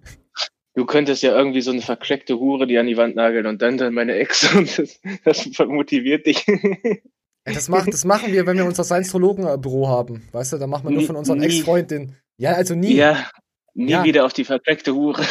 Du 0.74 0.84
könntest 0.84 1.22
ja 1.22 1.36
irgendwie 1.36 1.62
so 1.62 1.70
eine 1.72 1.80
vercrackte 1.80 2.38
Hure, 2.38 2.66
die 2.66 2.78
an 2.78 2.86
die 2.86 2.96
Wand 2.96 3.16
nageln 3.16 3.46
und 3.46 3.62
dann 3.62 3.78
dann 3.78 3.94
meine 3.94 4.14
Ex 4.14 4.54
und 4.54 4.78
das, 5.24 5.48
das 5.48 5.66
motiviert 5.66 6.26
dich. 6.26 6.44
Das, 7.44 7.68
macht, 7.70 7.92
das 7.92 8.04
machen 8.04 8.32
wir, 8.32 8.46
wenn 8.46 8.58
wir 8.58 8.66
unser 8.66 8.84
Science-Trologen-Büro 8.84 9.88
haben. 9.88 10.28
Weißt 10.32 10.52
du, 10.52 10.58
da 10.58 10.66
machen 10.66 10.84
wir 10.88 10.94
nur 10.94 11.06
von 11.06 11.16
unseren 11.16 11.38
nie. 11.38 11.46
Ex-Freundin. 11.46 12.14
Ja, 12.36 12.52
also 12.52 12.74
nie. 12.74 12.94
Ja, 12.94 13.28
nie 13.74 13.90
Ja. 13.90 14.04
wieder 14.04 14.26
auf 14.26 14.34
die 14.34 14.44
vercrackte 14.44 14.94
Hure. 14.94 15.24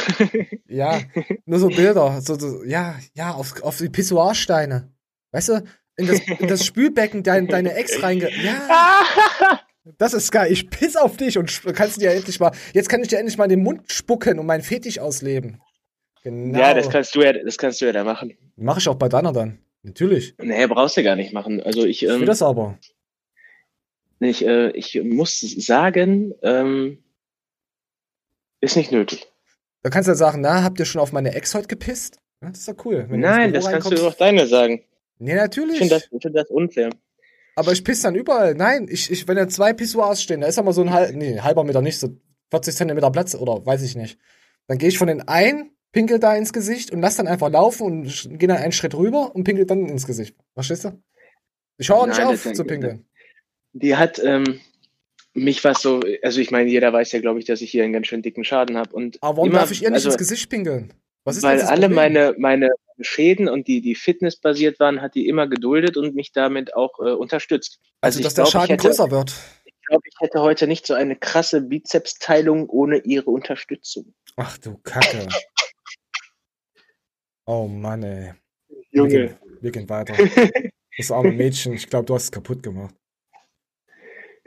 Ja, 0.67 0.99
nur 1.45 1.59
so 1.59 1.67
Bilder. 1.67 2.19
So, 2.21 2.33
so, 2.37 2.63
ja, 2.63 2.95
ja, 3.13 3.31
auf, 3.31 3.61
auf 3.61 3.77
die 3.77 3.89
Pissoirsteine. 3.89 4.91
Weißt 5.31 5.49
du, 5.49 5.63
in 5.97 6.07
das, 6.07 6.19
in 6.39 6.47
das 6.47 6.65
Spülbecken 6.65 7.23
dein, 7.23 7.47
deine 7.47 7.73
Ex 7.73 8.01
reinge. 8.01 8.29
Ja. 8.43 9.03
Das 9.97 10.13
ist 10.13 10.33
geil. 10.33 10.51
Ich 10.51 10.69
piss 10.69 10.97
auf 10.97 11.15
dich 11.15 11.37
und 11.37 11.61
kannst 11.73 12.01
dir 12.01 12.11
endlich 12.11 12.41
mal. 12.41 12.51
Jetzt 12.73 12.89
kann 12.89 13.01
ich 13.01 13.07
dir 13.07 13.19
endlich 13.19 13.37
mal 13.37 13.47
den 13.47 13.63
Mund 13.63 13.89
spucken 13.89 14.37
und 14.37 14.45
meinen 14.45 14.61
Fetisch 14.61 14.99
ausleben. 14.99 15.61
Genau. 16.23 16.59
Ja, 16.59 16.73
das 16.73 16.89
kannst 16.89 17.15
du 17.15 17.21
ja, 17.21 17.31
das 17.31 17.57
kannst 17.57 17.79
du 17.79 17.85
ja 17.85 17.93
da 17.93 18.03
machen. 18.03 18.37
Mache 18.57 18.79
ich 18.79 18.89
auch 18.89 18.95
bei 18.95 19.07
Dana 19.07 19.31
dann. 19.31 19.59
Natürlich. 19.83 20.35
Nee, 20.39 20.67
brauchst 20.67 20.97
du 20.97 21.03
gar 21.03 21.15
nicht 21.15 21.31
machen. 21.31 21.61
Also 21.61 21.85
ich, 21.85 22.03
Ich 22.03 22.09
will 22.09 22.21
ähm, 22.21 22.25
das 22.25 22.41
aber. 22.41 22.77
ich, 24.19 24.45
äh, 24.45 24.71
ich 24.71 25.01
muss 25.01 25.39
sagen, 25.39 26.33
ähm, 26.41 27.01
ist 28.59 28.75
nicht 28.75 28.91
nötig. 28.91 29.27
Da 29.83 29.89
kannst 29.89 30.07
du 30.07 30.11
ja 30.11 30.15
sagen, 30.15 30.41
na, 30.41 30.63
habt 30.63 30.79
ihr 30.79 30.85
schon 30.85 30.99
auf 30.99 31.13
meine 31.13 31.33
Ex 31.33 31.55
heute 31.55 31.67
gepisst? 31.67 32.19
Das 32.41 32.57
ist 32.57 32.67
doch 32.67 32.85
cool. 32.85 33.07
Nein, 33.09 33.53
Büro 33.53 33.63
das 33.63 33.71
kannst 33.71 33.91
du 33.91 33.95
doch 33.95 34.15
deine 34.15 34.47
sagen. 34.47 34.83
Nee, 35.19 35.31
Ich 35.31 35.37
natürlich. 35.37 35.77
finde 35.79 35.95
das, 35.95 36.09
ich 36.11 36.21
find 36.21 36.35
das 36.35 36.49
unfair. 36.49 36.89
Aber 37.55 37.71
ich 37.71 37.83
piss 37.83 38.01
dann 38.01 38.15
überall. 38.15 38.53
Nein, 38.53 38.87
ich, 38.89 39.09
ich, 39.11 39.27
wenn 39.27 39.35
da 39.35 39.47
zwei 39.47 39.73
Pissoirs 39.73 40.21
stehen, 40.21 40.41
da 40.41 40.47
ist 40.47 40.59
aber 40.59 40.73
so 40.73 40.81
ein 40.81 40.91
halb, 40.91 41.15
nee, 41.15 41.39
halber 41.39 41.63
Meter 41.63 41.81
nicht, 41.81 41.99
so 41.99 42.09
40 42.51 42.75
Zentimeter 42.75 43.09
Platz 43.11 43.33
oder 43.35 43.65
weiß 43.65 43.81
ich 43.83 43.95
nicht. 43.95 44.19
Dann 44.67 44.77
gehe 44.77 44.89
ich 44.89 44.97
von 44.97 45.07
den 45.07 45.27
einen, 45.27 45.71
pinkel 45.91 46.19
da 46.19 46.35
ins 46.35 46.53
Gesicht 46.53 46.91
und 46.91 47.01
lass 47.01 47.15
dann 47.15 47.27
einfach 47.27 47.49
laufen 47.49 47.83
und 47.83 48.39
gehe 48.39 48.47
dann 48.47 48.57
einen 48.57 48.71
Schritt 48.71 48.93
rüber 48.93 49.33
und 49.35 49.43
pinkel 49.43 49.65
dann 49.65 49.87
ins 49.87 50.05
Gesicht. 50.05 50.35
Verstehst 50.53 50.85
du? 50.85 51.01
Ich 51.77 51.89
höre 51.89 52.07
nicht 52.07 52.21
auf 52.21 52.53
zu 52.53 52.63
pinkeln. 52.63 53.05
Die 53.73 53.95
hat 53.95 54.19
ähm, 54.23 54.59
mich 55.33 55.63
was 55.63 55.81
so, 55.81 56.01
also 56.21 56.41
ich 56.41 56.51
meine, 56.51 56.69
jeder 56.69 56.91
weiß 56.93 57.11
ja, 57.11 57.21
glaube 57.21 57.39
ich, 57.39 57.45
dass 57.45 57.61
ich 57.61 57.71
hier 57.71 57.83
einen 57.83 57.93
ganz 57.93 58.07
schön 58.07 58.21
dicken 58.21 58.43
Schaden 58.43 58.77
habe. 58.77 58.95
Und 58.95 59.17
Aber 59.21 59.37
warum 59.37 59.49
immer, 59.49 59.59
darf 59.59 59.71
ich 59.71 59.83
ihr 59.83 59.89
nicht 59.89 59.95
also, 59.95 60.09
ins 60.09 60.17
Gesicht 60.17 60.49
pinkeln? 60.49 60.93
Weil 61.43 61.61
alle 61.61 61.89
meine, 61.89 62.35
meine 62.37 62.69
Schäden 62.99 63.47
und 63.49 63.67
die, 63.67 63.81
die 63.81 63.95
fitnessbasiert 63.95 64.79
waren, 64.79 65.01
hat 65.01 65.13
die 65.15 65.27
immer 65.27 65.47
geduldet 65.47 65.97
und 65.97 66.15
mich 66.15 66.31
damit 66.31 66.75
auch 66.75 66.99
äh, 66.99 67.11
unterstützt. 67.11 67.79
Also, 68.01 68.19
ich 68.19 68.23
dass 68.25 68.33
der 68.33 68.43
glaub, 68.45 68.51
Schaden 68.53 68.69
hätte- 68.69 68.87
größer 68.87 69.11
wird. 69.11 69.33
Ich 69.65 69.73
glaube, 69.89 70.03
ich 70.07 70.15
hätte 70.19 70.41
heute 70.41 70.67
nicht 70.67 70.85
so 70.87 70.93
eine 70.93 71.15
krasse 71.15 71.61
Bizepsteilung 71.61 72.67
ohne 72.69 72.97
ihre 72.99 73.29
Unterstützung. 73.29 74.13
Ach 74.35 74.57
du 74.57 74.77
Kacke. 74.83 75.27
Oh 77.45 77.67
Mann, 77.67 78.03
ey. 78.03 78.33
Wir 78.67 78.77
Junge. 78.91 79.09
gehen, 79.09 79.37
wir 79.61 79.71
gehen 79.71 79.89
weiter. 79.89 80.15
Das 80.99 81.11
arme 81.11 81.31
Mädchen, 81.31 81.73
ich 81.73 81.87
glaube, 81.87 82.05
du 82.07 82.15
hast 82.15 82.23
es 82.23 82.31
kaputt 82.31 82.63
gemacht. 82.63 82.95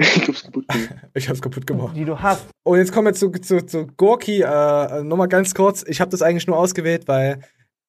Ich 0.01 0.29
hab's 0.29 0.43
kaputt 0.43 0.67
gemacht. 0.69 0.91
Ich 1.15 1.29
hab's 1.29 1.43
kaputt 1.43 1.67
gemacht. 1.67 1.97
Die 1.97 2.05
du 2.05 2.19
hast. 2.21 2.47
Und 2.65 2.79
jetzt 2.79 2.93
kommen 2.93 3.07
wir 3.07 3.15
zu, 3.15 3.31
zu, 3.31 3.65
zu 3.65 3.87
Gorki. 3.97 4.43
Äh, 4.43 5.03
Nochmal 5.03 5.29
ganz 5.29 5.55
kurz. 5.55 5.85
Ich 5.87 6.01
habe 6.01 6.11
das 6.11 6.23
eigentlich 6.23 6.47
nur 6.47 6.57
ausgewählt, 6.57 7.07
weil 7.09 7.41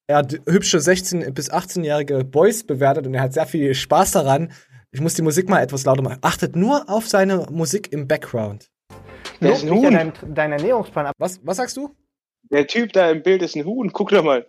er 0.07 0.17
hat 0.17 0.33
hübsche 0.47 0.77
16- 0.77 1.31
bis 1.31 1.51
18-jährige 1.51 2.23
Boys 2.25 2.63
bewertet 2.63 3.07
und 3.07 3.13
er 3.13 3.21
hat 3.21 3.33
sehr 3.33 3.45
viel 3.45 3.73
Spaß 3.73 4.11
daran. 4.11 4.51
Ich 4.91 4.99
muss 4.99 5.13
die 5.13 5.21
Musik 5.21 5.47
mal 5.47 5.61
etwas 5.61 5.85
lauter 5.85 6.01
machen. 6.01 6.17
Achtet 6.21 6.55
nur 6.55 6.89
auf 6.89 7.07
seine 7.07 7.47
Musik 7.49 7.93
im 7.93 8.07
Background. 8.07 8.69
Der 9.39 9.53
ist 9.53 9.63
ein 9.63 9.71
Huhn. 9.71 9.85
an 9.85 9.93
deinem, 9.93 10.35
deinen 10.35 10.53
Ernährungsplan 10.53 11.05
ab. 11.07 11.15
Was, 11.17 11.39
was 11.43 11.57
sagst 11.57 11.77
du? 11.77 11.95
Der 12.51 12.67
Typ 12.67 12.91
da 12.91 13.09
im 13.09 13.23
Bild 13.23 13.41
ist 13.41 13.55
ein 13.55 13.63
Huhn, 13.65 13.91
guck 13.93 14.09
doch 14.09 14.23
mal. 14.23 14.45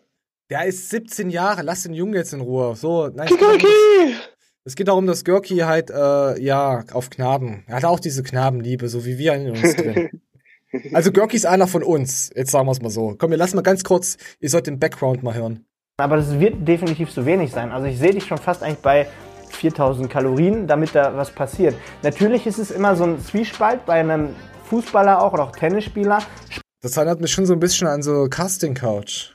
Der 0.51 0.65
ist 0.65 0.91
17 0.91 1.31
Jahre. 1.31 1.63
Lass 1.63 1.85
den 1.85 1.95
Jungen 1.95 2.15
jetzt 2.15 2.33
in 2.33 2.41
Ruhe. 2.41 2.75
So, 2.75 3.09
nein, 3.09 3.29
Kikaki! 3.29 3.67
Es 4.65 4.77
geht 4.77 4.87
darum, 4.87 5.07
dass 5.07 5.25
Görki 5.25 5.59
halt, 5.59 5.91
äh, 5.91 6.41
ja, 6.41 6.85
auf 6.93 7.11
Knaben. 7.11 7.65
Er 7.67 7.77
hat 7.77 7.85
auch 7.85 7.99
diese 7.99 8.23
Knabenliebe, 8.23 8.89
so 8.89 9.05
wie 9.05 9.19
wir 9.19 9.35
in 9.35 9.51
uns 9.51 9.75
drin. 9.75 10.23
also 10.93 11.11
Görki 11.11 11.37
ist 11.37 11.47
einer 11.47 11.67
von 11.67 11.83
uns. 11.83 12.31
Jetzt 12.35 12.53
sagen 12.53 12.67
wir 12.67 12.73
es 12.73 12.81
mal 12.81 12.91
so. 12.91 13.17
Komm, 13.19 13.31
wir 13.33 13.39
lassen 13.39 13.57
mal 13.57 13.63
ganz 13.63 13.83
kurz, 13.83 14.19
ihr 14.39 14.49
sollt 14.49 14.69
den 14.69 14.79
Background 14.79 15.25
mal 15.25 15.35
hören. 15.35 15.65
Aber 15.97 16.17
das 16.17 16.39
wird 16.39 16.67
definitiv 16.67 17.11
zu 17.11 17.27
wenig 17.27 17.51
sein. 17.51 17.73
Also 17.73 17.89
ich 17.89 17.99
sehe 17.99 18.13
dich 18.13 18.25
schon 18.25 18.39
fast 18.39 18.63
eigentlich 18.63 18.79
bei 18.79 19.09
4000 19.51 20.09
Kalorien, 20.09 20.69
damit 20.69 20.95
da 20.95 21.17
was 21.17 21.31
passiert. 21.33 21.75
Natürlich 22.03 22.47
ist 22.47 22.59
es 22.59 22.71
immer 22.71 22.95
so 22.95 23.05
ein 23.05 23.21
Zwiespalt 23.21 23.85
bei 23.85 23.95
einem 23.95 24.31
Fußballer 24.67 25.21
auch 25.21 25.33
oder 25.33 25.45
auch 25.45 25.53
Tennisspieler. 25.53 26.21
Das 26.81 26.97
erinnert 26.97 27.21
mich 27.21 27.33
schon 27.33 27.47
so 27.47 27.53
ein 27.53 27.61
bisschen 27.61 27.89
an 27.89 28.03
so 28.03 28.29
Casting 28.31 28.75
Couch. 28.75 29.33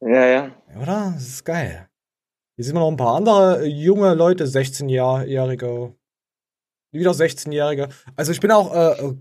Ja, 0.00 0.26
ja. 0.26 0.50
Oder? 0.80 1.12
Das 1.14 1.26
ist 1.26 1.44
geil. 1.44 1.89
Hier 2.60 2.66
sind 2.66 2.74
noch 2.74 2.90
ein 2.90 2.98
paar 2.98 3.16
andere 3.16 3.64
junge 3.64 4.12
Leute, 4.12 4.44
16-Jährige. 4.44 5.94
Wieder 6.92 7.12
16-Jährige. 7.12 7.88
Also 8.16 8.32
ich 8.32 8.40
bin 8.40 8.50
auch, 8.50 8.74
äh, 8.74 9.14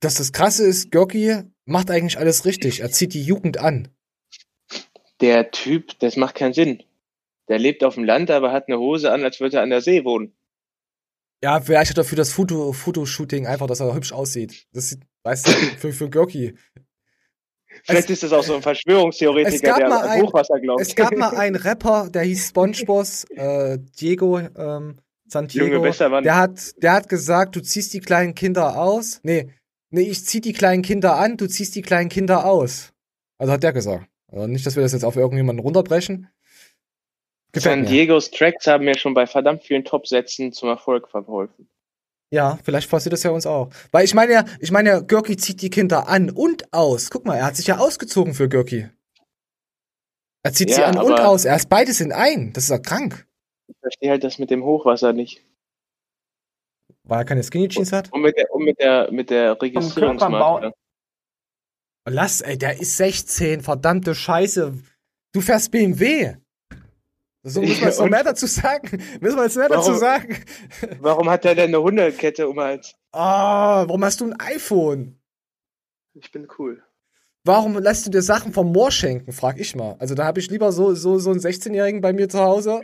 dass 0.00 0.16
das 0.16 0.30
Krasse 0.30 0.66
ist, 0.66 0.90
Görki 0.90 1.44
macht 1.64 1.90
eigentlich 1.90 2.18
alles 2.18 2.44
richtig. 2.44 2.80
Er 2.80 2.90
zieht 2.90 3.14
die 3.14 3.22
Jugend 3.22 3.56
an. 3.56 3.88
Der 5.22 5.50
Typ, 5.52 5.98
das 6.00 6.18
macht 6.18 6.34
keinen 6.34 6.52
Sinn. 6.52 6.82
Der 7.48 7.58
lebt 7.58 7.82
auf 7.82 7.94
dem 7.94 8.04
Land, 8.04 8.30
aber 8.30 8.52
hat 8.52 8.68
eine 8.68 8.78
Hose 8.78 9.10
an, 9.10 9.24
als 9.24 9.40
würde 9.40 9.56
er 9.56 9.62
an 9.62 9.70
der 9.70 9.80
See 9.80 10.04
wohnen. 10.04 10.36
Ja, 11.42 11.62
vielleicht 11.62 11.92
hat 11.92 11.96
er 11.96 12.04
für 12.04 12.14
das 12.14 12.30
Foto, 12.30 12.74
Fotoshooting 12.74 13.46
einfach, 13.46 13.68
dass 13.68 13.80
er 13.80 13.94
hübsch 13.94 14.12
aussieht. 14.12 14.66
Das 14.72 14.90
sieht, 14.90 15.00
weißt 15.22 15.46
du, 15.46 15.50
für, 15.78 15.92
für 15.94 16.10
Görki. 16.10 16.58
Vielleicht 17.84 18.10
es, 18.10 18.22
ist 18.22 18.22
das 18.24 18.32
auch 18.32 18.42
so 18.42 18.54
ein 18.54 18.62
Verschwörungstheoretiker, 18.62 19.76
der 19.76 19.92
an 19.92 20.22
Hochwasser 20.22 20.60
glaubt. 20.60 20.80
Es 20.80 20.94
gab 20.94 21.16
mal 21.16 21.36
einen 21.36 21.56
Rapper, 21.56 22.08
der 22.10 22.22
hieß 22.22 22.48
SpongeBoss, 22.48 23.24
äh, 23.30 23.78
Diego 24.00 24.38
ähm, 24.38 24.98
Santiago. 25.28 25.82
Der 26.20 26.36
hat, 26.36 26.82
der 26.82 26.92
hat 26.92 27.08
gesagt, 27.08 27.56
du 27.56 27.60
ziehst 27.60 27.94
die 27.94 28.00
kleinen 28.00 28.34
Kinder 28.34 28.78
aus. 28.78 29.20
Nee, 29.22 29.50
nee, 29.90 30.02
ich 30.02 30.24
zieh 30.24 30.40
die 30.40 30.52
kleinen 30.52 30.82
Kinder 30.82 31.16
an, 31.16 31.36
du 31.36 31.46
ziehst 31.46 31.74
die 31.74 31.82
kleinen 31.82 32.08
Kinder 32.08 32.44
aus. 32.44 32.92
Also 33.38 33.52
hat 33.52 33.62
der 33.62 33.72
gesagt. 33.72 34.06
Also 34.28 34.46
nicht, 34.46 34.66
dass 34.66 34.76
wir 34.76 34.82
das 34.82 34.92
jetzt 34.92 35.04
auf 35.04 35.16
irgendjemanden 35.16 35.64
runterbrechen. 35.64 36.28
Gefällt 37.52 37.86
San. 37.86 37.86
Diegos 37.86 38.30
Tracks 38.30 38.66
haben 38.66 38.84
mir 38.84 38.98
schon 38.98 39.14
bei 39.14 39.26
verdammt 39.26 39.64
vielen 39.64 39.84
Top-Sätzen 39.84 40.52
zum 40.52 40.68
Erfolg 40.68 41.08
verholfen. 41.08 41.68
Ja, 42.36 42.58
vielleicht 42.62 42.90
passiert 42.90 43.14
das 43.14 43.22
ja 43.22 43.30
uns 43.30 43.46
auch. 43.46 43.70
Weil 43.92 44.04
ich 44.04 44.12
meine 44.12 44.30
ja, 44.30 44.44
ich 44.60 44.70
meine 44.70 44.90
ja, 44.90 45.00
Görki 45.00 45.38
zieht 45.38 45.62
die 45.62 45.70
Kinder 45.70 46.06
an 46.06 46.28
und 46.28 46.70
aus. 46.70 47.08
Guck 47.08 47.24
mal, 47.24 47.36
er 47.36 47.46
hat 47.46 47.56
sich 47.56 47.66
ja 47.66 47.78
ausgezogen 47.78 48.34
für 48.34 48.46
Görki. 48.46 48.90
Er 50.42 50.52
zieht 50.52 50.68
ja, 50.68 50.76
sie 50.76 50.82
an 50.82 50.98
und 50.98 51.18
aus. 51.18 51.46
Er 51.46 51.56
ist 51.56 51.70
beides 51.70 52.02
in 52.02 52.12
ein. 52.12 52.52
Das 52.52 52.64
ist 52.64 52.70
ja 52.70 52.78
krank. 52.78 53.26
Ich 53.68 53.76
verstehe 53.80 54.10
halt 54.10 54.22
das 54.22 54.38
mit 54.38 54.50
dem 54.50 54.64
Hochwasser 54.64 55.14
nicht. 55.14 55.46
Weil 57.04 57.20
er 57.20 57.24
keine 57.24 57.42
Skinny 57.42 57.68
Jeans 57.68 57.90
hat? 57.90 58.12
Und 58.12 58.20
mit 58.20 58.36
der, 58.36 58.52
und 58.52 58.64
mit 58.64 58.78
der, 58.80 59.10
mit 59.10 59.30
der 59.30 59.62
Registrierungsmarke. 59.62 60.74
Lass, 62.06 62.42
ey, 62.42 62.58
der 62.58 62.78
ist 62.78 62.98
16, 62.98 63.62
verdammte 63.62 64.14
Scheiße. 64.14 64.74
Du 65.32 65.40
fährst 65.40 65.70
BMW. 65.70 66.34
So 67.48 67.60
müssen 67.60 67.80
wir 67.80 67.86
jetzt 67.86 68.00
noch 68.00 68.08
mehr 68.08 68.24
dazu 68.24 68.46
sagen. 68.46 69.00
Müssen 69.20 69.36
wir 69.36 69.44
jetzt 69.44 69.56
mehr 69.56 69.70
warum, 69.70 69.86
dazu 69.86 69.96
sagen. 69.96 70.36
Warum 70.98 71.30
hat 71.30 71.44
er 71.44 71.54
denn 71.54 71.68
eine 71.68 71.80
Hundekette 71.80 72.48
um 72.48 72.58
Hals? 72.58 72.96
Ah, 73.12 73.86
warum 73.86 74.04
hast 74.04 74.20
du 74.20 74.26
ein 74.26 74.40
iPhone? 74.40 75.20
Ich 76.14 76.32
bin 76.32 76.48
cool. 76.58 76.82
Warum 77.44 77.78
lässt 77.78 78.04
du 78.04 78.10
dir 78.10 78.22
Sachen 78.22 78.52
vom 78.52 78.72
Moor 78.72 78.90
schenken, 78.90 79.30
frag 79.30 79.60
ich 79.60 79.76
mal. 79.76 79.94
Also 80.00 80.16
da 80.16 80.24
habe 80.24 80.40
ich 80.40 80.50
lieber 80.50 80.72
so, 80.72 80.94
so, 80.94 81.20
so 81.20 81.30
einen 81.30 81.38
16-Jährigen 81.38 82.00
bei 82.00 82.12
mir 82.12 82.28
zu 82.28 82.40
Hause, 82.40 82.80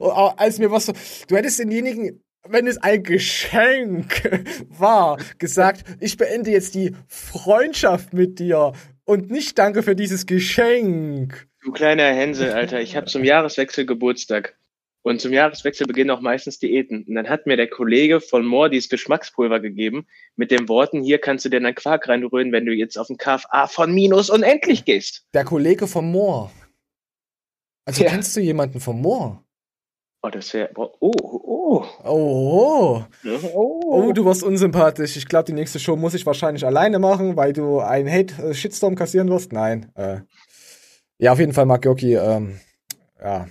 als 0.00 0.58
mir 0.58 0.70
was 0.70 0.86
so. 0.86 0.94
Du 1.28 1.36
hättest 1.36 1.58
denjenigen, 1.58 2.24
wenn 2.48 2.66
es 2.66 2.78
ein 2.78 3.02
Geschenk 3.02 4.40
war, 4.70 5.18
gesagt, 5.36 5.84
ich 6.00 6.16
beende 6.16 6.50
jetzt 6.50 6.74
die 6.74 6.96
Freundschaft 7.06 8.14
mit 8.14 8.38
dir 8.38 8.72
und 9.08 9.30
nicht 9.30 9.58
danke 9.58 9.82
für 9.82 9.96
dieses 9.96 10.26
Geschenk. 10.26 11.48
Du 11.62 11.72
kleiner 11.72 12.04
Hänsel, 12.04 12.52
Alter, 12.52 12.80
ich 12.82 12.94
habe 12.94 13.06
zum 13.06 13.24
Jahreswechsel 13.24 13.86
Geburtstag. 13.86 14.58
Und 15.00 15.22
zum 15.22 15.32
Jahreswechsel 15.32 15.86
beginnen 15.86 16.10
auch 16.10 16.20
meistens 16.20 16.58
Diäten. 16.58 17.04
Und 17.08 17.14
dann 17.14 17.28
hat 17.28 17.46
mir 17.46 17.56
der 17.56 17.68
Kollege 17.70 18.20
von 18.20 18.44
Moore 18.44 18.68
dieses 18.68 18.90
Geschmackspulver 18.90 19.60
gegeben 19.60 20.06
mit 20.36 20.50
den 20.50 20.68
Worten, 20.68 21.02
hier 21.02 21.18
kannst 21.18 21.46
du 21.46 21.48
dir 21.48 21.58
deinen 21.58 21.74
Quark 21.74 22.06
reinrühren, 22.06 22.52
wenn 22.52 22.66
du 22.66 22.72
jetzt 22.72 22.98
auf 22.98 23.06
den 23.06 23.16
KFA 23.16 23.66
von 23.66 23.94
Minus 23.94 24.28
unendlich 24.28 24.84
gehst. 24.84 25.24
Der 25.32 25.44
Kollege 25.44 25.86
von 25.86 26.10
Moore. 26.10 26.50
Also 27.86 28.04
ja. 28.04 28.10
kennst 28.10 28.36
du 28.36 28.40
jemanden 28.40 28.80
von 28.80 29.00
Moore? 29.00 29.42
Oh, 30.22 30.30
das 30.30 30.52
wäre. 30.52 30.70
Oh, 30.74 30.90
oh. 31.00 31.84
Oh. 32.04 33.04
Oh. 33.24 33.80
oh. 33.84 34.12
Du 34.12 34.24
warst 34.24 34.42
unsympathisch. 34.42 35.16
Ich 35.16 35.28
glaube, 35.28 35.44
die 35.44 35.52
nächste 35.52 35.78
Show 35.78 35.94
muss 35.96 36.14
ich 36.14 36.26
wahrscheinlich 36.26 36.66
alleine 36.66 36.98
machen, 36.98 37.36
weil 37.36 37.52
du 37.52 37.78
einen 37.78 38.10
Hate-Shitstorm 38.10 38.96
kassieren 38.96 39.28
wirst. 39.30 39.52
Nein. 39.52 39.92
Äh, 39.94 40.20
ja, 41.18 41.32
auf 41.32 41.38
jeden 41.38 41.52
Fall 41.52 41.66
mag 41.66 41.84
Joki, 41.84 42.14
ähm, 42.14 42.60
ja, 43.22 43.46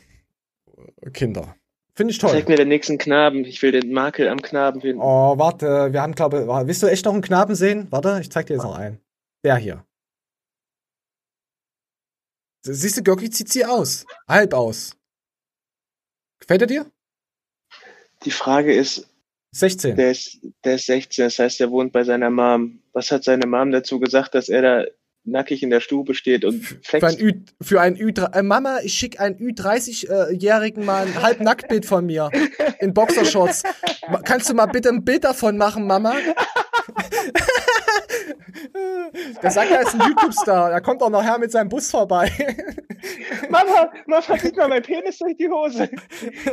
Kinder. 1.14 1.56
Finde 1.96 2.12
ich 2.12 2.20
toll. 2.20 2.32
Zeig 2.32 2.50
mir 2.50 2.58
den 2.58 2.68
nächsten 2.68 2.98
Knaben. 2.98 3.46
Ich 3.46 3.62
will 3.62 3.72
den 3.72 3.92
Makel 3.92 4.28
am 4.28 4.42
Knaben 4.42 4.82
finden. 4.82 5.02
Oh, 5.02 5.38
warte, 5.38 5.94
wir 5.94 6.02
haben, 6.02 6.16
glaube 6.16 6.42
ich, 6.42 6.68
willst 6.68 6.84
du 6.84 6.88
echt 6.88 7.06
noch 7.06 7.14
einen 7.14 7.22
Knaben 7.22 7.56
sehen? 7.56 7.88
Warte, 7.92 8.20
ich 8.22 8.30
zeig 8.30 8.46
dir 8.46 8.54
jetzt 8.54 8.64
noch 8.64 8.78
einen. 8.78 9.00
Der 9.44 9.56
hier. 9.56 9.86
Siehst 12.62 12.98
du, 12.98 13.04
Görki 13.04 13.30
zieht 13.30 13.52
sie 13.52 13.66
aus. 13.66 14.06
Halb 14.28 14.54
aus. 14.54 14.97
Gefällt 16.40 16.62
er 16.62 16.68
dir? 16.68 16.92
Die 18.26 18.32
Frage 18.32 18.74
ist. 18.74 19.08
16. 19.52 19.96
Der 19.96 20.12
ist, 20.12 20.40
der 20.64 20.76
ist 20.76 20.86
16, 20.86 21.26
das 21.26 21.40
heißt, 21.40 21.62
er 21.62 21.72
wohnt 21.72 21.92
bei 21.92 22.04
seiner 22.04 22.30
Mom. 22.30 22.82
Was 22.94 23.12
hat 23.12 23.24
seine 23.24 23.48
Mom 23.48 23.72
dazu 23.72 24.00
gesagt, 24.00 24.36
dass 24.36 24.50
er 24.50 24.62
da 24.62 24.84
nackig 25.28 25.62
in 25.62 25.70
der 25.70 25.80
Stube 25.80 26.16
steht 26.16 26.46
und. 26.46 26.64
Für 26.84 27.06
ein 27.06 27.20
Ü, 27.20 27.34
für 27.62 27.82
ein 27.82 27.96
Ü 27.96 28.12
äh, 28.34 28.44
Mama, 28.44 28.80
ich 28.84 28.94
schicke 28.94 29.20
einen 29.20 29.38
Ü30-Jährigen 29.38 30.86
mal 30.86 31.06
ein 31.06 31.22
Halbnacktbild 31.22 31.86
von 31.86 32.06
mir 32.06 32.30
in 32.80 32.94
Boxershorts. 32.94 33.64
Kannst 34.24 34.50
du 34.50 34.54
mal 34.54 34.68
bitte 34.68 34.90
ein 34.90 35.04
Bild 35.04 35.24
davon 35.24 35.58
machen, 35.58 35.86
Mama? 35.86 36.16
Der 39.42 39.52
sagt, 39.52 39.72
er 39.72 39.82
ist 39.82 39.94
ein 39.94 40.02
YouTube-Star. 40.02 40.72
Er 40.72 40.82
kommt 40.82 41.02
auch 41.02 41.10
nachher 41.10 41.38
mit 41.38 41.52
seinem 41.52 41.70
Bus 41.70 41.90
vorbei. 41.90 42.32
Mama, 43.50 43.92
Mama, 44.06 44.38
sieht 44.38 44.58
mal 44.58 44.68
mein 44.68 44.82
Penis 44.82 45.20
durch 45.20 45.38
die 45.38 45.50
Hose. 45.50 45.90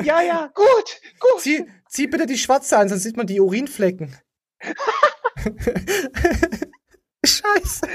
Ja, 0.03 0.23
ja, 0.23 0.51
gut, 0.55 1.01
gut. 1.21 1.41
Zieh, 1.41 1.67
zieh 1.89 2.07
bitte 2.07 2.27
die 2.27 2.39
schwarze 2.39 2.79
an, 2.79 2.89
sonst 2.89 3.03
sieht 3.03 3.17
man 3.17 3.27
die 3.27 3.41
Urinflecken. 3.41 4.17
Scheiße. 7.25 7.89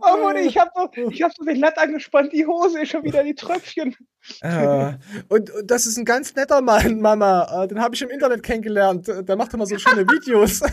Oh 0.00 0.22
Mann, 0.22 0.36
ich 0.36 0.58
hab 0.58 0.74
doch, 0.74 0.90
ich 0.94 1.22
hab 1.22 1.32
so 1.34 1.44
den 1.44 1.56
Latt 1.56 1.78
angespannt, 1.78 2.32
die 2.32 2.46
Hose 2.46 2.82
ist 2.82 2.90
schon 2.90 3.04
wieder 3.04 3.22
die 3.22 3.34
Tröpfchen. 3.34 3.96
Äh, 4.40 4.94
und, 5.28 5.50
und, 5.50 5.70
das 5.70 5.86
ist 5.86 5.96
ein 5.96 6.04
ganz 6.04 6.34
netter 6.34 6.60
Mann, 6.60 7.00
Mama. 7.00 7.64
Äh, 7.64 7.68
den 7.68 7.80
habe 7.80 7.94
ich 7.94 8.02
im 8.02 8.10
Internet 8.10 8.42
kennengelernt. 8.42 9.06
Der 9.06 9.36
macht 9.36 9.52
immer 9.54 9.66
so 9.66 9.78
schöne 9.78 10.02
Videos. 10.08 10.60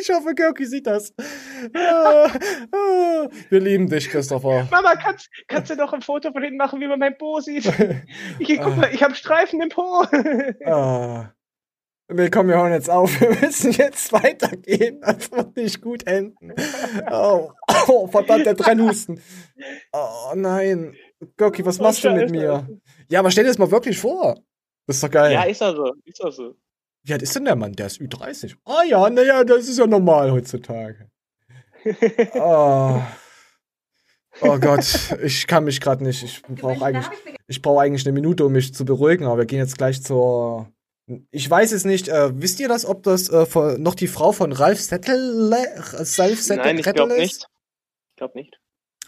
Ich 0.00 0.10
hoffe, 0.10 0.34
Görki 0.34 0.64
sieht 0.64 0.86
das. 0.86 1.12
Ah, 1.74 2.30
ah. 2.72 3.28
Wir 3.48 3.60
lieben 3.60 3.88
dich, 3.88 4.08
Christopher. 4.08 4.68
Mama, 4.70 4.94
kannst, 4.94 5.28
kannst 5.48 5.70
du 5.70 5.76
doch 5.76 5.92
ein 5.92 6.02
Foto 6.02 6.32
von 6.32 6.42
hinten 6.42 6.56
machen, 6.56 6.80
wie 6.80 6.86
man 6.86 6.98
mein 6.98 7.18
Po 7.18 7.40
sieht? 7.40 7.66
Ich, 8.38 8.60
guck 8.60 8.76
mal, 8.76 8.90
ich 8.92 9.02
habe 9.02 9.14
Streifen 9.14 9.60
im 9.60 9.68
Po. 9.68 10.04
Ah. 10.64 11.32
Nee, 12.10 12.30
komm, 12.30 12.48
wir 12.48 12.56
hören 12.56 12.72
jetzt 12.72 12.88
auf. 12.88 13.10
Wir 13.20 13.30
müssen 13.30 13.72
jetzt 13.72 14.12
weitergehen. 14.12 15.00
Das 15.02 15.30
wird 15.30 15.56
nicht 15.56 15.82
gut 15.82 16.06
enden. 16.06 16.54
Oh, 17.10 17.52
oh 17.86 18.06
verdammt, 18.06 18.46
der 18.46 18.56
Trennhusten. 18.56 19.20
Oh 19.92 20.32
nein. 20.34 20.94
Görki, 21.36 21.66
was 21.66 21.78
machst 21.78 22.04
du 22.04 22.10
mit 22.10 22.30
mir? 22.30 22.66
Ja, 23.10 23.20
aber 23.20 23.30
stell 23.30 23.44
dir 23.44 23.50
das 23.50 23.58
mal 23.58 23.70
wirklich 23.70 23.98
vor. 23.98 24.38
Das 24.86 24.96
ist 24.96 25.02
doch 25.02 25.10
geil. 25.10 25.32
Ja, 25.32 25.42
ist 25.42 25.60
doch 25.60 25.76
so. 25.76 25.92
Ist 26.04 26.22
doch 26.22 26.32
so. 26.32 26.54
Wie 27.02 27.12
alt 27.12 27.22
ist 27.22 27.34
denn 27.36 27.44
der 27.44 27.56
Mann? 27.56 27.72
Der 27.72 27.86
ist 27.86 28.00
Ü30. 28.00 28.56
Ah 28.64 28.82
ja, 28.88 29.08
naja, 29.10 29.44
das 29.44 29.68
ist 29.68 29.78
ja 29.78 29.86
normal 29.86 30.32
heutzutage. 30.32 31.10
oh. 32.34 33.02
oh 34.40 34.58
Gott, 34.58 35.16
ich 35.22 35.46
kann 35.46 35.64
mich 35.64 35.80
gerade 35.80 36.04
nicht. 36.04 36.22
Ich 36.22 36.42
brauche 36.42 36.84
eigentlich, 36.84 37.06
ich 37.46 37.62
brauche 37.62 37.82
eigentlich 37.82 38.06
eine 38.06 38.12
Minute, 38.12 38.46
um 38.46 38.52
mich 38.52 38.74
zu 38.74 38.84
beruhigen, 38.84 39.26
aber 39.26 39.38
wir 39.38 39.46
gehen 39.46 39.58
jetzt 39.58 39.78
gleich 39.78 40.02
zur. 40.02 40.72
Ich 41.30 41.48
weiß 41.48 41.72
es 41.72 41.84
nicht. 41.84 42.08
Äh, 42.08 42.40
wisst 42.40 42.60
ihr 42.60 42.68
das, 42.68 42.84
ob 42.84 43.02
das 43.02 43.28
äh, 43.28 43.78
noch 43.78 43.94
die 43.94 44.08
Frau 44.08 44.32
von 44.32 44.52
Ralf 44.52 44.80
Settel, 44.80 45.52
Ralf 45.52 46.40
Settel 46.42 46.64
Nein, 46.64 46.78
ich 46.78 46.84
glaube 46.84 47.16
nicht. 47.16 47.48
Ich 48.10 48.16
glaube 48.16 48.38
nicht. 48.38 48.60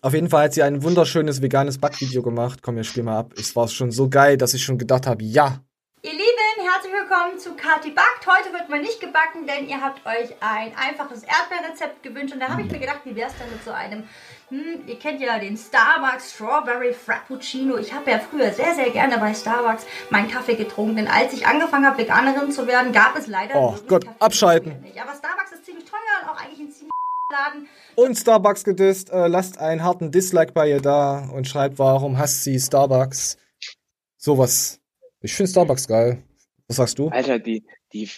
Auf 0.03 0.15
jeden 0.15 0.31
Fall 0.31 0.45
hat 0.45 0.55
sie 0.55 0.63
ein 0.63 0.83
wunderschönes 0.83 1.43
veganes 1.43 1.79
Backvideo 1.79 2.23
gemacht. 2.23 2.61
Komm, 2.63 2.77
wir 2.77 2.85
spielen 2.85 3.07
mal 3.07 3.19
ab. 3.19 3.35
Es 3.37 3.55
war 3.55 3.69
schon 3.69 3.91
so 3.91 4.09
geil, 4.09 4.39
dass 4.39 4.55
ich 4.55 4.65
schon 4.65 4.79
gedacht 4.79 5.07
habe, 5.07 5.23
ja, 5.23 5.63
Ihr 6.03 6.13
Lieben, 6.13 6.73
herzlich 6.73 6.95
willkommen 6.95 7.39
zu 7.39 7.55
Kati 7.57 7.91
Backt. 7.91 8.27
Heute 8.27 8.55
wird 8.55 8.71
mal 8.71 8.81
nicht 8.81 9.01
gebacken, 9.01 9.47
denn 9.47 9.69
ihr 9.69 9.83
habt 9.83 10.01
euch 10.07 10.35
ein 10.41 10.73
einfaches 10.75 11.25
Erdbeerrezept 11.25 12.03
gewünscht. 12.03 12.33
Und 12.33 12.41
da 12.41 12.49
habe 12.49 12.63
ich 12.63 12.71
mir 12.71 12.79
gedacht, 12.79 13.01
wie 13.05 13.15
wäre 13.15 13.29
es 13.29 13.37
denn 13.37 13.51
mit 13.51 13.63
so 13.63 13.71
einem 13.71 14.05
hm, 14.51 14.89
ihr 14.89 14.99
kennt 14.99 15.21
ja 15.21 15.39
den 15.39 15.57
Starbucks 15.57 16.35
Strawberry 16.35 16.93
Frappuccino. 16.93 17.77
Ich 17.79 17.93
habe 17.93 18.11
ja 18.11 18.19
früher 18.19 18.53
sehr, 18.53 18.75
sehr 18.75 18.91
gerne 18.91 19.19
bei 19.19 19.33
Starbucks 19.33 19.87
meinen 20.11 20.29
Kaffee 20.29 20.57
getrunken. 20.57 20.97
Denn 20.97 21.07
als 21.07 21.33
ich 21.33 21.47
angefangen 21.47 21.87
habe, 21.87 21.99
Veganerin 21.99 22.51
zu 22.51 22.67
werden, 22.67 22.93
gab 22.93 23.17
es 23.17 23.29
leider. 23.29 23.55
Oh 23.55 23.77
Gott, 23.87 24.05
Kaffee 24.05 24.17
abschalten. 24.19 24.73
Aber 24.73 25.15
Starbucks 25.15 25.53
ist 25.53 25.65
ziemlich 25.65 25.85
teuer 25.85 26.01
und 26.23 26.29
auch 26.31 26.37
eigentlich 26.37 26.59
ein 26.59 26.71
ziemlich 26.73 26.91
Laden. 27.33 27.69
Und 27.95 28.17
Starbucks 28.17 28.65
gedisst. 28.65 29.11
Äh, 29.11 29.29
lasst 29.29 29.59
einen 29.59 29.85
harten 29.85 30.11
Dislike 30.11 30.53
bei 30.53 30.69
ihr 30.69 30.81
da 30.81 31.29
und 31.33 31.47
schreibt, 31.47 31.79
warum 31.79 32.19
hasst 32.19 32.43
sie 32.43 32.59
Starbucks? 32.59 33.39
Sowas. 34.17 34.81
Ich 35.21 35.33
finde 35.33 35.51
Starbucks 35.51 35.87
geil. 35.87 36.25
Was 36.67 36.77
sagst 36.77 36.99
du? 36.99 37.09
Alter, 37.09 37.39
die, 37.39 37.65
die, 37.93 38.11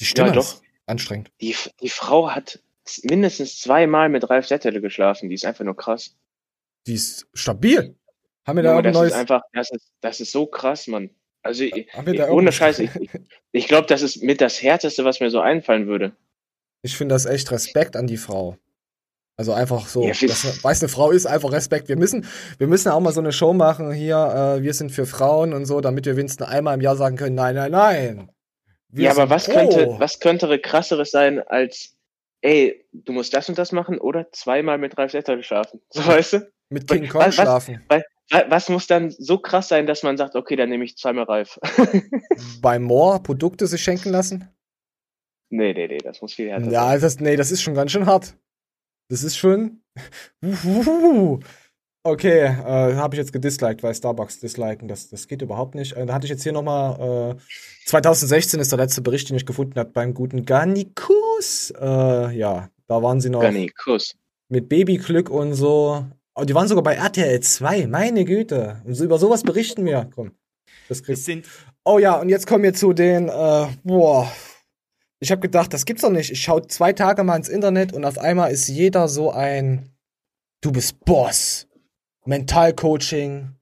die 0.00 0.04
Stimme 0.04 0.28
ja, 0.28 0.34
doch. 0.34 0.60
anstrengend. 0.86 1.30
Die, 1.40 1.54
die 1.80 1.88
Frau 1.88 2.30
hat 2.30 2.60
mindestens 3.04 3.60
zweimal 3.60 4.08
mit 4.08 4.28
Ralf 4.28 4.46
Settele 4.46 4.80
geschlafen. 4.80 5.28
Die 5.28 5.34
ist 5.34 5.44
einfach 5.44 5.64
nur 5.64 5.76
krass. 5.76 6.16
Die 6.86 6.94
ist 6.94 7.26
stabil. 7.34 7.96
Haben 8.46 8.56
wir 8.56 8.62
da 8.62 8.74
ja, 8.76 8.82
das 8.82 8.94
neues... 8.94 9.12
ist 9.12 9.18
einfach, 9.18 9.42
das 9.52 9.70
ist, 9.70 9.92
das 10.00 10.20
ist 10.20 10.32
so 10.32 10.46
krass, 10.46 10.86
Mann. 10.86 11.10
Also 11.42 11.64
ich, 11.64 11.88
ohne 12.28 12.52
Scheiße, 12.52 12.84
ich, 12.84 12.90
ich, 13.52 13.68
glaube, 13.68 13.86
das 13.86 14.02
ist 14.02 14.22
mit 14.22 14.40
das 14.40 14.60
Härteste, 14.62 15.04
was 15.04 15.20
mir 15.20 15.30
so 15.30 15.40
einfallen 15.40 15.86
würde. 15.86 16.12
Ich 16.82 16.96
finde 16.96 17.14
das 17.14 17.26
echt 17.26 17.50
Respekt 17.50 17.96
an 17.96 18.06
die 18.06 18.16
Frau. 18.16 18.56
Also 19.36 19.52
einfach 19.52 19.86
so, 19.86 20.02
ja, 20.02 20.14
das, 20.20 20.64
weiß 20.64 20.82
eine 20.82 20.88
Frau 20.88 21.12
ist 21.12 21.26
einfach 21.26 21.52
Respekt. 21.52 21.88
Wir 21.88 21.96
müssen, 21.96 22.26
wir 22.58 22.66
müssen 22.66 22.88
auch 22.88 22.98
mal 23.00 23.12
so 23.12 23.20
eine 23.20 23.32
Show 23.32 23.52
machen 23.52 23.92
hier. 23.92 24.56
Äh, 24.58 24.62
wir 24.62 24.74
sind 24.74 24.90
für 24.90 25.06
Frauen 25.06 25.52
und 25.52 25.64
so, 25.64 25.80
damit 25.80 26.06
wir 26.06 26.16
wenigstens 26.16 26.46
einmal 26.46 26.74
im 26.74 26.80
Jahr 26.80 26.96
sagen 26.96 27.16
können, 27.16 27.36
nein, 27.36 27.54
nein, 27.54 27.70
nein. 27.70 28.30
Wir 28.88 29.04
ja, 29.04 29.10
aber 29.12 29.30
was 29.30 29.46
könnte, 29.46 29.94
was 29.98 30.18
könnte 30.18 30.58
krasseres 30.58 31.10
sein 31.10 31.40
als 31.40 31.97
ey, 32.42 32.86
du 32.92 33.12
musst 33.12 33.34
das 33.34 33.48
und 33.48 33.58
das 33.58 33.72
machen 33.72 33.98
oder 33.98 34.30
zweimal 34.32 34.78
mit 34.78 34.96
Ralf 34.98 35.12
Setter 35.12 35.42
schlafen. 35.42 35.80
So 35.90 36.06
weißt 36.06 36.32
du? 36.34 36.52
Mit 36.70 36.86
King 36.86 37.08
Kong 37.08 37.22
was, 37.22 37.34
schlafen. 37.34 37.84
Was, 37.88 38.02
was 38.48 38.68
muss 38.68 38.86
dann 38.86 39.10
so 39.10 39.38
krass 39.38 39.68
sein, 39.68 39.86
dass 39.86 40.02
man 40.02 40.16
sagt, 40.16 40.36
okay, 40.36 40.56
dann 40.56 40.68
nehme 40.68 40.84
ich 40.84 40.96
zweimal 40.96 41.24
Ralf. 41.24 41.58
Bei 42.60 42.78
Moore 42.78 43.20
Produkte 43.20 43.66
sich 43.66 43.82
schenken 43.82 44.10
lassen? 44.10 44.48
Nee, 45.50 45.72
nee, 45.72 45.88
nee, 45.88 45.98
das 45.98 46.20
muss 46.20 46.34
viel 46.34 46.50
härter 46.50 46.70
ja, 46.70 46.88
sein. 46.88 47.00
Das, 47.00 47.20
nee, 47.20 47.36
das 47.36 47.50
ist 47.50 47.62
schon 47.62 47.74
ganz 47.74 47.90
schön 47.90 48.06
hart. 48.06 48.36
Das 49.08 49.22
ist 49.22 49.36
schon. 49.36 49.82
Okay, 52.04 52.44
äh, 52.44 52.94
habe 52.94 53.14
ich 53.14 53.18
jetzt 53.18 53.34
gedisliked, 53.34 53.82
weil 53.82 53.94
Starbucks 53.94 54.40
disliken, 54.40 54.88
das, 54.88 55.10
das 55.10 55.28
geht 55.28 55.42
überhaupt 55.42 55.74
nicht. 55.74 55.94
Äh, 55.94 56.06
da 56.06 56.14
hatte 56.14 56.24
ich 56.24 56.30
jetzt 56.30 56.42
hier 56.42 56.52
nochmal, 56.52 57.34
äh, 57.36 57.86
2016 57.86 58.60
ist 58.60 58.72
der 58.72 58.78
letzte 58.78 59.02
Bericht, 59.02 59.28
den 59.28 59.36
ich 59.36 59.44
gefunden 59.44 59.78
habe 59.78 59.90
beim 59.90 60.14
guten 60.14 60.46
Garnikus. 61.38 61.72
Äh, 61.80 62.36
ja, 62.36 62.70
da 62.86 63.02
waren 63.02 63.20
sie 63.20 63.30
noch 63.30 63.40
Garnikus. 63.42 64.16
mit 64.48 64.68
Babyglück 64.68 65.30
und 65.30 65.54
so. 65.54 66.06
Oh, 66.34 66.44
die 66.44 66.54
waren 66.54 66.68
sogar 66.68 66.84
bei 66.84 66.94
RTL 66.94 67.40
2, 67.40 67.86
meine 67.86 68.24
Güte. 68.24 68.80
Und 68.84 68.94
so, 68.94 69.04
über 69.04 69.18
sowas 69.18 69.42
berichten 69.42 69.84
wir. 69.84 70.08
Komm, 70.14 70.32
das 70.88 71.02
kriegst 71.02 71.24
sind 71.24 71.46
Oh 71.84 71.98
ja, 71.98 72.20
und 72.20 72.28
jetzt 72.28 72.46
kommen 72.46 72.64
wir 72.64 72.74
zu 72.74 72.92
den, 72.92 73.28
äh, 73.28 73.66
boah. 73.82 74.30
Ich 75.20 75.30
habe 75.30 75.40
gedacht, 75.40 75.72
das 75.72 75.84
gibt's 75.84 76.02
doch 76.02 76.10
nicht. 76.10 76.30
Ich 76.30 76.42
schaue 76.42 76.66
zwei 76.66 76.92
Tage 76.92 77.24
mal 77.24 77.36
ins 77.36 77.48
Internet 77.48 77.92
und 77.92 78.04
auf 78.04 78.18
einmal 78.18 78.52
ist 78.52 78.68
jeder 78.68 79.08
so 79.08 79.32
ein, 79.32 79.90
du 80.60 80.70
bist 80.70 81.02
Boss 81.04 81.66
Mentalcoaching. 82.24 83.54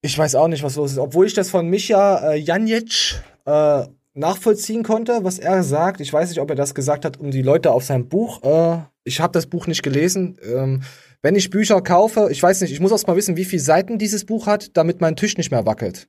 Ich 0.00 0.16
weiß 0.16 0.36
auch 0.36 0.48
nicht, 0.48 0.62
was 0.62 0.76
los 0.76 0.92
ist. 0.92 0.98
Obwohl 0.98 1.26
ich 1.26 1.34
das 1.34 1.50
von 1.50 1.68
Micha 1.68 2.32
äh, 2.32 2.36
Janic 2.36 3.22
äh, 3.44 3.86
nachvollziehen 4.16 4.82
konnte, 4.82 5.20
was 5.22 5.38
er 5.38 5.62
sagt. 5.62 6.00
Ich 6.00 6.12
weiß 6.12 6.30
nicht, 6.30 6.40
ob 6.40 6.50
er 6.50 6.56
das 6.56 6.74
gesagt 6.74 7.04
hat, 7.04 7.18
um 7.18 7.30
die 7.30 7.42
Leute 7.42 7.72
auf 7.72 7.84
sein 7.84 8.08
Buch. 8.08 8.42
Äh, 8.42 8.78
ich 9.04 9.20
habe 9.20 9.32
das 9.32 9.46
Buch 9.46 9.66
nicht 9.66 9.82
gelesen. 9.82 10.38
Ähm, 10.42 10.82
wenn 11.22 11.36
ich 11.36 11.50
Bücher 11.50 11.80
kaufe, 11.82 12.28
ich 12.30 12.42
weiß 12.42 12.60
nicht, 12.62 12.72
ich 12.72 12.80
muss 12.80 12.92
erst 12.92 13.06
mal 13.06 13.16
wissen, 13.16 13.36
wie 13.36 13.44
viele 13.44 13.62
Seiten 13.62 13.98
dieses 13.98 14.24
Buch 14.24 14.46
hat, 14.46 14.76
damit 14.76 15.00
mein 15.00 15.16
Tisch 15.16 15.36
nicht 15.36 15.50
mehr 15.50 15.66
wackelt. 15.66 16.08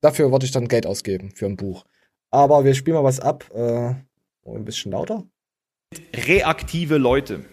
Dafür 0.00 0.30
würde 0.30 0.46
ich 0.46 0.52
dann 0.52 0.68
Geld 0.68 0.86
ausgeben 0.86 1.32
für 1.34 1.46
ein 1.46 1.56
Buch. 1.56 1.84
Aber 2.30 2.64
wir 2.64 2.74
spielen 2.74 2.96
mal 2.96 3.04
was 3.04 3.20
ab. 3.20 3.44
Äh, 3.54 3.94
ein 4.46 4.64
bisschen 4.64 4.92
lauter. 4.92 5.24
Reaktive 6.14 6.98
Leute. 6.98 7.44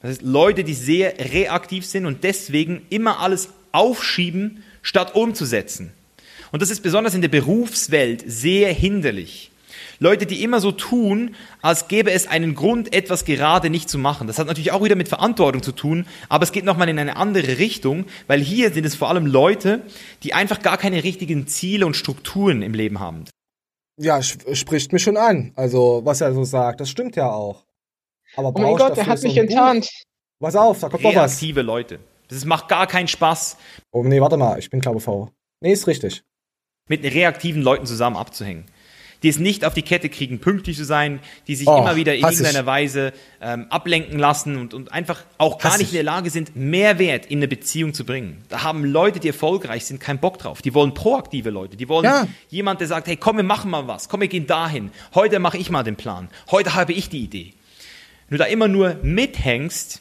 Das 0.00 0.10
heißt, 0.10 0.22
Leute, 0.22 0.64
die 0.64 0.74
sehr 0.74 1.18
reaktiv 1.18 1.86
sind 1.86 2.06
und 2.06 2.24
deswegen 2.24 2.86
immer 2.90 3.20
alles 3.20 3.50
aufschieben, 3.72 4.62
statt 4.82 5.14
umzusetzen. 5.14 5.92
Und 6.52 6.62
das 6.62 6.70
ist 6.70 6.82
besonders 6.82 7.14
in 7.14 7.22
der 7.22 7.28
Berufswelt 7.28 8.24
sehr 8.26 8.72
hinderlich. 8.72 9.50
Leute, 10.00 10.26
die 10.26 10.44
immer 10.44 10.60
so 10.60 10.70
tun, 10.70 11.34
als 11.60 11.88
gäbe 11.88 12.12
es 12.12 12.28
einen 12.28 12.54
Grund, 12.54 12.94
etwas 12.94 13.24
gerade 13.24 13.68
nicht 13.68 13.88
zu 13.90 13.98
machen. 13.98 14.26
Das 14.26 14.38
hat 14.38 14.46
natürlich 14.46 14.70
auch 14.70 14.84
wieder 14.84 14.94
mit 14.94 15.08
Verantwortung 15.08 15.62
zu 15.62 15.72
tun, 15.72 16.06
aber 16.28 16.44
es 16.44 16.52
geht 16.52 16.64
nochmal 16.64 16.88
in 16.88 16.98
eine 16.98 17.16
andere 17.16 17.58
Richtung, 17.58 18.04
weil 18.28 18.40
hier 18.40 18.72
sind 18.72 18.86
es 18.86 18.94
vor 18.94 19.08
allem 19.08 19.26
Leute, 19.26 19.82
die 20.22 20.34
einfach 20.34 20.62
gar 20.62 20.78
keine 20.78 21.02
richtigen 21.02 21.48
Ziele 21.48 21.84
und 21.84 21.94
Strukturen 21.94 22.62
im 22.62 22.74
Leben 22.74 23.00
haben. 23.00 23.24
Ja, 24.00 24.22
spricht 24.22 24.92
mich 24.92 25.02
schon 25.02 25.16
an. 25.16 25.52
Also, 25.56 26.02
was 26.04 26.20
er 26.20 26.32
so 26.32 26.44
sagt, 26.44 26.80
das 26.80 26.88
stimmt 26.88 27.16
ja 27.16 27.32
auch. 27.32 27.64
Aber 28.36 28.52
oh 28.54 28.60
mein 28.60 28.76
Gott, 28.76 28.96
der 28.96 29.06
hat 29.06 29.22
mich 29.22 29.34
so 29.34 29.40
enttarnt. 29.40 29.88
Buch? 30.38 30.46
Pass 30.46 30.54
auf, 30.54 30.78
da 30.78 30.88
kommt 30.88 31.02
noch 31.02 31.14
was. 31.16 31.42
Leute. 31.42 31.98
Das 32.28 32.44
macht 32.44 32.68
gar 32.68 32.86
keinen 32.86 33.08
Spaß. 33.08 33.56
Oh 33.90 34.04
nee, 34.04 34.20
warte 34.20 34.36
mal, 34.36 34.58
ich 34.58 34.70
bin 34.70 34.78
glaube 34.78 35.00
V. 35.00 35.30
Nee, 35.60 35.72
ist 35.72 35.88
richtig. 35.88 36.22
Mit 36.88 37.04
reaktiven 37.04 37.62
Leuten 37.62 37.86
zusammen 37.86 38.16
abzuhängen. 38.16 38.64
Die 39.22 39.28
es 39.28 39.38
nicht 39.40 39.64
auf 39.64 39.74
die 39.74 39.82
Kette 39.82 40.08
kriegen, 40.08 40.38
pünktlich 40.38 40.76
zu 40.76 40.84
sein, 40.84 41.18
die 41.48 41.56
sich 41.56 41.66
oh, 41.66 41.78
immer 41.78 41.96
wieder 41.96 42.14
in 42.14 42.22
irgendeiner 42.22 42.60
ich. 42.60 42.66
Weise 42.66 43.12
ähm, 43.40 43.66
ablenken 43.68 44.16
lassen 44.16 44.56
und, 44.56 44.74
und 44.74 44.92
einfach 44.92 45.24
auch 45.38 45.58
gar 45.58 45.76
nicht 45.76 45.88
in 45.88 45.94
der 45.94 46.04
Lage 46.04 46.30
sind, 46.30 46.54
Mehrwert 46.54 47.26
in 47.26 47.40
eine 47.40 47.48
Beziehung 47.48 47.94
zu 47.94 48.04
bringen. 48.04 48.44
Da 48.48 48.62
haben 48.62 48.84
Leute, 48.84 49.18
die 49.18 49.26
erfolgreich 49.26 49.86
sind, 49.86 49.98
keinen 49.98 50.20
Bock 50.20 50.38
drauf. 50.38 50.62
Die 50.62 50.72
wollen 50.72 50.94
proaktive 50.94 51.50
Leute. 51.50 51.76
Die 51.76 51.88
wollen 51.88 52.04
ja. 52.04 52.28
jemand, 52.48 52.80
der 52.80 52.86
sagt, 52.86 53.08
hey, 53.08 53.16
komm, 53.16 53.38
wir 53.38 53.44
machen 53.44 53.72
mal 53.72 53.88
was. 53.88 54.08
Komm, 54.08 54.20
wir 54.20 54.28
gehen 54.28 54.46
dahin. 54.46 54.92
Heute 55.16 55.40
mache 55.40 55.58
ich 55.58 55.68
mal 55.68 55.82
den 55.82 55.96
Plan. 55.96 56.28
Heute 56.52 56.74
habe 56.74 56.92
ich 56.92 57.08
die 57.08 57.24
Idee. 57.24 57.54
Wenn 58.28 58.38
du 58.38 58.44
da 58.44 58.48
immer 58.48 58.68
nur 58.68 58.98
mithängst, 59.02 60.00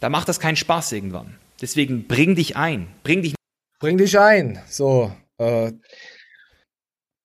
da 0.00 0.08
macht 0.08 0.28
das 0.28 0.40
keinen 0.40 0.56
Spaß 0.56 0.92
irgendwann. 0.92 1.36
Deswegen 1.60 2.08
bring 2.08 2.34
dich 2.34 2.56
ein. 2.56 2.88
Bring 3.04 3.22
dich. 3.22 3.34
Bring 3.78 3.98
dich 3.98 4.18
ein. 4.18 4.60
So. 4.68 5.12
Äh. 5.42 5.72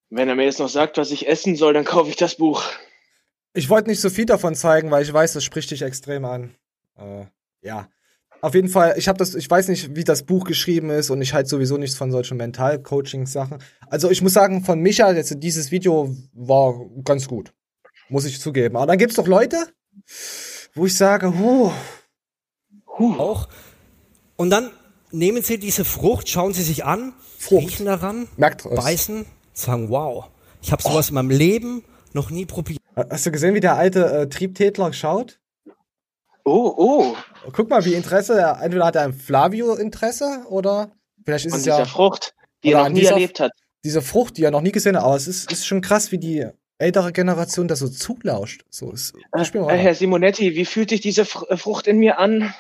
Wenn 0.10 0.30
er 0.30 0.36
mir 0.36 0.46
jetzt 0.46 0.60
noch 0.60 0.70
sagt, 0.70 0.98
was 0.98 1.12
ich 1.12 1.28
essen 1.28 1.56
soll, 1.56 1.74
dann 1.74 1.86
kaufe 1.86 2.10
ich 2.10 2.16
das 2.16 2.36
Buch. 2.36 2.64
Ich 3.54 3.70
wollte 3.70 3.90
nicht 3.90 4.00
so 4.00 4.10
viel 4.10 4.26
davon 4.26 4.56
zeigen, 4.56 4.92
weil 4.92 5.04
ich 5.04 5.12
weiß, 5.12 5.34
das 5.34 5.44
spricht 5.44 5.72
dich 5.72 5.82
extrem 5.82 6.26
an. 6.26 6.56
Äh, 6.98 7.26
ja. 7.62 7.90
Auf 8.42 8.54
jeden 8.54 8.70
Fall, 8.70 8.96
ich 8.98 9.08
habe 9.08 9.18
das, 9.18 9.34
ich 9.34 9.50
weiß 9.50 9.68
nicht, 9.68 9.96
wie 9.96 10.04
das 10.04 10.24
Buch 10.24 10.46
geschrieben 10.46 10.92
ist 10.92 11.10
und 11.10 11.22
ich 11.22 11.34
halte 11.34 11.50
sowieso 11.50 11.78
nichts 11.78 11.98
von 11.98 12.12
solchen 12.12 12.38
Mental-Coaching-Sachen. 12.38 13.64
Also 13.88 14.12
ich 14.12 14.22
muss 14.22 14.34
sagen, 14.34 14.64
von 14.64 14.80
Micha, 14.80 15.12
jetzt 15.12 15.36
dieses 15.40 15.72
Video 15.72 16.16
war 16.34 16.80
ganz 17.04 17.28
gut. 17.28 17.54
Muss 18.10 18.26
ich 18.26 18.40
zugeben. 18.40 18.78
Aber 18.78 18.86
dann 18.86 19.00
gibt's 19.00 19.16
doch 19.16 19.28
Leute, 19.28 19.58
wo 20.76 20.86
ich 20.86 20.96
sage, 20.96 21.38
huh, 21.38 21.72
huh. 22.98 23.16
auch. 23.18 23.50
Und 24.36 24.52
dann 24.52 24.72
nehmen 25.12 25.44
Sie 25.44 25.58
diese 25.58 25.86
Frucht, 25.86 26.30
schauen 26.30 26.54
Sie 26.54 26.64
sich 26.64 26.86
an, 26.86 27.14
Frucht. 27.38 27.64
riechen 27.64 27.86
daran, 27.86 28.28
Merkt 28.38 28.64
beißen, 28.64 29.26
sagen, 29.54 29.90
wow, 29.90 30.26
ich 30.62 30.72
habe 30.72 30.82
sowas 30.82 31.08
oh. 31.08 31.10
in 31.10 31.16
meinem 31.16 31.30
Leben 31.30 31.84
noch 32.14 32.30
nie 32.30 32.46
probiert. 32.46 32.82
Hast 32.96 33.26
du 33.26 33.32
gesehen, 33.32 33.54
wie 33.54 33.60
der 33.60 33.76
alte 33.76 34.06
äh, 34.06 34.30
Triebtätler 34.30 34.92
schaut? 34.94 35.40
Oh, 36.44 36.74
oh. 36.78 37.16
Guck 37.52 37.70
mal, 37.70 37.84
wie 37.86 37.94
Interesse, 37.94 38.42
entweder 38.62 38.86
hat 38.86 38.96
er 38.96 39.04
ein 39.04 39.14
Flavio-Interesse 39.14 40.46
oder 40.50 40.92
vielleicht 41.24 41.46
ist 41.46 41.52
Von 41.52 41.60
es 41.60 41.66
dieser 41.66 41.80
ja. 41.80 41.86
Frucht, 41.86 42.34
die 42.64 42.72
er 42.72 42.84
noch 42.84 42.90
nie 42.90 43.02
dieser, 43.02 43.12
erlebt 43.12 43.40
hat. 43.40 43.52
Diese 43.84 44.02
Frucht, 44.02 44.38
die 44.38 44.44
er 44.44 44.52
noch 44.52 44.62
nie 44.62 44.72
gesehen 44.72 44.96
hat, 44.96 45.04
aber 45.04 45.16
es 45.16 45.28
ist, 45.28 45.52
ist 45.52 45.68
schon 45.68 45.82
krass, 45.82 46.12
wie 46.12 46.18
die 46.18 46.48
ältere 46.78 47.12
Generation 47.12 47.68
das 47.68 47.80
so 47.80 47.90
zulauscht. 47.90 48.64
So 48.70 48.92
ist, 48.92 49.14
äh, 49.36 49.58
äh, 49.58 49.78
Herr 49.78 49.96
Simonetti, 49.96 50.56
wie 50.56 50.66
fühlt 50.66 50.90
sich 50.90 51.02
diese 51.02 51.22
äh, 51.22 51.58
Frucht 51.58 51.88
in 51.88 51.98
mir 51.98 52.20
an? 52.20 52.54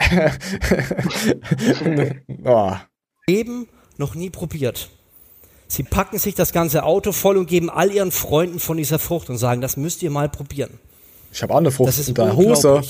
oh. 2.44 2.72
Leben 3.26 3.68
noch 3.96 4.14
nie 4.14 4.30
probiert. 4.30 4.90
Sie 5.66 5.82
packen 5.82 6.18
sich 6.18 6.34
das 6.34 6.52
ganze 6.52 6.84
Auto 6.84 7.12
voll 7.12 7.36
und 7.36 7.46
geben 7.46 7.68
all 7.68 7.92
ihren 7.92 8.10
Freunden 8.10 8.58
von 8.58 8.78
dieser 8.78 8.98
Frucht 8.98 9.28
und 9.28 9.36
sagen, 9.36 9.60
das 9.60 9.76
müsst 9.76 10.02
ihr 10.02 10.10
mal 10.10 10.28
probieren. 10.28 10.78
Ich 11.32 11.42
habe 11.42 11.52
auch 11.52 11.58
eine 11.58 11.70
Frucht 11.70 11.88
das 11.88 11.98
ist 11.98 12.08
in 12.08 12.14
der 12.14 12.36
Hose. 12.36 12.82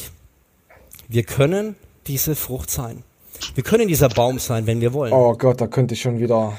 Wir 1.09 1.25
können 1.25 1.75
diese 2.07 2.37
Frucht 2.37 2.71
sein. 2.71 3.03
Wir 3.55 3.65
können 3.65 3.89
dieser 3.89 4.09
Baum 4.09 4.39
sein, 4.39 4.67
wenn 4.67 4.81
wir 4.81 4.93
wollen. 4.93 5.13
Oh 5.13 5.35
Gott, 5.35 5.61
da 5.61 5.67
könnte 5.67 5.95
ich 5.95 6.03
schon 6.03 6.21
wieder 6.21 6.57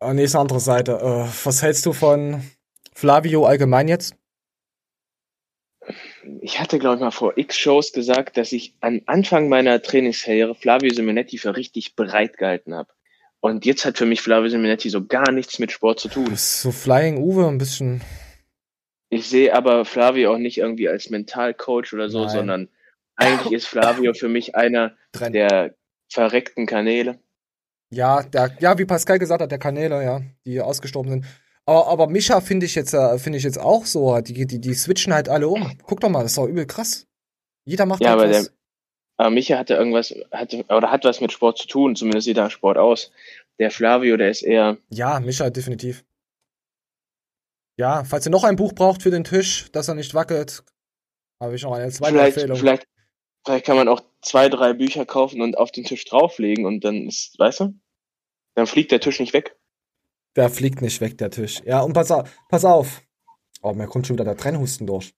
Ah, 0.00 0.14
nee, 0.14 0.24
ist 0.24 0.34
eine 0.36 0.42
andere 0.42 0.60
Seite. 0.60 0.92
Äh, 0.92 1.26
was 1.44 1.62
hältst 1.62 1.84
du 1.84 1.92
von 1.92 2.42
Flavio 2.94 3.46
allgemein 3.46 3.88
jetzt? 3.88 4.14
Ich 6.40 6.60
hatte, 6.60 6.78
glaube 6.78 6.96
ich, 6.96 7.00
mal 7.00 7.10
vor 7.10 7.36
x 7.36 7.56
Shows 7.56 7.92
gesagt, 7.92 8.36
dass 8.36 8.52
ich 8.52 8.74
am 8.80 9.00
Anfang 9.06 9.48
meiner 9.48 9.80
Trainingskarriere 9.80 10.54
Flavio 10.54 10.92
Simonetti 10.92 11.38
für 11.38 11.56
richtig 11.56 11.96
bereit 11.96 12.36
gehalten 12.36 12.74
habe. 12.74 12.92
Und 13.40 13.64
jetzt 13.64 13.84
hat 13.84 13.98
für 13.98 14.06
mich 14.06 14.20
Flavio 14.20 14.48
Simonetti 14.48 14.90
so 14.90 15.06
gar 15.06 15.30
nichts 15.30 15.58
mit 15.58 15.70
Sport 15.70 16.00
zu 16.00 16.08
tun. 16.08 16.26
Das 16.30 16.42
ist 16.42 16.62
so 16.62 16.72
Flying 16.72 17.18
Uwe 17.18 17.46
ein 17.46 17.58
bisschen. 17.58 18.00
Ich 19.10 19.28
sehe 19.28 19.54
aber 19.54 19.84
Flavio 19.84 20.34
auch 20.34 20.38
nicht 20.38 20.58
irgendwie 20.58 20.88
als 20.88 21.08
Mentalcoach 21.08 21.92
oder 21.92 22.08
so, 22.08 22.24
Nein. 22.24 22.30
sondern 22.30 22.68
eigentlich 23.16 23.52
ist 23.52 23.66
Flavio 23.66 24.12
für 24.12 24.28
mich 24.28 24.54
einer 24.54 24.96
Trend. 25.12 25.34
der 25.34 25.74
verreckten 26.08 26.66
Kanäle. 26.66 27.18
Ja, 27.90 28.22
der, 28.22 28.56
ja, 28.60 28.78
wie 28.78 28.84
Pascal 28.84 29.18
gesagt 29.18 29.40
hat, 29.40 29.50
der 29.50 29.58
Kanäle, 29.58 30.02
ja, 30.02 30.20
die 30.44 30.60
ausgestorben 30.60 31.10
sind. 31.10 31.24
Aber, 31.68 31.86
aber 31.86 32.06
Mischa 32.06 32.40
finde 32.40 32.64
ich 32.64 32.74
jetzt, 32.74 32.94
äh, 32.94 33.18
finde 33.18 33.36
ich 33.36 33.44
jetzt 33.44 33.58
auch 33.58 33.84
so. 33.84 34.18
Die, 34.22 34.46
die, 34.46 34.58
die 34.58 34.72
switchen 34.72 35.12
halt 35.12 35.28
alle 35.28 35.48
um. 35.48 35.76
Guck 35.82 36.00
doch 36.00 36.08
mal, 36.08 36.22
das 36.22 36.32
ist 36.32 36.38
doch 36.38 36.46
übel 36.46 36.64
krass. 36.64 37.06
Jeder 37.66 37.84
macht 37.84 38.00
ja, 38.00 38.12
halt 38.12 38.20
aber 38.20 38.30
was. 38.30 38.44
Der, 38.46 38.54
aber 39.18 39.30
Micha 39.30 39.58
hatte 39.58 39.74
irgendwas, 39.74 40.14
hatte, 40.32 40.64
oder 40.70 40.90
hat 40.90 41.04
was 41.04 41.20
mit 41.20 41.30
Sport 41.30 41.58
zu 41.58 41.68
tun, 41.68 41.94
zumindest 41.94 42.24
sieht 42.24 42.38
er 42.38 42.48
Sport 42.48 42.78
aus. 42.78 43.12
Der 43.58 43.70
Flavio, 43.70 44.16
der 44.16 44.30
ist 44.30 44.40
eher. 44.40 44.78
Ja, 44.88 45.20
Micha, 45.20 45.50
definitiv. 45.50 46.06
Ja, 47.78 48.02
falls 48.04 48.24
ihr 48.24 48.32
noch 48.32 48.44
ein 48.44 48.56
Buch 48.56 48.72
braucht 48.72 49.02
für 49.02 49.10
den 49.10 49.24
Tisch, 49.24 49.70
dass 49.70 49.88
er 49.88 49.94
nicht 49.94 50.14
wackelt, 50.14 50.64
habe 51.38 51.54
ich 51.54 51.64
noch 51.64 51.72
eine 51.72 51.90
zweite 51.90 52.12
vielleicht, 52.12 52.36
Empfehlung. 52.38 52.58
Vielleicht, 52.58 52.88
vielleicht 53.44 53.66
kann 53.66 53.76
man 53.76 53.88
auch 53.88 54.00
zwei, 54.22 54.48
drei 54.48 54.72
Bücher 54.72 55.04
kaufen 55.04 55.42
und 55.42 55.58
auf 55.58 55.70
den 55.70 55.84
Tisch 55.84 56.06
drauflegen 56.06 56.64
und 56.64 56.82
dann 56.82 57.08
ist, 57.08 57.38
weißt 57.38 57.60
du? 57.60 57.74
Dann 58.54 58.66
fliegt 58.66 58.90
der 58.90 59.00
Tisch 59.00 59.20
nicht 59.20 59.34
weg. 59.34 59.58
Der 60.38 60.50
fliegt 60.50 60.82
nicht 60.82 61.00
weg, 61.00 61.18
der 61.18 61.30
Tisch. 61.30 61.60
Ja, 61.64 61.80
und 61.80 61.94
pass 61.94 62.12
auf, 62.12 62.30
pass 62.48 62.64
auf. 62.64 63.02
Oh, 63.60 63.72
mir 63.72 63.88
kommt 63.88 64.06
schon 64.06 64.14
wieder 64.14 64.24
der 64.24 64.36
Trennhusten 64.36 64.86
durch. 64.86 65.12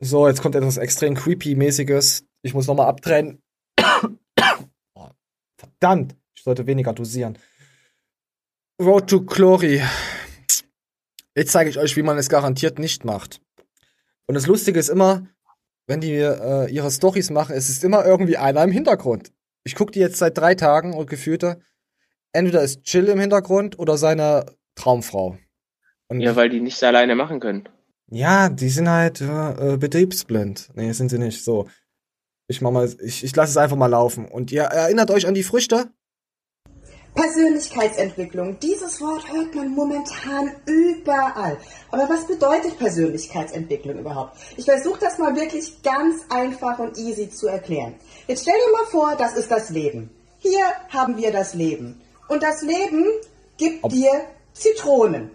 So, 0.00 0.28
jetzt 0.28 0.42
kommt 0.42 0.54
etwas 0.54 0.76
extrem 0.76 1.14
creepy-mäßiges. 1.14 2.26
Ich 2.42 2.52
muss 2.52 2.66
nochmal 2.66 2.88
abtrennen. 2.88 3.42
oh, 3.80 5.08
verdammt, 5.56 6.14
ich 6.36 6.42
sollte 6.42 6.66
weniger 6.66 6.92
dosieren. 6.92 7.38
Road 8.78 9.08
to 9.08 9.24
Glory. 9.24 9.82
Jetzt 11.34 11.52
zeige 11.52 11.70
ich 11.70 11.78
euch, 11.78 11.96
wie 11.96 12.02
man 12.02 12.18
es 12.18 12.28
garantiert 12.28 12.78
nicht 12.78 13.06
macht. 13.06 13.40
Und 14.26 14.34
das 14.34 14.46
Lustige 14.46 14.78
ist 14.78 14.90
immer, 14.90 15.26
wenn 15.86 16.02
die 16.02 16.12
äh, 16.12 16.70
ihre 16.70 16.90
Stories 16.90 17.30
machen, 17.30 17.56
es 17.56 17.70
ist 17.70 17.82
immer 17.82 18.04
irgendwie 18.04 18.36
einer 18.36 18.62
im 18.62 18.72
Hintergrund. 18.72 19.32
Ich 19.64 19.74
gucke 19.74 19.92
die 19.92 20.00
jetzt 20.00 20.18
seit 20.18 20.36
drei 20.36 20.54
Tagen 20.54 20.92
und 20.92 21.08
gefühlte, 21.08 21.62
entweder 22.34 22.62
ist 22.62 22.82
Chill 22.82 23.06
im 23.06 23.20
Hintergrund 23.20 23.78
oder 23.78 23.96
seine 23.96 24.46
Traumfrau. 24.74 25.38
Und 26.08 26.20
ja, 26.20 26.36
weil 26.36 26.50
die 26.50 26.60
nichts 26.60 26.82
alleine 26.82 27.14
machen 27.14 27.40
können. 27.40 27.68
Ja, 28.10 28.48
die 28.48 28.68
sind 28.68 28.88
halt 28.88 29.20
äh, 29.20 29.76
betriebsblind. 29.78 30.70
Nee, 30.74 30.92
sind 30.92 31.08
sie 31.08 31.18
nicht. 31.18 31.42
So. 31.42 31.68
Ich 32.46 32.60
mach 32.60 32.70
mal, 32.70 32.94
ich, 33.02 33.24
ich 33.24 33.34
lasse 33.34 33.50
es 33.50 33.56
einfach 33.56 33.76
mal 33.76 33.86
laufen. 33.86 34.26
Und 34.26 34.52
ihr 34.52 34.62
erinnert 34.62 35.10
euch 35.10 35.26
an 35.26 35.34
die 35.34 35.42
Früchte? 35.42 35.88
Persönlichkeitsentwicklung. 37.14 38.58
Dieses 38.58 39.00
Wort 39.00 39.32
hört 39.32 39.54
man 39.54 39.70
momentan 39.70 40.50
überall. 40.66 41.56
Aber 41.90 42.08
was 42.08 42.26
bedeutet 42.26 42.76
Persönlichkeitsentwicklung 42.76 43.98
überhaupt? 43.98 44.36
Ich 44.56 44.64
versuche 44.64 44.98
das 45.00 45.18
mal 45.18 45.34
wirklich 45.36 45.80
ganz 45.82 46.22
einfach 46.28 46.78
und 46.80 46.98
easy 46.98 47.30
zu 47.30 47.46
erklären. 47.46 47.94
Jetzt 48.26 48.42
stell 48.42 48.54
dir 48.54 48.72
mal 48.72 48.86
vor, 48.90 49.16
das 49.16 49.36
ist 49.36 49.50
das 49.50 49.70
Leben. 49.70 50.10
Hier 50.38 50.64
haben 50.90 51.16
wir 51.16 51.32
das 51.32 51.54
Leben. 51.54 52.00
Und 52.28 52.42
das 52.42 52.62
Leben 52.62 53.04
gibt 53.56 53.84
Ob 53.84 53.90
dir 53.90 54.12
Zitronen. 54.52 55.30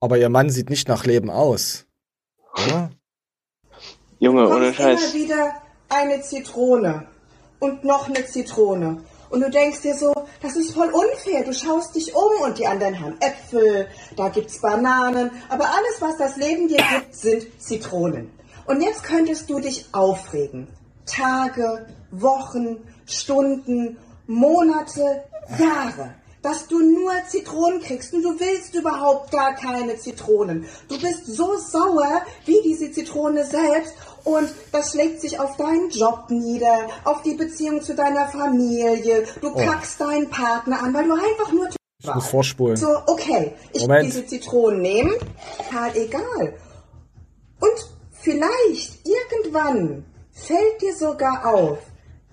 Aber 0.00 0.18
ihr 0.18 0.28
Mann 0.28 0.50
sieht 0.50 0.70
nicht 0.70 0.88
nach 0.88 1.04
Leben 1.04 1.30
aus. 1.30 1.86
Oder? 2.54 2.90
Junge, 4.18 4.48
ohne 4.48 4.72
Scheiß. 4.72 5.14
immer 5.14 5.14
wieder 5.14 5.54
eine 5.88 6.20
Zitrone 6.22 7.06
und 7.60 7.84
noch 7.84 8.08
eine 8.08 8.24
Zitrone. 8.26 9.02
Und 9.28 9.40
du 9.40 9.50
denkst 9.50 9.82
dir 9.82 9.94
so, 9.94 10.12
das 10.40 10.56
ist 10.56 10.72
voll 10.72 10.88
unfair. 10.88 11.44
Du 11.44 11.52
schaust 11.52 11.94
dich 11.94 12.14
um 12.14 12.42
und 12.44 12.58
die 12.58 12.66
anderen 12.66 13.00
haben 13.00 13.20
Äpfel, 13.20 13.88
da 14.16 14.28
gibt's 14.28 14.60
Bananen, 14.60 15.30
aber 15.48 15.64
alles, 15.64 16.00
was 16.00 16.16
das 16.16 16.36
Leben 16.36 16.68
dir 16.68 16.82
gibt, 16.94 17.14
sind 17.14 17.60
Zitronen. 17.60 18.30
Und 18.66 18.82
jetzt 18.82 19.02
könntest 19.02 19.50
du 19.50 19.60
dich 19.60 19.86
aufregen. 19.92 20.68
Tage, 21.06 21.86
Wochen, 22.10 22.78
Stunden, 23.06 23.96
Monate, 24.26 25.24
Jahre 25.58 26.14
dass 26.46 26.68
du 26.68 26.78
nur 26.78 27.10
Zitronen 27.28 27.80
kriegst 27.80 28.14
und 28.14 28.22
du 28.22 28.38
willst 28.38 28.72
überhaupt 28.72 29.32
gar 29.32 29.56
keine 29.56 29.96
Zitronen. 29.96 30.64
Du 30.88 30.96
bist 31.00 31.26
so 31.26 31.56
sauer 31.58 32.22
wie 32.44 32.60
diese 32.62 32.92
Zitrone 32.92 33.44
selbst 33.44 33.94
und 34.22 34.48
das 34.70 34.92
schlägt 34.92 35.20
sich 35.20 35.40
auf 35.40 35.56
deinen 35.56 35.90
Job 35.90 36.26
nieder, 36.28 36.86
auf 37.02 37.22
die 37.22 37.34
Beziehung 37.34 37.82
zu 37.82 37.96
deiner 37.96 38.28
Familie. 38.28 39.24
Du 39.40 39.48
oh. 39.48 39.56
kackst 39.56 40.00
deinen 40.00 40.30
Partner 40.30 40.84
an, 40.84 40.94
weil 40.94 41.08
du 41.08 41.14
einfach 41.14 41.52
nur 41.52 41.68
ich 41.98 42.14
muss 42.14 42.28
vorspulen. 42.28 42.76
So, 42.76 42.96
okay, 43.06 43.54
ich 43.72 43.88
will 43.88 44.02
diese 44.02 44.24
Zitronen 44.24 44.82
nehmen, 44.82 45.14
total 45.56 45.96
egal. 45.96 46.54
Und 47.58 47.90
vielleicht 48.12 49.00
irgendwann 49.04 50.04
fällt 50.30 50.80
dir 50.80 50.94
sogar 50.94 51.44
auf, 51.52 51.78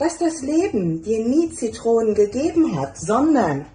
dass 0.04 0.18
das 0.18 0.42
Leben 0.42 1.02
dir 1.02 1.26
nie 1.26 1.50
Zitronen 1.52 2.14
gegeben 2.14 2.78
hat, 2.78 2.98
sondern 2.98 3.66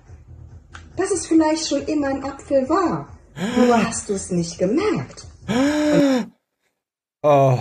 dass 0.94 1.10
es 1.10 1.26
vielleicht 1.26 1.66
schon 1.66 1.86
immer 1.86 2.08
ein 2.08 2.22
Apfel 2.22 2.68
war. 2.68 3.18
Nur 3.56 3.82
hast 3.82 4.10
du 4.10 4.12
es 4.12 4.30
nicht 4.30 4.58
gemerkt. 4.58 5.24
oh. 7.22 7.58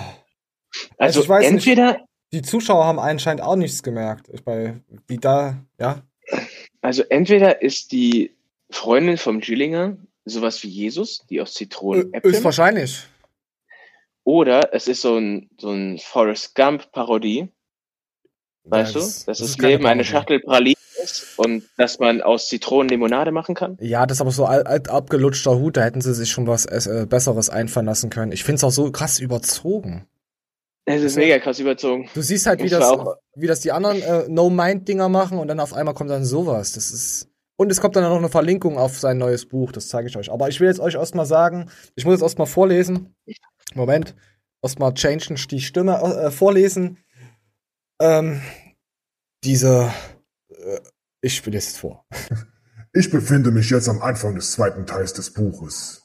Also, 0.98 1.22
also 1.22 1.34
entweder 1.34 1.94
nicht, 1.94 2.04
die 2.34 2.42
Zuschauer 2.42 2.84
haben 2.84 3.00
anscheinend 3.00 3.42
auch 3.42 3.56
nichts 3.56 3.84
gemerkt. 3.84 4.28
Ich 4.34 4.44
bei 4.44 4.82
wie 5.08 5.18
da, 5.18 5.64
ja. 5.80 6.02
Also 6.82 7.04
entweder 7.04 7.62
ist 7.62 7.94
die 7.94 8.36
Freundin 8.70 9.18
vom 9.18 9.40
Gillinger 9.40 9.96
sowas 10.26 10.62
wie 10.64 10.68
Jesus, 10.68 11.26
die 11.30 11.40
aus 11.40 11.54
Zitronen 11.54 12.14
Äpfeln. 12.14 12.34
Ist 12.34 12.44
wahrscheinlich. 12.44 13.04
Oder 14.26 14.74
es 14.74 14.90
ist 14.90 15.04
so 15.04 15.16
ein, 15.16 15.50
so 15.58 15.72
ein 15.72 16.00
Forrest 16.00 16.54
Gump-Parodie. 16.54 17.48
Weißt 18.70 18.96
ja, 18.96 19.02
das, 19.02 19.20
du? 19.20 19.26
Das, 19.32 19.38
das 19.40 19.50
ist 19.50 19.62
Leben 19.62 19.86
eine 19.86 20.04
Schachtel 20.04 20.40
Pralinen 20.40 20.78
ist 21.04 21.38
und 21.38 21.64
dass 21.78 22.00
man 22.00 22.22
aus 22.22 22.50
Zitronen 22.50 22.90
Limonade 22.90 23.32
machen 23.32 23.56
kann? 23.56 23.78
Ja, 23.80 24.06
das 24.06 24.18
ist 24.18 24.22
aber 24.22 24.32
so 24.32 24.46
alt, 24.46 24.90
abgelutschter 24.90 25.58
Hut, 25.58 25.78
da 25.78 25.84
hätten 25.84 26.02
sie 26.02 26.14
sich 26.14 26.30
schon 26.30 26.48
was 26.48 26.66
äh, 26.66 27.06
Besseres 27.08 27.50
einfallen 27.50 27.86
lassen 27.86 28.10
können. 28.10 28.32
Ich 28.32 28.44
finde 28.44 28.58
es 28.58 28.64
auch 28.64 28.72
so 28.72 28.92
krass 28.92 29.20
überzogen. 29.20 30.08
Es 30.86 31.02
ist 31.02 31.18
mega 31.18 31.38
krass 31.40 31.60
überzogen. 31.60 32.10
Du 32.14 32.22
siehst 32.22 32.46
halt, 32.46 32.64
wie 32.64 32.70
das, 32.70 32.90
wie 33.36 33.48
das 33.48 33.60
die 33.60 33.74
anderen 33.74 34.02
äh, 34.02 34.30
No-Mind-Dinger 34.30 35.10
machen 35.10 35.38
und 35.38 35.50
dann 35.50 35.60
auf 35.60 35.74
einmal 35.74 35.94
kommt 35.94 36.10
dann 36.10 36.24
sowas. 36.24 36.72
Das 36.74 36.92
ist. 36.92 37.30
Und 37.58 37.72
es 37.72 37.82
kommt 37.82 37.96
dann 37.96 38.04
noch 38.04 38.16
eine 38.16 38.30
Verlinkung 38.30 38.78
auf 38.78 39.00
sein 39.00 39.18
neues 39.18 39.48
Buch, 39.48 39.72
das 39.72 39.90
zeige 39.90 40.08
ich 40.08 40.16
euch. 40.16 40.32
Aber 40.32 40.48
ich 40.48 40.60
will 40.60 40.68
jetzt 40.68 40.80
euch 40.80 40.94
erstmal 40.94 41.26
sagen, 41.26 41.70
ich 41.96 42.06
muss 42.06 42.14
jetzt 42.14 42.22
erstmal 42.22 42.48
vorlesen. 42.48 43.16
Moment. 43.74 44.16
Erstmal 44.62 44.94
changen 44.94 45.36
die 45.50 45.60
Stimme 45.60 45.98
äh, 45.98 46.32
vorlesen. 46.32 47.00
Ähm, 48.00 48.42
diese 49.44 49.92
äh, 50.50 50.80
ich 51.22 51.36
spiele 51.36 51.58
jetzt 51.58 51.78
vor. 51.78 52.06
Ich 52.94 53.12
befinde 53.12 53.52
mich 53.52 53.70
jetzt 53.70 53.90
am 53.90 54.02
Anfang 54.02 54.34
des 54.34 54.54
zweiten 54.54 54.88
Teils 54.88 55.14
des 55.14 55.32
Buches 55.32 56.04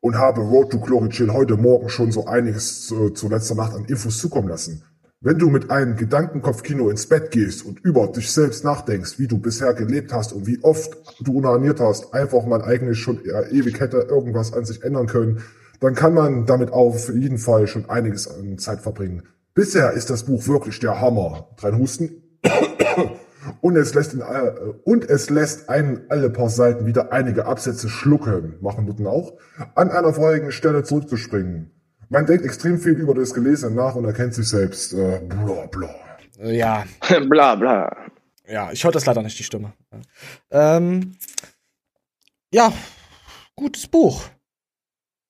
und 0.00 0.16
habe 0.16 0.42
Road 0.42 0.72
to 0.72 0.78
Glory 0.78 1.08
Chill 1.08 1.32
heute 1.32 1.56
Morgen 1.56 1.88
schon 1.88 2.12
so 2.12 2.26
einiges 2.26 2.86
zu, 2.86 3.10
zu 3.10 3.30
letzter 3.30 3.54
Nacht 3.54 3.72
an 3.72 3.86
Infos 3.86 4.18
zukommen 4.18 4.48
lassen. 4.48 4.84
Wenn 5.20 5.38
du 5.38 5.48
mit 5.48 5.70
einem 5.70 5.96
Gedankenkopfkino 5.96 6.90
ins 6.90 7.08
Bett 7.08 7.30
gehst 7.30 7.64
und 7.64 7.80
über 7.80 8.08
dich 8.08 8.30
selbst 8.30 8.62
nachdenkst, 8.62 9.18
wie 9.18 9.28
du 9.28 9.38
bisher 9.38 9.72
gelebt 9.72 10.12
hast 10.12 10.34
und 10.34 10.46
wie 10.46 10.62
oft 10.62 10.98
du 11.20 11.38
unaniert 11.38 11.80
hast, 11.80 12.12
einfach 12.12 12.44
mal 12.44 12.62
eigentlich 12.62 12.98
schon 12.98 13.20
ewig 13.24 13.80
hätte 13.80 13.98
irgendwas 13.98 14.52
an 14.52 14.66
sich 14.66 14.82
ändern 14.82 15.06
können, 15.06 15.40
dann 15.80 15.94
kann 15.94 16.12
man 16.12 16.44
damit 16.44 16.72
auf 16.72 17.08
jeden 17.08 17.38
Fall 17.38 17.68
schon 17.68 17.88
einiges 17.88 18.28
an 18.28 18.58
Zeit 18.58 18.80
verbringen. 18.82 19.22
Bisher 19.54 19.92
ist 19.92 20.10
das 20.10 20.24
Buch 20.24 20.46
wirklich 20.48 20.80
der 20.80 21.00
Hammer. 21.00 21.48
Drein 21.56 21.78
Husten. 21.78 22.38
Und 23.60 23.76
es 23.76 23.94
lässt, 23.94 24.14
in, 24.14 24.20
äh, 24.20 24.54
und 24.84 25.04
es 25.04 25.28
lässt 25.28 25.68
einen 25.68 26.06
alle 26.08 26.30
paar 26.30 26.48
Seiten 26.48 26.86
wieder 26.86 27.12
einige 27.12 27.44
Absätze 27.44 27.90
schlucken, 27.90 28.56
machen 28.62 28.86
Nutten 28.86 29.06
auch, 29.06 29.34
an 29.74 29.90
einer 29.90 30.14
vorherigen 30.14 30.50
Stelle 30.50 30.82
zurückzuspringen. 30.82 31.70
Man 32.08 32.24
denkt 32.24 32.44
extrem 32.44 32.78
viel 32.78 32.94
über 32.94 33.14
das 33.14 33.34
Gelesene 33.34 33.74
nach 33.74 33.96
und 33.96 34.06
erkennt 34.06 34.32
sich 34.32 34.48
selbst. 34.48 34.94
Äh, 34.94 35.20
bla 35.28 35.66
bla. 35.66 35.94
Ja. 36.38 36.84
bla 37.28 37.54
bla. 37.54 37.94
Ja, 38.46 38.72
ich 38.72 38.82
höre 38.82 38.92
das 38.92 39.04
leider 39.06 39.22
nicht, 39.22 39.38
die 39.38 39.44
Stimme. 39.44 39.74
Ähm, 40.50 41.16
ja, 42.50 42.72
gutes 43.56 43.86
Buch. 43.86 44.24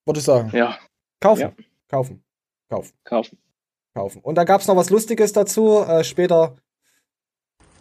Würde 0.06 0.20
ich 0.20 0.24
sagen. 0.24 0.50
Ja. 0.52 0.78
Kaufen. 1.20 1.40
Ja. 1.40 1.52
Kaufen. 1.88 2.22
Kaufen. 2.68 2.92
Kaufen. 3.04 3.38
Kaufen. 3.94 4.20
Und 4.22 4.34
da 4.34 4.44
gab 4.44 4.60
es 4.60 4.66
noch 4.66 4.76
was 4.76 4.90
Lustiges 4.90 5.32
dazu. 5.32 5.78
Äh, 5.78 6.02
später 6.04 6.56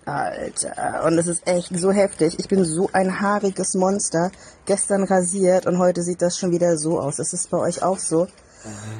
Alter, 0.06 1.06
und 1.06 1.18
es 1.18 1.28
ist 1.28 1.48
echt 1.48 1.70
so 1.78 1.92
heftig. 1.92 2.38
Ich 2.38 2.48
bin 2.48 2.64
so 2.66 2.90
ein 2.92 3.22
haariges 3.22 3.74
Monster. 3.74 4.32
Gestern 4.66 5.04
rasiert 5.04 5.66
und 5.66 5.78
heute 5.78 6.02
sieht 6.02 6.22
das 6.22 6.38
schon 6.38 6.52
wieder 6.52 6.78
so 6.78 7.00
aus. 7.00 7.20
Ist 7.20 7.34
es 7.34 7.48
bei 7.48 7.58
euch 7.58 7.84
auch 7.84 7.98
so? 7.98 8.28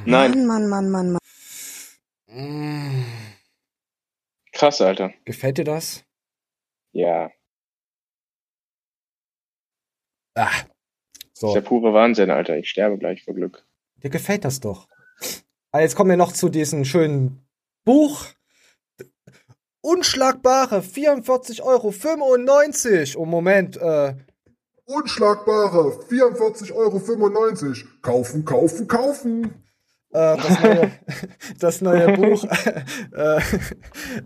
Nein. 0.06 0.48
Mann, 0.48 0.48
Mann, 0.48 0.70
Mann, 0.70 0.90
Mann, 0.92 1.20
Mann. 2.28 3.06
Krass, 4.54 4.82
Alter. 4.82 5.14
Gefällt 5.26 5.58
dir 5.58 5.66
das? 5.66 6.04
Ja. 6.94 7.30
Ah. 10.36 10.50
So. 11.34 11.48
Das 11.48 11.56
ist 11.58 11.64
der 11.64 11.68
pure 11.68 11.94
Wahnsinn, 11.94 12.30
Alter. 12.32 12.58
Ich 12.58 12.70
sterbe 12.70 12.98
gleich 12.98 13.24
vor 13.24 13.34
Glück. 13.34 13.66
Dir 13.98 14.10
gefällt 14.10 14.46
das 14.46 14.60
doch. 14.60 14.88
Aber 15.74 15.82
jetzt 15.82 15.96
kommen 15.96 16.12
wir 16.12 16.18
noch 16.18 16.32
zu 16.34 16.50
diesen 16.50 16.86
schönen 16.86 17.44
Buch 17.84 18.28
Unschlagbare 19.82 20.80
44,95 20.80 21.62
Euro. 21.64 23.22
Oh, 23.22 23.26
Moment, 23.26 23.78
äh. 23.78 24.16
Unschlagbare 24.86 26.00
44,95 26.10 26.74
Euro. 26.74 27.02
Kaufen, 28.04 28.46
kaufen, 28.46 28.88
kaufen. 28.88 29.46
Äh, 30.12 30.38
das, 30.38 30.62
neue, 30.62 30.92
das 31.60 31.82
neue 31.82 32.18
Buch 32.18 32.44
äh, 33.14 33.42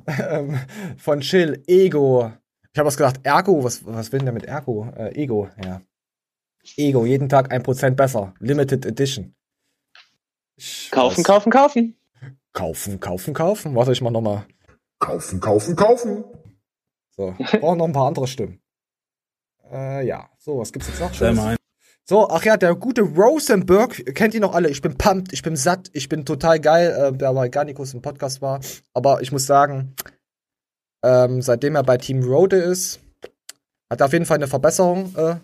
äh, 0.06 0.53
von 0.98 1.22
Chill, 1.22 1.64
Ego. 1.65 2.34
Ich 2.74 2.78
habe 2.78 2.88
was 2.88 2.98
gedacht, 2.98 3.22
Ergo, 3.24 3.64
was, 3.64 3.86
was 3.86 4.11
will 4.11 4.19
denn 4.19 4.26
der 4.26 4.34
mit 4.34 4.44
Ergo? 4.44 4.91
Äh, 4.98 5.15
Ego, 5.15 5.48
ja. 5.64 5.82
Ego, 6.76 7.06
jeden 7.06 7.30
Tag 7.30 7.53
ein 7.53 7.64
Prozent 7.64 7.95
besser. 7.95 8.34
Limited 8.40 8.86
Edition. 8.86 9.37
Ich 10.58 10.90
kaufen, 10.92 11.20
weiß. 11.20 11.24
kaufen, 11.24 11.52
kaufen. 11.52 11.98
Kaufen, 12.52 13.00
kaufen, 13.00 13.34
kaufen. 13.34 13.76
Warte, 13.76 13.92
ich 13.92 14.02
mach 14.02 14.12
nochmal. 14.12 14.46
Kaufen, 15.00 15.40
kaufen, 15.40 15.76
kaufen. 15.76 16.24
So, 17.16 17.36
brauchen 17.38 17.78
noch 17.78 17.86
ein 17.86 17.94
paar 17.94 18.08
andere 18.08 18.28
Stimmen. 18.28 18.60
Äh, 19.72 20.08
ja, 20.08 20.30
so, 20.40 20.58
was 20.58 20.74
gibt's 20.74 20.88
jetzt 20.88 21.00
noch? 21.00 21.14
Schönes? 21.14 21.58
So, 22.10 22.30
ach 22.30 22.44
ja, 22.46 22.58
der 22.58 22.74
gute 22.74 23.02
Rosenberg, 23.02 24.16
kennt 24.16 24.34
ihr 24.34 24.40
noch 24.40 24.56
alle? 24.56 24.70
Ich 24.70 24.82
bin 24.82 24.98
pumped, 24.98 25.34
ich 25.34 25.42
bin 25.42 25.58
satt, 25.58 25.90
ich 25.94 26.08
bin 26.08 26.26
total 26.26 26.60
geil, 26.60 26.90
äh, 26.92 27.16
der 27.16 27.34
bei 27.34 27.50
Garnikus 27.50 27.94
im 27.94 28.02
Podcast 28.02 28.42
war. 28.42 28.62
Aber 28.94 29.22
ich 29.22 29.32
muss 29.32 29.46
sagen, 29.46 29.94
ähm, 31.04 31.42
seitdem 31.42 31.76
er 31.76 31.84
bei 31.84 31.98
Team 31.98 32.24
Rode 32.24 32.58
ist, 32.58 33.02
hat 33.90 34.00
er 34.00 34.06
auf 34.06 34.14
jeden 34.14 34.26
Fall 34.26 34.38
eine 34.38 34.48
Verbesserung 34.48 35.14
äh, 35.16 35.36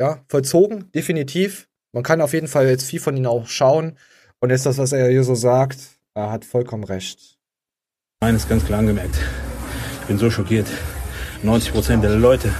ja, 0.00 0.24
vollzogen, 0.28 0.90
definitiv. 0.92 1.68
Man 1.92 2.02
kann 2.02 2.22
auf 2.22 2.32
jeden 2.32 2.48
Fall 2.48 2.66
jetzt 2.68 2.84
viel 2.84 3.00
von 3.00 3.16
ihm 3.16 3.26
auch 3.26 3.46
schauen. 3.46 3.98
Und 4.40 4.50
ist 4.50 4.66
das, 4.66 4.78
was 4.78 4.92
er 4.92 5.08
hier 5.08 5.24
so 5.24 5.34
sagt, 5.34 5.78
er 6.14 6.30
hat 6.30 6.44
vollkommen 6.44 6.84
recht. 6.84 7.38
Eines 8.20 8.48
ganz 8.48 8.64
klar 8.64 8.78
angemerkt. 8.78 9.16
Ich 10.02 10.06
bin 10.06 10.18
so 10.18 10.30
schockiert. 10.30 10.68
90 11.42 11.72
Prozent 11.72 12.04
der 12.04 12.14
Leute, 12.14 12.52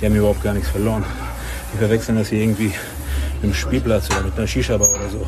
die 0.00 0.06
haben 0.06 0.14
überhaupt 0.14 0.42
gar 0.42 0.54
nichts 0.54 0.68
verloren. 0.68 1.04
Die 1.72 1.78
verwechseln 1.78 2.16
das 2.16 2.28
hier 2.28 2.40
irgendwie 2.40 2.72
mit 3.34 3.42
einem 3.42 3.54
Spielplatz 3.54 4.08
oder 4.10 4.22
mit 4.22 4.38
einer 4.38 4.46
Shisha-Bar 4.46 4.88
oder 4.88 5.08
so. 5.08 5.26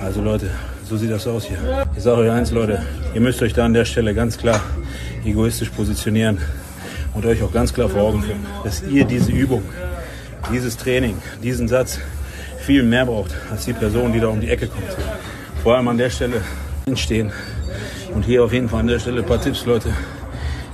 Also 0.00 0.22
Leute, 0.22 0.50
so 0.84 0.96
sieht 0.96 1.12
das 1.12 1.26
aus 1.28 1.44
hier. 1.44 1.86
Ich 1.96 2.02
sage 2.02 2.22
euch 2.22 2.30
eins, 2.30 2.50
Leute, 2.50 2.84
ihr 3.14 3.20
müsst 3.20 3.40
euch 3.42 3.52
da 3.52 3.64
an 3.64 3.74
der 3.74 3.84
Stelle 3.84 4.12
ganz 4.12 4.36
klar 4.36 4.60
egoistisch 5.24 5.70
positionieren 5.70 6.38
und 7.14 7.24
euch 7.26 7.42
auch 7.44 7.52
ganz 7.52 7.72
klar 7.72 7.88
vor 7.88 8.02
Augen 8.02 8.22
führen, 8.22 8.44
dass 8.64 8.82
ihr 8.82 9.04
diese 9.04 9.30
Übung, 9.30 9.62
dieses 10.52 10.76
Training, 10.76 11.16
diesen 11.42 11.68
Satz 11.68 12.00
viel 12.66 12.82
mehr 12.82 13.06
braucht 13.06 13.32
als 13.48 13.64
die 13.64 13.72
Person, 13.72 14.12
die 14.12 14.18
da 14.18 14.26
um 14.26 14.40
die 14.40 14.50
Ecke 14.50 14.66
kommt. 14.66 14.96
Vor 15.62 15.76
allem 15.76 15.86
an 15.86 15.98
der 15.98 16.10
Stelle 16.10 16.42
entstehen 16.84 17.32
und 18.12 18.24
hier 18.24 18.42
auf 18.42 18.52
jeden 18.52 18.68
Fall 18.68 18.80
an 18.80 18.88
der 18.88 18.98
Stelle 18.98 19.20
ein 19.20 19.26
paar 19.26 19.40
Tipps, 19.40 19.64
Leute. 19.66 19.94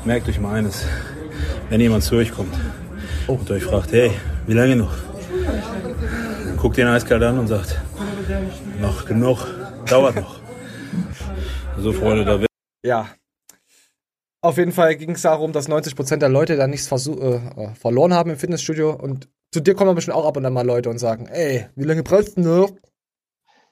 Merkt 0.06 0.27
euch 0.27 0.40
mal 0.40 0.55
eines. 0.55 0.86
Wenn 1.69 1.82
jemand 1.82 2.02
zu 2.02 2.16
euch 2.16 2.32
kommt 2.32 2.55
und 3.27 3.51
euch 3.51 3.64
fragt, 3.64 3.93
hey, 3.93 4.10
wie 4.47 4.55
lange 4.55 4.74
noch? 4.74 4.94
Dann 6.47 6.56
guckt 6.56 6.78
den 6.78 6.89
eiskalt 6.89 7.23
an 7.23 7.39
und 7.39 7.48
sagt, 7.48 7.78
noch 8.81 9.05
genug, 9.05 9.47
dauert 9.86 10.16
noch. 10.16 10.40
So, 11.78 11.93
Freunde, 11.93 12.24
da 12.24 12.39
wird. 12.39 12.51
Ja. 12.85 13.09
Auf 14.43 14.59
jeden 14.59 14.73
Fall 14.73 14.94
ging 14.97 15.12
es 15.12 15.23
darum, 15.23 15.52
dass 15.52 15.69
90% 15.69 16.19
der 16.19 16.28
Leute 16.28 16.56
da 16.56 16.66
nichts 16.66 16.90
äh, 16.93 17.10
äh, 17.36 17.74
verloren 17.74 18.12
haben 18.12 18.31
im 18.31 18.36
Fitnessstudio. 18.36 18.93
Und 18.93 19.28
zu 19.53 19.61
dir 19.61 19.74
kommen 19.74 19.95
bestimmt 19.95 20.16
auch 20.16 20.27
ab 20.27 20.37
und 20.37 20.47
an 20.47 20.53
mal 20.53 20.66
Leute 20.66 20.91
und 20.91 20.99
sagen, 20.99 21.27
ey, 21.27 21.66
wie 21.77 21.85
lange 21.85 22.03
brauchst 22.03 22.37
du 22.37 22.41
noch? 22.41 22.73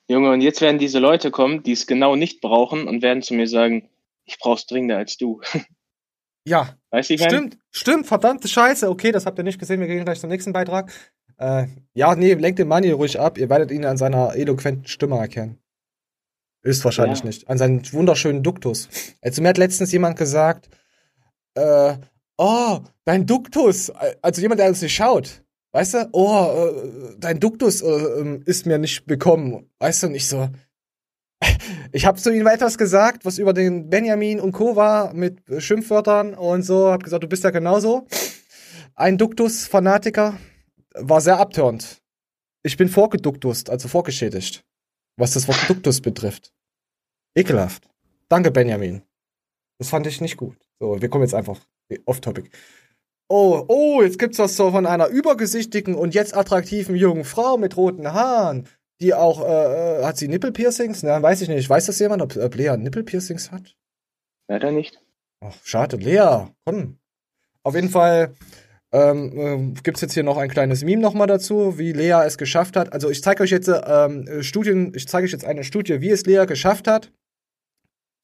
Junge, 0.09 0.31
und 0.31 0.40
jetzt 0.40 0.61
werden 0.61 0.78
diese 0.78 0.98
Leute 0.98 1.31
kommen, 1.31 1.62
die 1.62 1.73
es 1.73 1.86
genau 1.86 2.16
nicht 2.16 2.40
brauchen 2.40 2.86
und 2.86 3.02
werden 3.02 3.23
zu 3.23 3.35
mir 3.35 3.47
sagen, 3.47 3.89
ich 4.24 4.39
brauch's 4.39 4.66
dringender 4.66 4.98
als 4.98 5.16
du. 5.16 5.40
Ja. 6.47 6.74
Weißt 6.90 7.11
du, 7.11 7.15
ich 7.15 7.23
Stimmt, 7.23 7.55
mein? 7.55 7.62
stimmt, 7.70 8.07
verdammte 8.07 8.48
Scheiße. 8.48 8.89
Okay, 8.89 9.12
das 9.12 9.27
habt 9.27 9.39
ihr 9.39 9.44
nicht 9.44 9.59
gesehen, 9.59 9.78
wir 9.78 9.86
gehen 9.86 10.05
gleich 10.05 10.20
zum 10.20 10.31
nächsten 10.31 10.55
Beitrag. 10.55 10.90
Äh, 11.36 11.66
ja, 11.93 12.15
nee, 12.16 12.32
lenkt 12.35 12.59
den 12.59 12.66
Money 12.66 12.90
ruhig 12.90 13.20
ab. 13.20 13.39
Ihr 13.39 13.51
werdet 13.51 13.70
ihn 13.70 13.85
an 13.85 13.98
seiner 13.98 14.35
eloquenten 14.35 14.86
Stimme 14.86 15.16
erkennen. 15.16 15.59
Ist 16.62 16.85
wahrscheinlich 16.85 17.20
ja. 17.20 17.27
nicht. 17.27 17.48
An 17.48 17.59
seinen 17.59 17.93
wunderschönen 17.93 18.43
Duktus. 18.43 18.89
Also 19.23 19.43
mir 19.43 19.48
hat 19.48 19.59
letztens 19.59 19.93
jemand 19.93 20.19
gesagt, 20.19 20.69
äh, 21.55 21.94
oh, 22.36 22.81
dein 23.05 23.27
Duktus. 23.27 23.90
Also 24.23 24.40
jemand, 24.40 24.61
der 24.61 24.69
uns 24.69 24.82
nicht 24.82 24.94
schaut. 24.94 25.43
Weißt 25.72 25.94
du? 25.94 26.09
Oh, 26.12 26.72
äh, 26.72 27.16
dein 27.18 27.38
Duktus 27.38 27.82
äh, 27.82 27.86
ähm, 27.86 28.42
ist 28.44 28.66
mir 28.66 28.78
nicht 28.78 29.06
bekommen. 29.06 29.70
Weißt 29.78 30.02
du, 30.02 30.09
nicht 30.09 30.28
so. 30.28 30.48
Ich 31.92 32.06
habe 32.06 32.20
zu 32.20 32.32
ihm 32.32 32.47
etwas 32.47 32.78
gesagt, 32.78 33.24
was 33.24 33.38
über 33.38 33.52
den 33.52 33.90
Benjamin 33.90 34.38
und 34.38 34.52
Co. 34.52 34.76
war, 34.76 35.12
mit 35.12 35.40
Schimpfwörtern 35.59 36.34
und 36.34 36.62
so. 36.62 36.90
Hab 36.92 37.02
gesagt, 37.02 37.24
du 37.24 37.28
bist 37.28 37.42
ja 37.42 37.51
genauso. 37.51 38.06
Ein 38.94 39.18
Duktus-Fanatiker. 39.18 40.38
War 40.94 41.20
sehr 41.20 41.38
abtörend. 41.38 42.02
Ich 42.62 42.76
bin 42.76 42.88
vorgeduktust, 42.88 43.70
also 43.70 43.88
vorgeschädigt. 43.88 44.64
Was 45.16 45.32
das 45.32 45.48
Wort 45.48 45.68
Duktus 45.68 46.01
betrifft. 46.01 46.52
Ekelhaft. 47.34 47.88
Danke, 48.28 48.51
Benjamin. 48.51 49.02
Das 49.78 49.88
fand 49.88 50.06
ich 50.06 50.20
nicht 50.20 50.36
gut. 50.36 50.56
So, 50.78 51.01
wir 51.01 51.09
kommen 51.09 51.24
jetzt 51.24 51.34
einfach 51.34 51.60
off-topic 52.05 52.51
oh, 53.31 53.65
oh, 53.69 54.02
jetzt 54.02 54.19
gibt's 54.19 54.39
was 54.39 54.57
so 54.57 54.70
von 54.73 54.86
einer 54.86 55.09
übergesichtigen 55.09 55.94
und 55.94 56.15
jetzt 56.15 56.36
attraktiven 56.36 56.97
jungen 56.97 57.24
Frau 57.24 57.57
mit 57.57 57.77
roten 57.77 58.12
Haaren, 58.12 58.69
die 59.01 59.15
auch, 59.15 59.43
äh, 59.43 60.01
äh 60.01 60.05
hat 60.05 60.19
sie 60.19 60.28
Nippelpiercings? 60.28 61.02
Na, 61.05 61.23
weiß 61.23 61.40
ich 61.40 61.48
nicht. 61.48 61.70
Weiß 61.70 61.86
das 61.86 61.98
jemand, 62.01 62.23
ob, 62.23 62.36
ob 62.36 62.55
Lea 62.55 62.77
Nippelpiercings 62.77 63.51
hat? 63.51 63.77
Leider 64.48 64.73
nicht. 64.73 65.01
Ach, 65.40 65.57
schade. 65.65 65.97
Lea, 65.97 66.48
komm. 66.66 66.98
Auf 67.62 67.74
jeden 67.74 67.89
Fall 67.89 68.35
ähm, 68.93 69.74
äh, 69.77 69.81
gibt 69.82 70.01
jetzt 70.02 70.15
hier 70.15 70.24
noch 70.24 70.36
ein 70.36 70.51
kleines 70.51 70.82
Meme 70.82 71.01
nochmal 71.01 71.28
dazu, 71.28 71.78
wie 71.78 71.93
Lea 71.93 72.23
es 72.27 72.36
geschafft 72.36 72.77
hat. 72.77 72.93
Also 72.93 73.09
ich 73.11 73.23
zeige 73.23 73.43
euch 73.43 73.51
jetzt 73.51 73.70
ähm, 73.70 74.43
Studien, 74.43 74.93
ich 74.94 75.07
zeige 75.07 75.24
euch 75.27 75.32
jetzt 75.32 75.44
eine 75.44 75.62
Studie, 75.62 76.01
wie 76.01 76.11
es 76.11 76.27
Lea 76.27 76.47
geschafft 76.47 76.89
hat. 76.89 77.12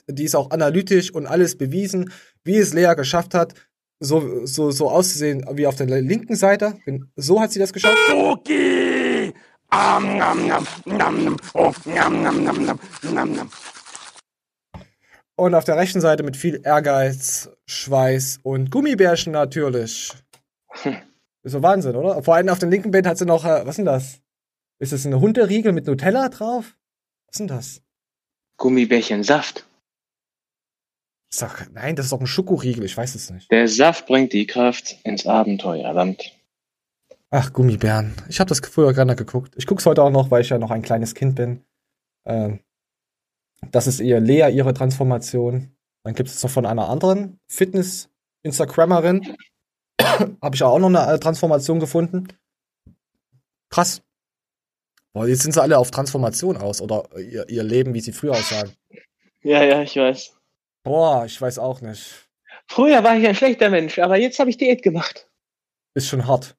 Die 0.09 0.25
ist 0.25 0.35
auch 0.35 0.51
analytisch 0.51 1.13
und 1.13 1.27
alles 1.27 1.57
bewiesen, 1.57 2.13
wie 2.45 2.59
es 2.59 2.75
Lea 2.75 2.95
geschafft 2.97 3.35
hat, 3.35 3.55
so, 4.01 4.47
so, 4.47 4.71
so 4.71 4.91
auszusehen 4.91 5.45
wie 5.53 5.67
auf 5.67 5.77
der 5.77 5.87
linken 5.87 6.37
Seite. 6.37 6.79
So 7.17 7.41
hat 7.41 7.53
sie 7.53 7.59
das 7.59 7.73
geschafft. 7.73 7.97
Okay. 8.13 9.33
Und 15.37 15.55
auf 15.55 15.65
der 15.65 15.77
rechten 15.77 16.01
Seite 16.01 16.23
mit 16.23 16.37
viel 16.37 16.61
Ehrgeiz, 16.65 17.51
Schweiß 17.67 18.41
und 18.43 18.71
Gummibärchen 18.71 19.33
natürlich. 19.33 20.13
Ist 21.43 21.53
so 21.53 21.63
Wahnsinn, 21.63 21.95
oder? 21.95 22.23
Vor 22.23 22.35
allem 22.35 22.49
auf 22.49 22.59
dem 22.59 22.71
linken 22.71 22.91
Bett 22.91 23.07
hat 23.07 23.19
sie 23.19 23.27
noch, 23.27 23.45
äh, 23.45 23.61
was 23.61 23.71
ist 23.71 23.77
denn 23.77 23.85
das? 23.85 24.21
Ist 24.81 24.93
das 24.93 25.07
eine 25.07 25.21
Hunderiegel 25.21 25.73
mit 25.73 25.87
Nutella 25.87 26.29
drauf? 26.29 26.77
Was 27.27 27.35
ist 27.35 27.39
denn 27.39 27.47
das? 27.47 27.83
Gummibärchen 28.57 29.23
Saft. 29.23 29.65
Sag, 31.37 31.69
nein, 31.75 31.97
das 31.97 32.07
ist 32.07 32.13
doch 32.13 32.21
ein 32.21 32.27
Schokoriegel, 32.27 32.83
ich 32.83 32.97
weiß 32.97 33.15
es 33.15 33.31
nicht. 33.31 33.51
Der 33.51 33.69
Saft 33.69 34.07
bringt 34.07 34.33
die 34.33 34.47
Kraft 34.47 34.97
ins 35.05 35.27
Abenteuerland. 35.27 36.33
Ach, 37.29 37.53
Gummibären. 37.53 38.15
Ich 38.31 38.41
habe 38.41 38.49
das 38.49 38.61
früher 38.61 38.95
gerne 38.95 39.17
geguckt. 39.17 39.53
Ich 39.59 39.67
gucke 39.67 39.81
es 39.81 39.85
heute 39.85 40.03
auch 40.03 40.11
noch, 40.11 40.31
weil 40.31 40.41
ich 40.41 40.49
ja 40.49 40.57
noch 40.57 40.71
ein 40.71 40.81
kleines 40.81 41.15
Kind 41.15 41.35
bin. 41.35 41.63
Ähm, 42.25 42.61
das 43.71 43.87
ist 43.87 44.01
ihr 44.01 44.19
Lea, 44.19 44.51
ihre 44.51 44.73
Transformation. 44.73 45.77
Dann 46.05 46.15
gibt 46.15 46.31
es 46.31 46.43
noch 46.43 46.49
von 46.49 46.65
einer 46.65 46.89
anderen 46.89 47.39
Fitness-Instagrammerin. 47.49 49.37
habe 50.01 50.55
ich 50.55 50.63
auch 50.63 50.79
noch 50.79 50.89
eine 50.89 51.21
Transformation 51.21 51.81
gefunden. 51.81 52.29
Krass. 53.69 54.01
Boah, 55.13 55.29
jetzt 55.29 55.43
sind 55.43 55.53
sie 55.53 55.61
alle 55.61 55.77
auf 55.77 55.91
Transformation 55.91 56.57
aus 56.57 56.81
oder 56.81 57.07
ihr, 57.19 57.47
ihr 57.51 57.63
Leben, 57.63 57.93
wie 57.93 58.01
sie 58.01 58.13
früher 58.13 58.33
aussagen. 58.33 58.73
Ja, 59.43 59.63
ja, 59.63 59.83
ich 59.83 59.97
weiß. 59.97 60.36
Boah, 60.87 61.25
ich 61.27 61.41
weiß 61.41 61.59
auch 61.59 61.81
nicht. 61.81 62.29
Früher 62.69 63.03
war 63.03 63.17
ich 63.17 63.27
ein 63.27 63.35
schlechter 63.35 63.71
Mensch, 63.71 63.99
aber 63.99 64.19
jetzt 64.19 64.39
habe 64.39 64.51
ich 64.51 64.57
Diät 64.57 64.85
gemacht. 64.85 65.29
Ist 65.95 66.07
schon 66.07 66.29
hart. 66.29 66.57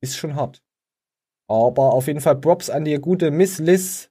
Ist 0.00 0.16
schon 0.16 0.36
hart. 0.36 0.62
Aber 1.48 1.94
auf 1.94 2.06
jeden 2.06 2.20
Fall 2.20 2.36
Props 2.36 2.70
an 2.70 2.84
die 2.84 2.94
gute 3.00 3.32
Miss 3.32 3.58
Liz. 3.58 4.08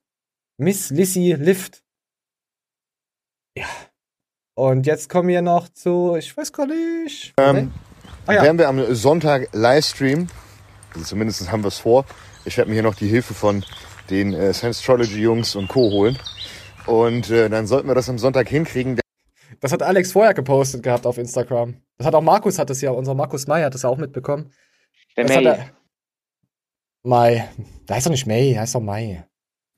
Miss 0.57 0.89
Lissy 0.89 1.37
Lift. 1.39 1.85
Ja. 3.57 3.67
Und 4.55 4.85
jetzt 4.85 5.07
kommen 5.07 5.29
wir 5.29 5.41
noch 5.41 5.69
zu, 5.69 6.17
ich 6.17 6.35
weiß 6.35 6.51
gar 6.51 6.67
nicht. 6.67 7.33
Ähm, 7.37 7.71
ah, 8.25 8.33
ja. 8.33 8.43
Werden 8.43 8.57
wir 8.57 8.67
am 8.67 8.93
Sonntag 8.93 9.47
Livestream, 9.53 10.27
also 10.93 11.05
zumindest 11.05 11.49
haben 11.49 11.63
wir 11.63 11.69
es 11.69 11.77
vor. 11.77 12.05
Ich 12.43 12.57
werde 12.57 12.69
mir 12.69 12.75
hier 12.75 12.83
noch 12.83 12.95
die 12.95 13.07
Hilfe 13.07 13.33
von 13.33 13.63
den 14.09 14.33
äh, 14.33 14.53
Science 14.53 14.85
Jungs 14.85 15.55
und 15.55 15.69
Co. 15.69 15.91
holen. 15.91 16.19
Und 16.87 17.29
äh, 17.29 17.49
dann 17.49 17.67
sollten 17.67 17.87
wir 17.87 17.95
das 17.95 18.09
am 18.09 18.17
Sonntag 18.17 18.47
hinkriegen. 18.47 18.99
Das 19.59 19.71
hat 19.71 19.83
Alex 19.83 20.13
vorher 20.13 20.33
gepostet 20.33 20.83
gehabt 20.83 21.05
auf 21.05 21.17
Instagram. 21.17 21.81
Das 21.97 22.07
hat 22.07 22.15
auch 22.15 22.21
Markus, 22.21 22.59
hat 22.59 22.69
es 22.69 22.81
ja, 22.81 22.91
unser 22.91 23.13
Markus 23.13 23.45
May 23.47 23.61
hat 23.61 23.75
es 23.75 23.81
ja 23.81 23.89
auch 23.89 23.97
mitbekommen. 23.97 24.51
Der 25.17 25.25
das 25.25 25.35
May. 25.35 25.45
Er, 25.45 25.71
Mai. 27.03 27.49
Der 27.87 27.95
heißt 27.95 28.05
doch 28.05 28.11
nicht 28.11 28.27
May, 28.27 28.53
der 28.53 28.61
heißt 28.61 28.75
doch 28.75 28.81
Mai. 28.81 29.27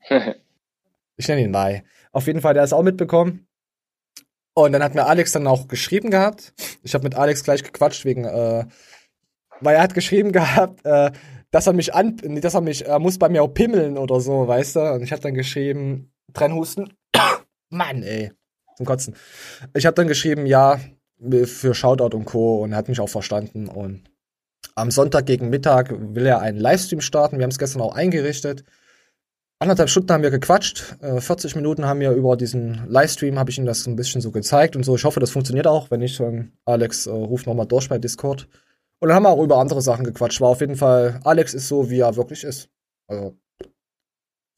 ich 1.16 1.28
nenne 1.28 1.42
ihn 1.42 1.50
Mai. 1.50 1.82
Auf 2.12 2.26
jeden 2.26 2.40
Fall, 2.40 2.54
der 2.54 2.64
ist 2.64 2.72
auch 2.72 2.82
mitbekommen. 2.82 3.48
Und 4.54 4.72
dann 4.72 4.82
hat 4.82 4.94
mir 4.94 5.06
Alex 5.06 5.32
dann 5.32 5.46
auch 5.46 5.68
geschrieben 5.68 6.10
gehabt. 6.10 6.52
Ich 6.82 6.94
habe 6.94 7.04
mit 7.04 7.14
Alex 7.14 7.42
gleich 7.42 7.62
gequatscht 7.62 8.04
wegen, 8.04 8.24
äh, 8.24 8.66
weil 9.60 9.74
er 9.74 9.82
hat 9.82 9.94
geschrieben 9.94 10.32
gehabt, 10.32 10.84
äh, 10.84 11.10
dass 11.50 11.66
er 11.66 11.72
mich 11.72 11.92
an, 11.94 12.16
dass 12.40 12.54
er 12.54 12.60
mich, 12.60 12.86
er 12.86 13.00
muss 13.00 13.18
bei 13.18 13.28
mir 13.28 13.42
auch 13.42 13.52
pimmeln 13.52 13.98
oder 13.98 14.20
so, 14.20 14.46
weißt 14.46 14.76
du? 14.76 14.92
Und 14.92 15.02
ich 15.02 15.10
habe 15.10 15.22
dann 15.22 15.34
geschrieben, 15.34 16.12
Trennhusten. 16.32 16.92
Mann, 17.70 18.02
ey. 18.02 18.32
Zum 18.76 18.86
Kotzen. 18.86 19.14
Ich 19.74 19.86
habe 19.86 19.94
dann 19.94 20.08
geschrieben, 20.08 20.46
ja, 20.46 20.80
für 21.44 21.74
Shoutout 21.74 22.16
und 22.16 22.24
Co. 22.24 22.62
und 22.62 22.74
hat 22.74 22.88
mich 22.88 23.00
auch 23.00 23.08
verstanden. 23.08 23.68
Und 23.68 24.04
am 24.74 24.90
Sonntag 24.90 25.26
gegen 25.26 25.50
Mittag 25.50 25.94
will 26.14 26.26
er 26.26 26.40
einen 26.40 26.58
Livestream 26.58 27.00
starten. 27.00 27.38
Wir 27.38 27.44
haben 27.44 27.50
es 27.50 27.58
gestern 27.58 27.82
auch 27.82 27.94
eingerichtet. 27.94 28.64
Anderthalb 29.58 29.90
Stunden 29.90 30.10
haben 30.10 30.22
wir 30.22 30.30
gequatscht. 30.30 30.96
40 31.00 31.52
äh, 31.52 31.58
Minuten 31.58 31.84
haben 31.84 32.00
wir 32.00 32.12
über 32.12 32.38
diesen 32.38 32.88
Livestream, 32.88 33.38
habe 33.38 33.50
ich 33.50 33.58
ihm 33.58 33.66
das 33.66 33.86
ein 33.86 33.94
bisschen 33.94 34.22
so 34.22 34.30
gezeigt 34.30 34.74
und 34.74 34.84
so. 34.84 34.96
Ich 34.96 35.04
hoffe, 35.04 35.20
das 35.20 35.30
funktioniert 35.30 35.66
auch. 35.66 35.90
Wenn 35.90 36.00
nicht, 36.00 36.18
dann 36.18 36.52
Alex 36.64 37.06
äh, 37.06 37.10
ruft 37.10 37.46
nochmal 37.46 37.66
durch 37.66 37.88
bei 37.90 37.98
Discord. 37.98 38.48
Und 39.00 39.08
dann 39.08 39.16
haben 39.16 39.24
wir 39.24 39.30
auch 39.30 39.42
über 39.42 39.58
andere 39.58 39.82
Sachen 39.82 40.04
gequatscht. 40.04 40.40
War 40.40 40.48
auf 40.48 40.62
jeden 40.62 40.76
Fall, 40.76 41.20
Alex 41.24 41.52
ist 41.52 41.68
so, 41.68 41.90
wie 41.90 42.00
er 42.00 42.16
wirklich 42.16 42.44
ist. 42.44 42.70
Also, 43.06 43.36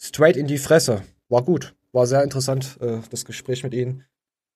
straight 0.01 0.37
in 0.37 0.47
die 0.47 0.59
Fresse. 0.59 1.03
War 1.29 1.43
gut. 1.43 1.75
War 1.93 2.07
sehr 2.07 2.23
interessant, 2.23 2.79
äh, 2.81 2.99
das 3.11 3.25
Gespräch 3.25 3.63
mit 3.65 3.75
ihm. 3.75 4.03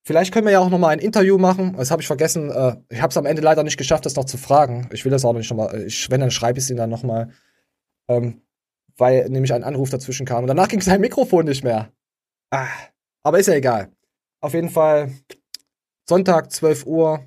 Vielleicht 0.03 0.33
können 0.33 0.45
wir 0.45 0.53
ja 0.53 0.59
auch 0.59 0.69
noch 0.69 0.79
mal 0.79 0.89
ein 0.89 0.99
Interview 0.99 1.37
machen. 1.37 1.75
Das 1.75 1.91
habe 1.91 2.01
ich 2.01 2.07
vergessen. 2.07 2.49
Äh, 2.49 2.77
ich 2.89 3.01
habe 3.01 3.11
es 3.11 3.17
am 3.17 3.25
Ende 3.25 3.41
leider 3.41 3.63
nicht 3.63 3.77
geschafft, 3.77 4.05
das 4.05 4.15
noch 4.15 4.25
zu 4.25 4.37
fragen. 4.37 4.89
Ich 4.93 5.03
will 5.03 5.11
das 5.11 5.25
auch 5.25 5.33
nicht 5.33 5.49
noch 5.49 5.57
mal. 5.57 5.75
Äh, 5.75 5.85
ich, 5.85 6.09
wenn, 6.09 6.21
dann 6.21 6.31
schreibe 6.31 6.59
ich 6.59 6.65
es 6.65 6.69
ihm 6.69 6.77
dann 6.77 6.89
noch 6.89 7.03
mal. 7.03 7.31
Ähm, 8.07 8.41
weil 8.97 9.29
nämlich 9.29 9.53
ein 9.53 9.63
Anruf 9.63 9.89
dazwischen 9.89 10.25
kam. 10.25 10.43
Und 10.43 10.47
danach 10.47 10.69
ging 10.69 10.81
sein 10.81 11.01
Mikrofon 11.01 11.45
nicht 11.45 11.63
mehr. 11.63 11.91
Ah, 12.49 12.67
aber 13.21 13.39
ist 13.39 13.47
ja 13.47 13.53
egal. 13.53 13.91
Auf 14.39 14.53
jeden 14.53 14.69
Fall 14.69 15.11
Sonntag, 16.07 16.51
12 16.51 16.85
Uhr. 16.85 17.25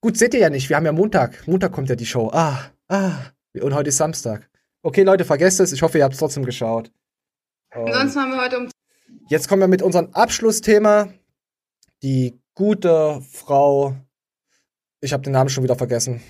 Gut, 0.00 0.18
seht 0.18 0.34
ihr 0.34 0.40
ja 0.40 0.50
nicht. 0.50 0.68
Wir 0.68 0.76
haben 0.76 0.84
ja 0.84 0.92
Montag. 0.92 1.48
Montag 1.48 1.72
kommt 1.72 1.88
ja 1.88 1.96
die 1.96 2.06
Show. 2.06 2.30
Ah, 2.32 2.70
ah. 2.88 3.12
Und 3.58 3.74
heute 3.74 3.88
ist 3.88 3.96
Samstag. 3.96 4.50
Okay, 4.82 5.02
Leute, 5.02 5.24
vergesst 5.24 5.60
es. 5.60 5.72
Ich 5.72 5.80
hoffe, 5.80 5.96
ihr 5.96 6.04
habt 6.04 6.12
es 6.12 6.20
trotzdem 6.20 6.44
geschaut. 6.44 6.92
Ansonsten 7.70 8.20
haben 8.20 8.30
wir 8.32 8.42
heute 8.42 8.58
um. 8.58 8.73
Jetzt 9.28 9.48
kommen 9.48 9.60
wir 9.60 9.68
mit 9.68 9.80
unserem 9.80 10.10
Abschlussthema 10.12 11.08
die 12.02 12.38
gute 12.54 13.22
Frau, 13.22 13.96
ich 15.00 15.12
habe 15.14 15.22
den 15.22 15.32
Namen 15.32 15.48
schon 15.48 15.64
wieder 15.64 15.76
vergessen. 15.76 16.22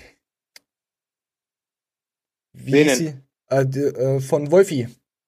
Wie 2.53 2.79
ist 2.79 2.97
sie? 2.97 3.15
Äh, 3.49 3.65
die, 3.65 3.79
äh, 3.79 4.21
von 4.21 4.49
Wolfi, 4.49 4.87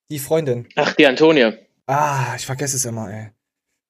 die 0.10 0.20
Freundin. 0.20 0.68
Ach, 0.76 0.94
die 0.94 1.06
Antonia. 1.06 1.54
Ah, 1.88 2.36
ich 2.38 2.46
vergesse 2.46 2.78
es 2.78 2.86
immer, 2.86 3.12
ey. 3.12 3.32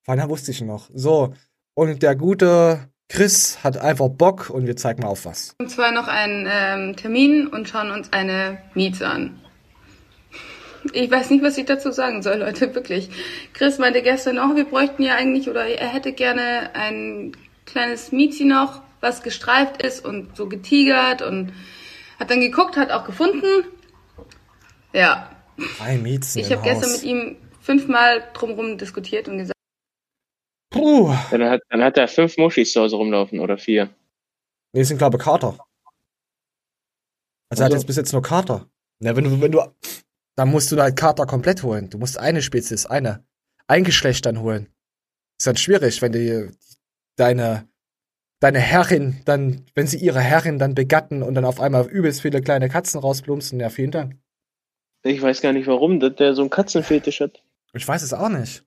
Vorhin 0.04 0.28
wusste 0.28 0.52
ich 0.52 0.62
noch. 0.62 0.90
So, 0.94 1.36
und 1.76 2.02
der 2.02 2.16
gute 2.16 2.90
Chris 3.10 3.64
hat 3.64 3.78
einfach 3.78 4.10
Bock 4.10 4.50
und 4.50 4.66
wir 4.66 4.76
zeigen 4.76 5.04
mal 5.04 5.10
auf 5.10 5.26
was. 5.26 5.56
Und 5.60 5.70
zwar 5.70 5.92
noch 5.92 6.08
einen 6.08 6.48
ähm, 6.50 6.96
Termin 6.96 7.48
und 7.48 7.70
schauen 7.70 7.92
uns 7.92 8.12
eine 8.12 8.58
Miete 8.74 9.08
an. 9.08 9.40
Ich 10.94 11.10
weiß 11.12 11.30
nicht, 11.30 11.44
was 11.44 11.58
ich 11.58 11.66
dazu 11.66 11.92
sagen 11.92 12.22
soll, 12.22 12.38
Leute, 12.38 12.74
wirklich. 12.76 13.10
Chris 13.54 13.78
meinte 13.78 14.02
gestern 14.02 14.40
auch, 14.40 14.56
wir 14.56 14.66
bräuchten 14.66 15.04
ja 15.04 15.16
eigentlich, 15.16 15.50
oder 15.50 15.66
er 15.66 15.88
hätte 15.88 16.14
gerne 16.14 16.76
ein 16.76 17.36
kleines 17.66 18.12
Miezi 18.12 18.46
noch, 18.46 18.82
was 19.02 19.24
gestreift 19.24 19.82
ist 19.82 20.04
und 20.04 20.36
so 20.36 20.48
getigert 20.48 21.22
und 21.22 21.54
hat 22.20 22.32
dann 22.32 22.40
geguckt, 22.40 22.78
hat 22.78 22.92
auch 22.92 23.06
gefunden. 23.06 23.66
Ja. 24.94 25.30
Ein 25.80 26.04
Miezen 26.04 26.40
Ich 26.40 26.52
habe 26.52 26.62
gestern 26.64 26.92
mit 26.92 27.04
ihm 27.04 27.38
fünfmal 27.62 28.24
drumherum 28.34 28.78
diskutiert 28.78 29.28
und 29.28 29.38
gesagt. 29.38 29.58
Puh. 30.70 31.14
Dann 31.32 31.44
hat, 31.44 31.62
dann 31.70 31.84
hat 31.84 31.98
er 31.98 32.08
fünf 32.08 32.38
Muschis 32.38 32.74
zu 32.74 32.82
Hause 32.82 32.96
rumlaufen 32.96 33.40
oder 33.40 33.58
vier. 33.58 33.90
Nee, 34.74 34.84
sind 34.84 34.98
glaube 34.98 35.18
ich 35.18 35.24
Kater. 35.24 35.58
Also, 37.50 37.64
er 37.64 37.66
hat 37.66 37.74
jetzt 37.74 37.88
bis 37.88 37.96
jetzt 37.96 38.14
nur 38.14 38.22
Kater. 38.22 38.68
Na, 39.00 39.16
wenn 39.16 39.24
du, 39.24 39.42
wenn 39.42 39.52
du 39.52 39.62
dann 40.38 40.52
musst 40.52 40.72
du 40.72 40.80
halt 40.80 40.96
Kater 40.96 41.26
komplett 41.26 41.64
holen. 41.64 41.90
Du 41.90 41.98
musst 41.98 42.18
eine 42.18 42.42
Spezies, 42.42 42.86
eine. 42.86 43.26
Ein 43.66 43.84
Geschlecht 43.84 44.26
dann 44.26 44.40
holen. 44.40 44.70
Ist 45.40 45.48
dann 45.48 45.58
schwierig, 45.58 46.02
wenn 46.02 46.12
die 46.12 46.50
deine, 47.18 47.68
deine 48.40 48.60
Herrin 48.60 49.18
dann, 49.26 49.66
wenn 49.74 49.88
sie 49.88 49.98
ihre 49.98 50.22
Herrin 50.22 50.60
dann 50.60 50.76
begatten 50.76 51.24
und 51.24 51.34
dann 51.34 51.44
auf 51.44 51.60
einmal 51.60 51.88
übelst 51.88 52.22
viele 52.22 52.42
kleine 52.42 52.70
Katzen 52.70 53.02
rausplumpsen. 53.02 53.60
Ja, 53.60 53.70
vielen 53.70 53.92
Dank. 53.92 54.16
Ich 55.04 55.22
weiß 55.22 55.42
gar 55.42 55.54
nicht, 55.54 55.68
warum 55.68 56.00
der 56.00 56.34
so 56.36 56.42
einen 56.44 56.52
Katzenfetisch 56.52 57.20
hat. 57.20 57.44
Ich 57.74 57.88
weiß 57.88 58.04
es 58.04 58.14
auch 58.14 58.30
nicht. 58.30 58.64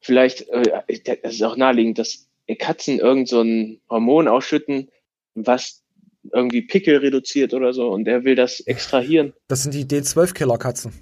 Vielleicht, 0.00 0.48
äh, 0.48 0.84
es 1.22 1.34
ist 1.34 1.42
auch 1.42 1.56
naheliegend, 1.56 1.98
dass 1.98 2.28
Katzen 2.58 2.98
irgend 2.98 3.28
so 3.28 3.42
ein 3.42 3.80
Hormon 3.90 4.26
ausschütten, 4.26 4.90
was 5.34 5.83
irgendwie 6.32 6.62
Pickel 6.62 6.98
reduziert 6.98 7.54
oder 7.54 7.72
so 7.72 7.88
und 7.90 8.08
er 8.08 8.24
will 8.24 8.34
das 8.34 8.60
extrahieren. 8.60 9.32
Das 9.48 9.62
sind 9.62 9.74
die 9.74 9.84
D12-Killer-Katzen. 9.84 10.92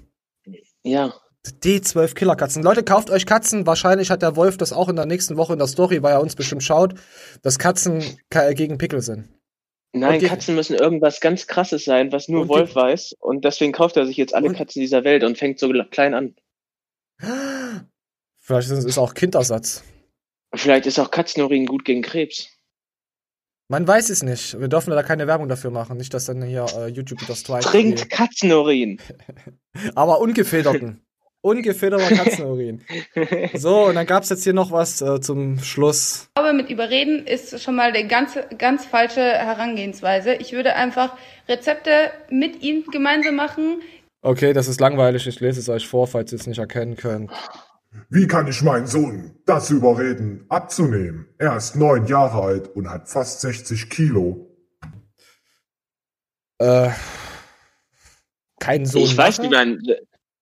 Ja. 0.83 1.13
D12-Killer-Katzen. 1.45 2.63
Leute, 2.63 2.83
kauft 2.83 3.09
euch 3.09 3.25
Katzen. 3.25 3.67
Wahrscheinlich 3.67 4.09
hat 4.09 4.21
der 4.21 4.35
Wolf 4.35 4.57
das 4.57 4.73
auch 4.73 4.89
in 4.89 4.95
der 4.95 5.05
nächsten 5.05 5.37
Woche 5.37 5.53
in 5.53 5.59
der 5.59 5.67
Story, 5.67 6.01
weil 6.01 6.13
er 6.13 6.21
uns 6.21 6.35
bestimmt 6.35 6.63
schaut, 6.63 6.95
dass 7.41 7.59
Katzen 7.59 8.03
gegen 8.53 8.77
Pickel 8.77 9.01
sind. 9.01 9.29
Nein, 9.91 10.21
Katzen 10.21 10.55
müssen 10.55 10.75
irgendwas 10.75 11.19
ganz 11.19 11.45
krasses 11.45 11.85
sein, 11.85 12.11
was 12.11 12.27
nur 12.27 12.47
Wolf 12.47 12.75
weiß. 12.75 13.15
Und 13.19 13.45
deswegen 13.45 13.73
kauft 13.73 13.95
er 13.97 14.07
sich 14.07 14.17
jetzt 14.17 14.33
alle 14.33 14.51
Katzen 14.53 14.79
dieser 14.79 15.03
Welt 15.03 15.23
und 15.23 15.37
fängt 15.37 15.59
so 15.59 15.71
klein 15.91 16.13
an. 16.13 16.35
Vielleicht 18.39 18.71
ist 18.71 18.85
es 18.85 18.97
auch 18.97 19.13
Kindersatz. 19.13 19.83
Vielleicht 20.55 20.85
ist 20.85 20.99
auch 20.99 21.11
Katzenurin 21.11 21.65
gut 21.65 21.85
gegen 21.85 22.01
Krebs. 22.01 22.52
Man 23.73 23.87
weiß 23.87 24.11
es 24.11 24.21
nicht. 24.21 24.59
Wir 24.59 24.67
dürfen 24.67 24.91
da 24.91 25.01
keine 25.01 25.25
Werbung 25.25 25.49
dafür 25.49 25.71
machen. 25.71 25.97
Nicht, 25.97 26.13
dass 26.13 26.25
dann 26.25 26.43
hier 26.43 26.67
äh, 26.77 26.89
YouTube 26.89 27.25
das 27.25 27.39
Strike. 27.39 27.65
Trinkt 27.65 28.07
Katzenurin. 28.11 28.99
Aber 29.95 30.21
ungefilterten. 30.21 31.01
Ungefilterter 31.41 32.15
Katzenurin. 32.15 32.83
So, 33.55 33.85
und 33.87 33.95
dann 33.95 34.05
gab 34.05 34.21
es 34.21 34.29
jetzt 34.29 34.43
hier 34.43 34.53
noch 34.53 34.69
was 34.69 35.01
äh, 35.01 35.19
zum 35.21 35.57
Schluss. 35.57 36.27
Ich 36.27 36.33
glaube, 36.35 36.55
mit 36.55 36.69
Überreden 36.69 37.25
ist 37.25 37.63
schon 37.63 37.75
mal 37.75 37.91
eine 37.91 38.07
ganz, 38.07 38.37
ganz 38.59 38.85
falsche 38.85 39.21
Herangehensweise. 39.21 40.35
Ich 40.35 40.53
würde 40.53 40.75
einfach 40.75 41.17
Rezepte 41.49 42.11
mit 42.29 42.61
ihm 42.61 42.85
gemeinsam 42.91 43.33
machen. 43.35 43.81
Okay, 44.21 44.53
das 44.53 44.67
ist 44.67 44.81
langweilig. 44.81 45.25
Ich 45.25 45.39
lese 45.39 45.59
es 45.59 45.67
euch 45.67 45.87
vor, 45.87 46.05
falls 46.05 46.31
ihr 46.31 46.37
es 46.37 46.45
nicht 46.45 46.59
erkennen 46.59 46.95
könnt. 46.95 47.31
Wie 48.09 48.27
kann 48.27 48.47
ich 48.47 48.61
meinen 48.61 48.87
Sohn 48.87 49.35
dazu 49.45 49.75
überreden, 49.75 50.45
abzunehmen? 50.49 51.27
Er 51.37 51.57
ist 51.57 51.75
neun 51.75 52.05
Jahre 52.05 52.41
alt 52.41 52.67
und 52.75 52.89
hat 52.89 53.09
fast 53.09 53.41
60 53.41 53.89
Kilo. 53.89 54.49
Äh, 56.59 56.89
kein 58.59 58.85
Sohn. 58.85 59.03
Ich 59.03 59.17
weiß, 59.17 59.41
wie 59.41 59.49
man. 59.49 59.81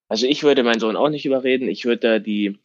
Also 0.08 0.26
ich 0.26 0.42
würde 0.42 0.62
meinen 0.62 0.80
Sohn 0.80 0.96
auch 0.96 1.08
nicht 1.08 1.24
überreden. 1.24 1.68
Ich 1.68 1.84
würde 1.84 2.00
da 2.00 2.18
die, 2.18 2.58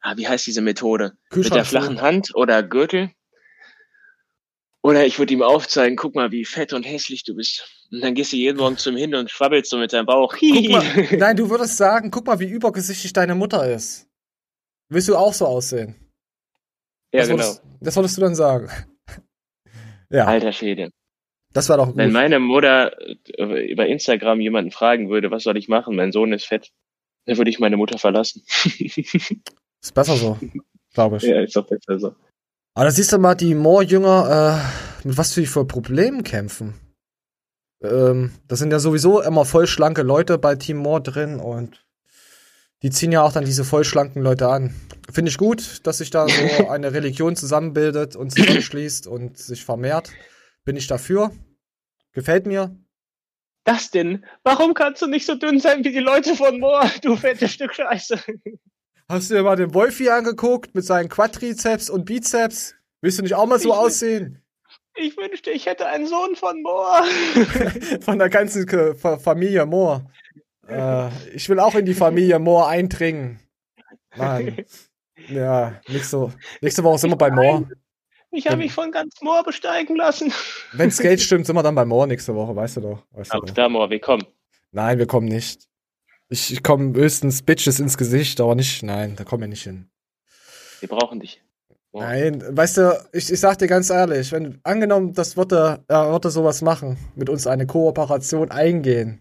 ah, 0.00 0.16
wie 0.16 0.26
heißt 0.26 0.46
diese 0.46 0.62
Methode? 0.62 1.12
Mit 1.34 1.54
der 1.54 1.64
flachen 1.64 2.00
Hand 2.00 2.34
oder 2.34 2.62
Gürtel. 2.62 3.10
Oder 4.82 5.06
ich 5.06 5.18
würde 5.18 5.32
ihm 5.32 5.42
aufzeigen, 5.42 5.96
guck 5.96 6.14
mal, 6.14 6.30
wie 6.30 6.44
fett 6.44 6.74
und 6.74 6.82
hässlich 6.82 7.24
du 7.24 7.34
bist. 7.34 7.64
Und 7.90 8.02
dann 8.02 8.14
gehst 8.14 8.32
du 8.32 8.36
jeden 8.36 8.58
Morgen 8.58 8.76
zum 8.76 8.96
Hin 8.96 9.14
und 9.14 9.30
schwabbelst 9.30 9.70
so 9.70 9.78
mit 9.78 9.92
deinem 9.92 10.04
Bauch. 10.04 10.34
Mal, 10.40 11.08
nein, 11.16 11.36
du 11.36 11.48
würdest 11.48 11.78
sagen, 11.78 12.10
guck 12.10 12.26
mal, 12.26 12.38
wie 12.38 12.48
übergesichtig 12.48 13.12
deine 13.12 13.34
Mutter 13.34 13.70
ist. 13.72 14.06
Willst 14.88 15.08
du 15.08 15.16
auch 15.16 15.32
so 15.32 15.46
aussehen? 15.46 15.94
Ja, 17.12 17.20
das 17.20 17.28
genau. 17.28 17.42
Wolltest, 17.42 17.62
das 17.80 17.96
wolltest 17.96 18.16
du 18.16 18.20
dann 18.20 18.34
sagen. 18.34 18.68
ja. 20.10 20.26
Alter 20.26 20.52
Schäde. 20.52 20.90
Das 21.52 21.68
war 21.68 21.76
doch 21.76 21.86
gut. 21.86 21.96
Wenn 21.96 22.12
meine 22.12 22.40
Mutter 22.40 22.92
äh, 23.38 23.70
über 23.70 23.86
Instagram 23.86 24.40
jemanden 24.40 24.72
fragen 24.72 25.08
würde, 25.08 25.30
was 25.30 25.44
soll 25.44 25.56
ich 25.56 25.68
machen, 25.68 25.94
mein 25.94 26.10
Sohn 26.10 26.32
ist 26.32 26.46
fett, 26.46 26.72
dann 27.26 27.36
würde 27.36 27.50
ich 27.50 27.60
meine 27.60 27.76
Mutter 27.76 27.98
verlassen. 27.98 28.42
ist 28.64 29.94
besser 29.94 30.16
so, 30.16 30.38
glaube 30.92 31.18
ich. 31.18 31.22
Ja, 31.22 31.40
ist 31.40 31.56
doch 31.56 31.66
besser 31.66 31.98
so. 31.98 32.14
Aber 32.74 32.86
da 32.86 32.90
siehst 32.90 33.12
du 33.12 33.18
mal, 33.18 33.36
die 33.36 33.54
Moor-Jünger, 33.54 34.64
äh, 35.04 35.06
mit 35.06 35.16
was 35.16 35.32
für, 35.32 35.46
für 35.46 35.64
Problemen 35.64 36.24
kämpfen. 36.24 36.74
Ähm, 37.84 38.32
das 38.48 38.58
sind 38.58 38.72
ja 38.72 38.80
sowieso 38.80 39.22
immer 39.22 39.44
voll 39.44 39.68
schlanke 39.68 40.02
Leute 40.02 40.38
bei 40.38 40.56
Team 40.56 40.78
Moore 40.78 41.02
drin 41.02 41.38
und 41.38 41.83
die 42.82 42.90
ziehen 42.90 43.12
ja 43.12 43.22
auch 43.22 43.32
dann 43.32 43.44
diese 43.44 43.64
vollschlanken 43.64 44.22
Leute 44.22 44.48
an. 44.48 44.74
Finde 45.10 45.30
ich 45.30 45.38
gut, 45.38 45.86
dass 45.86 45.98
sich 45.98 46.10
da 46.10 46.26
so 46.28 46.68
eine 46.68 46.92
Religion 46.92 47.36
zusammenbildet 47.36 48.16
und 48.16 48.30
zusammenschließt 48.30 49.06
und 49.06 49.38
sich 49.38 49.64
vermehrt. 49.64 50.10
Bin 50.64 50.76
ich 50.76 50.86
dafür. 50.86 51.30
Gefällt 52.12 52.46
mir. 52.46 52.76
Das 53.64 53.90
denn? 53.90 54.24
Warum 54.42 54.74
kannst 54.74 55.00
du 55.00 55.06
nicht 55.06 55.24
so 55.24 55.34
dünn 55.34 55.58
sein 55.58 55.84
wie 55.84 55.92
die 55.92 55.98
Leute 55.98 56.36
von 56.36 56.60
Moor, 56.60 56.90
du 57.02 57.16
fettes 57.16 57.52
Stück 57.52 57.74
Scheiße? 57.74 58.20
Hast 59.08 59.30
du 59.30 59.34
dir 59.34 59.42
mal 59.42 59.56
den 59.56 59.74
Wolfi 59.74 60.08
angeguckt 60.10 60.74
mit 60.74 60.84
seinen 60.84 61.08
Quadrizeps 61.08 61.90
und 61.90 62.04
Bizeps? 62.04 62.74
Willst 63.00 63.18
du 63.18 63.22
nicht 63.22 63.34
auch 63.34 63.46
mal 63.46 63.58
so 63.58 63.70
ich 63.70 63.74
aussehen? 63.74 64.42
Ich 64.96 65.16
wünschte, 65.16 65.50
ich 65.50 65.66
hätte 65.66 65.86
einen 65.86 66.06
Sohn 66.06 66.36
von 66.36 66.62
Moor. 66.62 67.02
von 68.00 68.18
der 68.18 68.30
ganzen 68.30 68.66
Familie 68.96 69.66
Moor. 69.66 70.10
Äh, 70.68 71.08
ich 71.34 71.48
will 71.48 71.60
auch 71.60 71.74
in 71.74 71.84
die 71.84 71.94
Familie 71.94 72.38
Moore 72.38 72.68
eindringen. 72.68 73.40
Mann. 74.16 74.56
Ja, 75.28 75.80
nächste, 75.88 76.32
nächste 76.60 76.84
Woche 76.84 76.98
sind 76.98 77.10
wir 77.10 77.16
bei 77.16 77.30
Moore. 77.30 77.68
Ich 78.30 78.46
habe 78.46 78.56
mich 78.56 78.72
von 78.72 78.90
ganz 78.90 79.22
Moor 79.22 79.44
besteigen 79.44 79.96
lassen. 79.96 80.32
Wenn 80.72 80.90
Skate 80.90 81.20
stimmt, 81.20 81.46
sind 81.46 81.54
wir 81.54 81.62
dann 81.62 81.74
bei 81.74 81.84
Moor 81.84 82.06
nächste 82.06 82.34
Woche, 82.34 82.54
weißt 82.54 82.76
du 82.76 82.80
doch. 82.80 83.02
Weißt 83.12 83.32
Auf 83.32 83.52
da 83.52 83.68
Moor, 83.68 83.88
wir 83.90 84.00
kommen. 84.00 84.24
Nein, 84.72 84.98
wir 84.98 85.06
kommen 85.06 85.28
nicht. 85.28 85.68
Ich, 86.28 86.52
ich 86.52 86.62
komme 86.62 86.94
höchstens 86.94 87.42
Bitches 87.42 87.78
ins 87.78 87.96
Gesicht, 87.96 88.40
aber 88.40 88.54
nicht, 88.54 88.82
nein, 88.82 89.14
da 89.14 89.24
kommen 89.24 89.42
wir 89.42 89.48
nicht 89.48 89.62
hin. 89.62 89.88
Wir 90.80 90.88
brauchen 90.88 91.20
dich. 91.20 91.40
Oh. 91.92 92.00
Nein, 92.00 92.42
weißt 92.56 92.78
du, 92.78 93.08
ich, 93.12 93.30
ich 93.30 93.38
sag 93.38 93.58
dir 93.58 93.68
ganz 93.68 93.88
ehrlich, 93.88 94.32
wenn 94.32 94.58
angenommen, 94.64 95.12
das 95.12 95.36
würde, 95.36 95.84
er 95.86 96.10
würde 96.10 96.28
sowas 96.30 96.60
machen, 96.60 96.96
mit 97.14 97.30
uns 97.30 97.46
eine 97.46 97.68
Kooperation 97.68 98.50
eingehen, 98.50 99.20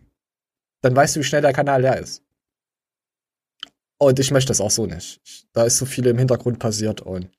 dann 0.83 0.95
weißt 0.95 1.15
du, 1.15 1.21
wie 1.21 1.23
schnell 1.23 1.41
der 1.41 1.53
Kanal 1.53 1.81
leer 1.81 1.97
ist. 1.97 2.21
Und 3.97 4.19
ich 4.19 4.31
möchte 4.31 4.49
das 4.49 4.61
auch 4.61 4.69
so 4.69 4.85
nicht. 4.85 5.21
Da 5.53 5.63
ist 5.63 5.77
so 5.77 5.85
viel 5.85 6.05
im 6.05 6.17
Hintergrund 6.17 6.59
passiert 6.59 7.01
und 7.01 7.29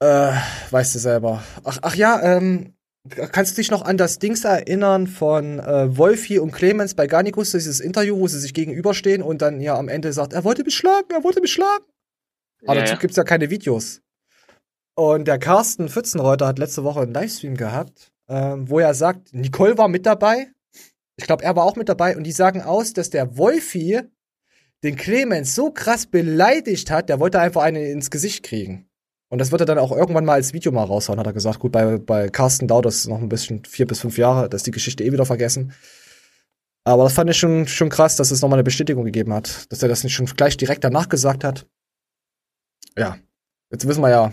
äh, 0.00 0.32
weißt 0.70 0.94
du 0.94 0.98
selber. 0.98 1.42
Ach, 1.62 1.78
ach 1.82 1.94
ja, 1.94 2.20
ähm, 2.20 2.74
kannst 3.08 3.52
du 3.52 3.60
dich 3.60 3.70
noch 3.70 3.82
an 3.82 3.96
das 3.96 4.18
Dings 4.18 4.44
erinnern 4.44 5.06
von 5.06 5.60
äh, 5.60 5.96
Wolfi 5.96 6.40
und 6.40 6.50
Clemens 6.50 6.94
bei 6.94 7.06
Garnicus, 7.06 7.52
dieses 7.52 7.78
Interview, 7.78 8.18
wo 8.18 8.26
sie 8.26 8.40
sich 8.40 8.54
gegenüberstehen 8.54 9.22
und 9.22 9.40
dann 9.40 9.60
ja 9.60 9.76
am 9.78 9.88
Ende 9.88 10.12
sagt, 10.12 10.32
er 10.32 10.42
wollte 10.42 10.64
mich 10.64 10.76
schlagen, 10.76 11.10
er 11.10 11.22
wollte 11.22 11.40
mich 11.40 11.52
schlagen. 11.52 11.84
Aber 12.66 12.74
ja, 12.74 12.82
dazu 12.82 12.98
gibt's 12.98 13.16
ja 13.16 13.24
keine 13.24 13.50
Videos. 13.50 14.02
Und 14.96 15.28
der 15.28 15.38
Carsten 15.38 15.88
Pfützenreuter 15.88 16.48
hat 16.48 16.58
letzte 16.58 16.82
Woche 16.82 17.00
einen 17.02 17.14
Livestream 17.14 17.56
gehabt, 17.56 18.10
äh, 18.26 18.56
wo 18.56 18.80
er 18.80 18.94
sagt, 18.94 19.32
Nicole 19.32 19.78
war 19.78 19.88
mit 19.88 20.06
dabei. 20.06 20.48
Ich 21.20 21.26
glaube, 21.26 21.44
er 21.44 21.54
war 21.54 21.64
auch 21.64 21.76
mit 21.76 21.90
dabei 21.90 22.16
und 22.16 22.24
die 22.24 22.32
sagen 22.32 22.62
aus, 22.62 22.94
dass 22.94 23.10
der 23.10 23.36
Wolfi 23.36 24.00
den 24.82 24.96
Clemens 24.96 25.54
so 25.54 25.70
krass 25.70 26.06
beleidigt 26.06 26.90
hat, 26.90 27.10
der 27.10 27.20
wollte 27.20 27.38
einfach 27.38 27.60
eine 27.60 27.90
ins 27.90 28.10
Gesicht 28.10 28.42
kriegen. 28.42 28.88
Und 29.28 29.38
das 29.38 29.52
wird 29.52 29.60
er 29.60 29.66
dann 29.66 29.78
auch 29.78 29.92
irgendwann 29.92 30.24
mal 30.24 30.32
als 30.32 30.54
Video 30.54 30.72
mal 30.72 30.84
raushauen, 30.84 31.20
hat 31.20 31.26
er 31.26 31.34
gesagt. 31.34 31.58
Gut, 31.58 31.72
bei, 31.72 31.98
bei 31.98 32.30
Carsten 32.30 32.68
dauert 32.68 32.86
das 32.86 33.06
noch 33.06 33.20
ein 33.20 33.28
bisschen, 33.28 33.66
vier 33.66 33.86
bis 33.86 34.00
fünf 34.00 34.16
Jahre, 34.16 34.48
dass 34.48 34.62
die 34.62 34.70
Geschichte 34.70 35.04
eh 35.04 35.12
wieder 35.12 35.26
vergessen. 35.26 35.74
Aber 36.84 37.04
das 37.04 37.12
fand 37.12 37.28
ich 37.28 37.36
schon, 37.36 37.68
schon 37.68 37.90
krass, 37.90 38.16
dass 38.16 38.30
es 38.30 38.40
nochmal 38.40 38.56
eine 38.56 38.64
Bestätigung 38.64 39.04
gegeben 39.04 39.34
hat, 39.34 39.70
dass 39.70 39.82
er 39.82 39.90
das 39.90 40.04
nicht 40.04 40.14
schon 40.14 40.24
gleich 40.24 40.56
direkt 40.56 40.84
danach 40.84 41.10
gesagt 41.10 41.44
hat. 41.44 41.66
Ja, 42.96 43.18
jetzt 43.70 43.86
wissen 43.86 44.00
wir 44.00 44.08
ja, 44.08 44.32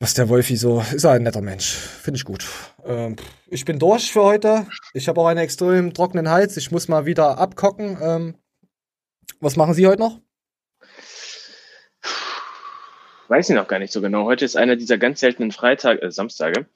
was 0.00 0.14
der 0.14 0.28
Wolfi 0.28 0.56
so 0.56 0.82
ist. 0.92 1.04
Er 1.04 1.12
ein 1.12 1.22
netter 1.22 1.42
Mensch. 1.42 1.72
Finde 1.72 2.16
ich 2.16 2.24
gut. 2.24 2.44
Ähm, 2.84 3.16
ich 3.46 3.64
bin 3.64 3.78
durch 3.78 4.12
für 4.12 4.22
heute. 4.22 4.66
Ich 4.94 5.06
habe 5.08 5.20
auch 5.20 5.26
einen 5.26 5.40
extrem 5.40 5.94
trockenen 5.94 6.30
Hals. 6.30 6.56
Ich 6.56 6.72
muss 6.72 6.88
mal 6.88 7.06
wieder 7.06 7.38
abkocken. 7.38 7.98
Ähm, 8.02 8.34
was 9.38 9.56
machen 9.56 9.74
Sie 9.74 9.86
heute 9.86 10.00
noch? 10.00 10.18
weiß 13.30 13.48
ich 13.48 13.54
noch 13.54 13.68
gar 13.68 13.78
nicht 13.78 13.92
so 13.92 14.00
genau. 14.00 14.24
Heute 14.24 14.44
ist 14.44 14.56
einer 14.56 14.74
dieser 14.74 14.98
ganz 14.98 15.20
seltenen 15.20 15.52
Freitag, 15.52 16.02
äh, 16.02 16.10
Samstage, 16.10 16.66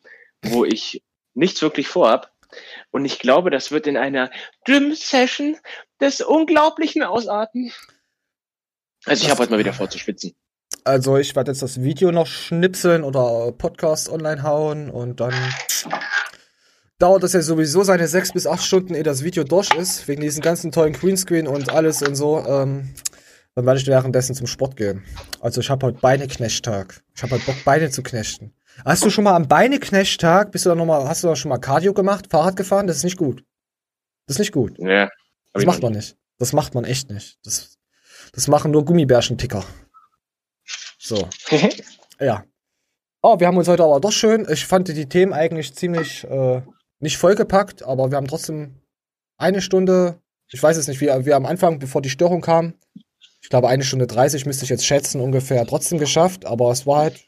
wo 0.43 0.65
ich 0.65 1.03
nichts 1.35 1.61
wirklich 1.61 1.89
vorhab. 1.89 2.33
Und 2.93 3.05
ich 3.05 3.19
glaube, 3.19 3.51
das 3.51 3.73
wird 3.73 3.89
in 3.89 3.97
einer 3.97 4.31
Gym-Session 4.65 5.57
des 6.01 6.21
Unglaublichen 6.21 7.03
ausarten. 7.03 7.73
Also 9.05 9.25
ich 9.25 9.31
habe 9.31 9.41
heute 9.41 9.51
mal 9.51 9.59
wieder 9.59 9.73
vor 9.73 9.91
zu 9.91 9.99
schwitzen. 9.99 10.37
Also 10.85 11.17
ich 11.17 11.35
werde 11.35 11.51
jetzt 11.51 11.63
das 11.63 11.83
Video 11.83 12.13
noch 12.13 12.27
schnipseln 12.27 13.05
oder 13.05 13.53
Podcast 13.53 14.11
online 14.11 14.43
hauen 14.43 14.91
und 14.91 15.19
dann 15.19 15.33
dauert 16.99 17.23
das 17.23 17.33
ja 17.33 17.41
sowieso 17.41 17.83
seine 17.85 18.07
sechs 18.07 18.33
bis 18.33 18.47
acht 18.47 18.63
Stunden, 18.63 18.95
ehe 18.95 19.03
das 19.03 19.25
Video 19.25 19.45
durch 19.45 19.73
ist, 19.75 20.07
wegen 20.09 20.21
diesen 20.21 20.43
ganzen 20.43 20.73
tollen 20.73 20.93
Greenscreen 20.93 21.49
und 21.49 21.71
alles 21.71 22.03
und 22.03 22.17
so. 22.17 22.45
Ähm, 22.47 22.95
dann 23.55 23.65
werde 23.65 23.81
ich 23.81 23.87
währenddessen 23.87 24.35
zum 24.35 24.47
Sport 24.47 24.77
gehen. 24.77 25.03
Also 25.41 25.63
ich 25.63 25.71
habe 25.71 25.87
heute 25.87 26.01
Beineknechttag. 26.01 27.03
Ich 27.15 27.23
habe 27.23 27.37
heute 27.37 27.47
Bock, 27.47 27.65
Beine 27.65 27.89
zu 27.89 28.03
knechten. 28.03 28.53
Hast 28.85 29.05
du 29.05 29.11
schon 29.11 29.25
mal 29.25 29.37
am 29.37 29.49
Beineknechttag, 29.49 30.53
bist 30.53 30.67
du 30.67 30.69
da 30.69 30.75
noch 30.75 30.85
mal, 30.85 31.09
hast 31.09 31.25
du 31.25 31.29
da 31.29 31.37
schon 31.37 31.49
mal 31.49 31.59
Cardio 31.59 31.95
gemacht, 31.95 32.27
Fahrrad 32.31 32.57
gefahren? 32.57 32.87
Das 32.87 32.99
ist 32.99 33.05
nicht 33.05 33.17
gut. 33.17 33.43
Das 34.27 34.35
ist 34.35 34.41
nicht 34.41 34.53
gut. 34.53 34.77
Ja. 34.79 35.09
Das 35.55 35.65
macht 35.65 35.83
man 35.83 35.95
nicht. 35.95 36.17
Das 36.39 36.53
macht 36.53 36.75
man 36.75 36.85
echt 36.85 37.11
nicht. 37.11 37.39
Das, 37.43 37.79
das 38.33 38.49
machen 38.49 38.71
nur 38.71 38.85
Gummibärchenticker. 38.85 39.65
So. 41.05 41.29
ja. 42.19 42.45
Oh, 43.21 43.39
wir 43.39 43.47
haben 43.47 43.59
uns 43.59 43.69
heute 43.69 43.85
aber 43.85 44.01
doch 44.01 44.13
schön. 44.13 44.47
Ich 44.51 44.65
fand 44.65 44.89
die 44.89 45.09
Themen 45.09 45.35
eigentlich 45.35 45.75
ziemlich 45.75 46.25
äh, 46.25 46.63
nicht 46.99 47.19
vollgepackt, 47.19 47.83
aber 47.83 48.11
wir 48.11 48.17
haben 48.17 48.27
trotzdem 48.27 48.81
eine 49.37 49.61
Stunde, 49.61 50.19
ich 50.51 50.63
weiß 50.63 50.79
es 50.79 50.89
nicht, 50.89 51.03
wie 51.03 51.07
wir 51.07 51.37
am 51.37 51.45
Anfang, 51.45 51.79
bevor 51.79 52.01
die 52.01 52.09
Störung 52.09 52.41
kam, 52.41 52.73
ich 53.43 53.51
glaube, 53.51 53.69
eine 53.69 53.85
Stunde 53.85 54.07
30 54.07 54.47
müsste 54.47 54.65
ich 54.65 54.71
jetzt 54.71 54.87
schätzen, 54.87 55.21
ungefähr 55.21 55.67
trotzdem 55.67 55.99
geschafft, 55.99 56.47
aber 56.47 56.71
es 56.71 56.87
war 56.87 57.01
halt, 57.01 57.21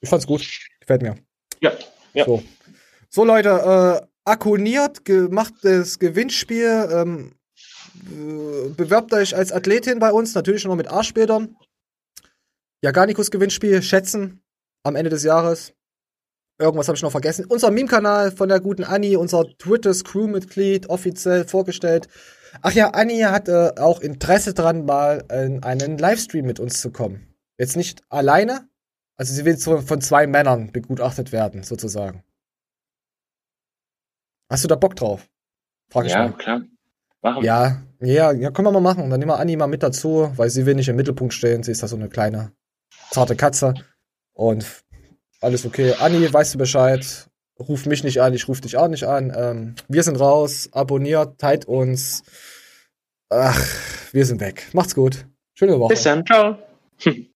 ich 0.00 0.08
fand's 0.08 0.26
gut. 0.26 0.48
Gefällt 0.80 1.02
mir. 1.02 1.16
Ja, 1.60 1.72
ja. 2.14 2.24
So, 2.24 2.42
so 3.10 3.24
Leute, 3.24 3.50
äh, 4.02 4.06
akkuniert, 4.24 5.04
gemachtes 5.04 5.98
Gewinnspiel, 5.98 6.88
ähm, 6.90 7.32
äh, 8.06 8.70
bewerbt 8.70 9.12
euch 9.12 9.36
als 9.36 9.52
Athletin 9.52 9.98
bei 9.98 10.10
uns, 10.10 10.34
natürlich 10.34 10.64
noch 10.64 10.76
mit 10.76 10.88
Arschbildern. 10.88 11.56
Jaganikus 12.86 13.32
Gewinnspiel, 13.32 13.82
schätzen 13.82 14.44
am 14.84 14.94
Ende 14.94 15.10
des 15.10 15.24
Jahres. 15.24 15.74
Irgendwas 16.60 16.86
habe 16.86 16.94
ich 16.94 17.02
noch 17.02 17.10
vergessen. 17.10 17.44
Unser 17.46 17.72
Meme-Kanal 17.72 18.30
von 18.30 18.48
der 18.48 18.60
guten 18.60 18.84
Annie, 18.84 19.18
unser 19.18 19.44
Twitter-Crew-Mitglied, 19.58 20.88
offiziell 20.88 21.48
vorgestellt. 21.48 22.06
Ach 22.62 22.70
ja, 22.70 22.90
Annie 22.90 23.32
hatte 23.32 23.74
äh, 23.76 23.80
auch 23.80 24.00
Interesse 24.00 24.54
dran, 24.54 24.84
mal 24.84 25.24
in 25.32 25.64
einen 25.64 25.98
Livestream 25.98 26.46
mit 26.46 26.60
uns 26.60 26.80
zu 26.80 26.92
kommen. 26.92 27.34
Jetzt 27.58 27.76
nicht 27.76 28.02
alleine, 28.08 28.68
also 29.16 29.34
sie 29.34 29.44
will 29.44 29.56
von 29.56 30.00
zwei 30.00 30.28
Männern 30.28 30.70
begutachtet 30.70 31.32
werden, 31.32 31.64
sozusagen. 31.64 32.22
Hast 34.48 34.62
du 34.62 34.68
da 34.68 34.76
Bock 34.76 34.94
drauf? 34.94 35.28
Frag 35.90 36.06
ich 36.06 36.12
ja, 36.12 36.28
mal. 36.28 36.36
klar. 36.36 36.62
Machen. 37.20 37.42
Ja, 37.42 37.82
ja, 37.98 38.30
ja, 38.30 38.52
können 38.52 38.68
wir 38.68 38.72
mal 38.72 38.80
machen. 38.80 39.10
Dann 39.10 39.18
nehmen 39.18 39.32
wir 39.32 39.40
Annie 39.40 39.56
mal 39.56 39.66
mit 39.66 39.82
dazu, 39.82 40.30
weil 40.36 40.50
sie 40.50 40.66
will 40.66 40.76
nicht 40.76 40.88
im 40.88 40.94
Mittelpunkt 40.94 41.34
stehen. 41.34 41.64
Sie 41.64 41.72
ist 41.72 41.82
da 41.82 41.88
so 41.88 41.96
eine 41.96 42.08
kleine, 42.08 42.52
zarte 43.10 43.36
Katze. 43.36 43.74
Und 44.32 44.66
alles 45.40 45.64
okay. 45.64 45.94
Annie, 45.98 46.32
weißt 46.32 46.54
du 46.54 46.58
Bescheid? 46.58 47.28
Ruf 47.58 47.86
mich 47.86 48.04
nicht 48.04 48.20
an, 48.20 48.34
ich 48.34 48.48
ruf 48.48 48.60
dich 48.60 48.76
auch 48.76 48.88
nicht 48.88 49.04
an. 49.04 49.32
Ähm, 49.34 49.74
wir 49.88 50.02
sind 50.02 50.20
raus, 50.20 50.68
abonniert, 50.72 51.38
teilt 51.38 51.64
uns. 51.64 52.22
Ach, 53.30 53.58
wir 54.12 54.26
sind 54.26 54.40
weg. 54.40 54.68
Macht's 54.72 54.94
gut. 54.94 55.26
Schöne 55.54 55.80
Woche. 55.80 55.94
Bis 55.94 56.02
dann, 56.02 56.24
ciao. 56.26 56.58